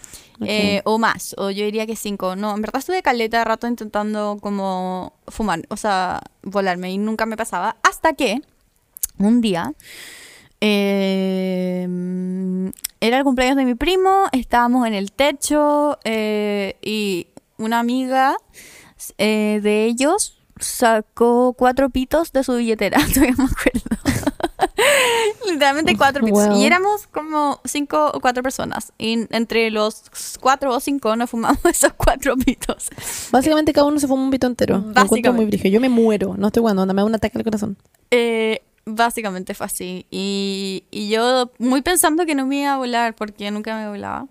Eh, 0.42 0.82
o 0.84 0.98
más 0.98 1.34
o 1.38 1.48
yo 1.50 1.64
diría 1.64 1.86
que 1.86 1.96
cinco 1.96 2.36
no 2.36 2.54
en 2.54 2.60
verdad 2.60 2.80
estuve 2.80 3.02
caleta 3.02 3.38
de 3.38 3.44
rato 3.46 3.66
intentando 3.66 4.36
como 4.38 5.14
fumar 5.28 5.62
o 5.70 5.78
sea 5.78 6.20
volarme 6.42 6.92
y 6.92 6.98
nunca 6.98 7.24
me 7.24 7.38
pasaba 7.38 7.76
hasta 7.82 8.12
que 8.12 8.42
un 9.16 9.40
día 9.40 9.72
eh, 10.60 11.88
era 13.00 13.18
el 13.18 13.24
cumpleaños 13.24 13.56
de 13.56 13.64
mi 13.64 13.74
primo, 13.74 14.26
estábamos 14.32 14.86
en 14.86 14.94
el 14.94 15.12
techo 15.12 15.98
eh, 16.04 16.76
y 16.82 17.28
una 17.58 17.78
amiga 17.78 18.36
eh, 19.18 19.60
de 19.62 19.84
ellos 19.84 20.38
sacó 20.58 21.52
cuatro 21.52 21.90
pitos 21.90 22.32
de 22.32 22.42
su 22.42 22.54
billetera, 22.56 22.98
todavía 23.14 23.34
me 23.36 23.44
acuerdo. 23.44 24.32
Literalmente 25.46 25.96
cuatro 25.96 26.24
pitos. 26.24 26.48
Wow. 26.48 26.60
Y 26.60 26.64
éramos 26.66 27.06
como 27.06 27.60
cinco 27.64 28.10
o 28.12 28.20
cuatro 28.20 28.42
personas. 28.42 28.92
Y 28.98 29.26
entre 29.30 29.70
los 29.70 30.02
cuatro 30.40 30.74
o 30.74 30.80
cinco 30.80 31.14
nos 31.16 31.30
fumamos 31.30 31.58
esos 31.64 31.92
cuatro 31.94 32.36
pitos. 32.36 32.88
Básicamente 33.30 33.72
cada 33.72 33.86
uno 33.86 33.98
se 33.98 34.06
fuma 34.06 34.22
un 34.22 34.30
pito 34.30 34.46
entero. 34.46 34.82
Muy 35.32 35.46
brígido. 35.46 35.72
Yo 35.72 35.80
me 35.80 35.88
muero, 35.88 36.34
no 36.36 36.48
estoy 36.48 36.60
jugando, 36.60 36.86
me 36.86 36.94
da 36.94 37.04
un 37.04 37.14
ataque 37.14 37.38
al 37.38 37.44
corazón. 37.44 37.76
Eh, 38.10 38.62
básicamente 38.84 39.54
fue 39.54 39.66
así. 39.66 40.06
Y, 40.10 40.84
y 40.90 41.08
yo 41.08 41.50
muy 41.58 41.82
pensando 41.82 42.26
que 42.26 42.34
no 42.34 42.46
me 42.46 42.62
iba 42.62 42.74
a 42.74 42.78
volar 42.78 43.14
porque 43.14 43.50
nunca 43.50 43.76
me 43.76 43.88
volaba. 43.88 44.26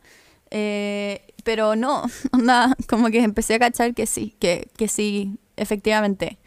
Eh, 0.52 1.22
pero 1.46 1.78
no, 1.78 2.04
onda, 2.34 2.76
como 2.90 3.08
que 3.10 3.20
empecé 3.20 3.54
a 3.54 3.60
cachar 3.60 3.94
que 3.94 4.06
sí, 4.08 4.36
que, 4.40 4.68
que 4.76 4.90
sí, 4.90 5.38
efectivamente. 5.56 6.38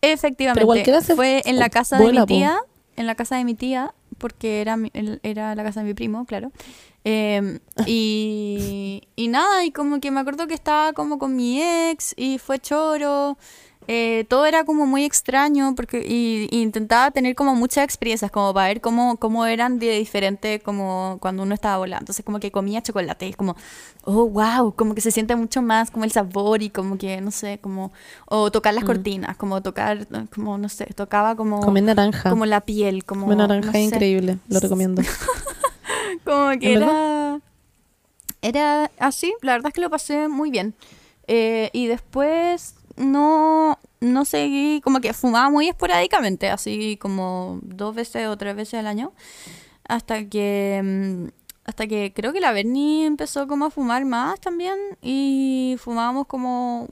Efectivamente. 0.00 1.00
se 1.02 1.16
fue 1.16 1.42
en 1.44 1.58
la 1.58 1.66
o- 1.66 1.70
casa 1.70 1.98
de 1.98 2.12
mi 2.12 2.18
po. 2.18 2.26
tía, 2.26 2.58
en 2.96 3.06
la 3.06 3.14
casa 3.16 3.36
de 3.36 3.44
mi 3.44 3.54
tía, 3.54 3.94
porque 4.18 4.60
era, 4.60 4.76
era 5.22 5.54
la 5.54 5.64
casa 5.64 5.80
de 5.80 5.86
mi 5.86 5.94
primo, 5.94 6.26
claro. 6.26 6.52
Eh, 7.04 7.58
y, 7.86 9.02
y 9.16 9.28
nada, 9.28 9.64
y 9.64 9.72
como 9.72 10.00
que 10.00 10.10
me 10.10 10.20
acuerdo 10.20 10.46
que 10.46 10.54
estaba 10.54 10.92
como 10.92 11.18
con 11.18 11.34
mi 11.34 11.62
ex 11.62 12.14
y 12.16 12.38
fue 12.38 12.58
choro. 12.60 13.38
Eh, 13.88 14.24
todo 14.28 14.46
era 14.46 14.64
como 14.64 14.86
muy 14.86 15.04
extraño 15.04 15.74
porque 15.74 16.04
y, 16.06 16.48
y 16.50 16.62
intentaba 16.62 17.10
tener 17.10 17.34
como 17.34 17.54
muchas 17.54 17.84
experiencias 17.84 18.30
como 18.30 18.54
para 18.54 18.68
ver 18.68 18.80
cómo, 18.80 19.16
cómo 19.16 19.44
eran 19.46 19.78
de 19.78 19.98
diferente 19.98 20.60
como 20.60 21.18
cuando 21.20 21.42
uno 21.42 21.54
estaba 21.54 21.78
volando. 21.78 22.02
Entonces 22.02 22.24
como 22.24 22.38
que 22.38 22.52
comía 22.52 22.82
chocolate 22.82 23.26
y 23.26 23.30
es 23.30 23.36
como, 23.36 23.56
oh, 24.04 24.28
wow, 24.28 24.72
como 24.74 24.94
que 24.94 25.00
se 25.00 25.10
siente 25.10 25.34
mucho 25.36 25.62
más 25.62 25.90
como 25.90 26.04
el 26.04 26.12
sabor 26.12 26.62
y 26.62 26.70
como 26.70 26.96
que, 26.96 27.20
no 27.20 27.30
sé, 27.30 27.58
como, 27.60 27.92
o 28.26 28.50
tocar 28.50 28.74
las 28.74 28.84
cortinas, 28.84 29.36
como 29.36 29.62
tocar, 29.62 30.06
como, 30.34 30.58
no 30.58 30.68
sé, 30.68 30.86
tocaba 30.86 31.34
como, 31.36 31.60
Comer 31.60 31.82
naranja. 31.82 32.30
como 32.30 32.46
la 32.46 32.60
piel, 32.60 33.04
como... 33.04 33.22
Comer 33.22 33.38
naranja 33.38 33.72
no 33.72 33.78
es 33.78 33.88
sé. 33.88 33.94
increíble, 33.94 34.38
lo 34.48 34.60
recomiendo. 34.60 35.02
Como 36.24 36.50
que 36.58 36.74
¿En 36.74 36.82
era, 36.82 37.40
era 38.42 38.90
así, 38.98 39.34
la 39.42 39.52
verdad 39.52 39.68
es 39.68 39.74
que 39.74 39.80
lo 39.80 39.90
pasé 39.90 40.28
muy 40.28 40.50
bien. 40.50 40.74
Eh, 41.28 41.70
y 41.72 41.86
después 41.86 42.74
no, 42.96 43.78
no 44.00 44.24
seguí, 44.24 44.80
como 44.82 45.00
que 45.00 45.12
fumaba 45.12 45.50
muy 45.50 45.68
esporádicamente, 45.68 46.50
así 46.50 46.96
como 46.96 47.60
dos 47.62 47.94
veces 47.94 48.26
o 48.28 48.36
tres 48.36 48.56
veces 48.56 48.74
al 48.74 48.86
año, 48.86 49.12
hasta 49.84 50.24
que, 50.28 50.80
mm, 50.82 51.28
hasta 51.64 51.86
que 51.86 52.12
creo 52.14 52.32
que 52.32 52.40
la 52.40 52.52
Bernie 52.52 53.06
empezó 53.06 53.46
como 53.46 53.66
a 53.66 53.70
fumar 53.70 54.04
más 54.04 54.40
también 54.40 54.76
y 55.00 55.76
fumábamos 55.78 56.26
como 56.26 56.88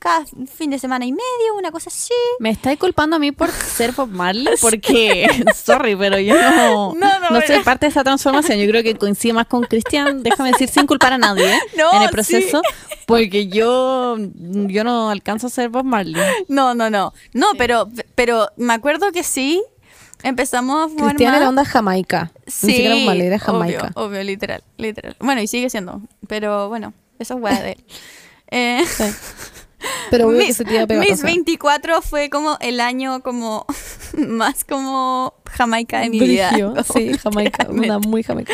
cada 0.00 0.24
fin 0.24 0.70
de 0.70 0.78
semana 0.78 1.04
y 1.04 1.12
medio, 1.12 1.54
una 1.56 1.70
cosa 1.70 1.90
así. 1.90 2.14
¿Me 2.38 2.50
estáis 2.50 2.78
culpando 2.78 3.16
a 3.16 3.18
mí 3.18 3.32
por 3.32 3.50
ser 3.76 3.92
Bob 3.92 4.08
Marley? 4.08 4.54
Porque, 4.60 5.44
sorry, 5.54 5.94
pero 5.94 6.18
yo 6.18 6.34
no, 6.34 6.94
No, 6.98 7.20
no, 7.20 7.30
no 7.30 7.40
soy 7.42 7.60
parte 7.62 7.86
de 7.86 7.90
esa 7.90 8.02
transformación. 8.02 8.58
Yo 8.58 8.66
creo 8.66 8.82
que 8.82 8.96
coincide 8.96 9.34
más 9.34 9.46
con 9.46 9.62
Cristian, 9.62 10.22
déjame 10.22 10.52
decir, 10.52 10.68
sin 10.68 10.86
culpar 10.86 11.12
a 11.12 11.18
nadie 11.18 11.54
¿eh? 11.54 11.58
No, 11.76 11.92
en 11.94 12.02
el 12.02 12.08
sí. 12.08 12.12
proceso, 12.12 12.62
porque 13.06 13.48
yo, 13.48 14.16
yo 14.18 14.84
no 14.84 15.10
alcanzo 15.10 15.48
a 15.48 15.50
ser 15.50 15.68
Bob 15.68 15.84
Marley. 15.84 16.20
No, 16.48 16.74
no, 16.74 16.88
no. 16.88 17.12
No, 17.34 17.48
pero, 17.58 17.88
pero 18.14 18.48
me 18.56 18.72
acuerdo 18.72 19.12
que 19.12 19.22
sí. 19.22 19.62
Empezamos 20.22 20.84
a 20.84 20.88
fumar 20.88 21.08
Cristiana 21.10 21.32
más. 21.32 21.40
era 21.40 21.48
onda 21.48 21.64
Jamaica. 21.64 22.30
Sí, 22.46 22.66
Ni 22.66 22.72
siquiera 22.74 22.94
un 22.94 23.06
mal, 23.06 23.20
era 23.22 23.38
Jamaica. 23.38 23.90
Obvio, 23.94 24.06
obvio, 24.06 24.22
literal, 24.22 24.62
literal. 24.76 25.16
Bueno, 25.18 25.40
y 25.40 25.46
sigue 25.46 25.70
siendo. 25.70 26.02
Pero 26.28 26.68
bueno, 26.68 26.92
eso 27.18 27.36
es 27.36 27.40
hueá 27.40 27.62
de 27.62 27.72
él. 27.72 27.84
Eh, 28.50 28.84
Pero 30.10 30.28
obvio 30.28 30.38
que 30.40 30.46
mis, 30.48 30.56
se 30.56 30.64
te 30.64 30.74
iba 30.74 30.82
a 30.82 30.86
pegar. 30.86 31.04
mis 31.04 31.12
o 31.14 31.16
sea. 31.18 31.26
24 31.26 32.02
fue 32.02 32.30
como 32.30 32.56
el 32.60 32.80
año 32.80 33.22
como 33.22 33.66
más 34.16 34.64
como 34.64 35.34
Jamaica 35.46 36.00
de 36.00 36.10
mi 36.10 36.20
vida. 36.20 36.48
Brigio, 36.50 36.68
Como 36.86 36.98
sí, 36.98 37.12
Jamaica, 37.18 37.66
una 37.70 37.98
muy 37.98 38.22
Jamaica. 38.22 38.52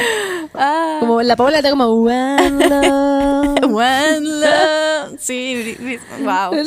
Ah. 0.54 0.98
Como 1.00 1.22
la 1.22 1.36
Paola 1.36 1.58
está 1.58 1.70
como 1.70 1.84
One 1.86 2.66
love. 2.68 3.64
One 3.64 4.20
love. 4.20 5.16
Sí, 5.18 5.76
wow. 6.22 6.52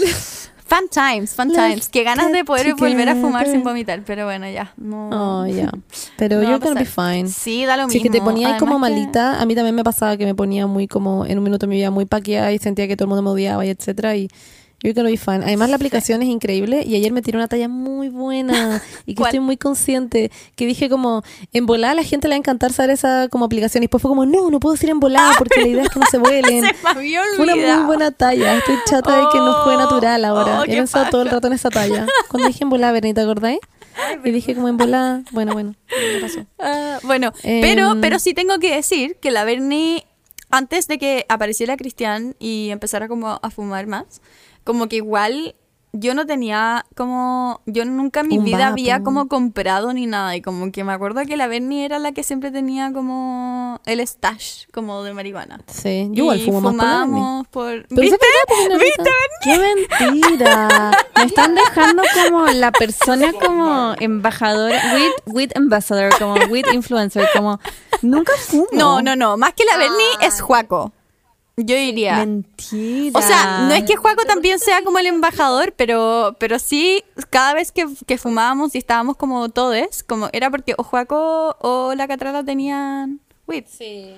Fun 0.70 0.88
times, 0.88 1.34
fun 1.34 1.52
times. 1.52 1.90
Qué 1.90 2.04
ganas 2.04 2.32
de 2.32 2.46
poder 2.46 2.76
volver 2.76 3.10
a 3.10 3.16
fumar 3.16 3.48
sin 3.48 3.64
vomitar, 3.64 4.04
pero 4.06 4.26
bueno, 4.26 4.48
ya. 4.48 4.72
No. 4.78 5.10
Oh, 5.42 5.48
ya. 5.48 5.72
Pero 6.16 6.36
No 6.36 6.44
va 6.44 6.48
a 6.48 6.52
you're 6.52 6.64
gonna 6.64 6.80
be 6.82 6.86
pasar. 6.86 7.16
fine. 7.16 7.28
Sí, 7.28 7.66
da 7.66 7.76
lo 7.76 7.90
Si 7.90 7.96
mismo. 7.96 7.98
es 7.98 8.04
que 8.04 8.20
te 8.20 8.24
ponía 8.24 8.50
ahí 8.54 8.60
como 8.60 8.74
Además 8.74 8.90
que- 8.92 8.96
malita, 8.98 9.42
a 9.42 9.46
mí 9.48 9.56
también 9.56 9.74
me 9.74 9.84
pasaba 9.84 10.16
que 10.16 10.26
me 10.26 10.36
ponía 10.36 10.68
muy 10.68 10.88
como 10.88 11.26
en 11.26 11.40
un 11.40 11.44
minuto 11.44 11.66
de 11.66 11.72
mi 11.72 11.78
vida 11.78 11.90
muy 11.90 12.06
paqueada 12.06 12.52
y 12.52 12.60
sentía 12.60 12.88
que 12.88 12.96
todo 12.96 13.06
el 13.06 13.10
mundo 13.10 13.24
me 13.24 13.30
odiaba 13.32 13.66
y 13.66 13.70
etcétera 13.70 14.16
y 14.16 14.28
you're 14.84 14.94
gonna 14.94 15.10
be 15.10 15.18
fine. 15.18 15.44
Además 15.44 15.70
la 15.70 15.76
aplicación 15.76 16.22
es 16.22 16.30
increíble 16.30 16.84
y 16.86 16.96
ayer 16.96 17.12
me 17.12 17.22
tiró 17.22 17.38
una 17.40 17.48
talla 17.48 17.68
muy 17.68 18.10
buena 18.10 18.82
y 19.06 19.14
que 19.14 19.18
¿Cuál? 19.18 19.30
estoy 19.30 19.40
muy 19.40 19.58
consciente 19.58 20.32
que 20.56 20.66
dije 20.66 20.90
como 20.90 21.24
en 21.54 21.66
volada 21.66 21.92
a 21.92 21.96
la 21.96 22.04
gente 22.04 22.28
le 22.28 22.34
va 22.34 22.36
a 22.36 22.40
encantar 22.40 22.72
saber 22.74 22.92
esa 22.92 23.28
como 23.30 23.46
aplicación 23.46 23.84
y 23.84 23.86
después 23.86 24.02
fue 24.02 24.10
como 24.10 24.26
no, 24.26 24.50
no 24.52 24.60
puedo 24.60 24.74
decir 24.74 24.90
en 24.90 25.00
volada 25.00 25.34
porque 25.38 25.62
la 25.62 25.68
idea 25.68 25.84
es 25.84 25.90
que 25.90 26.00
no 26.00 26.06
se 26.10 26.18
vuelen. 26.20 26.64
Se 26.66 26.74
Fue 26.74 27.44
una 27.44 27.56
muy 27.56 27.86
buena 27.86 28.12
talla. 28.12 28.58
Estoy 28.58 28.76
chata 28.86 29.16
de 29.18 29.28
que 29.32 29.38
no 29.38 29.64
fue 29.64 29.76
Oh, 29.76 29.80
natural 29.80 30.26
ahora. 30.26 30.60
oh, 30.62 30.64
He 30.64 30.76
pensado 30.76 31.10
todo 31.10 31.22
el 31.22 31.30
rato 31.30 31.48
en 31.48 31.54
esa 31.54 31.70
talla. 31.70 32.06
Cuando 32.30 32.48
dije 32.48 32.64
en 32.64 32.70
volada, 32.70 32.92
Bernie, 32.94 33.14
¿te 33.14 33.22
acordáis? 33.22 33.60
Y 34.24 34.32
dije 34.32 34.56
como 34.56 34.68
en 34.70 34.78
volada. 34.78 35.24
Bueno, 35.32 35.54
bueno, 35.54 35.76
pasó. 36.22 36.46
Ah, 36.60 37.00
bueno, 37.04 37.32
Em, 37.44 37.62
pero, 37.62 37.96
pero 38.02 38.20
sí 38.20 38.34
tengo 38.34 38.60
que 38.60 38.74
decir 38.76 39.18
que 39.22 39.32
la 39.32 39.44
Bernie, 39.44 40.06
antes 40.52 40.88
de 40.88 40.98
que 40.98 41.26
apareciera 41.30 41.76
Cristian 41.78 42.36
y 42.40 42.70
empezara 42.72 43.08
como 43.08 43.40
a 43.42 43.50
fumar 43.50 43.88
más, 43.88 44.22
como 44.70 44.88
que 44.88 44.98
igual 44.98 45.56
yo 45.94 46.14
no 46.14 46.28
tenía 46.28 46.86
como, 46.96 47.60
yo 47.66 47.86
nunca 47.86 48.20
en 48.20 48.28
mi 48.28 48.38
Un 48.38 48.46
vida 48.46 48.60
vapo. 48.60 48.74
había 48.74 49.02
como 49.02 49.28
comprado 49.28 49.92
ni 49.94 50.06
nada 50.06 50.36
y 50.36 50.44
como 50.44 50.72
que 50.72 50.84
me 50.84 50.94
acuerdo 50.94 51.22
que 51.26 51.36
la 51.38 51.48
Bernie 51.48 51.86
era 51.86 51.98
la 51.98 52.12
que 52.12 52.22
siempre 52.22 52.52
tenía 52.52 52.94
como 52.94 53.82
el 53.88 54.00
stash 54.00 54.66
como 54.72 55.02
de 55.02 55.16
marihuana. 55.16 55.60
Sí, 55.66 56.08
yo 56.12 56.26
igual 56.26 56.40
Y 56.40 56.46
fumo 56.46 56.72
más 56.72 57.08
por 57.50 57.88
por... 57.88 58.00
¿Viste? 58.00 58.28
¿Viste? 58.78 58.78
vez. 58.78 59.18
¡Qué 59.42 59.58
mentira! 59.58 60.92
Me 61.16 61.24
están 61.24 61.56
dejando 61.56 62.04
como 62.24 62.46
la 62.46 62.72
persona 62.72 63.34
como 63.34 63.96
embajadora, 64.00 64.80
with, 64.94 65.34
with 65.34 65.52
ambassador, 65.56 66.16
como 66.20 66.36
with 66.52 66.68
influencer, 66.72 67.28
como 67.34 67.60
nunca 68.04 68.34
fumo. 68.38 68.68
No, 68.74 69.02
no, 69.02 69.16
no, 69.16 69.36
más 69.36 69.54
que 69.56 69.66
la 69.66 69.78
Bernie 69.78 70.06
es 70.22 70.42
Juaco. 70.42 70.94
Yo 71.66 71.76
diría. 71.76 72.18
Mentira. 72.18 73.18
O 73.20 73.22
sea, 73.22 73.66
no 73.68 73.74
es 73.74 73.84
que 73.84 73.96
Juaco 73.96 74.24
también 74.26 74.60
sea 74.60 74.82
como 74.84 75.00
el 75.00 75.08
embajador, 75.08 75.74
pero, 75.76 76.36
pero 76.40 76.58
sí, 76.60 77.04
cada 77.30 77.54
vez 77.54 77.72
que, 77.72 77.86
que 78.06 78.18
fumábamos 78.18 78.76
y 78.76 78.78
estábamos 78.78 79.18
como 79.18 79.50
todes, 79.50 80.04
como 80.04 80.30
era 80.32 80.50
porque 80.50 80.76
o 80.78 80.84
Juaco 80.84 81.58
o 81.60 81.94
la 81.96 82.08
Catrala 82.08 82.44
tenían 82.44 83.20
weed. 83.48 83.66
Sí, 83.68 84.16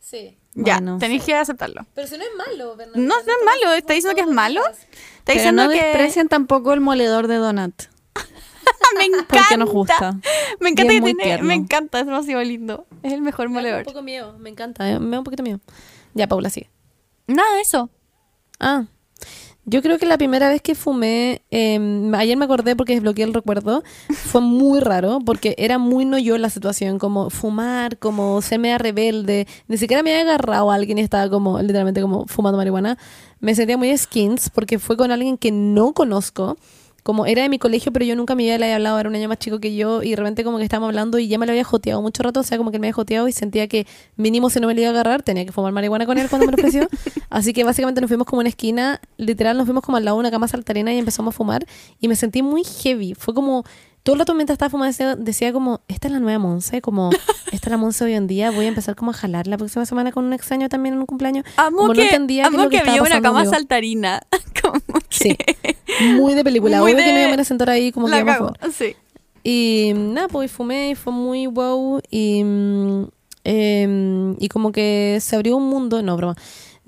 sí. 0.00 0.36
Ya, 0.54 0.74
Bueno. 0.78 0.98
tenéis 0.98 1.22
que 1.24 1.34
aceptarlo. 1.34 1.86
Pero 1.94 2.08
si 2.08 2.18
no 2.18 2.24
es 2.24 2.30
malo, 2.36 2.74
Bernardo. 2.76 3.00
No, 3.00 3.14
no 3.14 3.20
es 3.20 3.44
malo, 3.44 3.72
está 3.74 3.94
diciendo 3.94 4.16
que 4.16 4.22
es 4.28 4.34
malo. 4.34 4.60
Está 4.66 4.86
Pero 5.26 5.38
diciendo 5.38 5.64
no 5.64 5.70
que 5.70 5.76
desprecian 5.82 6.28
tampoco 6.28 6.72
el 6.72 6.80
moledor 6.80 7.28
de 7.28 7.36
donut. 7.36 7.74
me 8.98 9.04
encanta. 9.04 9.26
Porque 9.28 9.56
nos 9.56 9.70
gusta. 9.70 10.16
Me 10.58 10.70
encanta 10.70 10.92
que 10.92 11.00
tiene, 11.00 11.14
tierno. 11.22 11.46
me 11.46 11.54
encanta, 11.54 12.00
es 12.00 12.06
demasiado 12.06 12.42
lindo. 12.42 12.86
Es 13.04 13.12
el 13.12 13.20
mejor 13.22 13.48
Me 13.48 13.54
da 13.56 13.60
moledor. 13.60 13.78
un 13.80 13.84
poco 13.84 14.02
miedo, 14.02 14.36
me 14.38 14.50
encanta, 14.50 14.82
me 14.98 15.10
da 15.10 15.18
un 15.18 15.24
poquito 15.24 15.42
miedo. 15.44 15.60
Ya, 16.14 16.26
Paula, 16.26 16.50
sigue. 16.50 16.68
Nada 17.30 17.54
de 17.54 17.60
eso. 17.60 17.90
Ah, 18.58 18.86
yo 19.64 19.82
creo 19.82 19.98
que 19.98 20.06
la 20.06 20.18
primera 20.18 20.48
vez 20.48 20.60
que 20.62 20.74
fumé, 20.74 21.42
eh, 21.52 21.78
ayer 22.14 22.36
me 22.36 22.44
acordé 22.44 22.74
porque 22.74 22.94
desbloqueé 22.94 23.24
el 23.24 23.32
recuerdo, 23.32 23.84
fue 24.08 24.40
muy 24.40 24.80
raro 24.80 25.20
porque 25.24 25.54
era 25.58 25.78
muy 25.78 26.04
no 26.04 26.18
yo 26.18 26.36
la 26.38 26.50
situación, 26.50 26.98
como 26.98 27.30
fumar, 27.30 27.98
como 27.98 28.42
ser 28.42 28.58
media 28.58 28.78
rebelde, 28.78 29.46
ni 29.68 29.76
siquiera 29.76 30.02
me 30.02 30.10
había 30.10 30.22
agarrado 30.22 30.72
a 30.72 30.74
alguien 30.74 30.98
y 30.98 31.02
estaba 31.02 31.30
como 31.30 31.60
literalmente 31.60 32.02
como 32.02 32.26
fumando 32.26 32.56
marihuana. 32.58 32.98
Me 33.38 33.54
sentía 33.54 33.76
muy 33.76 33.96
skins 33.96 34.50
porque 34.50 34.80
fue 34.80 34.96
con 34.96 35.12
alguien 35.12 35.38
que 35.38 35.52
no 35.52 35.92
conozco. 35.92 36.56
Como 37.02 37.26
era 37.26 37.42
de 37.42 37.48
mi 37.48 37.58
colegio, 37.58 37.92
pero 37.92 38.04
yo 38.04 38.16
nunca 38.16 38.34
me 38.34 38.52
había 38.52 38.74
hablado, 38.74 38.98
era 38.98 39.08
un 39.08 39.14
año 39.14 39.28
más 39.28 39.38
chico 39.38 39.60
que 39.60 39.74
yo, 39.74 40.02
y 40.02 40.10
de 40.10 40.16
repente 40.16 40.44
como 40.44 40.58
que 40.58 40.64
estábamos 40.64 40.88
hablando 40.88 41.18
y 41.18 41.28
ya 41.28 41.38
me 41.38 41.46
lo 41.46 41.52
había 41.52 41.64
joteado 41.64 42.02
mucho 42.02 42.22
rato, 42.22 42.40
o 42.40 42.42
sea, 42.42 42.58
como 42.58 42.70
que 42.70 42.78
me 42.78 42.88
había 42.88 42.94
joteado 42.94 43.28
y 43.28 43.32
sentía 43.32 43.68
que 43.68 43.86
mínimo 44.16 44.50
si 44.50 44.60
no 44.60 44.66
me 44.66 44.74
lo 44.74 44.80
iba 44.80 44.90
a 44.90 44.92
agarrar, 44.92 45.22
tenía 45.22 45.44
que 45.44 45.52
fumar 45.52 45.72
marihuana 45.72 46.06
con 46.06 46.18
él 46.18 46.28
cuando 46.28 46.46
me 46.46 46.52
lo 46.52 46.56
ofreció. 46.56 46.88
Así 47.30 47.52
que 47.52 47.64
básicamente 47.64 48.00
nos 48.00 48.08
fuimos 48.08 48.26
como 48.26 48.40
a 48.40 48.42
una 48.42 48.48
esquina, 48.48 49.00
literal 49.16 49.56
nos 49.56 49.66
fuimos 49.66 49.82
como 49.82 49.96
al 49.96 50.04
lado 50.04 50.16
de 50.16 50.20
una 50.20 50.30
cama 50.30 50.48
saltarina 50.48 50.92
y 50.92 50.98
empezamos 50.98 51.34
a 51.34 51.36
fumar 51.36 51.66
y 52.00 52.08
me 52.08 52.16
sentí 52.16 52.42
muy 52.42 52.64
heavy. 52.64 53.14
Fue 53.14 53.34
como, 53.34 53.64
todo 54.02 54.14
el 54.14 54.18
rato 54.20 54.34
mientras 54.34 54.54
estaba 54.54 54.70
fumando 54.70 54.88
decía, 54.90 55.14
decía 55.16 55.52
como, 55.52 55.80
esta 55.88 56.08
es 56.08 56.12
la 56.12 56.20
nueva 56.20 56.38
Monse, 56.38 56.80
como, 56.80 57.10
esta 57.52 57.66
es 57.66 57.70
la 57.70 57.76
Monse 57.76 58.04
hoy 58.04 58.14
en 58.14 58.26
día, 58.26 58.50
voy 58.50 58.64
a 58.64 58.68
empezar 58.68 58.96
como 58.96 59.10
a 59.10 59.14
jalar 59.14 59.46
la 59.46 59.56
próxima 59.58 59.84
semana 59.86 60.10
con 60.12 60.24
un 60.24 60.32
extraño 60.32 60.68
también 60.68 60.94
en 60.94 61.00
un 61.00 61.06
cumpleaños. 61.06 61.44
Amo 61.56 61.78
como 61.78 61.92
que, 61.92 61.98
no 61.98 62.04
entendía 62.04 62.46
amo 62.46 62.68
que, 62.68 62.80
que 62.82 62.88
había 62.90 63.02
una 63.02 63.20
cama 63.20 63.44
saltarina. 63.46 64.22
Como 64.62 64.80
Sí, 65.08 65.34
que 65.36 65.76
muy 66.14 66.34
de 66.34 66.44
película, 66.44 66.80
Muy 66.80 66.92
obvio 66.92 67.04
que 67.04 67.10
no 67.12 67.18
de- 67.18 67.28
iba 67.32 67.40
a 67.40 67.44
sentar 67.44 67.70
ahí 67.70 67.90
como 67.92 68.06
que 68.06 68.22
la 68.24 68.32
a 68.32 68.36
fumar. 68.36 68.58
Sí. 68.72 68.94
Y 69.42 69.92
nada, 69.96 70.28
pues 70.28 70.50
fumé 70.52 70.90
y 70.90 70.94
fue 70.94 71.12
muy 71.12 71.46
wow. 71.46 72.00
Y, 72.10 72.44
mm, 72.44 73.04
em, 73.44 74.36
y 74.38 74.48
como 74.48 74.70
que 74.72 75.18
se 75.20 75.34
abrió 75.36 75.56
un 75.56 75.68
mundo. 75.68 76.02
No, 76.02 76.16
broma. 76.16 76.36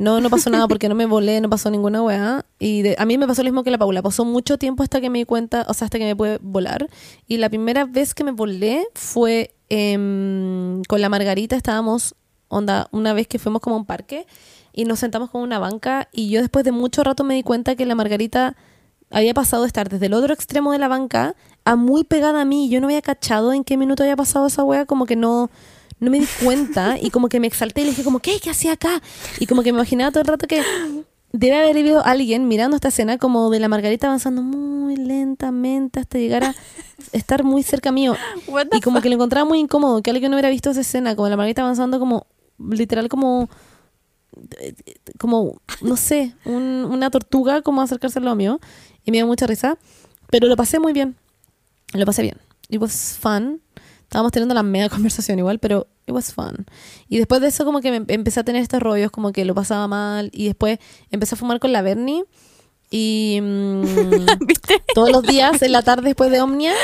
No, 0.03 0.20
no 0.20 0.31
pasó 0.31 0.51
nada 0.51 0.66
porque 0.66 0.89
no 0.89 0.95
me 0.97 1.07
volé, 1.07 1.41
no 1.41 1.49
pasó 1.49 1.70
ninguna 1.70 2.03
weá. 2.03 2.45
Y 2.59 2.83
de- 2.83 2.97
a 2.99 3.07
mí 3.07 3.16
me 3.19 3.27
pasó 3.29 3.43
lo 3.43 3.47
mismo 3.51 3.62
que 3.62 3.70
la 3.70 3.79
Paula. 3.79 4.03
Pasó 4.03 4.24
mucho 4.24 4.59
tiempo 4.59 4.83
hasta 4.83 5.01
que 5.01 5.11
me 5.11 5.20
di 5.20 5.24
cuenta, 5.24 5.65
o 5.69 5.74
sea, 5.74 5.85
hasta 5.87 5.99
que 5.99 6.05
me 6.05 6.16
pude 6.16 6.39
volar. 6.43 6.89
Y 7.29 7.37
la 7.37 7.49
primera 7.49 7.85
vez 7.85 8.12
que 8.15 8.24
me 8.24 8.33
volé 8.33 8.85
fue 8.95 9.55
em, 9.69 10.83
con 10.89 11.01
la 11.01 11.09
Margarita. 11.09 11.57
Estábamos, 11.57 12.15
onda, 12.49 12.89
una 12.91 13.12
vez 13.12 13.27
que 13.29 13.39
fuimos 13.39 13.61
como 13.62 13.77
a 13.77 13.79
un 13.79 13.87
parque 13.87 14.27
y 14.73 14.85
nos 14.87 14.99
sentamos 14.99 15.31
con 15.31 15.41
una 15.43 15.59
banca. 15.59 16.09
Y 16.12 16.31
yo 16.31 16.41
después 16.41 16.65
de 16.65 16.73
mucho 16.73 17.05
rato 17.05 17.23
me 17.24 17.35
di 17.35 17.43
cuenta 17.43 17.77
que 17.77 17.87
la 17.87 17.95
Margarita 17.95 18.57
había 19.11 19.35
pasado 19.35 19.62
de 19.62 19.66
estar 19.69 19.89
desde 19.89 20.07
el 20.07 20.15
otro 20.15 20.33
extremo 20.35 20.73
de 20.73 20.79
la 20.79 20.89
banca 20.89 21.37
a 21.65 21.77
muy 21.77 22.03
pegada 22.05 22.41
a 22.41 22.45
mí. 22.45 22.69
Yo 22.70 22.81
no 22.81 22.87
había 22.89 23.03
cachado 23.03 23.53
en 23.53 23.62
qué 23.62 23.77
minuto 23.77 24.03
había 24.03 24.16
pasado 24.16 24.47
esa 24.47 24.65
wea, 24.65 24.85
como 24.87 25.07
que 25.07 25.16
no, 25.16 25.51
no 26.03 26.11
me 26.11 26.20
di 26.20 26.27
cuenta 26.45 26.99
y 27.01 27.11
como 27.11 27.29
que 27.29 27.41
me 27.41 27.47
exalté 27.47 27.81
y 27.81 27.85
le 27.85 27.91
dije 27.91 28.05
como, 28.05 28.19
¿qué? 28.19 28.39
¿Qué 28.41 28.51
hacía 28.51 28.73
acá? 28.73 29.01
Y 29.39 29.47
como 29.47 29.62
que 29.62 29.73
me 29.73 29.79
imaginaba 29.79 30.11
todo 30.11 30.20
el 30.20 30.27
rato 30.27 30.47
que 30.47 30.62
debe 31.33 31.57
haber 31.57 31.77
habido 31.79 32.05
alguien 32.05 32.47
mirando 32.49 32.77
esta 32.77 32.89
escena 32.89 33.16
como 33.19 33.49
de 33.51 33.59
la 33.61 33.69
Margarita 33.69 34.07
avanzando 34.09 34.43
muy 34.43 34.97
lentamente 34.97 36.01
hasta 36.01 36.19
llegar 36.19 36.45
a 36.45 36.55
estar 37.12 37.43
muy 37.45 37.62
cerca 37.62 37.91
mío. 37.93 38.15
Y 38.77 38.81
como 38.83 39.01
que 39.01 39.09
lo 39.09 39.15
encontraba 39.15 39.49
muy 39.49 39.59
incómodo, 39.61 40.03
que 40.03 40.11
alguien 40.11 40.31
no 40.31 40.37
hubiera 40.37 40.51
visto 40.51 40.70
esa 40.70 40.81
escena, 40.83 41.16
como 41.16 41.29
la 41.29 41.37
Margarita 41.37 41.62
avanzando 41.62 41.99
como, 41.99 42.27
literal 42.59 43.09
como 43.09 43.49
como, 45.19 45.61
no 45.83 45.97
sé, 45.97 46.35
un- 46.45 46.87
una 46.91 47.11
tortuga 47.11 47.62
como 47.62 47.83
acercarse 47.83 48.19
al 48.19 48.37
mío. 48.37 48.61
Y 49.05 49.11
me 49.11 49.19
dio 49.19 49.27
mucha 49.27 49.47
risa. 49.47 49.79
Pero 50.31 50.47
lo 50.49 50.57
pasé 50.57 50.79
muy 50.79 50.93
bien. 50.93 51.16
Lo 51.93 52.07
pasé 52.07 52.23
bien. 52.23 52.37
It 52.69 52.81
was 52.81 53.19
fun. 53.20 53.61
Estábamos 54.12 54.30
teniendo 54.32 54.55
la 54.55 54.62
media 54.62 54.89
conversación 54.90 55.39
igual, 55.39 55.59
pero 55.59 55.86
it 56.06 56.12
was 56.12 56.34
fun. 56.34 56.66
Y 57.09 57.16
después 57.16 57.40
de 57.40 57.47
eso 57.47 57.64
como 57.64 57.80
que 57.80 57.98
me 57.98 58.14
empecé 58.14 58.40
a 58.40 58.44
tener 58.44 58.60
estos 58.60 58.82
rollos, 58.82 59.10
como 59.10 59.32
que 59.32 59.47
lo 59.47 59.55
pasaba 59.55 59.89
mal. 59.89 60.28
Y 60.34 60.44
después 60.48 60.78
empecé 61.10 61.34
a 61.34 61.39
fumar 61.39 61.60
con 61.60 61.72
la 61.72 61.80
Bernie. 61.80 62.22
Y 62.90 63.40
mm, 63.40 63.80
¿Viste? 64.47 64.82
todos 64.94 65.10
los 65.10 65.22
días 65.22 65.62
en 65.62 65.72
la 65.72 65.80
tarde 65.80 66.09
después 66.09 66.30
de 66.30 66.43
Omnia. 66.43 66.74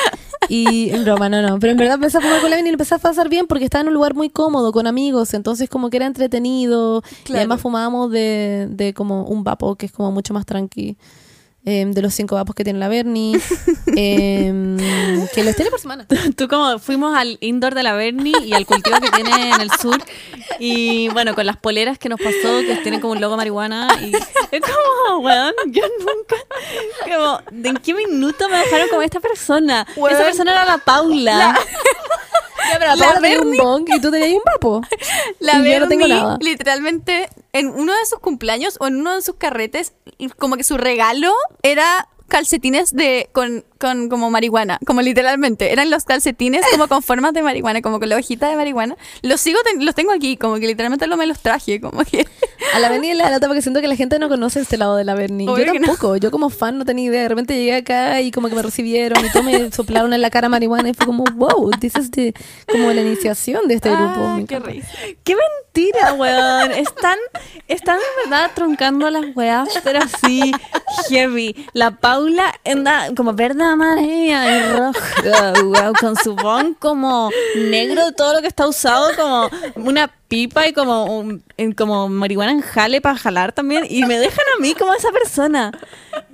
Y 0.48 0.88
en 0.88 1.04
broma, 1.04 1.28
no, 1.28 1.42
no. 1.42 1.58
Pero 1.58 1.72
en 1.72 1.76
verdad 1.76 1.96
empecé 1.96 2.16
a 2.16 2.22
fumar 2.22 2.40
con 2.40 2.48
la 2.48 2.56
Bernie 2.56 2.70
y 2.70 2.72
empecé 2.72 2.94
a 2.94 2.98
pasar 2.98 3.28
bien 3.28 3.46
porque 3.46 3.66
estaba 3.66 3.82
en 3.82 3.88
un 3.88 3.94
lugar 3.94 4.14
muy 4.14 4.30
cómodo, 4.30 4.72
con 4.72 4.86
amigos. 4.86 5.34
Entonces 5.34 5.68
como 5.68 5.90
que 5.90 5.98
era 5.98 6.06
entretenido. 6.06 7.02
Y 7.28 7.34
además 7.34 7.60
fumábamos 7.60 8.10
de, 8.10 8.68
de 8.70 8.94
como 8.94 9.24
un 9.24 9.44
vapo, 9.44 9.76
que 9.76 9.84
es 9.84 9.92
como 9.92 10.12
mucho 10.12 10.32
más 10.32 10.46
tranqui. 10.46 10.96
Em, 11.68 11.92
de 11.92 12.00
los 12.00 12.14
cinco 12.14 12.34
vapos 12.34 12.54
que 12.54 12.64
tiene 12.64 12.78
la 12.78 12.88
Bernie. 12.88 13.38
em, 13.96 14.78
que 15.34 15.44
los 15.44 15.54
tiene 15.54 15.70
por 15.70 15.80
semana. 15.80 16.06
Tú 16.36 16.48
como 16.48 16.78
fuimos 16.78 17.16
al 17.16 17.36
indoor 17.40 17.74
de 17.74 17.82
la 17.82 17.92
Bernie 17.92 18.34
y 18.42 18.54
al 18.54 18.64
cultivo 18.64 18.96
que 19.00 19.10
tiene 19.10 19.50
en 19.50 19.60
el 19.60 19.70
sur 19.72 20.02
y 20.58 21.08
bueno, 21.10 21.34
con 21.34 21.44
las 21.46 21.56
poleras 21.56 21.98
que 21.98 22.08
nos 22.08 22.18
pasó, 22.18 22.60
que 22.60 22.80
tienen 22.82 23.00
como 23.00 23.12
un 23.12 23.20
logo 23.20 23.36
marihuana 23.36 23.88
y 24.00 24.12
es 24.50 24.62
como, 24.62 25.18
weón, 25.18 25.54
yo 25.66 25.82
nunca, 26.00 26.36
como, 27.04 27.40
¿de 27.50 27.68
en 27.68 27.76
qué 27.76 27.94
minuto 27.94 28.48
me 28.48 28.56
dejaron 28.58 28.88
como 28.88 29.02
esta 29.02 29.20
persona? 29.20 29.86
Weón. 29.96 30.14
Esa 30.14 30.24
persona 30.24 30.52
era 30.52 30.64
la 30.64 30.78
Paula. 30.78 31.58
Ya, 32.70 32.78
pero 32.78 32.96
La 32.96 33.20
tenía 33.20 33.40
un 33.40 33.56
bong 33.56 33.88
y 33.94 34.00
tú 34.00 34.10
tenías 34.10 34.32
un 34.32 34.42
vapo. 34.44 34.82
La 35.38 35.58
y 35.58 35.72
yo 35.72 35.80
no 35.80 35.88
tengo 35.88 36.08
nada. 36.08 36.38
literalmente, 36.40 37.28
en 37.52 37.68
uno 37.68 37.92
de 37.92 38.06
sus 38.06 38.18
cumpleaños 38.18 38.76
o 38.80 38.86
en 38.86 38.96
uno 38.96 39.14
de 39.14 39.22
sus 39.22 39.36
carretes, 39.36 39.92
como 40.38 40.56
que 40.56 40.64
su 40.64 40.76
regalo 40.76 41.32
era 41.62 42.08
calcetines 42.28 42.94
de 42.94 43.30
con 43.32 43.64
con 43.78 44.08
como 44.08 44.30
marihuana, 44.30 44.78
como 44.86 45.02
literalmente. 45.02 45.72
Eran 45.72 45.90
los 45.90 46.04
calcetines 46.04 46.64
como 46.70 46.88
con 46.88 47.02
formas 47.02 47.32
de 47.32 47.42
marihuana, 47.42 47.80
como 47.82 47.98
con 48.00 48.08
la 48.08 48.16
hojita 48.16 48.48
de 48.48 48.56
marihuana. 48.56 48.96
Los 49.22 49.40
sigo, 49.40 49.58
ten- 49.64 49.84
los 49.84 49.94
tengo 49.94 50.12
aquí, 50.12 50.36
como 50.36 50.56
que 50.56 50.66
literalmente 50.66 51.06
lo 51.06 51.16
me 51.16 51.26
los 51.26 51.40
traje, 51.40 51.80
como 51.80 52.04
que... 52.04 52.26
A 52.74 52.80
la 52.80 52.90
Berni 52.90 53.14
la 53.14 53.30
nota 53.30 53.46
porque 53.46 53.62
siento 53.62 53.80
que 53.80 53.88
la 53.88 53.96
gente 53.96 54.18
no 54.18 54.28
conoce 54.28 54.60
este 54.60 54.76
lado 54.76 54.96
de 54.96 55.04
la 55.04 55.14
Berni. 55.14 55.46
Yo 55.46 55.54
que 55.54 55.64
no. 55.80 55.86
tampoco. 55.86 56.16
Yo 56.16 56.30
como 56.30 56.50
fan 56.50 56.76
no 56.76 56.84
tenía 56.84 57.06
idea. 57.06 57.22
De 57.22 57.28
repente 57.28 57.54
llegué 57.54 57.76
acá 57.76 58.20
y 58.20 58.30
como 58.30 58.48
que 58.48 58.54
me 58.56 58.62
recibieron 58.62 59.24
y 59.24 59.30
todo 59.30 59.42
me 59.42 59.70
soplaron 59.72 60.12
en 60.12 60.20
la 60.20 60.28
cara 60.30 60.48
marihuana 60.50 60.90
y 60.90 60.94
fue 60.94 61.06
como, 61.06 61.24
wow, 61.36 61.70
this 61.80 61.94
is 61.96 62.10
the- 62.10 62.34
como 62.70 62.92
la 62.92 63.00
iniciación 63.00 63.68
de 63.68 63.74
este 63.74 63.88
grupo. 63.90 64.12
Ah, 64.18 64.36
Me 64.36 64.44
qué 64.44 64.58
risa. 64.58 64.88
¡Qué 65.24 65.34
mentira, 65.36 66.12
weón! 66.14 66.72
Están, 66.72 67.16
están 67.68 67.96
de 67.98 68.28
verdad 68.30 68.50
truncando 68.54 69.08
las 69.08 69.24
weas, 69.34 69.68
pero 69.84 70.00
así, 70.00 70.52
heavy. 71.08 71.54
La 71.72 71.92
Paula 71.92 72.52
anda 72.66 73.08
como 73.16 73.32
verde 73.32 73.62
amarilla 73.72 74.56
y 74.58 74.72
roja, 74.76 75.52
weón, 75.64 75.94
con 76.00 76.16
su 76.16 76.34
bon 76.34 76.74
como 76.78 77.30
negro, 77.56 78.12
todo 78.12 78.34
lo 78.34 78.40
que 78.40 78.46
está 78.48 78.66
usado, 78.68 79.08
como 79.16 79.48
una 79.88 80.08
pipa 80.28 80.66
y 80.66 80.72
como, 80.72 81.04
un- 81.18 81.42
como 81.76 82.08
marihuana 82.08 82.52
en 82.52 82.60
jale 82.60 83.00
para 83.00 83.16
jalar 83.16 83.52
también. 83.52 83.84
Y 83.88 84.04
me 84.04 84.18
dejan 84.18 84.44
a 84.56 84.60
mí 84.60 84.74
como 84.74 84.92
esa 84.94 85.10
persona. 85.10 85.72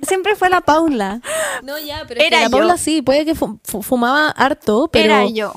Siempre 0.01 0.35
fue 0.35 0.49
la 0.49 0.61
Paula. 0.61 1.21
No, 1.63 1.77
ya, 1.79 2.03
pero 2.07 2.21
Era 2.21 2.39
la 2.41 2.45
yo. 2.45 2.51
Paula 2.51 2.77
sí, 2.77 3.01
puede 3.01 3.25
que 3.25 3.35
fu- 3.35 3.59
fu- 3.63 3.81
fumaba 3.81 4.29
harto, 4.29 4.89
pero 4.91 5.05
Era 5.05 5.27
yo. 5.29 5.53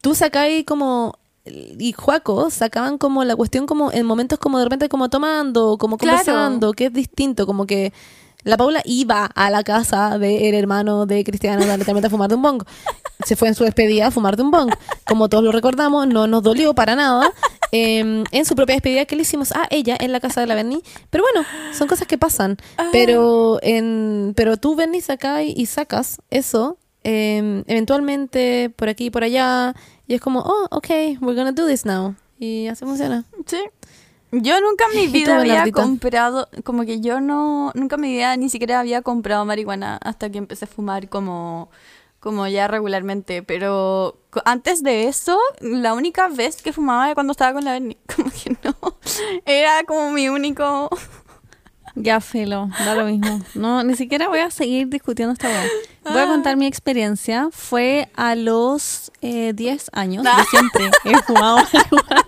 tú 0.00 0.14
sacáis 0.14 0.64
como 0.64 1.14
y 1.44 1.92
Juaco 1.92 2.50
sacaban 2.50 2.96
como 2.98 3.24
la 3.24 3.34
cuestión 3.34 3.66
como 3.66 3.90
en 3.90 4.04
momentos 4.06 4.38
como 4.38 4.58
de 4.58 4.64
repente 4.64 4.88
como 4.88 5.08
tomando, 5.08 5.78
como 5.78 5.96
Claro. 5.96 6.18
conversando, 6.18 6.72
que 6.72 6.86
es 6.86 6.92
distinto, 6.92 7.46
como 7.46 7.66
que 7.66 7.92
la 8.42 8.56
Paula 8.56 8.82
iba 8.84 9.26
a 9.26 9.50
la 9.50 9.62
casa 9.62 10.18
del 10.18 10.54
hermano 10.54 11.06
de 11.06 11.24
Cristiano 11.24 11.60
literalmente 11.60 12.06
a 12.06 12.10
fumar 12.10 12.28
de 12.28 12.36
un 12.36 12.42
bong. 12.42 12.62
Se 13.26 13.36
fue 13.36 13.48
en 13.48 13.54
su 13.54 13.64
despedida 13.64 14.06
a 14.06 14.10
fumar 14.10 14.36
de 14.36 14.42
un 14.42 14.50
bong. 14.50 14.72
Como 15.06 15.28
todos 15.28 15.44
lo 15.44 15.52
recordamos, 15.52 16.06
no 16.06 16.26
nos 16.26 16.42
dolió 16.42 16.74
para 16.74 16.96
nada. 16.96 17.30
Eh, 17.72 18.24
en 18.32 18.44
su 18.44 18.56
propia 18.56 18.74
despedida 18.74 19.04
que 19.04 19.14
le 19.14 19.22
hicimos 19.22 19.52
a 19.52 19.68
ella 19.70 19.96
en 20.00 20.10
la 20.10 20.18
casa 20.20 20.40
de 20.40 20.46
la 20.46 20.54
Berni. 20.54 20.82
Pero 21.10 21.22
bueno, 21.24 21.46
son 21.72 21.86
cosas 21.86 22.08
que 22.08 22.18
pasan. 22.18 22.56
Pero 22.90 23.58
en 23.62 24.32
pero 24.34 24.56
tú, 24.56 24.74
Berni, 24.74 25.00
sacas 25.00 25.44
y 25.46 25.66
sacas 25.66 26.20
eso 26.30 26.78
eh, 27.04 27.62
eventualmente 27.66 28.72
por 28.74 28.88
aquí 28.88 29.06
y 29.06 29.10
por 29.10 29.24
allá. 29.24 29.74
Y 30.06 30.14
es 30.14 30.20
como, 30.20 30.40
oh, 30.40 30.66
ok, 30.70 30.88
we're 31.20 31.34
gonna 31.34 31.52
do 31.52 31.66
this 31.66 31.84
now. 31.84 32.14
Y 32.38 32.66
así 32.68 32.84
funciona. 32.84 33.24
Sí. 33.46 33.58
Yo 34.32 34.60
nunca 34.60 34.84
en 34.92 34.96
mi 34.96 35.02
¿Y 35.04 35.06
tú, 35.06 35.12
vida 35.12 35.40
había 35.40 35.72
comprado, 35.72 36.48
como 36.64 36.84
que 36.84 37.00
yo 37.00 37.20
no, 37.20 37.72
nunca 37.74 37.96
en 37.96 38.02
mi 38.02 38.12
vida 38.12 38.36
ni 38.36 38.48
siquiera 38.48 38.80
había 38.80 39.02
comprado 39.02 39.44
marihuana 39.44 39.96
hasta 40.02 40.30
que 40.30 40.38
empecé 40.38 40.66
a 40.66 40.68
fumar 40.68 41.08
como, 41.08 41.70
como 42.20 42.46
ya 42.46 42.68
regularmente. 42.68 43.42
Pero 43.42 44.18
antes 44.44 44.82
de 44.82 45.08
eso, 45.08 45.38
la 45.60 45.94
única 45.94 46.28
vez 46.28 46.62
que 46.62 46.72
fumaba 46.72 47.06
era 47.06 47.14
cuando 47.14 47.32
estaba 47.32 47.54
con 47.54 47.64
la 47.64 47.72
Berni. 47.72 47.96
Como 48.16 48.30
que 48.30 48.56
no. 48.62 48.76
Era 49.44 49.82
como 49.84 50.10
mi 50.10 50.28
único. 50.28 50.88
Ya, 52.02 52.20
filo, 52.20 52.68
da 52.84 52.94
lo 52.94 53.04
mismo. 53.04 53.40
No, 53.54 53.82
ni 53.82 53.94
siquiera 53.94 54.28
voy 54.28 54.40
a 54.40 54.50
seguir 54.50 54.88
discutiendo 54.88 55.32
esta 55.32 55.48
wea. 55.48 55.64
Voy 56.04 56.22
a 56.22 56.26
contar 56.26 56.56
mi 56.56 56.66
experiencia. 56.66 57.48
Fue 57.52 58.08
a 58.16 58.34
los 58.34 59.12
eh, 59.20 59.52
10 59.54 59.90
años. 59.92 60.24
Yo 60.24 60.44
siempre 60.44 60.90
he 61.04 61.22
fumado 61.22 61.56
marihuana. 61.72 62.24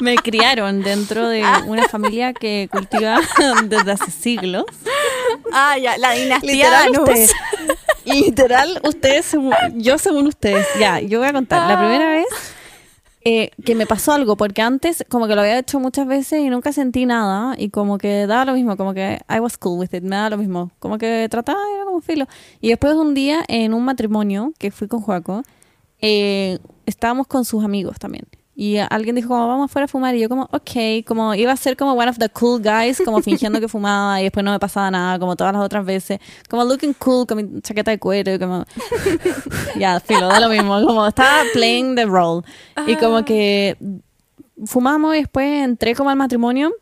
Me 0.00 0.16
criaron 0.16 0.82
dentro 0.82 1.28
de 1.28 1.44
una 1.66 1.88
familia 1.88 2.32
que 2.32 2.68
cultiva 2.72 3.20
desde 3.64 3.92
hace 3.92 4.10
siglos. 4.10 4.64
Ah, 5.52 5.76
ya, 5.78 5.98
la 5.98 6.12
dinastía 6.12 6.52
Literal, 6.52 6.92
Danús. 6.92 7.08
usted. 7.08 7.30
Literal, 8.04 8.80
ustedes, 8.84 9.36
yo 9.74 9.98
según 9.98 10.26
ustedes. 10.26 10.66
Ya, 10.78 10.98
yo 11.00 11.20
voy 11.20 11.28
a 11.28 11.32
contar. 11.32 11.68
La 11.68 11.78
primera 11.78 12.10
vez 12.10 12.26
eh, 13.24 13.50
que 13.64 13.74
me 13.74 13.86
pasó 13.86 14.12
algo, 14.12 14.36
porque 14.36 14.62
antes 14.62 15.04
como 15.08 15.28
que 15.28 15.34
lo 15.34 15.42
había 15.42 15.58
hecho 15.58 15.78
muchas 15.78 16.06
veces 16.06 16.40
y 16.40 16.50
nunca 16.50 16.72
sentí 16.72 17.06
nada 17.06 17.54
y 17.56 17.70
como 17.70 17.98
que 17.98 18.26
daba 18.26 18.46
lo 18.46 18.54
mismo, 18.54 18.76
como 18.76 18.94
que 18.94 19.20
I 19.28 19.38
was 19.38 19.56
cool 19.58 19.78
with 19.78 19.90
it, 19.92 20.02
me 20.02 20.16
daba 20.16 20.30
lo 20.30 20.38
mismo, 20.38 20.72
como 20.80 20.98
que 20.98 21.28
trataba, 21.30 21.60
era 21.74 21.84
como 21.84 22.00
filo. 22.00 22.26
Y 22.60 22.70
después 22.70 22.94
un 22.94 23.14
día 23.14 23.44
en 23.46 23.74
un 23.74 23.84
matrimonio 23.84 24.52
que 24.58 24.70
fui 24.70 24.88
con 24.88 25.00
Joaco, 25.00 25.42
eh, 26.00 26.58
estábamos 26.84 27.28
con 27.28 27.44
sus 27.44 27.64
amigos 27.64 27.98
también. 27.98 28.26
Y 28.54 28.76
alguien 28.76 29.16
dijo 29.16 29.28
como 29.28 29.48
vamos 29.48 29.70
afuera 29.70 29.86
a 29.86 29.88
fumar 29.88 30.14
y 30.14 30.20
yo 30.20 30.28
como 30.28 30.42
ok, 30.52 31.06
como 31.06 31.34
iba 31.34 31.52
a 31.52 31.56
ser 31.56 31.74
como 31.76 31.94
one 31.94 32.10
of 32.10 32.18
the 32.18 32.28
cool 32.28 32.60
guys, 32.60 33.00
como 33.02 33.22
fingiendo 33.22 33.60
que 33.60 33.68
fumaba 33.68 34.20
y 34.20 34.24
después 34.24 34.44
no 34.44 34.50
me 34.50 34.58
pasaba 34.58 34.90
nada, 34.90 35.18
como 35.18 35.36
todas 35.36 35.54
las 35.54 35.62
otras 35.62 35.84
veces, 35.86 36.20
como 36.50 36.64
looking 36.64 36.92
cool 36.94 37.26
con 37.26 37.38
mi 37.38 37.60
chaqueta 37.62 37.90
de 37.90 37.98
cuero, 37.98 38.38
como 38.38 38.64
ya, 39.78 40.00
filo, 40.00 40.28
da 40.28 40.38
lo 40.38 40.50
mismo, 40.50 40.80
como 40.86 41.06
estaba 41.06 41.44
playing 41.54 41.94
the 41.96 42.04
role. 42.04 42.42
Y 42.86 42.96
como 42.96 43.24
que 43.24 43.76
fumamos 44.66 45.14
y 45.14 45.20
después 45.20 45.64
entré 45.64 45.94
como 45.94 46.10
al 46.10 46.16
matrimonio 46.16 46.72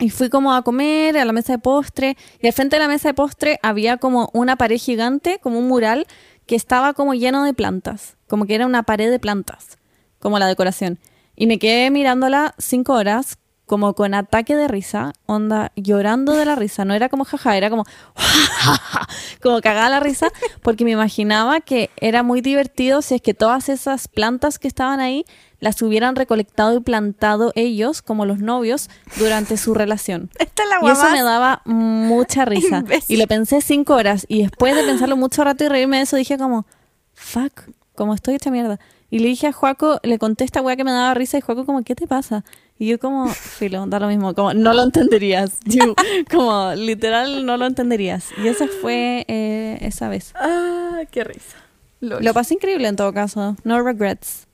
y 0.00 0.10
fui 0.10 0.28
como 0.30 0.52
a 0.52 0.62
comer 0.62 1.16
a 1.18 1.24
la 1.24 1.32
mesa 1.32 1.52
de 1.52 1.58
postre 1.58 2.16
y 2.40 2.46
al 2.46 2.52
frente 2.52 2.76
de 2.76 2.80
la 2.80 2.88
mesa 2.88 3.08
de 3.08 3.14
postre 3.14 3.60
había 3.62 3.98
como 3.98 4.30
una 4.32 4.56
pared 4.56 4.78
gigante, 4.78 5.38
como 5.40 5.58
un 5.58 5.68
mural 5.68 6.06
que 6.46 6.56
estaba 6.56 6.94
como 6.94 7.14
lleno 7.14 7.44
de 7.44 7.54
plantas, 7.54 8.16
como 8.26 8.46
que 8.46 8.54
era 8.54 8.66
una 8.66 8.82
pared 8.82 9.10
de 9.10 9.18
plantas, 9.18 9.78
como 10.20 10.38
la 10.38 10.46
decoración. 10.46 11.00
Y 11.34 11.46
me 11.46 11.58
quedé 11.58 11.90
mirándola 11.90 12.54
cinco 12.58 12.92
horas 12.92 13.38
como 13.70 13.94
con 13.94 14.14
ataque 14.14 14.56
de 14.56 14.66
risa, 14.66 15.12
onda 15.26 15.70
llorando 15.76 16.32
de 16.32 16.44
la 16.44 16.56
risa, 16.56 16.84
no 16.84 16.92
era 16.92 17.08
como 17.08 17.24
jaja, 17.24 17.56
era 17.56 17.70
como 17.70 17.84
como 19.40 19.60
cagada 19.60 19.88
la 19.88 20.00
risa, 20.00 20.26
porque 20.60 20.84
me 20.84 20.90
imaginaba 20.90 21.60
que 21.60 21.88
era 21.96 22.24
muy 22.24 22.40
divertido 22.40 23.00
si 23.00 23.14
es 23.14 23.22
que 23.22 23.32
todas 23.32 23.68
esas 23.68 24.08
plantas 24.08 24.58
que 24.58 24.66
estaban 24.66 24.98
ahí 24.98 25.24
las 25.60 25.80
hubieran 25.82 26.16
recolectado 26.16 26.78
y 26.78 26.80
plantado 26.80 27.52
ellos, 27.54 28.02
como 28.02 28.26
los 28.26 28.40
novios, 28.40 28.90
durante 29.16 29.56
su 29.56 29.72
relación. 29.72 30.30
Esta 30.40 30.64
es 30.64 30.68
la 30.68 30.88
Y 30.88 30.90
eso 30.90 31.08
me 31.10 31.22
daba 31.22 31.62
mucha 31.64 32.44
risa. 32.44 32.78
Imbécil. 32.78 33.16
Y 33.16 33.20
lo 33.20 33.28
pensé 33.28 33.60
cinco 33.60 33.94
horas. 33.94 34.26
Y 34.28 34.42
después 34.42 34.74
de 34.74 34.82
pensarlo 34.82 35.16
mucho 35.16 35.44
rato 35.44 35.62
y 35.62 35.68
reírme 35.68 35.98
de 35.98 36.02
eso, 36.02 36.16
dije 36.16 36.38
como, 36.38 36.66
fuck, 37.14 37.52
como 37.94 38.14
estoy 38.14 38.34
hecha 38.34 38.50
mierda. 38.50 38.80
Y 39.10 39.18
le 39.18 39.28
dije 39.28 39.48
a 39.48 39.52
Juaco, 39.52 39.98
le 40.02 40.18
conté 40.18 40.44
esta 40.44 40.62
weá 40.62 40.76
que 40.76 40.84
me 40.84 40.92
daba 40.92 41.12
risa 41.14 41.36
y 41.36 41.40
Juaco 41.40 41.66
como, 41.66 41.82
¿qué 41.82 41.94
te 41.94 42.06
pasa? 42.06 42.44
Y 42.78 42.86
yo 42.86 42.98
como, 42.98 43.28
filo, 43.28 43.84
da 43.86 43.98
lo 43.98 44.06
mismo, 44.06 44.34
como, 44.34 44.54
no 44.54 44.72
lo 44.72 44.82
entenderías. 44.82 45.58
You, 45.64 45.94
como, 46.30 46.72
literal, 46.74 47.44
no 47.44 47.56
lo 47.56 47.66
entenderías. 47.66 48.28
Y 48.42 48.48
esa 48.48 48.68
fue 48.68 49.24
eh, 49.28 49.78
esa 49.80 50.08
vez. 50.08 50.32
Ah, 50.36 51.00
qué 51.10 51.24
risa. 51.24 51.56
Lol. 52.00 52.24
Lo 52.24 52.32
pasé 52.32 52.54
increíble 52.54 52.88
en 52.88 52.96
todo 52.96 53.12
caso. 53.12 53.56
No 53.64 53.82
regrets. 53.82 54.46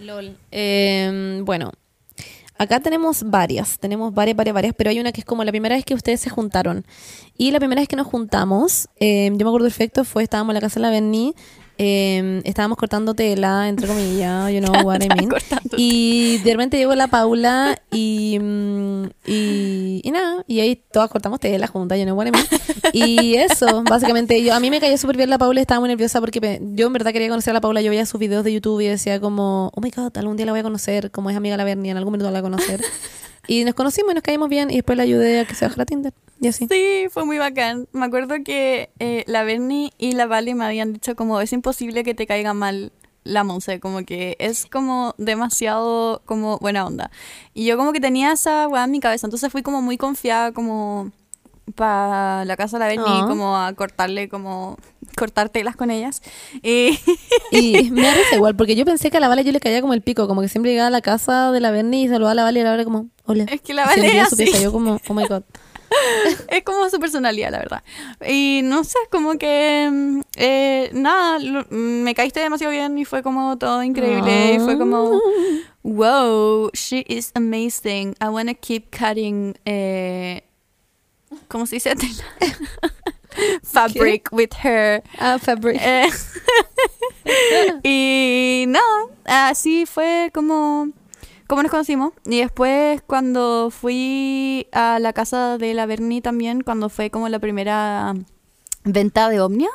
LOL. 0.00 0.36
Eh, 0.50 1.40
bueno, 1.44 1.72
acá 2.58 2.80
tenemos 2.80 3.24
varias, 3.24 3.78
tenemos 3.78 4.14
varias, 4.14 4.36
varias, 4.36 4.54
varias, 4.54 4.74
pero 4.76 4.90
hay 4.90 5.00
una 5.00 5.12
que 5.12 5.20
es 5.20 5.24
como 5.24 5.44
la 5.44 5.50
primera 5.50 5.74
vez 5.74 5.84
que 5.84 5.94
ustedes 5.94 6.20
se 6.20 6.30
juntaron. 6.30 6.84
Y 7.36 7.50
la 7.50 7.58
primera 7.58 7.80
vez 7.80 7.88
que 7.88 7.96
nos 7.96 8.06
juntamos, 8.06 8.88
eh, 9.00 9.30
yo 9.30 9.44
me 9.44 9.50
acuerdo 9.50 9.66
perfecto, 9.66 10.04
fue, 10.04 10.22
estábamos 10.22 10.52
en 10.52 10.54
la 10.54 10.60
casa 10.60 10.80
de 10.80 10.82
la 10.82 10.90
Berni, 10.90 11.34
eh, 11.78 12.42
estábamos 12.44 12.78
cortando 12.78 13.14
tela, 13.14 13.68
entre 13.68 13.86
comillas, 13.86 14.52
you 14.52 14.60
know 14.60 14.72
what 14.84 15.02
I 15.02 15.08
mean. 15.08 15.30
Y 15.76 16.38
de 16.38 16.52
repente 16.52 16.76
llegó 16.76 16.94
la 16.94 17.08
Paula 17.08 17.80
y, 17.90 18.38
mm, 18.40 19.04
y, 19.26 20.00
y 20.04 20.10
nada, 20.10 20.44
y 20.46 20.60
ahí 20.60 20.76
todas 20.76 21.10
cortamos 21.10 21.40
tela 21.40 21.66
juntas, 21.66 21.98
you 21.98 22.04
know 22.04 22.16
what 22.16 22.26
I 22.26 22.30
mean. 22.30 22.46
Y 22.92 23.36
eso, 23.36 23.82
básicamente, 23.84 24.42
yo, 24.42 24.54
a 24.54 24.60
mí 24.60 24.68
me 24.70 24.80
cayó 24.80 24.98
súper 24.98 25.16
bien 25.16 25.30
la 25.30 25.38
Paula, 25.38 25.60
estaba 25.60 25.80
muy 25.80 25.88
nerviosa 25.88 26.20
porque 26.20 26.60
yo 26.74 26.86
en 26.86 26.92
verdad 26.92 27.12
quería 27.12 27.28
conocer 27.28 27.52
a 27.52 27.54
la 27.54 27.60
Paula, 27.60 27.80
yo 27.80 27.90
veía 27.90 28.04
sus 28.04 28.20
videos 28.20 28.44
de 28.44 28.52
YouTube 28.52 28.80
y 28.80 28.86
decía 28.86 29.18
como, 29.20 29.70
oh 29.74 29.80
my 29.80 29.90
god, 29.90 30.16
algún 30.18 30.36
día 30.36 30.46
la 30.46 30.52
voy 30.52 30.60
a 30.60 30.64
conocer, 30.64 31.10
como 31.10 31.30
es 31.30 31.36
amiga 31.36 31.56
la 31.56 31.64
Berni, 31.64 31.90
en 31.90 31.96
algún 31.96 32.12
minuto 32.12 32.30
la 32.30 32.40
voy 32.40 32.50
a 32.50 32.50
conocer. 32.50 32.84
Y 33.48 33.64
nos 33.64 33.74
conocimos 33.74 34.12
y 34.12 34.14
nos 34.14 34.22
caímos 34.22 34.48
bien 34.48 34.70
y 34.70 34.76
después 34.76 34.96
la 34.96 35.02
ayudé 35.04 35.40
a 35.40 35.44
que 35.46 35.54
se 35.54 35.64
bajara 35.64 35.84
Tinder 35.84 36.12
y 36.40 36.48
así. 36.48 36.66
Sí, 36.70 37.06
fue 37.10 37.24
muy 37.24 37.38
bacán. 37.38 37.88
Me 37.92 38.04
acuerdo 38.04 38.36
que 38.44 38.90
eh, 38.98 39.24
la 39.26 39.42
Bernie 39.44 39.92
y 39.98 40.12
la 40.12 40.26
Vale 40.26 40.54
me 40.54 40.64
habían 40.64 40.92
dicho 40.92 41.16
como 41.16 41.40
es 41.40 41.52
imposible 41.52 42.04
que 42.04 42.14
te 42.14 42.26
caiga 42.26 42.54
mal 42.54 42.92
la 43.24 43.44
Monse, 43.44 43.78
como 43.78 44.04
que 44.04 44.36
es 44.40 44.66
como 44.66 45.14
demasiado 45.18 46.22
como 46.24 46.58
buena 46.58 46.84
onda. 46.86 47.10
Y 47.54 47.64
yo 47.66 47.76
como 47.76 47.92
que 47.92 48.00
tenía 48.00 48.32
esa 48.32 48.66
weá 48.68 48.84
en 48.84 48.90
mi 48.90 48.98
cabeza, 49.00 49.26
entonces 49.26 49.50
fui 49.52 49.62
como 49.62 49.80
muy 49.82 49.96
confiada 49.96 50.52
como 50.52 51.12
para 51.76 52.44
la 52.44 52.56
casa 52.56 52.78
de 52.78 52.80
la 52.80 52.88
Bernie, 52.88 53.20
Ah. 53.22 53.26
como 53.28 53.56
a 53.56 53.72
cortarle 53.74 54.28
como 54.28 54.76
cortar 55.16 55.48
telas 55.48 55.76
con 55.76 55.90
ellas. 55.90 56.22
Y 56.62 56.98
Y 57.50 57.90
me 57.90 58.12
risa 58.14 58.36
igual, 58.36 58.56
porque 58.56 58.74
yo 58.76 58.84
pensé 58.84 59.10
que 59.10 59.16
a 59.16 59.20
la 59.20 59.28
Vale 59.28 59.44
yo 59.44 59.52
le 59.52 59.60
caía 59.60 59.80
como 59.80 59.94
el 59.94 60.02
pico, 60.02 60.26
como 60.28 60.40
que 60.40 60.48
siempre 60.48 60.70
llegaba 60.72 60.88
a 60.88 60.90
la 60.90 61.00
casa 61.02 61.50
de 61.52 61.60
la 61.60 61.70
Berni 61.70 62.04
y 62.04 62.08
saludaba 62.08 62.32
a 62.32 62.34
la 62.34 62.42
Vale 62.44 62.60
y 62.60 62.62
la 62.62 62.70
Vale 62.70 62.84
como, 62.84 63.06
hola. 63.24 63.44
Es 63.44 63.60
que 63.60 63.74
la 63.74 63.84
Vale 63.86 64.06
es 64.20 64.28
su 64.30 64.36
pieza, 64.36 64.56
así. 64.56 64.64
yo 64.64 64.72
como, 64.72 64.98
oh 65.08 65.14
my 65.14 65.26
god. 65.26 65.42
es 66.48 66.62
como 66.64 66.88
su 66.88 66.98
personalidad, 66.98 67.50
la 67.50 67.58
verdad. 67.58 67.82
Y 68.26 68.60
no 68.64 68.82
sé, 68.82 68.96
como 69.10 69.36
que 69.36 69.88
mm, 69.92 70.20
eh, 70.36 70.90
nada, 70.94 71.38
lo- 71.38 71.66
mm, 71.70 72.02
me 72.02 72.14
caíste 72.14 72.40
demasiado 72.40 72.72
bien 72.72 72.96
y 72.96 73.04
fue 73.04 73.22
como 73.22 73.58
todo 73.58 73.82
increíble. 73.82 74.54
Y 74.54 74.58
fue 74.58 74.78
como, 74.78 75.20
wow, 75.82 76.70
she 76.72 77.04
is 77.08 77.30
amazing. 77.34 78.14
I 78.22 78.28
wanna 78.28 78.54
keep 78.54 78.84
cutting. 78.90 79.54
Eh, 79.66 80.42
¿Cómo 81.48 81.66
se 81.66 81.76
dice? 81.76 81.92
Fabric 83.62 84.28
with 84.32 84.50
her. 84.62 85.02
Ah, 85.18 85.38
fabric. 85.38 85.80
Eh, 85.80 86.08
y 87.84 88.64
no, 88.68 88.80
así 89.24 89.86
fue 89.86 90.30
como, 90.34 90.88
como 91.46 91.62
nos 91.62 91.70
conocimos. 91.70 92.12
Y 92.24 92.40
después 92.40 93.02
cuando 93.06 93.70
fui 93.70 94.66
a 94.72 94.98
la 94.98 95.12
casa 95.12 95.58
de 95.58 95.74
la 95.74 95.86
Bernie 95.86 96.20
también, 96.20 96.62
cuando 96.62 96.88
fue 96.88 97.10
como 97.10 97.28
la 97.28 97.38
primera 97.38 98.14
venta 98.84 99.28
de 99.28 99.40
Omnia, 99.40 99.70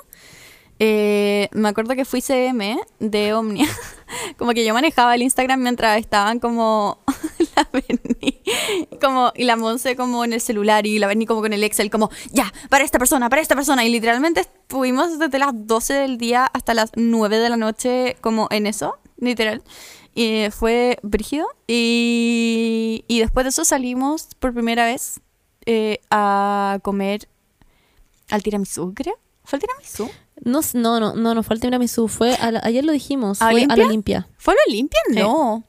eh, 0.80 1.50
me 1.54 1.70
acuerdo 1.70 1.96
que 1.96 2.06
fui 2.06 2.22
CM 2.22 2.80
de 3.00 3.34
Omnia. 3.34 3.68
como 4.38 4.52
que 4.52 4.66
yo 4.66 4.74
manejaba 4.74 5.16
el 5.16 5.24
Instagram 5.24 5.62
mientras 5.62 6.00
estaban 6.00 6.40
como 6.40 7.00
la 7.64 7.68
Berni 7.74 8.42
como, 9.02 9.32
y 9.36 9.44
la 9.46 9.56
Monse 9.56 9.96
como 9.96 10.24
en 10.24 10.34
el 10.34 10.42
celular 10.42 10.86
y 10.86 11.00
la 11.00 11.08
Berni 11.08 11.26
como 11.26 11.42
con 11.42 11.54
el 11.54 11.64
Excel, 11.64 11.90
como 11.90 12.10
ya, 12.32 12.54
para 12.70 12.84
esta 12.84 13.00
persona, 13.00 13.30
para 13.30 13.42
esta 13.42 13.56
persona. 13.56 13.84
Y 13.86 13.90
literalmente 13.90 14.42
estuvimos 14.42 15.18
desde 15.20 15.40
las 15.40 15.52
12 15.54 15.94
del 15.94 16.18
día 16.18 16.46
hasta 16.46 16.74
las 16.74 16.92
9 16.96 17.38
de 17.40 17.50
la 17.50 17.58
noche 17.58 18.16
como 18.22 18.48
en 18.52 18.68
eso, 18.68 18.98
literal. 19.18 19.62
Y 20.14 20.50
fue 20.52 20.98
brígido. 21.04 21.48
Y, 21.68 23.04
y 23.08 23.20
después 23.20 23.44
de 23.46 23.50
eso 23.50 23.66
salimos 23.66 24.28
por 24.40 24.54
primera 24.54 24.86
vez 24.86 25.20
eh, 25.66 26.00
a 26.10 26.80
comer 26.82 27.28
al 28.30 28.42
tiramisú, 28.44 28.94
creo. 28.94 29.18
¿Fue 29.44 29.58
al 29.58 29.62
tiramisú? 29.62 30.10
No, 30.44 30.62
no, 30.74 31.00
no, 31.00 31.14
no, 31.16 31.34
no 31.36 31.44
fue 31.44 31.54
al 31.56 31.60
tiramisú. 31.60 32.08
Fue 32.08 32.36
a 32.36 32.52
la- 32.52 32.62
ayer 32.64 32.84
lo 32.86 32.92
dijimos. 32.92 33.42
¿A 33.42 33.46
fue 33.52 33.56
Olimpia? 33.56 33.74
a 33.74 33.78
la 33.78 33.86
Olimpia. 33.86 34.28
¿Fue 34.38 34.54
a 34.54 34.58
la 34.58 34.62
Olimpia? 34.74 35.00
No. 35.10 35.64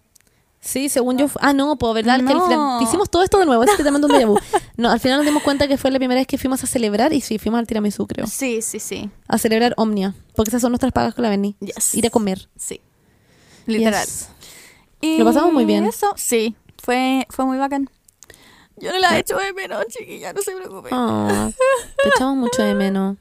Sí, 0.60 0.88
según 0.88 1.18
yo. 1.18 1.28
Ah, 1.40 1.52
no, 1.52 1.76
pues 1.76 1.94
verdad. 1.94 2.16
que 2.18 2.22
No. 2.34 2.44
final- 2.48 2.82
hicimos 2.82 3.08
todo 3.10 3.22
esto 3.22 3.38
de 3.38 3.46
nuevo. 3.46 3.62
Es 3.62 3.70
un. 3.78 4.38
No, 4.76 4.90
al 4.90 5.00
final 5.00 5.18
nos 5.18 5.26
dimos 5.26 5.42
cuenta 5.42 5.68
que 5.68 5.78
fue 5.78 5.90
la 5.90 5.98
primera 5.98 6.20
vez 6.20 6.26
que 6.26 6.36
fuimos 6.38 6.62
a 6.64 6.66
celebrar 6.66 7.12
y 7.12 7.20
sí, 7.20 7.38
fuimos 7.38 7.58
al 7.58 7.66
tiramisú, 7.66 8.06
creo. 8.06 8.26
Sí, 8.26 8.60
sí, 8.62 8.80
sí. 8.80 9.10
A 9.28 9.38
celebrar 9.38 9.74
Omnia. 9.76 10.14
Porque 10.34 10.50
esas 10.50 10.60
son 10.62 10.72
nuestras 10.72 10.92
pagas 10.92 11.14
con 11.14 11.22
la 11.22 11.30
Beni. 11.30 11.56
Yes. 11.60 11.94
Ir 11.94 12.06
a 12.06 12.10
comer. 12.10 12.48
Sí. 12.56 12.80
Literal. 13.66 14.04
Yes. 14.04 14.28
Y 15.00 15.18
Lo 15.18 15.24
pasamos 15.24 15.52
muy 15.52 15.64
bien. 15.64 15.84
Eso, 15.84 16.12
sí. 16.16 16.56
Fue, 16.82 17.26
fue 17.30 17.44
muy 17.44 17.58
bacán. 17.58 17.88
Yo 18.80 18.92
no 18.92 18.98
la 18.98 19.16
he 19.16 19.20
hecho 19.20 19.36
de 19.36 19.52
menos, 19.52 19.84
chiquilla, 19.88 20.32
no 20.32 20.42
se 20.42 20.52
preocupe. 20.54 20.88
Ah, 20.92 21.50
te 22.02 22.08
echamos 22.08 22.36
mucho 22.36 22.62
de 22.62 22.74
menos. 22.74 23.16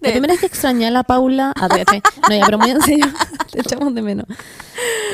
La 0.00 0.08
De- 0.08 0.10
primera 0.12 0.32
vez 0.34 0.40
que 0.40 0.46
extrañé 0.46 0.86
a 0.86 0.90
la 0.90 1.02
Paula. 1.04 1.52
Ah. 1.56 1.68
No, 2.28 2.36
ya, 2.36 2.44
pero 2.46 2.58
muy 2.58 2.70
en 2.70 2.80
serio. 2.82 3.06
te 3.52 3.60
echamos 3.60 3.94
de 3.94 4.02
menos. 4.02 4.26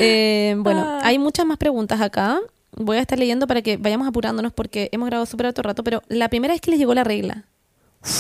Eh, 0.01 0.55
bueno, 0.59 0.81
Ah. 0.87 1.01
hay 1.05 1.19
muchas 1.19 1.47
más 1.47 1.57
preguntas 1.59 2.01
acá. 2.01 2.39
Voy 2.73 2.99
a 2.99 3.01
estar 3.01 3.19
leyendo 3.19 3.47
para 3.47 3.63
que 3.63 3.77
vayamos 3.79 4.07
apurándonos 4.07 4.53
porque 4.53 4.89
hemos 4.93 5.07
grabado 5.09 5.25
súper 5.27 5.47
alto 5.47 5.63
rato. 5.63 5.83
Pero 5.83 6.03
la 6.09 6.29
primera 6.29 6.53
vez 6.53 6.61
que 6.61 6.71
les 6.71 6.79
llegó 6.79 6.93
la 6.95 7.05
regla. 7.05 7.45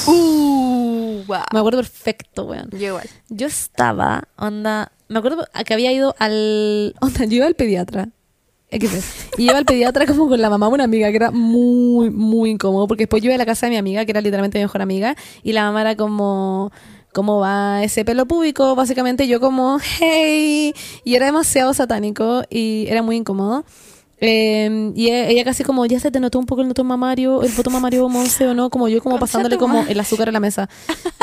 Uh, 0.06 1.22
wow. 1.26 1.42
Me 1.52 1.58
acuerdo 1.58 1.78
perfecto, 1.78 2.44
weón. 2.44 2.70
Yo 2.72 2.86
igual. 2.88 3.08
Yo 3.28 3.46
estaba, 3.46 4.24
onda, 4.36 4.90
me 5.08 5.18
acuerdo 5.18 5.46
que 5.64 5.74
había 5.74 5.92
ido 5.92 6.14
al, 6.18 6.94
onda, 7.00 7.24
yo 7.26 7.36
iba 7.36 7.46
al 7.46 7.54
pediatra. 7.54 8.08
Y 9.38 9.44
iba 9.44 9.58
al 9.58 9.64
pediatra 9.64 10.06
como 10.06 10.28
con 10.28 10.40
la 10.40 10.50
mamá 10.50 10.66
de 10.66 10.74
una 10.74 10.84
amiga 10.84 11.08
que 11.10 11.16
era 11.16 11.30
muy, 11.30 12.10
muy 12.10 12.50
incómodo 12.50 12.88
porque 12.88 13.04
después 13.04 13.22
yo 13.22 13.26
iba 13.26 13.36
a 13.36 13.38
la 13.38 13.46
casa 13.46 13.66
de 13.66 13.70
mi 13.70 13.76
amiga 13.76 14.04
que 14.04 14.10
era 14.10 14.20
literalmente 14.20 14.58
mi 14.58 14.64
mejor 14.64 14.82
amiga 14.82 15.16
y 15.42 15.52
la 15.52 15.64
mamá 15.64 15.82
era 15.82 15.96
como, 15.96 16.72
¿cómo 17.12 17.38
va 17.38 17.84
ese 17.84 18.04
pelo 18.04 18.26
público? 18.26 18.74
Básicamente 18.74 19.28
yo 19.28 19.40
como, 19.40 19.78
hey, 20.00 20.74
y 21.04 21.14
era 21.14 21.26
demasiado 21.26 21.74
satánico 21.74 22.42
y 22.50 22.86
era 22.88 23.02
muy 23.02 23.16
incómodo. 23.16 23.64
Eh, 24.18 24.92
y 24.94 25.08
e- 25.08 25.30
ella 25.30 25.44
casi 25.44 25.62
como, 25.62 25.84
ya 25.84 26.00
se 26.00 26.10
te 26.10 26.20
notó 26.20 26.38
un 26.38 26.46
poco 26.46 26.62
el 26.62 26.68
notón 26.68 26.86
mamario, 26.86 27.42
el 27.42 27.52
botón 27.52 27.72
mamario 27.72 28.08
Monse 28.08 28.48
o 28.48 28.54
no, 28.54 28.70
como 28.70 28.88
yo 28.88 29.02
como 29.02 29.18
pasándole 29.18 29.58
como 29.58 29.82
el 29.86 30.00
azúcar 30.00 30.28
a 30.28 30.32
la 30.32 30.40
mesa. 30.40 30.68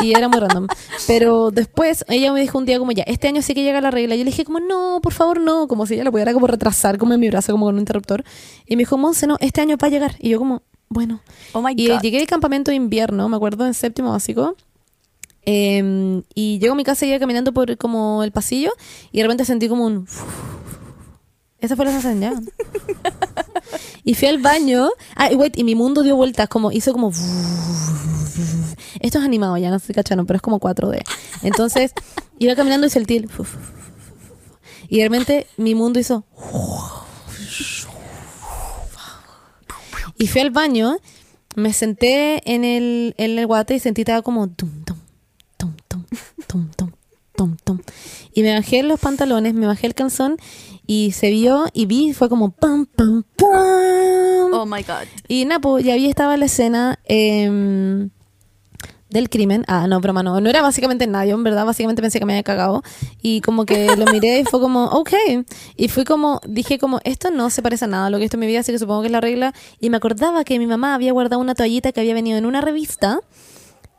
Y 0.02 0.12
era 0.16 0.28
muy 0.28 0.40
random. 0.40 0.68
Pero 1.08 1.50
después 1.52 2.06
ella 2.08 2.32
me 2.34 2.42
dijo 2.42 2.58
un 2.58 2.66
día 2.66 2.78
como, 2.80 2.92
ya, 2.92 3.04
este 3.04 3.28
año 3.28 3.42
sí 3.42 3.54
que 3.54 3.64
llega 3.64 3.82
la 3.82 3.90
regla. 3.92 4.16
Yo 4.16 4.24
le 4.24 4.30
dije 4.30 4.46
como, 4.46 4.60
no, 4.60 5.00
por 5.02 5.14
favor, 5.14 5.40
no. 5.42 5.68
Como 5.68 5.86
si 5.86 5.96
ella 5.96 6.04
la 6.04 6.12
pudiera 6.12 6.34
como 6.34 6.48
retrasar 6.48 6.98
como 6.98 7.14
en 7.14 7.20
mi 7.20 7.30
brazo, 7.30 7.52
como 7.52 7.66
con 7.66 7.76
un 7.76 7.80
interruptor. 7.80 8.24
Y 8.68 8.76
me 8.76 8.82
dijo, 8.82 8.98
Monse, 8.98 9.26
no, 9.28 9.38
este 9.40 9.62
año 9.62 9.76
va 9.82 9.88
a 9.88 9.92
llegar. 9.92 10.16
Y 10.20 10.30
yo 10.30 10.40
como, 10.40 10.62
bueno. 10.90 11.22
Oh 11.54 11.62
my 11.62 11.74
Y 11.76 11.90
god. 11.90 12.02
llegué 12.02 12.20
de 12.20 12.28
campamento 12.28 12.70
de 12.72 12.76
invierno, 12.76 13.28
me 13.28 13.36
acuerdo, 13.36 13.66
en 13.66 13.74
séptimo 13.74 14.12
básico. 14.12 14.56
Eh, 15.46 16.22
y 16.36 16.60
llego 16.60 16.74
a 16.74 16.76
mi 16.76 16.84
casa 16.84 17.06
y 17.06 17.10
iba 17.10 17.20
caminando 17.20 17.52
por 17.54 17.76
como 17.78 18.24
el 18.24 18.32
pasillo 18.32 18.72
y 19.12 19.18
de 19.18 19.24
repente 19.24 19.44
sentí 19.46 19.68
como 19.68 19.86
un... 19.86 20.08
Esa 21.64 21.78
fue 21.78 21.86
la 21.86 21.92
sensación. 21.92 22.52
Y 24.06 24.16
fui 24.16 24.28
al 24.28 24.40
baño. 24.40 24.90
Ah, 25.16 25.30
wait, 25.34 25.58
y 25.58 25.64
mi 25.64 25.76
mundo 25.76 26.04
dio 26.04 26.18
vueltas, 26.18 26.50
como 26.50 26.74
hizo 26.74 26.92
como. 26.92 27.10
Esto 29.00 29.20
es 29.20 29.24
animado 29.24 29.58
ya, 29.58 29.70
no 29.70 29.80
sé 29.80 29.94
cacharon, 29.94 30.26
pero 30.26 30.36
es 30.36 30.42
como 30.42 30.60
4D. 30.60 31.02
Entonces, 31.42 31.94
iba 32.38 32.54
caminando 32.56 32.86
y 32.86 32.90
sentí 32.90 33.16
el. 33.16 33.30
Y 34.90 34.98
de 34.98 35.04
repente 35.06 35.48
mi 35.56 35.74
mundo 35.74 36.00
hizo. 36.00 36.26
Y 40.18 40.28
fui 40.28 40.42
al 40.42 40.52
baño, 40.52 40.98
me 41.56 41.72
senté 41.72 42.42
en 42.54 42.66
el, 42.66 43.16
en 43.18 43.40
el 43.40 43.48
guate 43.48 43.76
y 43.76 43.80
sentí 43.80 44.02
estaba 44.02 44.22
como. 44.22 44.50
Tum, 44.50 44.84
tum, 44.84 44.98
tum, 45.56 45.74
tum, 45.88 46.04
tum, 46.46 46.70
tum, 46.76 46.92
tum, 47.38 47.58
tum. 47.64 47.80
Y 48.34 48.42
me 48.44 48.54
bajé 48.54 48.84
los 48.84 49.00
pantalones, 49.00 49.54
me 49.54 49.66
bajé 49.66 49.88
el 49.88 49.96
calzón 49.96 50.38
y 50.86 51.12
se 51.12 51.30
vio 51.30 51.66
y 51.74 51.86
vi, 51.86 52.14
fue 52.14 52.30
como. 52.30 52.52
Pam, 52.52 52.86
pam, 52.86 53.24
pam. 53.38 54.54
Oh 54.54 54.66
my 54.66 54.84
god. 54.84 55.08
Y 55.28 55.46
nada, 55.46 55.60
pues, 55.60 55.86
y 55.86 55.92
ahí 55.92 56.08
estaba 56.08 56.36
la 56.38 56.46
escena 56.46 57.00
em, 57.06 58.10
del 59.10 59.30
crimen. 59.30 59.64
Ah, 59.68 59.88
no, 59.88 60.02
broma, 60.02 60.24
no. 60.24 60.42
No 60.42 60.50
era 60.50 60.62
básicamente 60.62 61.08
nadie, 61.08 61.32
en 61.32 61.44
verdad. 61.44 61.66
Básicamente 61.66 62.02
pensé 62.02 62.20
que 62.20 62.26
me 62.26 62.34
había 62.34 62.44
cagado. 62.44 62.84
Y 63.22 63.42
como 63.42 63.66
que 63.66 63.96
lo 63.96 64.06
miré 64.12 64.40
y 64.40 64.44
fue 64.44 64.60
como, 64.60 64.86
ok. 64.86 65.12
Y 65.78 65.88
fui 65.88 66.04
como, 66.04 66.42
dije 66.46 66.78
como, 66.80 67.00
esto 67.06 67.32
no 67.32 67.50
se 67.50 67.62
parece 67.62 67.86
a 67.86 67.88
nada 67.88 68.08
a 68.08 68.10
lo 68.10 68.18
que 68.18 68.24
he 68.24 68.26
visto 68.26 68.38
en 68.38 68.42
mi 68.42 68.48
vida, 68.48 68.60
así 68.60 68.72
que 68.72 68.80
supongo 68.80 69.02
que 69.02 69.08
es 69.08 69.12
la 69.12 69.22
regla. 69.22 69.54
Y 69.80 69.90
me 69.90 69.98
acordaba 69.98 70.44
que 70.44 70.60
mi 70.60 70.68
mamá 70.68 70.96
había 70.96 71.14
guardado 71.14 71.42
una 71.42 71.56
toallita 71.56 71.92
que 71.94 72.02
había 72.02 72.14
venido 72.14 72.38
en 72.38 72.46
una 72.46 72.62
revista. 72.62 73.22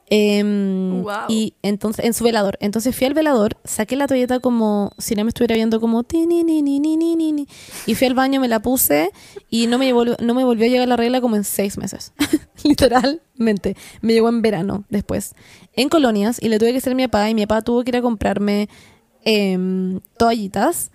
Em, 0.09 1.03
Wow. 1.03 1.13
Y 1.29 1.55
entonces, 1.63 2.05
en 2.05 2.15
su 2.15 2.25
velador. 2.25 2.57
Entonces 2.61 2.97
fui 2.97 3.07
al 3.07 3.15
velador, 3.15 3.57
saqué 3.65 3.97
la 3.97 4.07
toalleta 4.07 4.41
como 4.41 4.93
si 4.99 5.15
no 5.15 5.25
me 5.25 5.29
estuviera 5.29 5.55
viendo 5.55 5.81
como 5.81 6.03
ti, 6.03 6.27
ni, 6.27 6.45
ni, 6.45 6.63
ni, 6.63 6.81
ni, 6.81 6.97
ni, 6.97 7.15
ni. 7.15 7.47
Y 7.87 7.95
fui 7.95 8.07
al 8.07 8.15
baño, 8.15 8.41
me 8.41 8.49
la 8.49 8.61
puse 8.61 9.11
y 9.51 9.67
no 9.67 9.79
me, 9.79 9.93
volvió, 9.93 10.17
no 10.21 10.35
me 10.35 10.45
volvió 10.45 10.67
a 10.67 10.69
llegar 10.69 10.89
la 10.89 10.97
regla 10.97 11.21
como 11.21 11.37
en 11.37 11.45
seis 11.45 11.77
meses. 11.79 12.13
Literalmente. 12.65 13.77
Me 14.01 14.13
llegó 14.13 14.29
en 14.29 14.43
verano 14.43 14.85
después. 14.89 15.35
En 15.75 15.89
colonias 15.89 16.43
y 16.43 16.49
le 16.49 16.59
tuve 16.59 16.73
que 16.73 16.79
hacer 16.79 16.93
a 16.93 16.97
mi 16.97 17.07
papá 17.07 17.29
y 17.29 17.35
mi 17.35 17.47
papá 17.47 17.63
tuvo 17.63 17.85
que 17.85 17.91
ir 17.91 17.97
a 17.97 18.03
comprarme 18.03 18.69
em, 19.25 20.01
toallitas. 20.17 20.91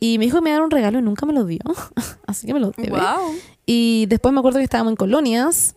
Y 0.00 0.18
me 0.18 0.24
dijo 0.24 0.38
que 0.38 0.42
me 0.42 0.50
diera 0.50 0.64
un 0.64 0.70
regalo 0.70 0.98
y 0.98 1.02
nunca 1.02 1.26
me 1.26 1.32
lo 1.32 1.44
dio. 1.44 1.60
Así 2.26 2.46
que 2.46 2.54
me 2.54 2.60
lo 2.60 2.72
debe. 2.76 2.90
Wow. 2.90 3.36
Y 3.66 4.06
después 4.06 4.34
me 4.34 4.40
acuerdo 4.40 4.58
que 4.58 4.64
estábamos 4.64 4.92
en 4.92 4.96
colonias 4.96 5.76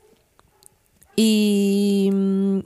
y, 1.16 2.12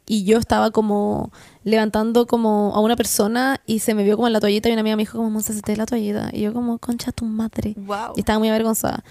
y 0.08 0.24
yo 0.24 0.38
estaba 0.38 0.72
como 0.72 1.32
levantando 1.64 2.26
como 2.26 2.74
a 2.74 2.80
una 2.80 2.96
persona 2.96 3.62
y 3.66 3.80
se 3.80 3.94
me 3.94 4.04
vio 4.04 4.16
como 4.16 4.28
en 4.28 4.34
la 4.34 4.40
toallita 4.40 4.70
y 4.70 4.72
una 4.72 4.82
amiga 4.82 4.96
me 4.96 5.04
dijo 5.04 5.18
como, 5.18 5.30
Monza, 5.30 5.54
se 5.54 5.62
te 5.62 5.76
la 5.76 5.86
toallita. 5.86 6.30
Y 6.34 6.42
yo 6.42 6.54
como, 6.54 6.80
concha 6.80 7.12
tu 7.12 7.26
madre. 7.26 7.76
Wow. 7.78 8.14
Y 8.16 8.22
estaba 8.22 8.40
muy 8.40 8.50
avergonzada. 8.50 9.04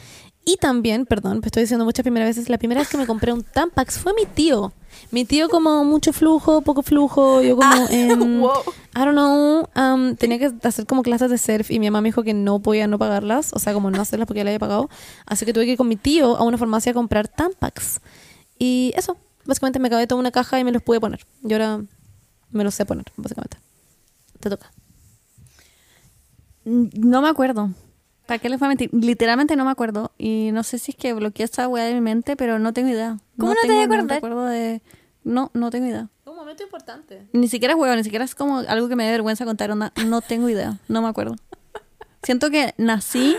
Y 0.45 0.57
también, 0.57 1.05
perdón, 1.05 1.43
estoy 1.45 1.65
diciendo 1.65 1.85
muchas 1.85 2.03
primeras 2.03 2.31
veces, 2.31 2.49
la 2.49 2.57
primera 2.57 2.81
vez 2.81 2.89
que 2.89 2.97
me 2.97 3.07
compré 3.07 3.35
un 3.35 3.43
Tampax 3.43 3.99
fue 3.99 4.15
mi 4.15 4.25
tío. 4.25 4.73
Mi 5.11 5.27
tío 5.27 5.51
como 5.51 5.85
mucho 5.85 6.15
flujo, 6.15 6.63
poco 6.63 6.83
flujo, 6.83 7.43
yo 7.43 7.55
como... 7.55 7.87
em, 7.91 8.41
wow. 8.41 8.63
I 8.97 9.01
don't 9.01 9.13
know. 9.13 9.69
um, 9.77 10.17
tenía 10.17 10.39
que 10.39 10.51
hacer 10.63 10.87
como 10.87 11.03
clases 11.03 11.31
de 11.31 11.37
surf 11.37 11.71
y 11.71 11.79
mi 11.79 11.91
mamá 11.91 12.01
me 12.01 12.09
dijo 12.09 12.23
que 12.23 12.33
no 12.33 12.61
podía 12.61 12.87
no 12.87 12.99
pagarlas, 12.99 13.53
o 13.53 13.59
sea, 13.59 13.75
como 13.75 13.91
no 13.91 14.01
hacerlas 14.01 14.27
porque 14.27 14.39
ya 14.39 14.45
la 14.45 14.51
había 14.51 14.59
pagado. 14.59 14.89
Así 15.27 15.45
que 15.45 15.53
tuve 15.53 15.67
que 15.67 15.73
ir 15.73 15.79
con 15.79 15.87
mi 15.87 15.97
tío 15.97 16.39
a 16.39 16.43
una 16.45 16.57
farmacia 16.57 16.93
a 16.93 16.95
comprar 16.95 17.29
Tampax. 17.29 18.01
Y 18.59 18.93
eso, 18.97 19.19
básicamente 19.49 19.81
me 19.81 19.89
acabé 19.89 20.07
toda 20.07 20.21
una 20.21 20.31
caja 20.31 20.61
y 20.61 20.65
me 20.65 20.71
los 20.71 20.83
pude 20.83 21.01
poner. 21.01 21.27
Y 21.43 21.53
ahora 21.53 21.81
me 22.51 22.63
los 22.63 22.75
sé 22.75 22.87
poner, 22.87 23.07
básicamente. 23.17 23.57
Te 24.39 24.51
toca. 24.51 24.71
No 26.65 27.23
me 27.23 27.29
acuerdo. 27.29 27.71
¿Para 28.27 28.39
qué 28.39 28.51
les 28.51 28.61
voy 28.61 28.67
a 28.67 28.69
mentir? 28.69 28.91
Literalmente 28.93 29.57
no 29.57 29.65
me 29.65 29.71
acuerdo. 29.71 30.13
Y 30.19 30.51
no 30.53 30.63
sé 30.63 30.79
si 30.79 30.93
es 30.93 30.97
que 30.99 31.15
bloqueé 31.15 31.45
esta 31.45 31.67
weá 31.67 31.85
de 31.85 31.95
mi 31.95 32.03
mente, 32.03 32.37
pero 32.37 32.59
no 32.59 32.75
tengo 32.75 32.91
idea. 32.91 33.17
¿Cómo 33.39 33.55
no 33.55 33.55
te 33.55 33.69
tengo 33.69 33.75
vas 33.75 33.79
a 33.79 33.87
ningún 33.87 33.97
acordar? 33.97 34.17
recuerdo 34.17 34.47
de... 34.47 34.83
No, 35.25 35.51
no 35.55 35.71
tengo 35.71 35.87
idea. 35.87 36.09
Un 36.27 36.37
momento 36.37 36.63
importante. 36.63 37.27
Ni 37.33 37.49
siquiera 37.49 37.73
es 37.73 37.81
huevo, 37.81 37.97
ni 37.97 38.05
siquiera 38.05 38.25
es 38.25 38.35
como 38.35 38.59
algo 38.59 38.89
que 38.89 38.97
me 38.97 39.05
dé 39.05 39.13
vergüenza 39.13 39.47
contar. 39.47 39.71
Onda. 39.71 39.93
No 40.07 40.21
tengo 40.21 40.49
idea. 40.51 40.79
No 40.89 41.01
me 41.01 41.09
acuerdo. 41.09 41.37
Siento 42.23 42.51
que 42.51 42.75
nací 42.77 43.35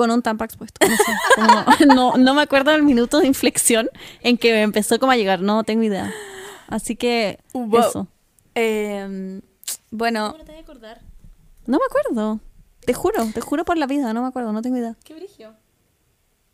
con 0.00 0.10
un 0.10 0.22
Tampax 0.22 0.56
puesto. 0.56 0.86
No, 0.88 0.96
sé, 0.96 1.04
como- 1.36 1.94
no, 1.94 2.16
no 2.16 2.32
me 2.34 2.40
acuerdo 2.42 2.70
del 2.70 2.82
minuto 2.82 3.20
de 3.20 3.26
inflexión 3.26 3.90
en 4.22 4.38
que 4.38 4.50
me 4.52 4.62
empezó 4.62 4.98
como 4.98 5.12
a 5.12 5.16
llegar. 5.16 5.42
No 5.42 5.62
tengo 5.62 5.82
idea. 5.82 6.10
Así 6.68 6.96
que 6.96 7.38
Wow. 7.52 7.80
eso. 7.80 8.08
Em, 8.54 9.42
bueno, 9.90 10.32
te 10.32 10.52
vas 10.52 10.56
a 10.56 10.58
acordar? 10.60 11.00
No 11.66 11.78
me 11.78 11.84
acuerdo. 11.84 12.40
Te 12.86 12.94
juro, 12.94 13.26
te 13.34 13.40
juro 13.42 13.64
por 13.66 13.76
la 13.76 13.86
vida. 13.86 14.12
No 14.14 14.22
me 14.22 14.28
acuerdo, 14.28 14.52
no 14.52 14.62
tengo 14.62 14.78
idea. 14.78 14.96
Qué 15.04 15.12
brigio. 15.14 15.54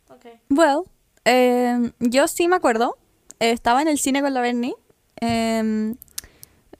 Ok. 0.09 0.27
well, 0.51 0.82
em, 1.24 1.93
yo 2.01 2.27
sí 2.28 2.48
me 2.48 2.56
acuerdo. 2.56 2.97
eh, 3.39 3.51
estaba 3.52 3.81
en 3.82 3.89
el 3.89 3.98
cine 3.98 4.23
con 4.23 4.35
la 4.35 4.40
Bernie. 4.40 4.74
eh, 5.20 5.94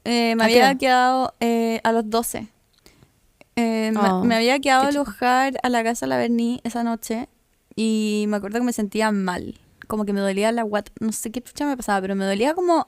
eh, 0.03 0.35
me 0.35 0.43
¿A 0.43 0.47
qué 0.47 0.53
había 0.55 0.71
edad? 0.71 0.77
quedado 0.77 1.33
eh, 1.39 1.79
a 1.83 1.91
los 1.91 2.09
12. 2.09 2.47
Eh, 3.57 3.91
me- 3.93 3.99
Oh, 3.99 4.23
me, 4.23 4.35
había 4.35 4.59
quedado 4.59 4.83
a 4.83 4.89
chico. 4.89 5.01
alojar 5.01 5.53
a 5.61 5.69
la 5.69 5.83
casa 5.83 6.05
de 6.05 6.11
la 6.11 6.17
Bernie 6.17 6.61
esa 6.63 6.83
noche 6.83 7.27
y 7.75 8.25
me 8.29 8.37
acuerdo 8.37 8.59
que 8.59 8.65
me 8.65 8.73
sentía 8.73 9.11
mal. 9.11 9.59
Como 9.87 10.05
que 10.05 10.13
me 10.13 10.19
dolía 10.21 10.51
la 10.51 10.63
guata. 10.63 10.91
No 10.99 11.11
sé 11.11 11.31
qué 11.31 11.41
chucha 11.41 11.65
me 11.65 11.75
pasaba, 11.77 11.99
pero 12.01 12.15
me 12.15 12.25
dolía 12.25 12.53
como. 12.53 12.87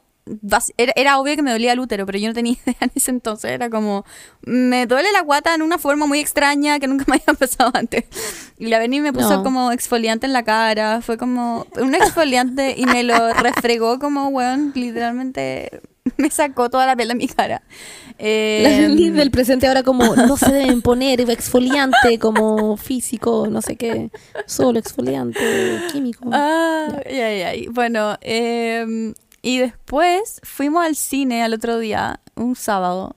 Era, 0.77 0.93
era 0.95 1.19
obvio 1.19 1.35
que 1.35 1.41
me 1.41 1.51
dolía 1.51 1.73
el 1.73 1.79
útero, 1.79 2.05
pero 2.05 2.19
yo 2.19 2.27
no 2.27 2.33
tenía 2.35 2.53
idea 2.65 2.75
en 2.81 2.91
ese 2.93 3.09
entonces. 3.09 3.49
Era 3.51 3.69
como. 3.69 4.05
Me 4.41 4.85
duele 4.85 5.11
la 5.11 5.21
guata 5.21 5.55
en 5.55 5.61
una 5.63 5.77
forma 5.79 6.05
muy 6.05 6.19
extraña 6.19 6.77
que 6.79 6.87
nunca 6.87 7.05
me 7.07 7.15
había 7.15 7.33
pasado 7.33 7.71
antes. 7.73 8.03
Y 8.59 8.67
la 8.67 8.77
Bernie 8.79 9.01
me 9.01 9.11
puso 9.13 9.37
No. 9.37 9.43
como 9.43 9.71
exfoliante 9.71 10.27
en 10.27 10.33
la 10.33 10.43
cara. 10.43 11.01
Fue 11.01 11.17
como. 11.17 11.65
Un 11.81 11.95
exfoliante 11.95 12.75
y 12.77 12.85
me 12.85 13.03
lo 13.03 13.33
refregó 13.33 13.97
como, 13.97 14.27
weón, 14.27 14.71
literalmente. 14.75 15.81
Me 16.17 16.29
sacó 16.29 16.69
toda 16.69 16.85
la 16.85 16.95
piel 16.95 17.09
de 17.09 17.15
mi 17.15 17.27
cara. 17.27 17.61
Eh, 18.17 18.61
La 18.63 18.69
Bernie 18.69 19.11
del 19.11 19.31
presente 19.31 19.67
ahora 19.67 19.83
como 19.83 20.15
no 20.15 20.37
se 20.37 20.51
deben 20.51 20.81
poner 20.81 21.21
exfoliante 21.29 22.19
como 22.19 22.77
físico, 22.77 23.47
no 23.49 23.61
sé 23.61 23.75
qué, 23.75 24.11
solo 24.45 24.79
exfoliante 24.79 25.39
químico. 25.91 26.29
Ay, 26.31 27.19
ay, 27.19 27.41
ay. 27.41 27.67
Bueno, 27.67 28.17
eh, 28.21 29.13
y 29.41 29.59
después 29.59 30.41
fuimos 30.43 30.85
al 30.85 30.95
cine 30.95 31.43
al 31.43 31.53
otro 31.53 31.79
día, 31.79 32.19
un 32.35 32.55
sábado. 32.55 33.15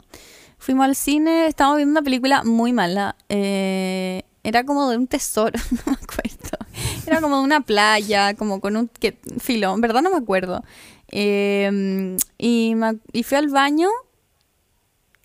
Fuimos 0.59 0.85
al 0.85 0.95
cine, 0.95 1.47
estábamos 1.47 1.79
viendo 1.79 1.93
una 1.93 2.03
película 2.03 2.45
muy 2.45 2.73
mala. 2.73 3.17
eh, 3.29 4.23
era 4.45 4.65
como 4.65 4.91
de 4.91 4.97
un 4.97 5.07
tesoro, 5.07 5.59
no 5.71 5.93
me 5.93 5.93
acuerdo. 5.93 6.59
Era 7.07 7.21
como 7.21 7.39
de 7.39 7.45
una 7.45 7.61
playa, 7.61 8.35
como 8.35 8.61
con 8.61 8.77
un 8.77 8.89
que, 8.89 9.19
filo, 9.39 9.75
en 9.75 9.81
verdad 9.81 10.03
no 10.03 10.11
me 10.11 10.17
acuerdo. 10.17 10.65
Eh, 11.13 12.17
y, 12.39 12.75
me- 12.75 12.99
y 13.13 13.23
fui 13.23 13.37
al 13.39 13.49
baño 13.49 13.89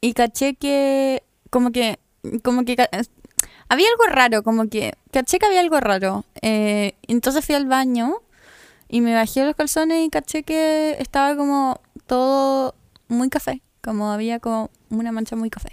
y 0.01 0.13
caché 0.13 0.55
que 0.55 1.23
como 1.49 1.71
que 1.71 1.97
como 2.43 2.63
que 2.65 2.75
había 3.69 3.87
algo 3.89 4.03
raro 4.09 4.43
como 4.43 4.67
que 4.69 4.93
caché 5.11 5.39
que 5.39 5.45
había 5.45 5.61
algo 5.61 5.79
raro 5.79 6.25
Eh, 6.41 6.95
entonces 7.07 7.45
fui 7.45 7.55
al 7.55 7.65
baño 7.67 8.15
y 8.89 9.01
me 9.01 9.13
bajé 9.13 9.45
los 9.45 9.55
calzones 9.55 10.05
y 10.05 10.09
caché 10.09 10.43
que 10.43 10.95
estaba 10.99 11.35
como 11.37 11.79
todo 12.05 12.75
muy 13.07 13.29
café 13.29 13.61
como 13.81 14.11
había 14.11 14.39
como 14.39 14.69
una 14.89 15.11
mancha 15.13 15.35
muy 15.37 15.49
café 15.49 15.69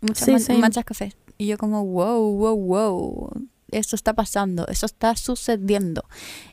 muchas 0.00 0.24
Sí, 0.24 0.32
man- 0.32 0.40
sí. 0.40 0.52
manchas 0.54 0.84
café 0.84 1.12
y 1.36 1.46
yo 1.46 1.58
como 1.58 1.84
wow 1.84 2.32
wow 2.34 2.56
wow 2.56 3.30
eso 3.70 3.94
está 3.94 4.14
pasando 4.14 4.66
eso 4.68 4.86
está 4.86 5.14
sucediendo 5.16 6.02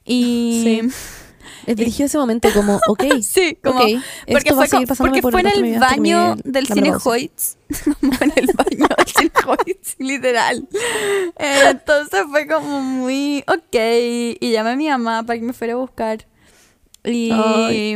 y 0.04 0.62
Sí. 0.64 0.82
Es 1.66 1.76
dirigido 1.76 2.06
ese 2.08 2.18
momento 2.18 2.50
como, 2.54 2.80
ok, 2.88 3.04
Sí, 3.22 3.58
como 3.64 3.80
ok, 3.80 3.90
porque 4.32 4.54
fue, 4.54 4.68
porque 4.98 5.22
por 5.22 5.32
fue 5.32 5.42
en 5.42 5.48
el 5.48 5.54
que 5.54 5.62
me 5.62 5.80
baño 5.80 6.36
del 6.44 6.68
cine. 6.68 6.94
Hoyts. 7.04 7.58
En 8.02 8.32
el 8.36 8.48
baño 8.54 8.88
del 8.98 9.08
cine 9.08 9.32
Hoyts, 9.48 9.96
literal. 10.00 10.68
Eh, 11.40 11.60
Entonces 11.72 12.22
fue 12.30 12.48
como 12.48 12.82
muy 12.82 13.44
ok. 13.48 13.76
Y 14.40 14.52
llamé 14.52 14.72
a 14.72 14.76
mi 14.76 14.88
mamá 14.90 15.24
para 15.24 15.40
que 15.40 15.46
me 15.46 15.54
fuera 15.54 15.74
a 15.74 15.78
buscar. 15.78 16.26
Y, 17.04 17.32
Ay. 17.32 17.96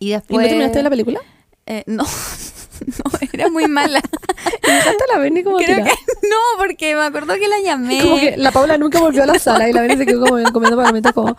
y 0.00 0.08
¿Y 0.08 0.10
después. 0.12 0.40
no 0.42 0.48
terminaste 0.48 0.82
la 0.82 0.90
película? 0.90 1.20
Eh, 1.66 1.84
no, 1.86 2.04
no, 2.86 3.28
era 3.32 3.48
muy 3.48 3.66
mala. 3.66 4.00
Dejaste 4.62 5.04
a 5.10 5.14
la 5.14 5.18
Bernie 5.18 5.44
como 5.44 5.58
Creo 5.58 5.76
tirada. 5.76 5.90
que 5.90 6.12
no, 6.28 6.36
porque 6.58 6.94
me 6.94 7.02
acuerdo 7.02 7.34
que 7.34 7.48
la 7.48 7.60
llamé. 7.60 8.00
Como 8.00 8.16
que 8.16 8.36
la 8.36 8.52
Paula 8.52 8.78
nunca 8.78 9.00
volvió 9.00 9.22
a 9.22 9.26
la 9.26 9.38
sala 9.38 9.68
y 9.68 9.72
la 9.72 9.82
Bernie 9.82 9.98
se 9.98 10.06
quedó 10.06 10.26
como 10.26 10.42
comiendo 10.52 10.76
palomitas 10.76 11.12
como 11.12 11.36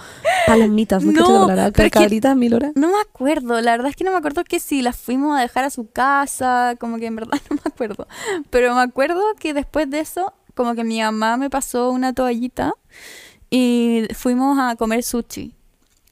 palomitas, 0.47 1.03
no, 1.03 1.47
la 1.47 1.71
palabra, 1.71 2.35
mil 2.35 2.53
horas. 2.53 2.71
No 2.75 2.89
me 2.89 2.99
acuerdo, 2.99 3.61
la 3.61 3.71
verdad 3.71 3.89
es 3.89 3.95
que 3.95 4.03
no 4.03 4.11
me 4.11 4.17
acuerdo 4.17 4.43
que 4.43 4.59
si 4.59 4.81
las 4.81 4.97
fuimos 4.97 5.37
a 5.37 5.41
dejar 5.41 5.63
a 5.65 5.69
su 5.69 5.89
casa, 5.89 6.75
como 6.79 6.97
que 6.97 7.05
en 7.07 7.15
verdad 7.15 7.39
no 7.49 7.55
me 7.55 7.61
acuerdo. 7.65 8.07
Pero 8.49 8.73
me 8.75 8.81
acuerdo 8.81 9.21
que 9.39 9.53
después 9.53 9.89
de 9.89 9.99
eso, 9.99 10.33
como 10.53 10.75
que 10.75 10.83
mi 10.83 11.01
mamá 11.01 11.37
me 11.37 11.49
pasó 11.49 11.91
una 11.91 12.13
toallita 12.13 12.73
y 13.49 14.07
fuimos 14.15 14.57
a 14.59 14.75
comer 14.75 15.03
sushi. 15.03 15.55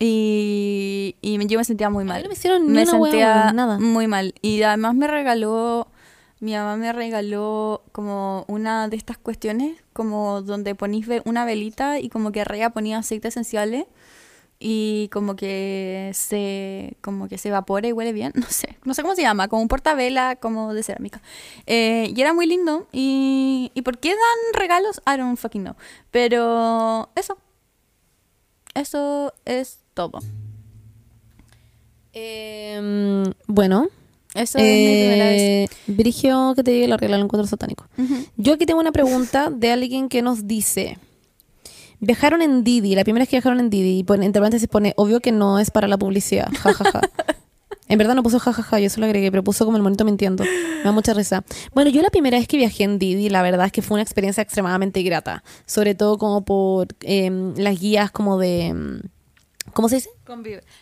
Y, 0.03 1.15
y 1.21 1.47
yo 1.47 1.59
me 1.59 1.63
sentía 1.63 1.91
muy 1.91 2.03
mal. 2.05 2.23
no 2.23 2.27
me 2.29 2.33
hicieron 2.33 2.65
ni 2.65 2.71
me 2.73 2.81
una 2.81 2.91
sentía 2.91 3.53
nada. 3.53 3.77
muy 3.77 4.07
mal. 4.07 4.33
Y 4.41 4.63
además 4.63 4.95
me 4.95 5.05
regaló, 5.05 5.89
mi 6.39 6.53
mamá 6.53 6.75
me 6.75 6.91
regaló 6.91 7.83
como 7.91 8.43
una 8.47 8.87
de 8.87 8.97
estas 8.97 9.19
cuestiones, 9.19 9.77
como 9.93 10.41
donde 10.41 10.73
ponís 10.73 11.05
una 11.25 11.45
velita 11.45 11.99
y 11.99 12.09
como 12.09 12.31
que 12.31 12.41
arriba 12.41 12.71
ponía 12.71 12.97
aceites 12.97 13.33
esenciales 13.33 13.85
y 14.57 15.07
como 15.09 15.35
que 15.35 16.09
se 16.15 16.97
como 17.01 17.27
que 17.27 17.37
se 17.37 17.49
evapora 17.49 17.87
y 17.87 17.91
huele 17.91 18.11
bien, 18.11 18.31
no 18.35 18.47
sé, 18.47 18.77
no 18.83 18.95
sé 18.95 19.03
cómo 19.03 19.13
se 19.13 19.21
llama, 19.21 19.49
como 19.49 19.61
un 19.61 19.67
portavela 19.67 20.35
como 20.37 20.73
de 20.73 20.81
cerámica. 20.81 21.21
Eh, 21.67 22.11
y 22.15 22.19
era 22.19 22.33
muy 22.33 22.47
lindo 22.47 22.87
y, 22.91 23.71
y 23.75 23.83
¿por 23.83 23.99
qué 23.99 24.09
dan 24.09 24.59
regalos? 24.59 24.99
I 25.05 25.17
don't 25.17 25.37
fucking 25.37 25.61
know. 25.61 25.75
Pero 26.09 27.09
eso. 27.15 27.37
Eso 28.73 29.33
es 29.43 29.80
todo. 29.93 30.19
Eh, 32.13 33.23
bueno, 33.47 33.87
Eso 34.33 34.57
es 34.57 34.63
mi 34.63 35.01
primera 35.01 35.25
vez. 35.29 35.41
eh, 35.41 35.69
Brigio 35.87 36.53
que 36.55 36.63
te 36.63 36.73
llegue 36.73 36.87
la 36.87 36.97
regla 36.97 37.17
del 37.17 37.25
encuentro 37.25 37.47
satánico. 37.47 37.85
Yo 38.37 38.53
aquí 38.53 38.65
tengo 38.65 38.79
una 38.79 38.91
pregunta 38.91 39.49
de 39.49 39.71
alguien 39.71 40.09
que 40.09 40.21
nos 40.21 40.47
dice: 40.47 40.97
Viajaron 41.99 42.41
en 42.41 42.63
Didi, 42.63 42.95
la 42.95 43.03
primera 43.03 43.23
vez 43.23 43.29
que 43.29 43.37
viajaron 43.37 43.59
en 43.59 43.69
Didi, 43.69 43.99
y 43.99 44.03
pone, 44.03 44.25
entre 44.25 44.41
paréntesis 44.41 44.67
pone, 44.67 44.93
obvio 44.97 45.19
que 45.19 45.31
no 45.31 45.59
es 45.59 45.71
para 45.71 45.87
la 45.87 45.97
publicidad, 45.97 46.49
jajaja. 46.59 47.01
En 47.87 47.97
verdad 47.97 48.15
no 48.15 48.23
puso 48.23 48.39
jajaja, 48.39 48.79
yo 48.79 48.85
eso 48.87 49.01
lo 49.01 49.05
agregué, 49.05 49.31
pero 49.31 49.43
puso 49.43 49.65
como 49.65 49.75
el 49.75 49.83
monito 49.83 50.05
mintiendo. 50.05 50.45
Me 50.45 50.83
da 50.85 50.93
mucha 50.93 51.13
risa. 51.13 51.43
Bueno, 51.73 51.89
yo 51.89 52.01
la 52.01 52.09
primera 52.09 52.37
vez 52.37 52.47
que 52.47 52.55
viajé 52.55 52.85
en 52.85 52.97
Didi, 52.99 53.27
la 53.27 53.41
verdad 53.41 53.65
es 53.65 53.73
que 53.73 53.81
fue 53.81 53.95
una 53.95 54.01
experiencia 54.01 54.41
extremadamente 54.41 55.03
grata. 55.03 55.43
Sobre 55.65 55.93
todo 55.93 56.17
como 56.17 56.45
por 56.45 56.87
em, 57.01 57.53
las 57.57 57.77
guías 57.77 58.09
como 58.09 58.37
de... 58.37 59.01
em, 59.71 59.73
¿Cómo 59.73 59.89
se 59.89 59.95
dice? 59.95 60.09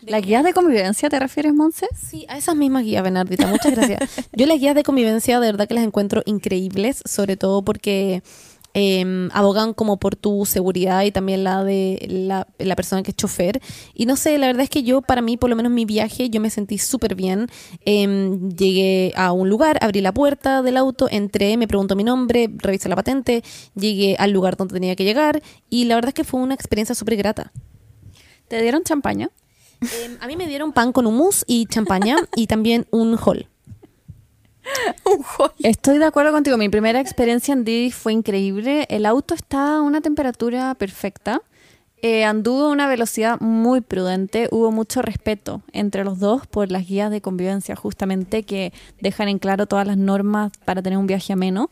¿La 0.02 0.20
guía 0.20 0.42
de 0.42 0.52
convivencia 0.52 1.08
te 1.08 1.18
refieres, 1.18 1.52
Monse? 1.52 1.86
Sí, 1.94 2.26
a 2.28 2.38
esas 2.38 2.56
mismas 2.56 2.84
guías, 2.84 3.02
Bernardita. 3.02 3.46
Muchas 3.46 3.72
gracias. 3.72 4.00
Yo 4.32 4.46
las 4.46 4.58
guías 4.58 4.74
de 4.74 4.82
convivencia 4.82 5.40
de 5.40 5.46
verdad 5.46 5.68
que 5.68 5.74
las 5.74 5.84
encuentro 5.84 6.22
increíbles, 6.26 7.02
sobre 7.04 7.36
todo 7.36 7.62
porque 7.62 8.22
eh, 8.74 9.28
abogan 9.32 9.74
como 9.74 9.98
por 9.98 10.14
tu 10.14 10.46
seguridad 10.46 11.02
y 11.02 11.10
también 11.10 11.42
la 11.42 11.64
de 11.64 12.06
la, 12.08 12.46
la 12.58 12.76
persona 12.76 13.02
que 13.02 13.10
es 13.10 13.16
chofer. 13.16 13.60
Y 13.94 14.06
no 14.06 14.16
sé, 14.16 14.38
la 14.38 14.46
verdad 14.46 14.62
es 14.62 14.70
que 14.70 14.82
yo, 14.82 15.02
para 15.02 15.22
mí, 15.22 15.36
por 15.36 15.50
lo 15.50 15.56
menos 15.56 15.72
mi 15.72 15.84
viaje, 15.84 16.30
yo 16.30 16.40
me 16.40 16.50
sentí 16.50 16.78
súper 16.78 17.14
bien. 17.14 17.48
Eh, 17.84 18.38
llegué 18.56 19.12
a 19.16 19.32
un 19.32 19.48
lugar, 19.48 19.78
abrí 19.80 20.00
la 20.00 20.12
puerta 20.12 20.62
del 20.62 20.76
auto, 20.76 21.08
entré, 21.10 21.56
me 21.56 21.66
preguntó 21.66 21.96
mi 21.96 22.04
nombre, 22.04 22.48
revisé 22.58 22.88
la 22.88 22.96
patente, 22.96 23.42
llegué 23.74 24.16
al 24.18 24.30
lugar 24.30 24.56
donde 24.56 24.74
tenía 24.74 24.96
que 24.96 25.04
llegar 25.04 25.42
y 25.68 25.84
la 25.86 25.96
verdad 25.96 26.10
es 26.10 26.14
que 26.14 26.24
fue 26.24 26.40
una 26.40 26.54
experiencia 26.54 26.94
súper 26.94 27.16
grata. 27.16 27.52
¿Te 28.50 28.60
dieron 28.60 28.82
champaña? 28.82 29.30
Em, 29.80 30.18
a 30.20 30.26
mí 30.26 30.36
me 30.36 30.48
dieron 30.48 30.72
pan 30.72 30.90
con 30.90 31.06
hummus 31.06 31.44
y 31.46 31.66
champaña 31.66 32.16
y 32.34 32.48
también 32.48 32.84
un 32.90 33.16
hall. 33.16 33.46
Estoy 35.60 35.98
de 35.98 36.04
acuerdo 36.04 36.32
contigo. 36.32 36.56
Mi 36.56 36.68
primera 36.68 36.98
experiencia 36.98 37.52
en 37.52 37.62
Didi 37.62 37.92
fue 37.92 38.12
increíble. 38.12 38.88
El 38.90 39.06
auto 39.06 39.34
está 39.34 39.76
a 39.76 39.82
una 39.82 40.00
temperatura 40.00 40.74
perfecta. 40.74 41.42
Eh, 42.02 42.24
anduvo 42.24 42.64
a 42.64 42.70
una 42.70 42.88
velocidad 42.88 43.38
muy 43.38 43.82
prudente. 43.82 44.48
Hubo 44.50 44.72
mucho 44.72 45.00
respeto 45.00 45.62
entre 45.72 46.02
los 46.02 46.18
dos 46.18 46.44
por 46.48 46.72
las 46.72 46.88
guías 46.88 47.12
de 47.12 47.20
convivencia, 47.20 47.76
justamente, 47.76 48.42
que 48.42 48.72
dejan 49.00 49.28
en 49.28 49.38
claro 49.38 49.66
todas 49.66 49.86
las 49.86 49.96
normas 49.96 50.50
para 50.64 50.82
tener 50.82 50.98
un 50.98 51.06
viaje 51.06 51.32
ameno. 51.32 51.70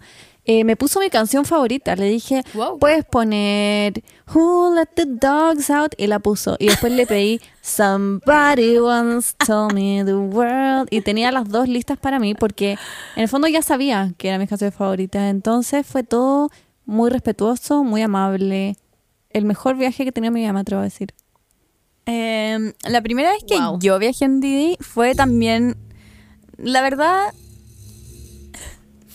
Eh, 0.51 0.65
me 0.65 0.77
puso 0.77 0.99
mi 0.99 1.11
canción 1.11 1.45
favorita. 1.45 1.95
Le 1.95 2.07
dije, 2.07 2.43
Wow. 2.55 2.79
puedes 2.79 3.05
poner 3.05 4.03
Who 4.35 4.75
Let 4.75 4.87
the 4.95 5.05
Dogs 5.05 5.69
Out 5.69 5.93
y 5.99 6.07
la 6.07 6.20
puso. 6.20 6.57
Y 6.59 6.69
después 6.69 6.91
le 6.91 7.07
pedí 7.07 7.39
Somebody 7.61 8.79
Once 8.79 9.35
Told 9.47 9.75
Me 9.75 10.03
the 10.07 10.15
World. 10.15 10.89
Y 10.91 11.03
tenía 11.03 11.31
las 11.33 11.51
dos 11.51 11.69
listas 11.69 11.99
para 11.99 12.19
mí 12.19 12.35
porque 12.35 12.73
en 13.16 13.23
el 13.25 13.29
fondo 13.29 13.47
ya 13.47 13.61
sabía 13.61 14.15
que 14.16 14.29
eran 14.29 14.41
mis 14.41 14.49
canciones 14.49 14.75
favoritas. 14.75 15.23
Entonces 15.31 15.87
fue 15.87 16.03
todo 16.03 16.49
muy 16.87 17.11
respetuoso, 17.11 17.85
muy 17.85 18.01
amable. 18.01 18.77
El 19.29 19.45
mejor 19.45 19.77
viaje 19.77 20.05
que 20.11 20.12
en 20.19 20.33
mi 20.33 20.41
vida, 20.41 20.55
me 20.55 20.61
atrevo 20.61 20.81
a 20.81 20.85
decir. 20.85 21.12
Eh, 22.07 22.73
la 22.89 23.03
primera 23.03 23.33
vez 23.33 23.45
que 23.47 23.59
Wow. 23.59 23.79
yo 23.81 23.99
viajé 23.99 24.25
en 24.25 24.41
Didi 24.41 24.79
fue 24.81 25.15
también, 25.15 25.77
la 26.57 26.81
verdad, 26.81 27.35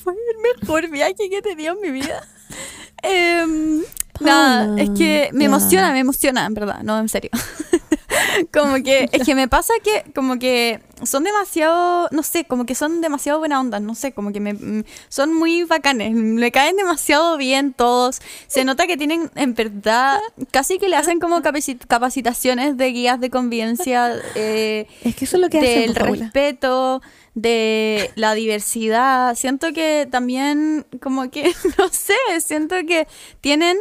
fue 0.04 0.14
el 0.14 0.60
mejor 0.62 0.90
viaje 0.90 1.16
que 1.30 1.38
he 1.38 1.42
tenido 1.42 1.74
en 1.74 1.82
mi 1.82 1.92
vida. 1.92 2.28
Em, 3.06 3.84
nada, 4.22 4.80
es 4.82 4.90
que 4.92 5.30
me 5.34 5.46
emociona, 5.46 5.92
me 5.92 6.00
emociona, 6.00 6.46
en 6.46 6.54
verdad, 6.54 6.84
no, 6.84 6.98
en 7.00 7.10
serio. 7.10 7.32
como 8.54 8.76
que, 8.84 9.10
es 9.12 9.24
que 9.26 9.36
me 9.36 9.48
pasa 9.50 9.74
que, 9.84 10.10
como 10.14 10.40
que 10.40 10.80
son 11.04 11.24
demasiado, 11.24 12.08
no 12.12 12.24
sé, 12.24 12.46
como 12.46 12.66
que 12.66 12.76
son 12.76 13.02
demasiado 13.02 13.40
buena 13.40 13.60
onda, 13.60 13.80
no 13.82 13.94
sé, 13.96 14.14
como 14.14 14.32
que 14.32 14.40
me, 14.40 14.54
mm, 14.54 14.84
son 15.10 15.34
muy 15.34 15.64
bacanes, 15.64 16.14
me 16.14 16.52
caen 16.52 16.78
demasiado 16.78 17.36
bien 17.38 17.74
todos. 17.74 18.22
Se 18.48 18.64
nota 18.64 18.88
que 18.88 18.96
tienen, 18.96 19.30
en 19.36 19.54
verdad, 19.54 20.20
casi 20.52 20.80
que 20.80 20.88
le 20.88 20.96
hacen 20.96 21.20
como 21.20 21.42
capaci- 21.42 21.78
capacitaciones 21.86 22.78
de 22.78 22.88
guías 22.92 23.20
de 23.20 23.30
convivencia. 23.30 24.14
eh, 24.36 24.88
Es 25.04 25.16
que 25.16 25.26
eso 25.26 25.36
es 25.38 25.42
lo 25.42 25.50
que 25.50 25.58
hacen, 25.60 25.82
del 25.82 25.94
pues, 25.94 26.06
Paula. 26.06 26.32
De 27.36 28.12
la 28.16 28.34
diversidad. 28.36 29.36
Siento 29.36 29.74
que 29.74 30.08
también, 30.10 30.86
como 31.02 31.30
que, 31.32 31.54
no 31.78 31.88
sé, 31.90 32.16
siento 32.40 32.76
que 32.88 33.08
tienen 33.42 33.78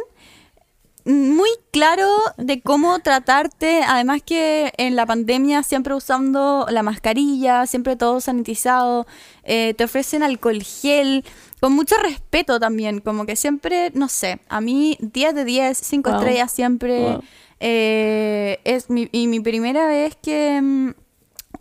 muy 1.05 1.49
claro 1.71 2.07
de 2.37 2.61
cómo 2.61 2.99
tratarte, 2.99 3.81
además 3.85 4.21
que 4.25 4.71
en 4.77 4.95
la 4.95 5.05
pandemia 5.05 5.61
siempre 5.61 5.93
usando 5.93 6.65
la 6.69 6.81
mascarilla, 6.81 7.65
siempre 7.67 7.97
todo 7.97 8.21
sanitizado, 8.21 9.05
eh, 9.43 9.73
te 9.77 9.83
ofrecen 9.83 10.23
alcohol 10.23 10.63
gel, 10.63 11.25
con 11.59 11.73
mucho 11.73 11.97
respeto 11.97 12.57
también, 12.59 12.99
como 13.01 13.25
que 13.25 13.35
siempre, 13.35 13.91
no 13.93 14.07
sé, 14.07 14.39
a 14.47 14.61
mí 14.61 14.97
10 15.01 15.35
de 15.35 15.43
10, 15.45 15.77
5 15.77 16.09
Wow. 16.09 16.19
estrellas 16.19 16.51
siempre. 16.53 16.99
Wow. 17.01 17.21
eh, 17.59 18.59
es 18.63 18.89
mi, 18.89 19.09
y 19.11 19.27
mi 19.27 19.41
primera 19.41 19.85
vez 19.87 20.15
que... 20.21 20.93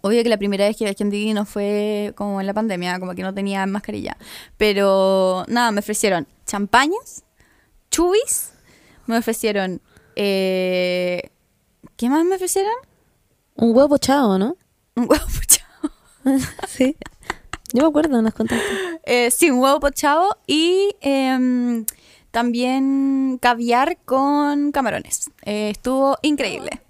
Obvio 0.02 0.22
que 0.22 0.28
la 0.28 0.36
primera 0.36 0.66
vez 0.66 0.76
que 0.76 0.84
viajé 0.84 1.02
en 1.02 1.10
Didi 1.10 1.32
no 1.32 1.44
fue 1.46 2.12
como 2.16 2.40
en 2.40 2.46
la 2.46 2.52
pandemia, 2.54 2.98
como 3.00 3.14
que 3.14 3.22
no 3.22 3.32
tenía 3.32 3.64
mascarilla. 3.66 4.16
Pero 4.56 5.44
nada, 5.48 5.70
me 5.70 5.78
ofrecieron 5.80 6.26
champañas, 6.44 7.24
chubis, 7.90 8.52
me 9.06 9.16
ofrecieron... 9.16 9.80
eh, 10.16 11.30
¿Qué 11.96 12.08
más 12.10 12.24
me 12.24 12.34
ofrecieron? 12.34 12.72
Un 13.54 13.74
huevo 13.76 13.90
pochado, 13.90 14.38
¿no? 14.38 14.56
Un 14.96 15.08
huevo 15.08 15.24
pochado. 15.26 15.92
sí. 16.68 16.96
Yo 17.72 17.82
me 17.82 17.88
acuerdo, 17.88 18.20
nos 18.20 18.34
contaste. 18.34 18.64
Eh, 19.04 19.30
sí, 19.30 19.50
un 19.50 19.58
huevo 19.60 19.80
pochado 19.80 20.36
y 20.46 20.94
em, 21.00 21.86
también 22.30 23.38
caviar 23.40 23.96
con 24.04 24.72
camarones. 24.72 25.30
Eh, 25.44 25.70
estuvo 25.70 26.18
increíble. 26.22 26.82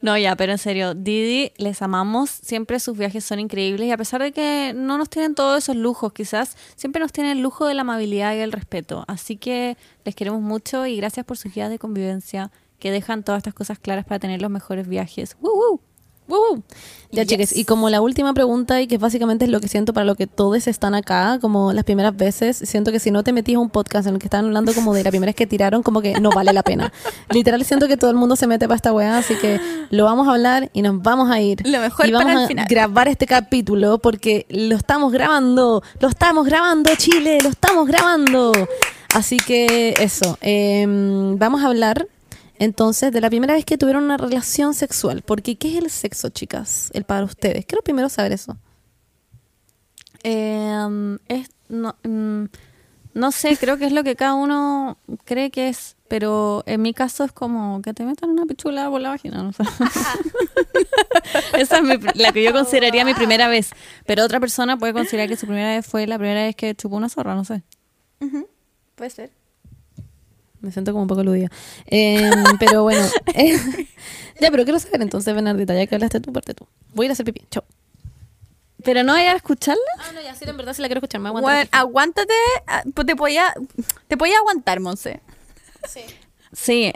No, 0.00 0.16
ya, 0.16 0.36
pero 0.36 0.52
en 0.52 0.58
serio, 0.58 0.94
Didi, 0.94 1.52
les 1.56 1.82
amamos. 1.82 2.30
Siempre 2.30 2.78
sus 2.78 2.96
viajes 2.96 3.24
son 3.24 3.40
increíbles 3.40 3.88
y 3.88 3.90
a 3.90 3.96
pesar 3.96 4.22
de 4.22 4.32
que 4.32 4.72
no 4.74 4.96
nos 4.96 5.10
tienen 5.10 5.34
todos 5.34 5.58
esos 5.58 5.74
lujos, 5.74 6.12
quizás 6.12 6.56
siempre 6.76 7.00
nos 7.00 7.10
tienen 7.10 7.32
el 7.36 7.42
lujo 7.42 7.66
de 7.66 7.74
la 7.74 7.80
amabilidad 7.80 8.34
y 8.34 8.38
el 8.38 8.52
respeto. 8.52 9.04
Así 9.08 9.36
que 9.36 9.76
les 10.04 10.14
queremos 10.14 10.40
mucho 10.40 10.86
y 10.86 10.96
gracias 10.96 11.26
por 11.26 11.36
sus 11.36 11.52
guías 11.52 11.70
de 11.70 11.80
convivencia 11.80 12.52
que 12.78 12.92
dejan 12.92 13.24
todas 13.24 13.40
estas 13.40 13.54
cosas 13.54 13.80
claras 13.80 14.04
para 14.04 14.20
tener 14.20 14.40
los 14.40 14.52
mejores 14.52 14.86
viajes. 14.86 15.36
¡Woo! 15.40 15.80
¡Woo! 16.28 16.62
Ya, 17.10 17.22
Yes. 17.22 17.26
chiques, 17.28 17.56
y 17.56 17.64
como 17.64 17.88
la 17.88 18.02
última 18.02 18.34
pregunta, 18.34 18.82
y 18.82 18.86
que 18.86 18.98
básicamente 18.98 19.46
es 19.46 19.50
lo 19.50 19.60
que 19.60 19.68
siento 19.68 19.94
para 19.94 20.04
lo 20.04 20.14
que 20.14 20.26
todos 20.26 20.66
están 20.66 20.94
acá, 20.94 21.38
como 21.40 21.72
las 21.72 21.84
primeras 21.84 22.14
veces, 22.14 22.58
siento 22.62 22.92
que 22.92 23.00
si 23.00 23.10
no 23.10 23.24
te 23.24 23.32
metís 23.32 23.56
a 23.56 23.60
un 23.60 23.70
podcast 23.70 24.06
en 24.06 24.14
el 24.14 24.20
que 24.20 24.26
están 24.26 24.44
hablando 24.44 24.74
como 24.74 24.92
de 24.92 25.02
la 25.04 25.10
primera 25.10 25.30
vez 25.30 25.34
que 25.36 25.46
tiraron, 25.46 25.82
como 25.82 26.02
que 26.02 26.20
no 26.20 26.28
vale 26.30 26.52
la 26.52 26.62
pena. 26.62 26.92
Literal, 27.30 27.64
siento 27.64 27.88
que 27.88 27.96
todo 27.96 28.10
el 28.10 28.16
mundo 28.16 28.36
se 28.36 28.46
mete 28.46 28.66
para 28.68 28.76
esta 28.76 28.92
weá, 28.92 29.16
así 29.16 29.34
que 29.36 29.58
lo 29.88 30.04
vamos 30.04 30.28
a 30.28 30.32
hablar 30.32 30.68
y 30.74 30.82
nos 30.82 31.02
vamos 31.02 31.30
a 31.30 31.40
ir. 31.40 31.66
Lo 31.66 31.80
mejor 31.80 32.06
y 32.06 32.12
vamos 32.12 32.26
para 32.26 32.38
el 32.40 32.44
a 32.44 32.48
final. 32.48 32.66
grabar 32.68 33.08
este 33.08 33.26
capítulo 33.26 33.98
porque 34.00 34.44
lo 34.50 34.76
estamos 34.76 35.10
grabando, 35.10 35.82
lo 36.00 36.08
estamos 36.08 36.44
grabando, 36.44 36.90
Chile, 36.96 37.38
lo 37.42 37.48
estamos 37.48 37.86
grabando. 37.86 38.52
Así 39.14 39.38
que 39.38 39.94
eso, 39.98 40.36
em, 40.42 41.38
vamos 41.38 41.62
a 41.62 41.68
hablar 41.68 42.06
entonces 42.58 43.12
de 43.12 43.20
la 43.20 43.30
primera 43.30 43.54
vez 43.54 43.64
que 43.64 43.78
tuvieron 43.78 44.04
una 44.04 44.16
relación 44.16 44.74
sexual. 44.74 45.22
Porque, 45.22 45.56
¿qué 45.56 45.68
es 45.68 45.84
el 45.84 45.90
sexo, 45.90 46.28
chicas? 46.30 46.90
El 46.92 47.04
para 47.04 47.24
ustedes. 47.24 47.64
Quiero 47.66 47.82
primero 47.82 48.08
saber 48.08 48.32
eso. 48.32 48.56
Eh, 50.24 51.16
no, 51.68 53.32
sé, 53.32 53.56
creo 53.56 53.78
que 53.78 53.86
es 53.86 53.92
lo 53.92 54.04
que 54.04 54.16
cada 54.16 54.34
uno 54.34 54.98
cree 55.24 55.50
que 55.50 55.68
es, 55.68 55.96
pero 56.08 56.62
en 56.66 56.82
mi 56.82 56.92
caso 56.94 57.24
es 57.24 57.32
como 57.32 57.80
que 57.82 57.94
te 57.94 58.04
metan 58.04 58.30
una 58.30 58.46
pichula 58.46 58.90
por 58.90 59.00
la 59.00 59.10
vagina, 59.10 59.42
no 59.42 59.52
sé. 59.52 59.62
Esa 61.58 61.78
es 61.78 61.82
mi 61.82 61.96
la 62.14 62.32
que 62.32 62.42
yo 62.42 62.52
consideraría 62.52 63.04
mi 63.04 63.14
primera 63.14 63.48
vez, 63.48 63.70
pero 64.06 64.24
otra 64.24 64.40
persona 64.40 64.76
puede 64.76 64.92
considerar 64.92 65.28
que 65.28 65.36
su 65.36 65.46
primera 65.46 65.76
vez 65.76 65.86
fue 65.86 66.06
la 66.06 66.18
primera 66.18 66.42
vez 66.42 66.56
que 66.56 66.74
chupó 66.74 66.96
una 66.96 67.08
zorra, 67.08 67.34
no 67.34 67.44
sé. 67.44 67.62
Puede 68.96 69.10
ser. 69.10 69.37
Me 70.60 70.72
siento 70.72 70.92
como 70.92 71.02
un 71.02 71.08
poco 71.08 71.20
aludida. 71.20 71.48
Em, 71.86 72.32
pero 72.58 72.82
bueno. 72.82 73.04
eh, 73.34 73.56
ya, 74.40 74.50
pero 74.50 74.64
quiero 74.64 74.78
saber 74.78 75.02
entonces, 75.02 75.34
Bernardita, 75.34 75.74
ya 75.74 75.86
que 75.86 75.94
hablaste 75.94 76.20
tú, 76.20 76.32
parte 76.32 76.54
tú. 76.54 76.66
Voy 76.94 77.04
a 77.04 77.06
ir 77.06 77.10
a 77.10 77.12
hacer 77.12 77.26
pipí. 77.26 77.42
Chao. 77.50 77.64
Pero 78.84 79.02
no 79.02 79.12
vaya 79.12 79.32
a 79.32 79.36
escucharla. 79.36 79.82
Ah, 79.98 80.12
no, 80.14 80.22
ya, 80.22 80.34
sí, 80.34 80.44
en 80.46 80.56
verdad 80.56 80.72
sí 80.72 80.82
la 80.82 80.88
quiero 80.88 81.00
escuchar. 81.00 81.20
Me 81.20 81.30
Bueno, 81.30 81.68
aguántate, 81.72 82.32
ah, 82.66 82.84
pues 82.94 83.06
te 83.06 83.16
podía, 83.16 83.52
te 84.06 84.16
podía 84.16 84.38
aguantar, 84.38 84.80
Monse. 84.80 85.20
Sí, 86.52 86.92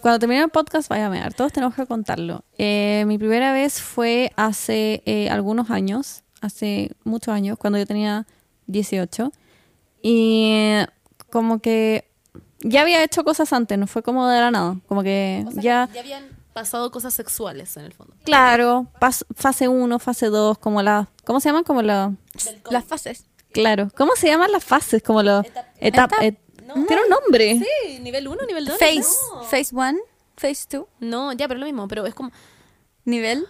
cuando 0.00 0.18
termine 0.18 0.42
el 0.42 0.50
podcast 0.50 0.88
vaya 0.88 1.06
a 1.06 1.08
ver, 1.08 1.34
todos 1.34 1.52
tenemos 1.52 1.74
que 1.74 1.86
contarlo. 1.86 2.44
Eh, 2.58 3.04
mi 3.06 3.18
primera 3.18 3.52
vez 3.52 3.80
fue 3.80 4.32
hace 4.36 5.02
eh, 5.06 5.28
algunos 5.30 5.70
años, 5.70 6.22
hace 6.40 6.92
muchos 7.04 7.32
años, 7.32 7.58
cuando 7.58 7.78
yo 7.78 7.86
tenía 7.86 8.26
18. 8.66 9.30
Y 10.02 10.78
como 11.30 11.60
que 11.60 12.08
ya 12.60 12.82
había 12.82 13.02
hecho 13.02 13.24
cosas 13.24 13.52
antes, 13.52 13.78
no 13.78 13.86
fue 13.86 14.02
como 14.02 14.26
de 14.28 14.40
la 14.40 14.50
nada, 14.50 14.76
como 14.88 15.02
que 15.02 15.44
ya... 15.54 15.88
ya 15.92 16.00
habían 16.00 16.36
pasado 16.52 16.90
cosas 16.90 17.12
sexuales 17.14 17.76
en 17.76 17.84
el 17.84 17.92
fondo. 17.92 18.14
Claro, 18.24 18.86
pas- 19.00 19.26
fase 19.34 19.68
1, 19.68 19.98
fase 19.98 20.26
2, 20.26 20.58
como 20.58 20.82
la... 20.82 21.08
¿Cómo 21.24 21.40
se 21.40 21.48
llaman? 21.50 21.64
Como 21.64 21.82
la... 21.82 22.12
Las 22.70 22.84
fases. 22.84 23.24
Claro, 23.52 23.88
¿cómo 23.96 24.12
se 24.16 24.28
llaman 24.28 24.50
las 24.52 24.64
fases? 24.64 25.02
Como 25.02 25.22
los... 25.22 25.44
Etapa... 25.78 26.16
et- 26.24 26.38
Tiene 26.56 27.02
un 27.02 27.08
nombre. 27.10 27.58
Sí, 27.60 27.98
nivel 28.00 28.26
1, 28.28 28.46
nivel 28.46 28.64
2. 28.66 28.78
Phase. 28.78 29.04
Phase 29.50 29.74
1, 29.74 29.98
Phase 30.36 30.66
2, 30.70 30.86
No, 31.00 31.32
ya, 31.32 31.46
pero 31.48 31.60
lo 31.60 31.66
mismo, 31.66 31.86
pero 31.88 32.06
es 32.06 32.14
como... 32.14 32.30
nivel, 33.04 33.46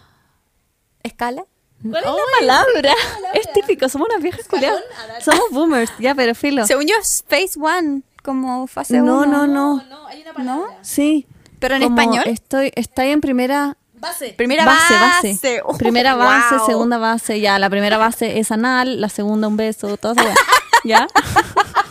escala. 1.03 1.45
¿Cuál 1.81 2.03
es 2.03 2.09
la 2.45 2.63
palabra? 2.63 2.93
Es 3.35 3.51
típico, 3.53 3.87
somos 3.87 4.09
unas 4.09 4.21
viejas 4.21 4.47
culiadas. 4.47 4.81
Somos 5.23 5.51
boomers, 5.51 5.91
ya, 5.99 6.15
pero 6.15 6.33
filo. 6.35 6.65
Según 6.65 6.87
yo 6.87 6.95
es 6.99 7.23
Phase 7.27 7.51
1, 7.59 8.01
como 8.27 8.67
fase 8.67 9.01
1. 9.01 9.05
No, 9.05 9.25
no, 9.25 9.47
no. 9.47 9.81
No, 9.89 10.07
hay 10.07 10.21
una 10.21 10.43
¿No? 10.43 10.65
Sí. 10.81 11.25
¿Pero 11.59 11.75
en 11.75 11.83
Como 11.83 11.97
español? 11.97 12.23
Estoy, 12.27 12.73
estoy 12.75 13.07
en 13.07 13.21
primera 13.21 13.77
Base. 13.99 14.33
Primera 14.37 14.63
base, 14.63 14.93
base. 14.93 15.31
base. 15.33 15.61
Oh, 15.63 15.75
primera 15.75 16.13
base, 16.13 16.57
wow. 16.57 16.65
segunda 16.67 16.97
base. 16.99 17.39
Ya, 17.39 17.57
la 17.57 17.69
primera 17.69 17.97
base 17.97 18.37
es 18.37 18.51
anal, 18.51 19.01
la 19.01 19.09
segunda 19.09 19.47
un 19.47 19.57
beso, 19.57 19.97
todo 19.97 20.11
eso. 20.11 20.29
¿Ya? 20.83 21.07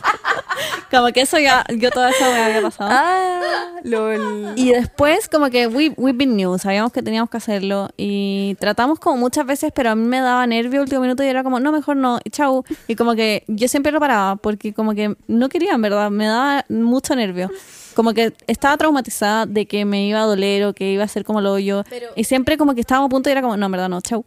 como 0.96 1.12
que 1.12 1.20
eso 1.20 1.38
ya, 1.38 1.64
yo 1.76 1.90
toda 1.90 2.10
esa 2.10 2.28
wea 2.28 2.46
había 2.46 2.62
pasado. 2.62 2.90
Ah, 2.92 3.40
lol. 3.84 4.52
Y 4.56 4.72
después 4.72 5.28
como 5.28 5.50
que 5.50 5.66
we, 5.66 5.92
we've 5.96 6.16
been 6.16 6.36
new, 6.36 6.58
sabíamos 6.58 6.92
que 6.92 7.02
teníamos 7.02 7.30
que 7.30 7.36
hacerlo 7.36 7.88
y 7.96 8.56
tratamos 8.60 8.98
como 8.98 9.16
muchas 9.16 9.46
veces, 9.46 9.72
pero 9.74 9.90
a 9.90 9.94
mí 9.94 10.06
me 10.06 10.20
daba 10.20 10.46
nervio 10.46 10.80
último 10.82 11.00
minuto 11.02 11.22
y 11.22 11.26
era 11.28 11.42
como, 11.42 11.60
no, 11.60 11.72
mejor 11.72 11.96
no, 11.96 12.18
chau. 12.30 12.64
Y 12.88 12.96
como 12.96 13.14
que 13.14 13.44
yo 13.48 13.68
siempre 13.68 13.92
lo 13.92 14.00
paraba 14.00 14.36
porque 14.36 14.72
como 14.72 14.94
que 14.94 15.16
no 15.26 15.48
quería, 15.48 15.72
en 15.72 15.82
verdad, 15.82 16.10
me 16.10 16.26
daba 16.26 16.64
mucho 16.68 17.14
nervio. 17.14 17.50
Como 17.94 18.12
que 18.12 18.34
estaba 18.46 18.76
traumatizada 18.76 19.46
de 19.46 19.66
que 19.66 19.84
me 19.86 20.06
iba 20.06 20.20
a 20.20 20.24
doler 20.24 20.64
o 20.66 20.74
que 20.74 20.92
iba 20.92 21.04
a 21.04 21.08
ser 21.08 21.24
como 21.24 21.40
lo 21.40 21.58
yo. 21.58 21.82
Pero- 21.88 22.08
Y 22.14 22.24
siempre 22.24 22.58
como 22.58 22.74
que 22.74 22.80
estábamos 22.80 23.08
a 23.08 23.10
punto 23.10 23.28
y 23.30 23.32
era 23.32 23.40
como, 23.42 23.56
no, 23.56 23.66
en 23.66 23.72
verdad 23.72 23.88
no, 23.88 24.00
chau. 24.02 24.24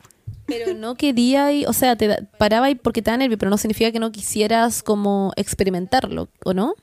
Pero 0.50 0.74
no 0.74 0.96
quería, 0.96 1.52
y, 1.52 1.66
o 1.66 1.74
sea, 1.74 1.96
te 1.96 2.08
da- 2.08 2.20
paraba 2.38 2.66
ahí 2.68 2.76
porque 2.76 3.02
te 3.02 3.12
da 3.12 3.18
nervio, 3.18 3.38
pero 3.38 3.50
no 3.50 3.58
significa 3.58 3.92
que 3.92 4.00
no 4.00 4.12
quisieras 4.12 4.84
como 4.84 5.32
experimentarlo, 5.36 6.28
¿o 6.44 6.54
no? 6.54 6.74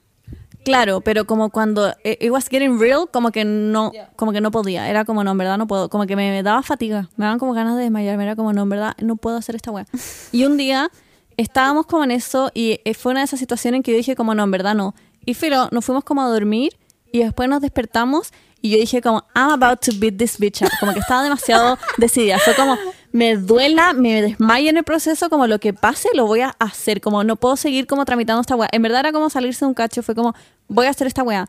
Claro, 0.65 1.01
pero 1.01 1.27
como 1.27 1.51
cuando 1.51 1.95
eh, 2.03 2.19
it 2.21 2.31
was 2.31 2.49
getting 2.49 2.81
real, 2.81 3.09
como 3.13 3.31
que 3.31 3.45
no, 3.45 3.93
como 4.17 4.33
que 4.33 4.41
no 4.41 4.51
podía. 4.51 4.89
Era 4.91 5.05
como, 5.05 5.23
no, 5.23 5.31
en 5.31 5.39
verdad 5.39 5.59
no 5.59 5.69
puedo. 5.69 5.89
Como 5.89 6.07
que 6.07 6.17
me, 6.17 6.43
daba 6.43 6.61
fatiga. 6.65 7.09
Me 7.17 7.25
daban 7.25 7.39
como 7.39 7.53
ganas 7.53 7.77
de 7.77 7.83
desmayarme. 7.83 8.25
Era 8.25 8.35
como, 8.35 8.53
no, 8.53 8.63
en 8.63 8.69
verdad 8.69 8.95
no 9.01 9.15
puedo 9.15 9.37
hacer 9.37 9.55
esta 9.55 9.71
weá. 9.71 9.87
Y 10.33 10.45
un 10.45 10.57
día 10.57 10.91
estábamos 11.37 11.87
como 11.87 12.03
en 12.03 12.11
eso 12.11 12.51
y 12.53 12.81
eh, 12.85 12.95
fue 12.95 13.13
una 13.13 13.21
de 13.21 13.27
esas 13.27 13.39
situaciones 13.39 13.79
en 13.79 13.83
que 13.85 13.93
yo 13.93 13.97
dije 13.99 14.17
como, 14.17 14.35
no, 14.35 14.43
en 14.43 14.51
verdad 14.51 14.75
no. 14.75 14.97
Y 15.25 15.35
filo, 15.35 15.69
nos 15.71 15.85
fuimos 15.85 16.03
como 16.03 16.23
a 16.23 16.29
dormir 16.29 16.77
y 17.13 17.21
después 17.21 17.49
nos 17.49 17.61
despertamos 17.61 18.33
y 18.61 18.71
yo 18.71 18.79
dije 18.79 19.01
como, 19.01 19.23
I'm 19.37 19.51
about 19.51 19.79
to 19.85 19.93
beat 19.97 20.17
this 20.19 20.37
bitch 20.37 20.63
up. 20.63 20.71
Como 20.81 20.93
que 20.95 20.99
estaba 20.99 21.23
demasiado 21.23 21.79
decidida. 21.99 22.41
Fue 22.41 22.55
como, 22.57 22.77
me 23.17 23.35
duela, 23.39 23.95
me 23.95 24.21
desmaye 24.21 24.69
en 24.69 24.77
el 24.77 24.85
proceso, 24.85 25.31
como 25.31 25.47
lo 25.47 25.59
que 25.59 25.73
pase 25.73 26.11
lo 26.13 26.27
voy 26.27 26.43
a 26.43 26.55
hacer. 26.59 27.01
Como 27.01 27.25
no 27.25 27.37
puedo 27.37 27.57
seguir 27.57 27.87
como 27.87 28.05
tramitando 28.05 28.43
esta 28.43 28.57
weá. 28.57 28.69
En 28.73 28.83
verdad 28.83 29.01
era 29.01 29.13
como 29.13 29.31
salirse 29.31 29.65
de 29.65 29.69
un 29.69 29.75
cacho. 29.75 30.03
Fue 30.03 30.15
como, 30.15 30.35
voy 30.69 30.85
a 30.85 30.91
hacer 30.91 31.07
esta 31.07 31.23
weá. 31.23 31.49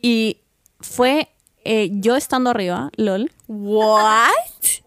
Y 0.00 0.38
fue 0.80 1.28
eh, 1.64 1.90
yo 1.92 2.16
estando 2.16 2.48
arriba, 2.48 2.90
lol. 2.96 3.30
What? 3.46 4.30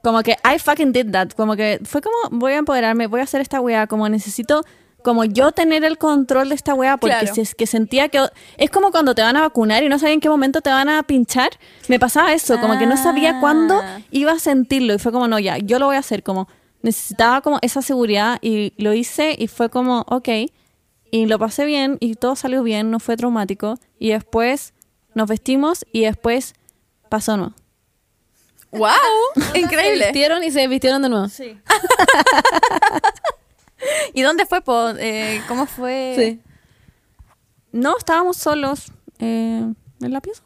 Como 0.02 0.24
que 0.24 0.32
I 0.44 0.58
fucking 0.58 0.94
did 0.94 1.12
that. 1.12 1.34
Como 1.34 1.56
que 1.56 1.80
fue 1.84 2.02
como, 2.02 2.18
voy 2.32 2.54
a 2.54 2.58
empoderarme, 2.58 3.06
voy 3.06 3.20
a 3.20 3.26
hacer 3.26 3.42
esta 3.42 3.62
weá. 3.62 3.86
Como 3.86 4.10
necesito 4.10 4.66
como 5.04 5.24
yo 5.24 5.52
tener 5.52 5.84
el 5.84 5.98
control 5.98 6.50
de 6.50 6.56
esta 6.56 6.74
weá, 6.74 6.98
porque 6.98 7.18
Claro. 7.20 7.34
si 7.36 7.42
es 7.42 7.56
que 7.56 7.66
sentía 7.68 8.10
que... 8.10 8.22
Es 8.58 8.70
como 8.70 8.92
cuando 8.92 9.16
te 9.16 9.22
van 9.22 9.38
a 9.38 9.42
vacunar 9.42 9.84
y 9.84 9.90
no 9.90 9.98
sabía 10.00 10.14
en 10.14 10.20
qué 10.20 10.30
momento 10.30 10.62
te 10.62 10.70
van 10.70 10.90
a 10.90 11.04
pinchar. 11.04 11.50
Me 11.88 12.00
pasaba 12.00 12.34
eso, 12.34 12.60
como 12.60 12.78
que 12.78 12.86
no 12.86 12.98
sabía 12.98 13.32
Ah. 13.32 13.40
cuándo 13.40 13.82
iba 14.12 14.32
a 14.34 14.40
sentirlo. 14.40 14.94
Y 14.94 15.00
fue 15.00 15.12
como, 15.12 15.28
no, 15.28 15.40
ya, 15.40 15.58
yo 15.58 15.80
lo 15.80 15.86
voy 15.88 15.96
a 15.96 16.00
hacer. 16.00 16.24
Como 16.24 16.48
necesitaba 16.82 17.42
como 17.42 17.60
esa 17.62 17.82
seguridad 17.82 18.38
y 18.42 18.74
lo 18.82 18.94
hice 18.94 19.36
y 19.38 19.48
fue 19.48 19.70
como, 19.70 20.06
ok. 20.08 20.30
Y 21.12 21.26
lo 21.26 21.40
pasé 21.40 21.66
bien 21.66 21.98
y 22.00 22.16
todo 22.16 22.36
salió 22.36 22.62
bien, 22.64 22.92
no 22.92 23.00
fue 23.00 23.18
traumático. 23.18 23.80
Y 23.98 24.10
después 24.12 24.74
nos 25.16 25.28
vestimos 25.28 25.86
y 25.92 26.02
después 26.02 26.54
pasó 27.10 27.36
no. 27.38 27.54
¡Wow! 28.72 28.92
Se 29.54 29.60
Increíble. 29.60 30.06
vistieron 30.06 30.44
y 30.44 30.52
se 30.52 30.68
vistieron 30.68 31.02
de 31.02 31.10
nuevo. 31.10 31.28
Sí. 31.28 31.58
¿Y 34.14 34.22
dónde 34.22 34.46
fue? 34.46 34.62
po? 34.62 34.90
Eh, 34.98 35.42
¿Cómo 35.48 35.66
fue? 35.66 36.14
Sí. 36.18 36.42
No, 37.72 37.98
estábamos 37.98 38.38
solos 38.38 38.92
eh, 39.20 39.64
en 40.02 40.14
la 40.14 40.22
pieza. 40.22 40.44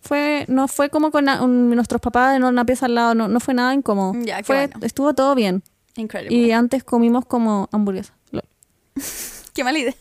Fue, 0.00 0.44
no 0.48 0.68
fue 0.68 0.88
como 0.88 1.10
con 1.10 1.24
na- 1.24 1.42
un- 1.42 1.70
nuestros 1.74 2.00
papás 2.00 2.36
en 2.36 2.44
una 2.44 2.64
pieza 2.64 2.86
al 2.86 2.94
lado, 2.94 3.14
no, 3.14 3.26
no 3.26 3.40
fue 3.40 3.54
nada 3.54 3.74
incómodo. 3.74 4.12
Ya, 4.24 4.36
qué 4.38 4.44
fue, 4.44 4.66
bueno. 4.68 4.86
Estuvo 4.86 5.14
todo 5.14 5.34
bien. 5.34 5.62
Increíble. 5.96 6.36
Y 6.36 6.52
antes 6.52 6.84
comimos 6.84 7.24
como 7.26 7.68
hamburguesa. 7.72 8.14
Lol. 8.30 8.44
Qué 9.54 9.64
mala 9.64 9.78
idea. 9.78 9.94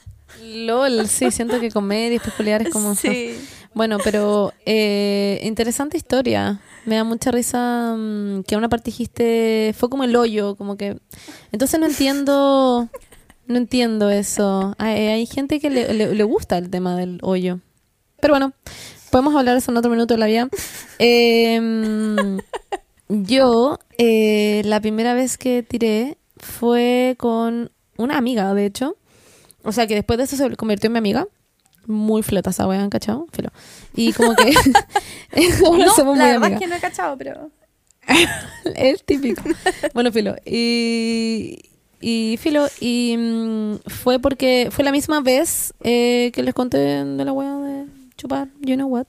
LOL, 0.43 1.07
sí, 1.07 1.31
siento 1.31 1.59
que 1.61 1.71
comer 1.71 2.11
y 2.11 2.15
después 2.15 2.35
pelear 2.35 2.61
es 2.61 2.69
como... 2.69 2.93
Sí. 2.95 3.39
Bueno, 3.75 3.97
pero 4.03 4.53
eh, 4.65 5.39
interesante 5.43 5.97
historia. 5.97 6.59
Me 6.85 6.95
da 6.95 7.03
mucha 7.03 7.29
risa 7.31 7.93
mm, 7.97 8.43
que 8.43 8.55
a 8.55 8.57
una 8.57 8.69
parte 8.69 8.85
dijiste, 8.85 9.75
fue 9.77 9.89
como 9.89 10.03
el 10.05 10.15
hoyo, 10.15 10.55
como 10.55 10.77
que... 10.77 10.97
Entonces 11.51 11.79
no 11.79 11.85
entiendo, 11.85 12.87
no 13.47 13.57
entiendo 13.57 14.09
eso. 14.09 14.75
Hay, 14.77 14.95
hay 15.07 15.25
gente 15.25 15.59
que 15.59 15.69
le, 15.69 15.93
le- 15.93 16.15
le 16.15 16.23
gusta 16.23 16.57
el 16.57 16.69
tema 16.69 16.95
del 16.95 17.19
hoyo. 17.21 17.59
Pero 18.21 18.33
bueno, 18.33 18.53
podemos 19.11 19.35
hablar 19.35 19.57
eso 19.57 19.71
en 19.71 19.77
otro 19.77 19.91
minuto 19.91 20.13
de 20.13 20.19
la 20.19 20.27
vida. 20.27 20.47
Eh, 20.99 22.37
yo, 23.09 23.79
eh, 23.97 24.61
la 24.65 24.79
primera 24.79 25.13
vez 25.13 25.37
que 25.37 25.63
tiré 25.63 26.17
fue 26.37 27.15
con 27.19 27.71
una 27.97 28.17
amiga, 28.17 28.53
de 28.53 28.65
hecho. 28.65 28.95
O 29.63 29.71
sea, 29.73 29.85
que 29.87 29.95
después 29.95 30.17
de 30.17 30.23
eso 30.23 30.37
se 30.37 30.55
convirtió 30.55 30.87
en 30.87 30.93
mi 30.93 30.99
amiga. 30.99 31.27
Muy 31.87 32.23
flota 32.23 32.49
esa 32.49 32.67
wea, 32.67 32.87
¿cachado? 32.89 33.27
Filo. 33.31 33.49
Y 33.95 34.13
como 34.13 34.35
que... 34.35 34.53
No, 35.61 35.93
somos 35.93 36.17
la 36.17 36.23
muy 36.23 36.31
verdad 36.33 36.51
es 36.53 36.59
que 36.59 36.67
no 36.67 36.75
he 36.75 36.79
cachado, 36.79 37.17
pero... 37.17 37.51
Es 38.75 39.03
típico. 39.03 39.41
Bueno, 39.93 40.11
Filo. 40.11 40.35
Y, 40.45 41.59
y 41.99 42.37
Filo, 42.37 42.67
y 42.79 43.15
mm, 43.17 43.75
fue 43.87 44.19
porque 44.19 44.69
fue 44.71 44.83
la 44.83 44.91
misma 44.91 45.21
vez 45.21 45.73
eh, 45.83 46.31
que 46.33 46.43
les 46.43 46.53
conté 46.53 46.77
de 46.77 47.25
la 47.25 47.31
wea 47.31 47.55
de 47.57 47.85
chupar, 48.17 48.47
you 48.61 48.75
know 48.75 48.87
what. 48.87 49.07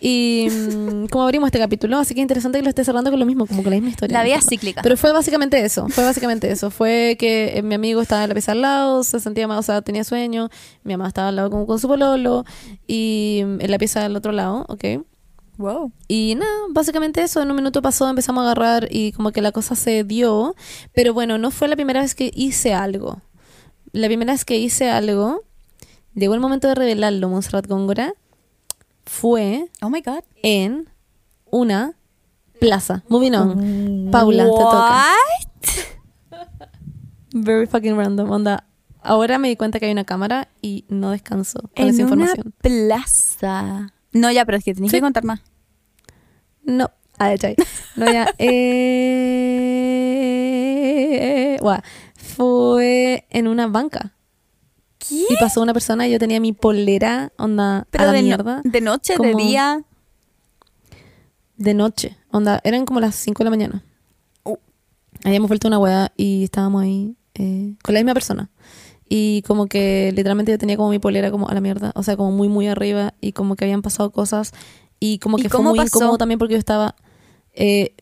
Y 0.00 0.48
mm, 0.50 1.06
como 1.06 1.24
abrimos 1.24 1.48
este 1.48 1.58
capítulo, 1.58 1.98
así 1.98 2.14
que 2.14 2.22
interesante 2.22 2.58
que 2.58 2.64
lo 2.64 2.70
esté 2.70 2.84
cerrando 2.84 3.10
con 3.10 3.20
lo 3.20 3.26
mismo, 3.26 3.46
como 3.46 3.62
con 3.62 3.70
la 3.70 3.76
misma 3.76 3.90
historia. 3.90 4.16
La 4.16 4.24
vida 4.24 4.36
es 4.36 4.46
cíclica. 4.48 4.80
Pero 4.82 4.96
fue 4.96 5.12
básicamente 5.12 5.62
eso, 5.62 5.88
fue 5.90 6.04
básicamente 6.04 6.50
eso. 6.50 6.70
Fue 6.70 7.16
que 7.18 7.58
eh, 7.58 7.62
mi 7.62 7.74
amigo 7.74 8.00
estaba 8.00 8.22
en 8.22 8.30
la 8.30 8.34
pieza 8.34 8.52
al 8.52 8.62
lado, 8.62 9.04
se 9.04 9.20
sentía 9.20 9.46
mal, 9.46 9.58
o 9.58 9.62
sea, 9.62 9.82
tenía 9.82 10.02
sueño, 10.02 10.48
mi 10.84 10.94
mamá 10.94 11.08
estaba 11.08 11.28
al 11.28 11.36
lado 11.36 11.50
como 11.50 11.66
con 11.66 11.78
su 11.78 11.86
pololo, 11.86 12.46
y 12.86 13.42
mm, 13.44 13.60
en 13.60 13.70
la 13.70 13.78
pieza 13.78 14.06
al 14.06 14.16
otro 14.16 14.32
lado, 14.32 14.64
¿ok? 14.68 14.84
Wow. 15.58 15.92
Y 16.08 16.36
nada, 16.36 16.50
básicamente 16.70 17.22
eso, 17.22 17.42
en 17.42 17.50
un 17.50 17.56
minuto 17.56 17.82
pasó, 17.82 18.08
empezamos 18.08 18.40
a 18.40 18.52
agarrar 18.52 18.88
y 18.90 19.12
como 19.12 19.30
que 19.30 19.42
la 19.42 19.52
cosa 19.52 19.74
se 19.74 20.04
dio, 20.04 20.54
pero 20.94 21.12
bueno, 21.12 21.36
no 21.36 21.50
fue 21.50 21.68
la 21.68 21.76
primera 21.76 22.00
vez 22.00 22.14
que 22.14 22.30
hice 22.34 22.72
algo. 22.72 23.20
La 23.92 24.06
primera 24.06 24.32
vez 24.32 24.46
que 24.46 24.56
hice 24.56 24.88
algo, 24.88 25.42
llegó 26.14 26.32
el 26.32 26.40
momento 26.40 26.68
de 26.68 26.74
revelarlo, 26.74 27.28
Monserrat 27.28 27.66
Góngora, 27.66 28.14
fue 29.10 29.68
Oh 29.82 29.90
my 29.90 30.00
God. 30.02 30.22
en 30.42 30.88
una 31.50 31.94
plaza. 32.60 33.02
Moving 33.08 33.34
on. 33.34 34.08
Paula, 34.12 34.44
te 34.44 34.50
toca. 34.50 35.06
What? 36.30 36.38
Very 37.32 37.66
fucking 37.66 37.96
random, 37.96 38.30
onda. 38.30 38.64
Ahora 39.02 39.38
me 39.38 39.48
di 39.48 39.56
cuenta 39.56 39.80
que 39.80 39.86
hay 39.86 39.92
una 39.92 40.04
cámara 40.04 40.46
y 40.62 40.84
no 40.88 41.10
descanso 41.10 41.60
con 41.60 41.70
En 41.74 41.88
esa 41.88 42.04
una 42.04 42.24
información. 42.24 42.54
plaza. 42.60 43.92
No, 44.12 44.30
ya, 44.30 44.44
pero 44.44 44.58
es 44.58 44.64
que 44.64 44.74
tenías 44.74 44.90
Sí. 44.92 44.98
que 44.98 45.02
contar 45.02 45.24
más. 45.24 45.40
No. 46.62 46.90
Ah, 47.18 47.34
ya. 47.34 47.54
No, 47.96 48.06
ya. 48.12 48.32
Eh... 50.32 51.56
guau. 51.60 51.80
Fue 52.16 53.26
en 53.30 53.48
una 53.48 53.66
banca. 53.66 54.12
¿Qué? 55.00 55.14
Y 55.30 55.36
pasó 55.40 55.60
una 55.62 55.72
persona 55.72 56.06
y 56.06 56.12
yo 56.12 56.18
tenía 56.18 56.38
mi 56.40 56.52
polera, 56.52 57.32
onda, 57.38 57.86
Pero 57.90 58.04
a 58.04 58.06
la 58.08 58.12
de, 58.12 58.20
no- 58.20 58.26
mierda. 58.26 58.60
de 58.64 58.80
noche, 58.80 59.14
de 59.14 59.32
Como- 59.32 59.38
día. 59.38 59.82
De 61.56 61.74
noche. 61.74 62.16
Onda, 62.30 62.60
eran 62.64 62.86
como 62.86 63.00
las 63.00 63.14
5 63.16 63.38
de 63.38 63.44
la 63.44 63.50
mañana. 63.50 63.84
Uh. 64.44 64.56
Habíamos 65.24 65.48
vuelto 65.48 65.68
una 65.68 65.78
weá 65.78 66.12
y 66.16 66.44
estábamos 66.44 66.82
ahí 66.82 67.16
eh, 67.34 67.74
con 67.82 67.94
la 67.94 68.00
misma 68.00 68.14
persona. 68.14 68.50
Y 69.08 69.42
como 69.42 69.66
que 69.66 70.12
literalmente 70.14 70.52
yo 70.52 70.58
tenía 70.58 70.76
como 70.76 70.90
mi 70.90 70.98
polera 71.00 71.30
como 71.30 71.48
a 71.48 71.54
la 71.54 71.60
mierda. 71.60 71.92
O 71.96 72.02
sea, 72.02 72.16
como 72.16 72.30
muy, 72.30 72.48
muy 72.48 72.68
arriba. 72.68 73.12
Y 73.20 73.32
como 73.32 73.56
que 73.56 73.64
habían 73.64 73.82
pasado 73.82 74.10
cosas. 74.10 74.52
Y 75.00 75.18
como 75.18 75.38
¿Y 75.38 75.42
que 75.42 75.48
fue 75.48 75.62
muy 75.62 75.76
pasó? 75.78 75.98
incómodo 75.98 76.18
también 76.18 76.38
porque 76.38 76.54
yo 76.54 76.58
estaba... 76.58 76.94
eh, 77.52 77.94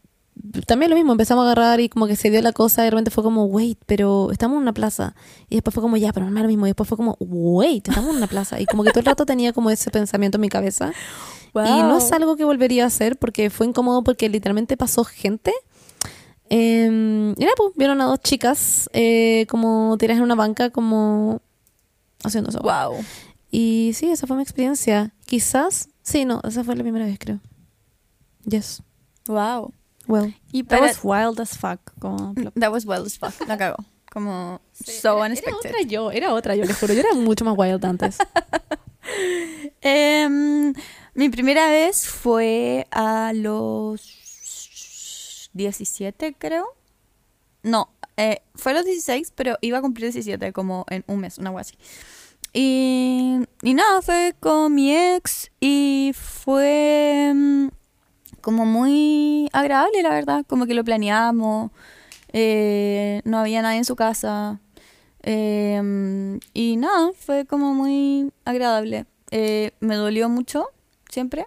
también 0.67 0.91
lo 0.91 0.97
mismo, 0.97 1.13
empezamos 1.13 1.43
a 1.43 1.53
agarrar 1.53 1.81
y 1.81 1.89
como 1.89 2.07
que 2.07 2.17
se 2.17 2.31
dio 2.31 2.41
la 2.43 2.53
cosa 2.53 2.83
y 2.83 2.85
de 2.85 2.91
repente 2.91 3.11
fue 3.11 3.23
como, 3.23 3.45
wait, 3.45 3.79
pero 3.87 4.31
estamos 4.31 4.57
en 4.57 4.63
una 4.63 4.73
plaza. 4.73 5.15
Y 5.49 5.57
después 5.57 5.75
fue 5.75 5.83
como, 5.83 5.97
ya, 5.97 6.13
pero 6.13 6.29
no 6.31 6.37
es 6.37 6.43
lo 6.43 6.49
mismo. 6.49 6.67
Y 6.67 6.71
después 6.71 6.89
fue 6.89 6.97
como, 6.97 7.17
wait, 7.21 7.87
estamos 7.89 8.11
en 8.11 8.17
una 8.17 8.27
plaza. 8.27 8.61
Y 8.61 8.67
como 8.67 8.85
que 8.85 8.91
todo 8.91 9.01
el 9.01 9.07
rato 9.07 9.27
tenía 9.27 9.53
como 9.53 9.71
ese 9.71 9.91
pensamiento 9.91 10.37
en 10.37 10.43
mi 10.43 10.49
cabeza. 10.49 10.93
Y 11.55 11.83
no 11.83 11.99
es 11.99 12.13
algo 12.13 12.37
que 12.37 12.45
volvería 12.45 12.85
a 12.85 12.87
hacer 12.87 13.17
porque 13.17 13.51
fue 13.51 13.67
incómodo 13.67 14.03
porque 14.03 14.29
literalmente 14.29 14.77
pasó 14.77 15.05
gente. 15.05 15.53
Eh, 16.51 16.87
y 17.37 17.41
nada, 17.45 17.55
pues, 17.57 17.73
vieron 17.77 18.01
a 18.01 18.05
dos 18.05 18.21
chicas 18.21 18.89
eh, 18.93 19.47
como 19.49 19.97
tiras 19.99 20.17
en 20.17 20.23
una 20.23 20.35
banca 20.35 20.71
como 20.71 21.43
haciendo 22.23 22.51
eso. 22.51 22.61
Wow. 22.61 23.05
Y 23.51 23.93
sí, 23.95 24.11
esa 24.11 24.27
fue 24.27 24.37
mi 24.37 24.43
experiencia. 24.43 25.13
Quizás, 25.27 25.89
sí, 26.03 26.25
no, 26.25 26.41
esa 26.45 26.65
fue 26.65 26.77
la 26.77 26.83
primera 26.83 27.07
vez, 27.07 27.19
creo. 27.19 27.41
Yes. 28.45 28.83
Wow. 29.27 29.73
Well. 30.09 30.35
Y 30.53 30.65
That 30.65 30.81
was 30.81 31.05
wild 31.05 31.39
as 31.39 31.57
fuck. 31.57 31.79
Como, 32.01 32.35
That 32.57 32.73
was 32.73 32.85
wild 32.87 33.07
as 33.07 33.19
fuck. 33.19 33.35
La 33.47 33.57
cagó. 33.57 33.77
Como 34.11 34.61
so 34.73 35.19
Era 35.19 35.27
unexpected. 35.27 35.71
otra 35.71 35.83
yo, 35.83 36.11
era 36.11 36.33
otra 36.35 36.57
yo, 36.57 36.65
les 36.65 36.77
juro. 36.79 36.95
Yo 36.95 37.01
era 37.01 37.15
mucho 37.15 37.45
más 37.45 37.55
wild 37.57 37.85
antes. 37.85 38.19
Em, 39.81 40.75
mi 41.15 41.29
primera 41.31 41.71
vez 41.71 42.07
fue 42.07 42.87
a 42.91 43.33
los 43.35 45.51
17, 45.55 46.35
creo. 46.39 46.67
No, 47.63 47.91
eh, 48.17 48.43
fue 48.55 48.73
a 48.73 48.77
los 48.77 48.85
16, 48.85 49.33
pero 49.35 49.57
iba 49.61 49.79
a 49.79 49.81
cumplir 49.81 50.13
17 50.13 50.53
como 50.53 50.85
en 50.91 51.05
un 51.07 51.21
mes, 51.21 51.39
una 51.39 51.51
cosa 51.53 51.61
así. 51.63 51.75
Y, 52.53 53.39
y 53.63 53.75
nada, 53.75 54.03
fue 54.03 54.35
con 54.41 54.75
mi 54.75 54.95
ex 54.95 55.51
y 55.61 56.13
fue 56.15 57.33
mm, 57.35 57.69
como 58.49 58.65
muy 58.65 59.51
agradable, 59.53 60.03
la 60.03 60.09
verdad. 60.09 60.47
Como 60.47 60.65
que 60.67 60.73
lo 60.73 60.83
planeamos, 60.83 61.71
eh, 62.33 63.21
no 63.25 63.37
había 63.39 63.61
nadie 63.61 63.77
en 63.79 63.85
su 63.85 63.95
casa. 63.95 64.59
eh, 65.23 66.39
y 66.55 66.77
nada, 66.79 67.11
fue 67.15 67.45
como 67.45 67.75
muy 67.75 68.33
agradable. 68.47 69.05
Eh, 69.31 69.73
me 69.81 69.97
dolió 69.97 70.31
mucho, 70.31 70.69
siempre. 71.11 71.47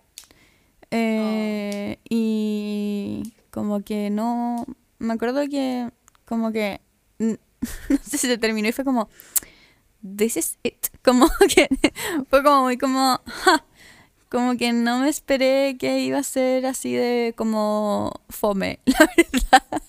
Eh, 0.91 1.97
Y 2.09 3.33
como 3.49 3.81
que 3.83 4.09
no... 4.11 4.65
Me 4.99 5.13
acuerdo 5.13 5.41
que 5.49 5.89
como 6.25 6.51
que... 6.51 6.81
No 7.89 7.97
sé 8.03 8.17
si 8.19 8.27
se 8.27 8.37
terminó 8.37 8.67
y 8.69 8.73
fue 8.73 8.85
como... 8.85 9.09
This 10.03 10.37
is 10.37 10.57
it. 10.63 10.87
Como 11.03 11.27
que 11.55 11.67
fue 12.29 12.43
como 12.43 12.63
muy 12.63 12.77
como... 12.77 13.19
"Ja". 13.25 13.65
Como 14.31 14.55
que 14.55 14.71
no 14.71 14.99
me 14.99 15.09
esperé 15.09 15.75
que 15.77 15.99
iba 15.99 16.17
a 16.19 16.23
ser 16.23 16.65
así 16.65 16.93
de 16.93 17.33
como 17.35 18.13
fome, 18.29 18.79
la 18.85 19.09
verdad. 19.17 19.81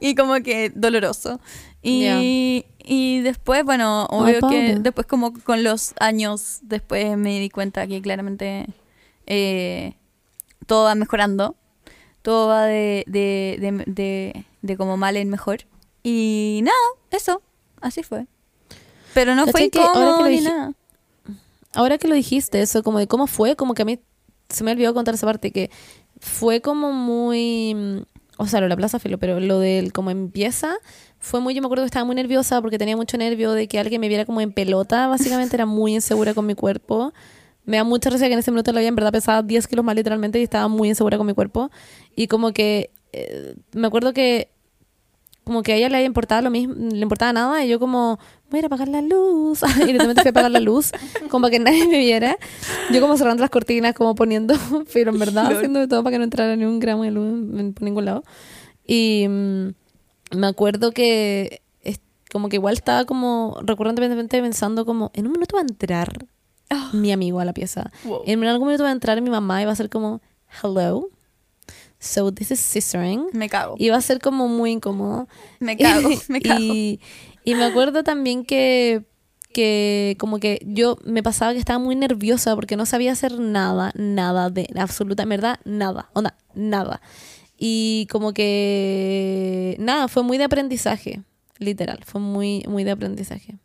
Y 0.00 0.14
como 0.14 0.34
que 0.42 0.70
doloroso. 0.74 1.40
Y, 1.82 2.66
y 2.84 3.20
después, 3.20 3.64
bueno, 3.64 4.04
obvio 4.10 4.40
que 4.50 4.74
después 4.80 5.06
como 5.06 5.32
con 5.32 5.64
los 5.64 5.94
años 5.98 6.58
después 6.62 7.16
me 7.16 7.40
di 7.40 7.48
cuenta 7.48 7.86
que 7.86 8.02
claramente 8.02 8.66
eh, 9.26 9.94
todo 10.66 10.84
va 10.84 10.94
mejorando. 10.94 11.56
Todo 12.22 12.48
va 12.48 12.64
de, 12.66 13.04
de, 13.06 13.56
de, 13.60 13.84
de, 13.86 14.44
de 14.62 14.76
como 14.76 14.96
mal 14.96 15.16
en 15.16 15.30
mejor. 15.30 15.60
Y 16.02 16.60
nada, 16.64 16.76
eso. 17.12 17.40
Así 17.80 18.02
fue. 18.02 18.26
Pero 19.14 19.34
no 19.36 19.44
fue 19.46 19.52
¿Cachai 19.52 19.70
que 19.70 19.78
ahora 19.78 19.92
que 19.94 20.00
incómodo 20.00 20.22
lo 20.22 20.28
ni 20.28 20.36
dije- 20.40 20.48
nada. 20.50 20.72
Ahora 21.76 21.98
que 21.98 22.08
lo 22.08 22.14
dijiste, 22.14 22.62
eso 22.62 22.82
como 22.82 22.98
de 22.98 23.06
cómo 23.06 23.26
fue, 23.26 23.54
como 23.54 23.74
que 23.74 23.82
a 23.82 23.84
mí 23.84 24.00
se 24.48 24.64
me 24.64 24.72
olvidó 24.72 24.94
contar 24.94 25.14
esa 25.14 25.26
parte, 25.26 25.52
que 25.52 25.70
fue 26.18 26.62
como 26.62 26.90
muy... 26.90 28.04
O 28.38 28.46
sea, 28.46 28.60
lo 28.60 28.64
de 28.64 28.70
la 28.70 28.76
plaza 28.76 28.98
filo, 28.98 29.18
pero 29.18 29.40
lo 29.40 29.58
del 29.60 29.92
como 29.92 30.10
empieza 30.10 30.74
fue 31.18 31.40
muy, 31.40 31.54
yo 31.54 31.60
me 31.60 31.66
acuerdo 31.66 31.84
que 31.84 31.86
estaba 31.86 32.04
muy 32.04 32.14
nerviosa 32.14 32.60
porque 32.62 32.78
tenía 32.78 32.96
mucho 32.96 33.18
nervio 33.18 33.52
de 33.52 33.68
que 33.68 33.78
alguien 33.78 34.00
me 34.00 34.08
viera 34.08 34.24
como 34.24 34.40
en 34.40 34.52
pelota, 34.52 35.06
básicamente 35.06 35.56
era 35.56 35.66
muy 35.66 35.94
insegura 35.94 36.32
con 36.32 36.46
mi 36.46 36.54
cuerpo. 36.54 37.12
Me 37.64 37.76
da 37.76 37.84
mucha 37.84 38.08
risa 38.08 38.26
que 38.26 38.32
en 38.32 38.38
ese 38.38 38.50
minuto 38.50 38.72
la 38.72 38.78
había 38.78 38.88
en 38.88 38.96
verdad 38.96 39.12
pesaba 39.12 39.42
10 39.42 39.66
kilos 39.66 39.84
más 39.84 39.96
literalmente 39.96 40.38
y 40.38 40.44
estaba 40.44 40.68
muy 40.68 40.88
insegura 40.88 41.18
con 41.18 41.26
mi 41.26 41.34
cuerpo. 41.34 41.70
Y 42.14 42.26
como 42.26 42.52
que 42.52 42.90
eh, 43.12 43.54
me 43.72 43.86
acuerdo 43.86 44.14
que 44.14 44.50
como 45.46 45.62
que 45.62 45.72
a 45.72 45.76
ella 45.76 45.88
le 45.88 46.02
importaba 46.02 46.42
lo 46.42 46.50
mismo, 46.50 46.74
le 46.74 46.98
importaba 46.98 47.32
nada 47.32 47.64
y 47.64 47.68
yo 47.68 47.78
como 47.78 48.18
voy 48.50 48.56
a 48.56 48.58
ir 48.58 48.64
a 48.64 48.66
apagar 48.66 48.88
la 48.88 49.00
luz 49.00 49.62
y 49.76 49.84
literalmente 49.84 50.22
fui 50.22 50.28
a 50.28 50.30
apagar 50.30 50.50
la 50.50 50.58
luz 50.58 50.90
como 51.30 51.42
para 51.42 51.52
que 51.52 51.60
nadie 51.60 51.86
me 51.86 51.98
viera. 51.98 52.36
Yo 52.92 53.00
como 53.00 53.16
cerrando 53.16 53.42
las 53.42 53.50
cortinas 53.50 53.94
como 53.94 54.16
poniendo 54.16 54.56
pero 54.92 55.12
en 55.12 55.20
verdad 55.20 55.52
haciendo 55.52 55.78
de 55.78 55.86
todo 55.86 56.02
para 56.02 56.14
que 56.14 56.18
no 56.18 56.24
entrara 56.24 56.56
ni 56.56 56.64
un 56.64 56.80
gramo 56.80 57.04
de 57.04 57.12
luz 57.12 57.74
por 57.74 57.82
ningún 57.84 58.06
lado. 58.06 58.24
Y 58.84 59.26
mm, 59.28 59.68
me 60.32 60.46
acuerdo 60.48 60.90
que 60.90 61.62
es, 61.80 62.00
como 62.32 62.48
que 62.48 62.56
igual 62.56 62.74
estaba 62.74 63.04
como 63.04 63.56
recurrentemente 63.62 64.42
pensando 64.42 64.84
como 64.84 65.12
en 65.14 65.26
un 65.26 65.32
minuto 65.32 65.54
va 65.54 65.60
a 65.60 65.66
entrar 65.70 66.26
mi 66.92 67.12
amigo 67.12 67.38
a 67.38 67.44
la 67.44 67.52
pieza. 67.52 67.92
Wow. 68.02 68.22
en 68.26 68.42
algún 68.42 68.66
minuto 68.66 68.82
va 68.82 68.88
a 68.88 68.92
entrar 68.92 69.22
mi 69.22 69.30
mamá 69.30 69.62
y 69.62 69.64
va 69.64 69.70
a 69.70 69.76
ser 69.76 69.90
como 69.90 70.20
hello 70.60 71.08
so 72.06 72.32
this 72.32 72.50
is 72.50 72.60
sistering 72.60 73.26
Me 73.32 73.48
cago. 73.48 73.74
y 73.78 73.88
va 73.90 73.96
a 73.96 74.00
ser 74.00 74.20
como 74.20 74.48
muy 74.48 74.72
incómodo 74.72 75.28
Me 75.60 75.76
cago, 75.76 76.08
me 76.28 76.40
cago. 76.40 76.60
y, 76.60 77.00
y 77.44 77.54
me 77.54 77.64
acuerdo 77.64 78.02
también 78.04 78.44
que, 78.44 79.04
que 79.52 80.16
como 80.18 80.38
que 80.38 80.60
yo 80.66 80.96
me 81.04 81.22
pasaba 81.22 81.52
que 81.52 81.58
estaba 81.58 81.78
muy 81.78 81.96
nerviosa 81.96 82.54
porque 82.54 82.76
no 82.76 82.86
sabía 82.86 83.12
hacer 83.12 83.38
nada, 83.40 83.92
nada 83.94 84.50
de 84.50 84.68
absoluta, 84.76 85.22
en 85.24 85.28
verdad, 85.30 85.60
nada, 85.64 86.10
onda, 86.14 86.36
nada. 86.54 87.00
Y 87.58 88.06
como 88.10 88.32
que, 88.34 89.76
nada, 89.78 90.08
fue 90.08 90.22
muy 90.22 90.36
de 90.38 90.44
aprendizaje, 90.44 91.22
literal, 91.58 92.00
fue 92.04 92.20
muy, 92.20 92.64
muy 92.68 92.84
de 92.84 92.90
aprendizaje. 92.90 93.56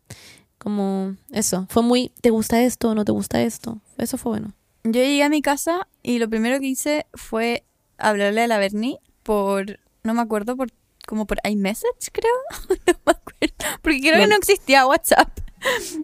Como 0.58 1.16
eso, 1.32 1.66
fue 1.70 1.82
muy, 1.84 2.12
¿te 2.22 2.30
gusta 2.30 2.62
esto 2.64 2.92
o 2.92 2.96
no 2.96 3.04
te 3.04 3.12
gusta 3.12 3.42
esto? 3.42 3.82
Eso 3.98 4.18
fue 4.18 4.32
bueno. 4.34 4.54
Yo 4.84 4.92
llegué 5.02 5.24
a 5.24 5.30
mi 5.30 5.42
casa 5.42 5.88
y 6.04 6.20
lo 6.20 6.30
primero 6.30 6.60
que 6.60 6.68
hice 6.68 7.06
fue 7.16 7.66
hablarle 8.02 8.42
a 8.44 8.48
la 8.48 8.58
Bernie 8.58 9.00
por, 9.24 9.80
no 10.04 10.14
me 10.14 10.22
acuerdo, 10.22 10.56
por 10.58 10.70
como 11.08 11.26
por 11.26 11.40
iMessage, 11.44 12.12
creo. 12.12 12.32
no 12.70 12.94
me 13.06 13.12
acuerdo. 13.12 13.56
Porque 13.82 14.00
creo 14.02 14.18
que 14.20 14.28
no 14.28 14.36
existía 14.36 14.86
WhatsApp. 14.86 15.30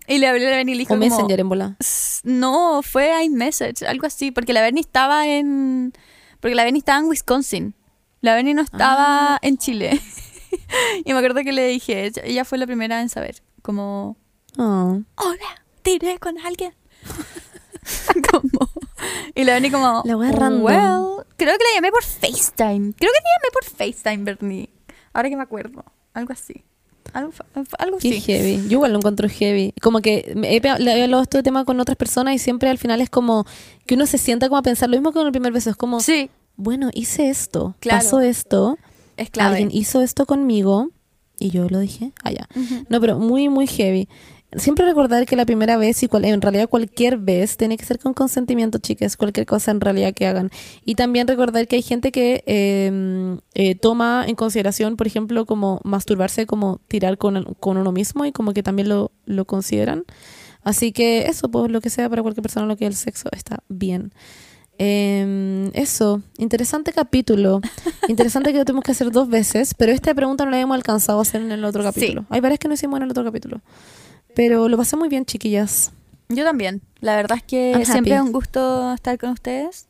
Y 0.08 0.18
le 0.20 0.28
hablé 0.28 0.48
a 0.48 0.50
la 0.52 0.56
Bernie 0.58 0.74
y 0.76 0.78
le 0.78 0.82
dije 0.84 0.94
O 0.94 0.98
como, 0.98 1.10
Messenger 1.10 1.40
en 1.40 1.50
bola. 1.50 1.76
"S- 1.80 2.22
No, 2.24 2.82
fue 2.84 3.24
iMessage, 3.26 3.84
algo 3.88 4.06
así. 4.08 4.32
Porque 4.32 4.54
la 4.54 4.62
Bernie 4.62 4.82
estaba 4.82 5.28
en... 5.28 5.94
Porque 6.40 6.56
la 6.56 6.64
Bernie 6.64 6.80
estaba 6.80 7.00
en 7.00 7.06
Wisconsin. 7.06 7.76
La 8.22 8.36
Bernie 8.36 8.54
no 8.54 8.62
estaba 8.62 9.36
Ah. 9.36 9.40
en 9.42 9.58
Chile. 9.58 10.00
y 11.06 11.12
me 11.14 11.18
acuerdo 11.20 11.42
que 11.44 11.52
le 11.54 11.68
dije, 11.68 12.06
ella- 12.06 12.22
ella 12.26 12.46
fue 12.46 12.58
la 12.58 12.66
primera 12.68 13.02
en 13.02 13.10
saber. 13.10 13.42
Como, 13.62 14.18
Oh. 14.58 15.00
hola, 15.16 15.64
tiré 15.84 16.18
con 16.20 16.38
alguien. 16.40 16.74
como, 18.32 18.70
y 19.36 19.44
la 19.44 19.54
Bernie 19.54 19.72
como, 19.72 20.02
La 20.06 20.18
wea 20.18 20.32
random. 20.32 20.64
well, 20.64 21.26
creo 21.38 21.58
que 21.58 21.64
la 21.64 21.76
llamé 21.76 21.92
por 21.92 22.04
FaceTime. 22.04 22.94
Creo 22.94 23.12
que 23.12 23.22
te 23.22 23.30
llamé 23.30 23.52
por 23.54 23.64
FaceTime, 23.66 24.24
Bernie. 24.24 24.70
Ahora 25.14 25.30
que 25.30 25.36
me 25.38 25.44
acuerdo. 25.44 25.84
Algo 26.14 26.34
así. 26.34 26.64
Algo, 27.14 27.32
algo 27.80 27.98
así. 27.98 28.20
heavy. 28.22 28.64
Yo 28.68 28.74
igual 28.74 28.92
lo 28.92 28.98
encuentro 29.00 29.30
heavy. 29.30 29.74
Como 29.82 30.02
que 30.02 30.34
he, 30.44 30.62
he 30.62 30.70
hablado 31.04 31.24
este 31.24 31.42
tema 31.42 31.64
con 31.66 31.80
otras 31.80 31.96
personas 31.96 32.36
y 32.36 32.40
siempre 32.40 32.70
al 32.70 32.78
final 32.78 33.00
es 33.02 33.10
como 33.10 33.46
que 33.86 33.96
uno 33.96 34.06
se 34.06 34.18
sienta 34.18 34.50
como 34.50 34.58
a 34.60 34.62
pensar 34.62 34.90
lo 34.90 34.98
mismo 34.98 35.12
que 35.14 35.20
en 35.20 35.26
el 35.28 35.32
primer 35.32 35.54
beso. 35.54 35.70
Es 35.70 35.76
como, 35.78 36.00
Sí, 36.02 36.30
bueno, 36.58 36.90
hice 36.94 37.30
esto, 37.30 37.76
Claro. 37.80 38.00
pasó 38.00 38.20
esto, 38.20 38.78
es 39.16 39.30
clave. 39.30 39.52
alguien 39.58 39.70
hizo 39.72 40.02
esto 40.02 40.26
conmigo 40.26 40.90
y 41.40 41.52
yo 41.52 41.70
lo 41.70 41.80
dije 41.80 42.12
allá. 42.24 42.48
No, 42.90 43.00
pero 43.00 43.18
muy, 43.20 43.48
muy 43.48 43.68
heavy. 43.68 44.10
Siempre 44.56 44.86
recordar 44.86 45.26
que 45.26 45.36
la 45.36 45.46
primera 45.46 45.76
vez 45.76 46.02
y 46.04 46.08
cual- 46.08 46.24
en 46.26 46.42
realidad 46.42 46.70
cualquier 46.70 47.18
vez 47.18 47.58
tiene 47.58 47.76
que 47.78 47.84
ser 47.84 48.00
con 48.00 48.14
consentimiento, 48.14 48.78
chicas, 48.78 49.18
cualquier 49.18 49.46
cosa 49.46 49.72
en 49.72 49.82
realidad 49.82 50.14
que 50.14 50.26
hagan. 50.26 50.50
Y 50.86 50.96
también 50.96 51.28
recordar 51.28 51.68
que 51.68 51.76
hay 51.76 51.82
gente 51.82 52.12
que 52.14 52.44
eh, 52.46 53.38
eh, 53.56 53.76
toma 53.76 54.24
en 54.26 54.36
consideración, 54.36 54.96
por 54.96 55.06
ejemplo, 55.06 55.46
como 55.46 55.82
masturbarse, 55.84 56.46
como 56.46 56.80
tirar 56.88 57.18
con, 57.18 57.44
con 57.60 57.76
uno 57.78 57.92
mismo 57.92 58.26
y 58.26 58.32
como 58.32 58.54
que 58.54 58.64
también 58.64 58.88
lo, 58.88 59.12
lo 59.26 59.44
consideran. 59.46 60.06
Así 60.64 60.94
que 60.94 61.24
eso, 61.28 61.50
pues 61.52 61.70
lo 61.70 61.82
que 61.82 61.90
sea 61.90 62.10
para 62.10 62.22
cualquier 62.22 62.42
persona, 62.42 62.66
lo 62.66 62.78
que 62.78 62.86
es 62.86 62.90
el 62.92 62.96
sexo, 62.96 63.30
está 63.34 63.64
bien. 63.68 64.14
Eh, 64.80 65.70
eso, 65.74 66.22
interesante 66.38 66.94
capítulo. 66.94 67.62
Interesante 68.08 68.52
que 68.52 68.60
lo 68.60 68.66
tuvimos 68.66 68.84
que 68.86 68.92
hacer 68.92 69.12
dos 69.12 69.28
veces, 69.28 69.74
pero 69.74 69.92
esta 69.92 70.14
pregunta 70.14 70.46
no 70.46 70.52
la 70.52 70.58
habíamos 70.58 70.76
alcanzado 70.76 71.20
a 71.20 71.24
hacer 71.24 71.42
en 71.42 71.52
el 71.52 71.66
otro 71.66 71.82
Sí. 71.84 71.88
capítulo. 71.94 72.26
Hay 72.30 72.40
varias 72.42 72.60
que 72.60 72.68
no 72.68 72.76
hicimos 72.76 72.98
en 72.98 73.04
el 73.04 73.12
otro 73.12 73.24
capítulo. 73.24 73.62
Pero 74.38 74.70
lo 74.70 74.78
pasé 74.78 74.96
muy 74.96 75.10
bien, 75.10 75.26
chiquillas. 75.26 75.92
Yo 76.30 76.44
también. 76.46 76.84
La 77.00 77.16
verdad 77.16 77.38
es 77.40 77.44
que 77.44 77.72
I'm 77.72 77.86
siempre 77.86 78.14
es 78.14 78.20
happy. 78.20 78.28
un 78.28 78.32
gusto 78.34 78.94
estar 78.94 79.18
con 79.18 79.32
ustedes. 79.32 79.88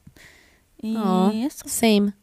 Y 0.82 0.96
Oh, 0.96 1.30
eso. 1.34 1.68
Same. 1.68 2.14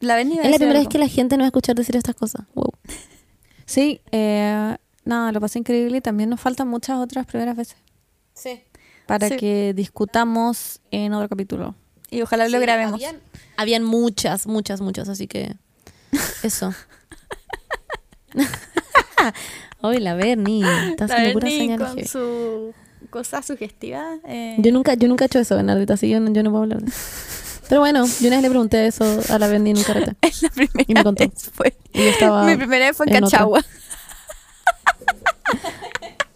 La 0.00 0.20
Es 0.20 0.26
la 0.28 0.34
primera 0.34 0.72
vez 0.72 0.78
algo. 0.80 0.88
que 0.90 0.98
la 0.98 1.08
gente 1.08 1.36
nos 1.36 1.44
va 1.44 1.46
a 1.46 1.48
escuchar 1.48 1.74
decir 1.76 1.96
estas 1.96 2.14
cosas. 2.14 2.42
Wow. 2.54 2.72
Sí, 3.64 4.00
eh, 4.10 4.76
nada, 5.04 5.30
lo 5.32 5.40
pasé 5.40 5.60
increíble 5.60 5.98
y 5.98 6.00
también 6.00 6.28
nos 6.28 6.40
faltan 6.40 6.66
muchas 6.68 6.98
otras 6.98 7.24
primeras 7.24 7.56
veces 7.56 7.76
Sí. 8.34 8.62
para 9.06 9.28
Sí. 9.28 9.36
que 9.36 9.72
discutamos 9.76 10.80
en 10.90 11.14
otro 11.14 11.28
capítulo. 11.28 11.76
Y 12.10 12.20
ojalá 12.22 12.48
lo 12.48 12.58
grabemos. 12.60 12.94
Habían, 12.94 13.20
habían 13.56 13.84
muchas, 13.84 14.46
muchas, 14.48 14.80
muchas, 14.80 15.08
así 15.08 15.28
que 15.28 15.54
eso. 16.42 16.74
Hoy 19.82 19.98
la 19.98 20.14
Bernie, 20.14 20.62
está 20.90 21.06
La 21.06 21.14
haciendo 21.14 21.32
puras 21.34 21.50
Bernie 21.50 21.58
señales 21.76 21.94
con 21.94 22.04
su 22.06 22.74
cosa 23.10 23.42
sugestiva. 23.42 24.04
eh, 24.26 24.56
Yo 24.58 24.72
nunca, 24.72 24.94
yo 24.94 25.08
nunca 25.08 25.24
he 25.24 25.26
hecho 25.26 25.38
eso, 25.38 25.56
Bernardita, 25.56 25.94
así 25.94 26.08
yo 26.08 26.20
no, 26.20 26.32
yo 26.32 26.42
no 26.42 26.50
puedo 26.50 26.62
hablar. 26.64 26.80
Pero 27.68 27.80
bueno, 27.80 28.04
yo 28.04 28.26
una 28.26 28.36
vez 28.36 28.42
le 28.42 28.48
pregunté 28.50 28.86
eso 28.86 29.20
a 29.28 29.38
la 29.38 29.46
Bernie 29.46 29.70
en 29.72 29.78
un 29.78 29.84
carrete. 29.84 30.16
es 30.22 30.42
la 30.42 30.48
primera 30.50 30.84
Y 30.88 30.94
me 30.94 31.04
contó. 31.04 31.24
vez 31.24 31.50
fue. 31.52 31.74
Y 31.92 32.02
estaba 32.02 32.44
Mi 32.44 32.56
primera 32.56 32.86
vez 32.86 32.96
fue 32.96 33.06
en 33.06 33.14
en. 33.16 33.20
Cachagua. 33.22 33.64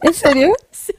¿En 0.03 0.15
serio? 0.15 0.53
Sí. 0.71 0.93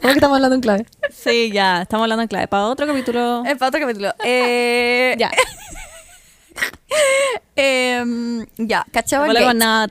¿Cómo 0.00 0.12
que 0.12 0.18
estamos 0.18 0.36
hablando 0.36 0.54
en 0.54 0.60
clave? 0.60 0.86
Sí, 1.10 1.50
ya, 1.52 1.82
estamos 1.82 2.04
hablando 2.04 2.22
en 2.22 2.28
clave. 2.28 2.46
Para 2.48 2.66
otro 2.66 2.86
capítulo. 2.86 3.42
Es 3.46 3.56
para 3.56 3.68
otro 3.68 3.80
capítulo. 3.80 4.12
Eh, 4.24 5.14
ya. 5.18 5.30
em, 7.56 8.46
ya, 8.58 8.84
hago 9.16 9.32
Gates. 9.48 9.54
nada, 9.54 9.86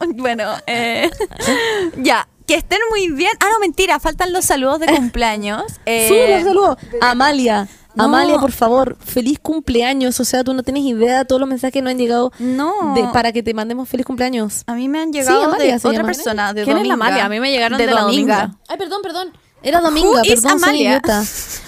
bueno, 0.16 0.44
eh, 0.66 1.10
ya, 1.96 2.28
que 2.46 2.54
estén 2.54 2.80
muy 2.90 3.08
bien. 3.12 3.32
Ah, 3.40 3.46
no, 3.52 3.58
mentira, 3.60 3.98
faltan 4.00 4.32
los 4.32 4.44
saludos 4.44 4.80
de 4.80 4.86
cumpleaños. 4.86 5.62
Eh, 5.86 6.08
Súper, 6.08 6.44
saludo. 6.44 6.76
Amalia. 7.00 7.68
No. 7.94 8.04
Amalia, 8.04 8.38
por 8.38 8.52
favor, 8.52 8.96
feliz 9.04 9.40
cumpleaños. 9.40 10.20
O 10.20 10.24
sea, 10.24 10.44
tú 10.44 10.54
no 10.54 10.62
tienes 10.62 10.84
idea 10.84 11.18
de 11.18 11.24
todos 11.24 11.40
los 11.40 11.48
mensajes 11.48 11.72
que 11.72 11.82
nos 11.82 11.90
han 11.90 11.98
llegado 11.98 12.32
No. 12.38 12.94
de- 12.94 13.02
para 13.12 13.32
que 13.32 13.42
te 13.42 13.52
mandemos 13.54 13.88
feliz 13.88 14.06
cumpleaños. 14.06 14.62
A 14.68 14.74
mí 14.74 14.88
me 14.88 15.00
han 15.00 15.12
llegado 15.12 15.42
Amalia 15.44 15.74
de 15.74 15.78
se 15.80 15.88
otra 15.88 15.98
llama. 16.02 16.12
persona, 16.12 16.52
de 16.52 16.62
¿Quién 16.62 16.76
es 16.76 16.86
la 16.86 16.94
Dominga. 16.94 17.06
Amalia? 17.06 17.24
A 17.24 17.28
mí 17.28 17.40
me 17.40 17.50
llegaron 17.50 17.76
de 17.76 17.86
la 17.86 18.02
Dominga. 18.02 18.52
Ay, 18.68 18.76
perdón, 18.78 19.00
perdón. 19.02 19.32
Era 19.62 19.80
Dominga, 19.80 20.08
Who 20.08 20.22
is 20.22 20.28
perdón, 20.28 20.60
soy 20.60 20.68
Amalia? 20.68 20.90
idiota. 20.90 21.24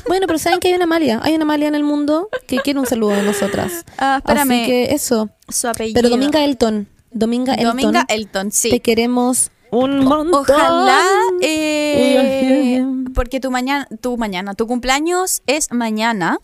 Bueno, 0.07 0.27
pero 0.27 0.39
saben 0.39 0.61
que 0.61 0.69
hay 0.69 0.75
una 0.75 0.85
Amalia. 0.85 1.21
Hay 1.23 1.35
una 1.35 1.43
Amalia 1.45 1.69
en 1.69 1.75
el 1.75 1.83
mundo 1.83 2.29
que 2.47 2.59
quiere 2.59 2.79
un 2.79 2.87
saludo 2.87 3.11
de 3.11 3.23
nosotras. 3.23 3.85
Ah, 3.99 4.17
espérame. 4.19 4.51
Así 4.51 4.67
que 4.67 4.95
eso. 4.95 5.31
Su 5.49 5.69
apellido. 5.69 5.95
Pero 5.95 6.09
Dominga 6.09 6.45
Elton. 6.45 6.89
Dominga 7.11 7.55
Elton. 7.55 7.77
Dominga 7.77 8.07
Elton, 8.09 8.53
sí. 8.53 8.71
Te 8.71 8.81
queremos 8.81 9.51
un 9.71 10.05
montón. 10.05 10.35
Ojalá, 10.35 11.03
eh, 11.43 12.85
porque 13.15 13.41
tu 13.41 13.51
mañana, 13.51 13.89
tu 14.01 14.17
mañana, 14.17 14.55
tu 14.55 14.67
cumpleaños 14.67 15.43
es 15.47 15.73
mañana, 15.73 16.39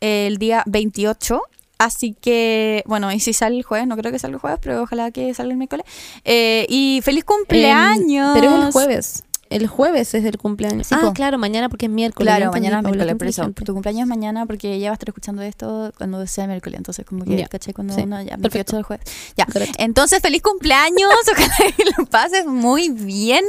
el 0.00 0.38
día 0.38 0.62
28. 0.66 1.40
Así 1.78 2.14
que, 2.20 2.84
bueno, 2.86 3.10
y 3.10 3.18
si 3.18 3.32
sale 3.32 3.56
el 3.56 3.64
jueves, 3.64 3.88
no 3.88 3.96
creo 3.96 4.12
que 4.12 4.18
salga 4.20 4.36
el 4.36 4.40
jueves, 4.40 4.60
pero 4.62 4.82
ojalá 4.82 5.10
que 5.10 5.34
salga 5.34 5.52
el 5.52 5.58
miércoles. 5.58 5.84
Eh, 6.24 6.64
y 6.68 7.00
feliz 7.02 7.24
cumpleaños. 7.24 8.36
Em, 8.36 8.40
pero 8.40 8.56
es 8.56 8.66
el 8.66 8.72
jueves. 8.72 9.24
El 9.54 9.66
jueves 9.66 10.14
es 10.14 10.24
el 10.24 10.38
cumpleaños. 10.38 10.86
Sí, 10.86 10.94
ah, 10.96 11.00
po. 11.02 11.12
claro, 11.12 11.38
mañana 11.38 11.68
porque 11.68 11.86
es 11.86 11.92
miércoles. 11.92 12.26
Claro, 12.26 12.46
ya 12.46 12.50
mañana 12.50 12.78
es 12.78 12.84
miércoles, 12.84 13.14
por 13.16 13.26
eso. 13.26 13.50
Tu 13.52 13.72
cumpleaños 13.72 14.02
es 14.02 14.06
mañana 14.08 14.46
porque 14.46 14.72
ella 14.74 14.88
va 14.88 14.92
a 14.92 14.94
estar 14.94 15.08
escuchando 15.08 15.42
esto 15.42 15.92
cuando 15.98 16.26
sea 16.26 16.46
miércoles. 16.46 16.78
Entonces, 16.78 17.04
como 17.04 17.24
que, 17.24 17.36
Ya. 17.36 17.46
caché 17.48 17.72
cuando 17.74 17.94
Sí, 17.94 18.02
uno 18.02 18.16
ya, 18.22 18.36
28 18.36 18.42
perfecto. 18.42 18.76
del 18.76 18.84
jueves. 18.84 19.06
Ya. 19.36 19.46
Correcto. 19.46 19.74
Entonces, 19.78 20.20
feliz 20.20 20.42
cumpleaños. 20.42 21.10
Ojalá 21.32 21.72
que 21.76 21.84
lo 21.98 22.06
pases 22.06 22.46
muy 22.46 22.88
bien. 22.90 23.44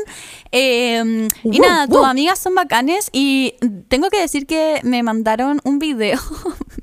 Eh, 0.51 1.27
y 1.43 1.59
Woo, 1.59 1.67
nada, 1.67 1.87
tus 1.87 1.97
woo. 1.97 2.05
amigas 2.05 2.39
son 2.39 2.55
bacanes. 2.55 3.09
Y 3.11 3.55
tengo 3.87 4.09
que 4.09 4.19
decir 4.19 4.45
que 4.45 4.79
me 4.83 5.03
mandaron 5.03 5.59
un 5.63 5.79
video 5.79 6.19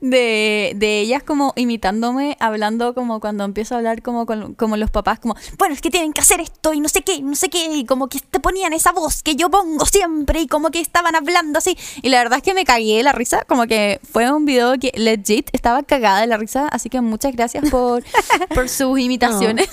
de, 0.00 0.72
de 0.76 1.00
ellas 1.00 1.22
como 1.22 1.52
imitándome, 1.56 2.36
hablando 2.40 2.94
como 2.94 3.20
cuando 3.20 3.44
empiezo 3.44 3.74
a 3.74 3.78
hablar 3.78 4.02
como 4.02 4.26
con 4.26 4.54
como 4.54 4.76
los 4.76 4.90
papás, 4.90 5.18
como, 5.18 5.36
bueno, 5.58 5.74
es 5.74 5.80
que 5.80 5.90
tienen 5.90 6.12
que 6.12 6.20
hacer 6.20 6.40
esto 6.40 6.72
y 6.72 6.80
no 6.80 6.88
sé 6.88 7.02
qué, 7.02 7.20
no 7.22 7.34
sé 7.34 7.48
qué, 7.48 7.64
y 7.76 7.84
como 7.84 8.08
que 8.08 8.20
te 8.20 8.40
ponían 8.40 8.72
esa 8.72 8.92
voz 8.92 9.22
que 9.22 9.36
yo 9.36 9.50
pongo 9.50 9.84
siempre 9.86 10.40
y 10.40 10.46
como 10.46 10.70
que 10.70 10.80
estaban 10.80 11.14
hablando 11.16 11.58
así. 11.58 11.76
Y 12.02 12.08
la 12.08 12.18
verdad 12.18 12.38
es 12.38 12.42
que 12.42 12.54
me 12.54 12.64
cagué 12.64 12.96
de 12.98 13.02
la 13.02 13.12
risa, 13.12 13.44
como 13.46 13.66
que 13.66 14.00
fue 14.10 14.30
un 14.32 14.44
video 14.44 14.78
que 14.78 14.92
legit 14.94 15.50
estaba 15.52 15.82
cagada 15.82 16.20
de 16.20 16.26
la 16.26 16.36
risa, 16.36 16.68
así 16.68 16.88
que 16.90 17.00
muchas 17.00 17.34
gracias 17.34 17.68
por, 17.70 18.02
por 18.54 18.68
sus 18.68 18.98
imitaciones. 18.98 19.68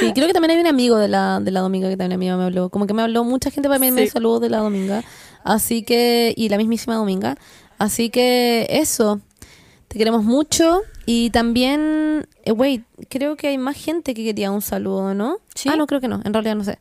Sí, 0.00 0.12
creo 0.14 0.26
que 0.26 0.32
también 0.32 0.52
hay 0.52 0.58
un 0.60 0.66
amigo 0.66 0.96
de 0.96 1.08
la, 1.08 1.40
de 1.40 1.50
la 1.50 1.60
Dominga 1.60 1.88
que 1.88 1.96
también 1.96 2.12
a 2.12 2.18
mí 2.18 2.38
me 2.38 2.44
habló. 2.44 2.68
Como 2.70 2.86
que 2.86 2.94
me 2.94 3.02
habló 3.02 3.24
mucha 3.24 3.50
gente 3.50 3.68
para 3.68 3.78
mí 3.80 3.90
me 3.90 4.02
Sí. 4.04 4.08
saludó 4.10 4.38
de 4.40 4.48
la 4.48 4.58
Dominga. 4.58 5.02
Así 5.42 5.82
que, 5.82 6.32
y 6.36 6.48
la 6.48 6.56
mismísima 6.56 6.94
Dominga. 6.96 7.36
Así 7.78 8.10
que 8.10 8.66
eso. 8.70 9.20
Te 9.88 9.98
queremos 9.98 10.24
mucho. 10.24 10.82
Y 11.06 11.30
también, 11.30 12.26
eh, 12.44 12.52
wait, 12.52 12.84
creo 13.08 13.36
que 13.36 13.46
hay 13.48 13.58
más 13.58 13.76
gente 13.76 14.12
que 14.14 14.24
quería 14.24 14.50
un 14.50 14.60
saludo, 14.62 15.14
¿no? 15.14 15.38
Sí. 15.54 15.68
Ah, 15.72 15.76
no, 15.76 15.86
creo 15.86 16.00
que 16.00 16.08
no. 16.08 16.20
En 16.24 16.32
realidad 16.32 16.56
no 16.56 16.64
sé. 16.64 16.78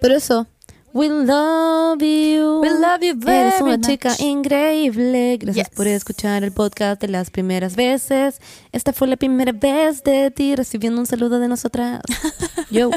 Pero 0.00 0.16
eso. 0.16 0.46
We 0.94 1.08
love 1.08 2.00
you. 2.00 2.60
We 2.60 2.70
love 2.70 3.00
you 3.02 3.10
Eres 3.10 3.24
very 3.24 3.62
una 3.62 3.76
much. 3.76 3.86
chica 3.86 4.14
increíble. 4.18 5.36
Gracias 5.38 5.68
Yes. 5.68 5.76
por 5.76 5.86
escuchar 5.86 6.42
el 6.42 6.50
podcast 6.50 7.00
de 7.00 7.08
las 7.08 7.30
primeras 7.30 7.76
veces. 7.76 8.40
Esta 8.72 8.92
fue 8.92 9.06
la 9.06 9.16
primera 9.16 9.52
vez 9.52 10.02
de 10.02 10.30
ti 10.30 10.56
recibiendo 10.56 10.98
un 10.98 11.06
saludo 11.06 11.38
de 11.38 11.46
nosotras. 11.46 12.00
Yo. 12.70 12.90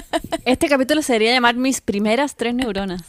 Este 0.46 0.68
capítulo 0.70 1.02
se 1.04 1.14
debería 1.14 1.34
llamar 1.34 1.56
Mis 1.58 1.82
primeras 1.82 2.36
tres 2.36 2.56
neuronas. 2.56 3.04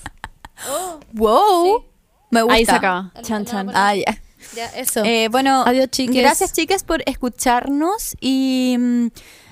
¡Wow! 1.12 1.84
Me 2.30 2.42
gusta. 2.42 2.54
Ahí 2.56 2.64
se 2.66 2.72
acaba. 2.72 3.12
Chan, 3.22 3.44
chan. 3.46 3.70
Ah, 3.74 3.94
ya. 3.94 4.20
Ya, 4.56 4.66
eso. 4.76 5.02
Eh, 5.04 5.28
bueno, 5.30 5.62
Adiós, 5.66 5.88
chiques. 5.90 6.16
gracias 6.16 6.52
chicas 6.52 6.84
por 6.84 7.02
escucharnos 7.06 8.16
y 8.20 8.76
mm, 8.78 9.06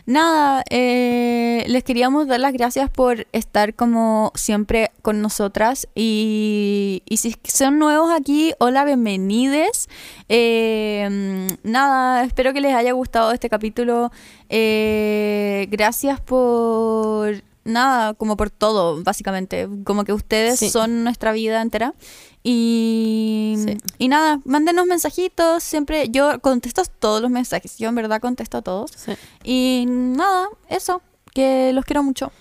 nada, 0.07 0.63
eh, 0.69 1.65
les 1.69 1.85
queríamos 1.85 2.27
dar 2.27 2.41
las 2.41 2.53
gracias 2.53 2.91
por 2.91 3.27
estar 3.33 3.75
como 3.75 4.33
siempre 4.35 4.91
con 5.03 5.23
nosotras 5.23 5.89
y, 5.95 7.03
y 7.09 7.17
si 7.17 7.35
son 7.45 7.79
nuevos 7.79 8.11
aquí, 8.13 8.53
hola, 8.59 8.85
bienvenides. 8.85 9.89
Eh, 10.29 11.09
mm, 11.11 11.71
nada, 11.71 12.25
espero 12.25 12.53
que 12.53 12.61
les 12.61 12.75
haya 12.75 12.93
gustado 12.93 13.33
este 13.33 13.49
capítulo. 13.49 14.11
Eh, 14.49 15.67
gracias 15.71 16.21
por... 16.21 17.43
Nada, 17.63 18.15
como 18.15 18.39
por 18.39 18.49
todo, 18.49 19.03
básicamente. 19.05 19.69
Como 19.85 20.05
que 20.05 20.15
ustedes 20.15 20.59
Sí. 20.59 20.71
son 20.71 21.05
nuestra 21.05 21.31
vida 21.33 21.61
entera. 21.61 21.93
Y, 22.43 23.55
Sí. 23.59 23.77
y 23.99 24.09
nada, 24.09 24.41
mándenos 24.45 24.87
mensajitos. 24.87 25.63
Siempre 25.63 26.09
yo 26.11 26.41
contesto 26.41 26.83
todos 26.99 27.21
los 27.21 27.31
mensajes. 27.31 27.77
Yo 27.79 27.89
en 27.89 27.95
verdad 27.95 28.21
contesto 28.21 28.59
a 28.59 28.63
todos. 28.63 28.93
Sí. 28.97 29.13
Y 29.45 29.85
nada, 29.89 30.49
eso. 30.69 31.03
Que 31.35 31.73
los 31.73 31.85
quiero 31.85 32.03
mucho. 32.03 32.33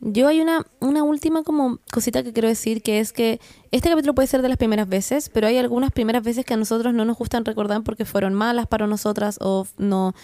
Yo 0.00 0.28
hay 0.28 0.40
una, 0.40 0.64
una 0.80 1.02
última 1.02 1.42
como 1.42 1.78
cosita 1.90 2.22
que 2.22 2.32
quiero 2.32 2.48
decir, 2.48 2.82
que 2.82 3.00
es 3.00 3.12
que 3.12 3.40
este 3.72 3.88
capítulo 3.88 4.14
puede 4.14 4.28
ser 4.28 4.42
de 4.42 4.48
las 4.48 4.58
primeras 4.58 4.88
veces, 4.88 5.30
pero 5.30 5.46
hay 5.46 5.56
algunas 5.56 5.90
primeras 5.90 6.22
veces 6.22 6.44
que 6.44 6.54
a 6.54 6.56
nosotros 6.58 6.92
no 6.94 7.04
nos 7.06 7.16
gustan 7.16 7.44
recordar 7.46 7.82
porque 7.82 8.04
fueron 8.04 8.34
malas 8.34 8.66
para 8.66 8.86
nosotras 8.86 9.38
o 9.40 9.66
no, 9.78 10.14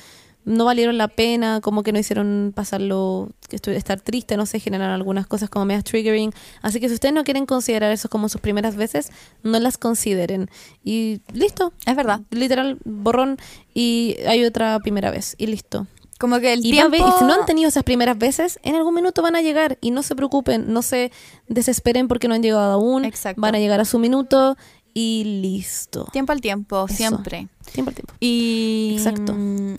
no 0.45 0.65
valieron 0.65 0.99
la 0.99 1.09
pena, 1.09 1.61
como 1.61 1.83
que 1.83 1.93
no 1.93 1.99
hicieron 1.99 2.53
pasarlo, 2.55 3.31
estar 3.51 4.01
triste, 4.01 4.37
no 4.37 4.47
sé, 4.47 4.59
generaron 4.61 4.95
algunas 4.95 5.27
cosas 5.27 5.49
como 5.49 5.65
medias 5.65 5.85
triggering. 5.85 6.33
Así 6.63 6.81
que 6.81 6.89
si 6.89 6.95
ustedes 6.95 7.15
no 7.15 7.25
quieren 7.25 7.47
considerar 7.47 7.93
eso 7.93 8.09
como 8.09 8.29
sus 8.29 8.41
primeras 8.41 8.77
veces, 8.77 9.11
no 9.43 9.59
las 9.61 9.79
consideren. 9.79 10.51
Y 10.85 11.21
listo, 11.33 11.73
Es 11.87 11.95
verdad. 11.97 12.21
literal, 12.31 12.79
borrón 12.85 13.39
y 13.75 14.17
hay 14.27 14.45
otra 14.45 14.79
primera 14.81 15.11
vez 15.11 15.35
y 15.39 15.47
listo. 15.47 15.87
Como 16.19 16.39
que 16.39 16.53
el 16.53 16.65
Y, 16.65 16.71
tiempo... 16.71 16.97
y 16.97 17.19
si 17.19 17.25
no 17.25 17.35
han 17.35 17.47
tenido 17.47 17.69
esas 17.69 17.83
primeras 17.83 18.17
veces, 18.17 18.61
en 18.63 18.77
algún 18.77 18.95
minuto 18.95 19.23
van 19.23 19.35
a 19.35 19.43
llegar 19.43 19.77
y 19.81 19.91
no 19.91 20.05
se 20.05 20.15
preocupen, 20.15 20.73
no 20.73 20.83
se 20.83 21.11
desesperen 21.49 22.07
porque 22.07 22.29
no 22.29 22.35
han 22.35 22.43
llegado 22.43 22.73
aún, 22.73 23.05
Exacto. 23.05 23.41
van 23.41 23.57
a 23.57 23.59
llegar 23.59 23.81
a 23.81 23.85
su 23.85 23.99
minuto 23.99 24.57
y 24.95 25.41
listo. 25.41 26.05
Tiempo 26.13 26.33
al 26.33 26.41
tiempo, 26.41 26.85
Eso. 26.87 26.95
siempre. 26.97 27.49
Tiempo 27.73 27.91
al 27.91 27.95
tiempo. 27.95 28.13
Y, 28.21 28.97
Exacto. 28.99 29.35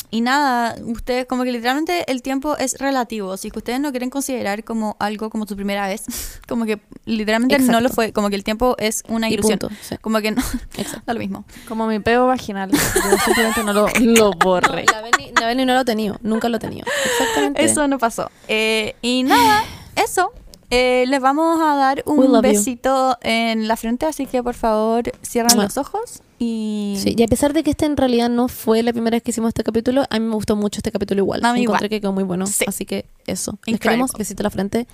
y 0.10 0.22
nada, 0.22 0.76
ustedes, 0.86 1.26
como 1.28 1.44
que 1.44 1.52
literalmente 1.52 2.10
el 2.12 2.22
tiempo 2.22 2.58
es 2.58 2.76
relativo. 2.80 3.38
Si 3.38 3.48
es 3.50 3.52
que 3.54 3.60
ustedes 3.60 3.80
no 3.80 3.92
quieren 3.92 4.10
considerar 4.10 4.64
como 4.64 4.96
algo 5.00 5.30
como 5.30 5.46
su 5.46 5.56
primera 5.56 5.88
vez, 5.88 6.04
como 6.48 6.66
que 6.66 6.80
literalmente 7.06 7.60
no 7.60 7.82
lo 7.82 7.90
fue, 7.90 8.12
como 8.14 8.30
que 8.30 8.36
el 8.36 8.44
tiempo 8.44 8.76
es 8.80 9.04
una 9.08 9.30
Y 9.30 9.34
ilusión. 9.34 9.60
punto, 9.60 9.76
sí. 9.82 9.98
Como 10.02 10.20
que 10.22 10.32
no, 10.32 10.42
Exacto. 10.78 11.04
da 11.06 11.14
lo 11.14 11.20
mismo. 11.20 11.46
Como 11.68 11.86
mi 11.88 12.00
peo 12.00 12.26
vaginal. 12.28 12.72
Yo 12.72 12.80
simplemente 13.26 13.64
no 13.64 13.74
lo, 13.74 13.88
lo 14.02 14.32
borré. 14.32 14.86
La 14.92 15.02
Beni, 15.02 15.32
la 15.40 15.48
Beni 15.48 15.66
no 15.66 15.74
lo 15.74 15.80
ha 15.80 15.86
tenido, 15.86 16.18
nunca 16.22 16.50
lo 16.50 16.58
ha 16.58 16.60
tenido. 16.60 16.86
Exactamente. 17.12 17.64
Eso 17.64 17.88
no 17.88 17.98
pasó. 18.00 18.32
Eh, 18.48 18.96
y 19.02 19.24
nada, 19.24 19.64
eso. 19.96 20.32
Eh, 20.76 21.06
les 21.08 21.22
vamos 21.22 21.62
a 21.62 21.76
dar 21.76 22.02
un 22.08 22.26
you. 22.26 22.42
besito 22.42 23.18
en 23.22 23.68
la 23.68 23.78
frente, 23.78 24.06
así 24.08 24.26
que 24.26 24.42
por 24.42 24.56
favor 24.56 25.04
cierren 25.22 25.56
Mua. 25.56 25.66
los 25.66 25.78
ojos 25.78 26.22
y... 26.40 26.96
Sí, 27.00 27.14
y 27.16 27.22
a 27.22 27.28
pesar 27.28 27.54
de 27.54 27.62
que 27.64 27.70
este 27.72 27.86
en 27.86 27.96
realidad 27.96 28.28
no 28.30 28.48
fue 28.48 28.82
la 28.82 28.92
primera 28.92 29.16
vez 29.16 29.22
que 29.24 29.30
hicimos 29.32 29.50
este 29.50 29.64
capítulo, 29.64 30.04
a 30.10 30.20
mí 30.20 30.26
me 30.26 30.34
gustó 30.34 30.56
mucho 30.56 30.80
este 30.80 30.92
capítulo 30.92 31.22
igual. 31.22 31.42
A 31.46 31.54
mí 31.54 31.62
Encontré 31.62 31.86
igual. 31.86 31.90
que 31.90 32.02
quedó 32.02 32.12
muy 32.12 32.24
bueno. 32.24 32.48
Sí. 32.48 32.66
Así 32.68 32.86
que 32.86 33.06
eso. 33.28 33.52
Les 33.52 33.76
Incredible. 33.76 33.80
queremos. 33.80 34.12
Besito 34.14 34.42
en 34.42 34.44
la 34.46 34.50
frente. 34.50 34.88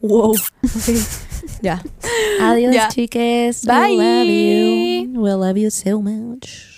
Wow. 0.00 0.32
Ok. 0.32 0.38
ya. 1.62 1.82
Adiós, 2.40 2.74
Ya. 2.74 2.88
chiques. 2.88 3.64
Bye. 3.64 3.96
We 3.96 4.04
love 4.04 4.28
you. 4.28 5.20
We 5.22 5.30
love 5.34 5.56
you 5.56 5.70
so 5.70 6.00
much. 6.00 6.75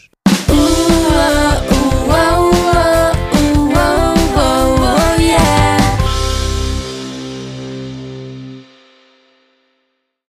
ooh, 0.51 1.11
ah, 1.13 1.63
ooh, 1.73 2.11
ah, 2.11 2.41
ooh, 2.41 2.53
ooh. 2.53 3.08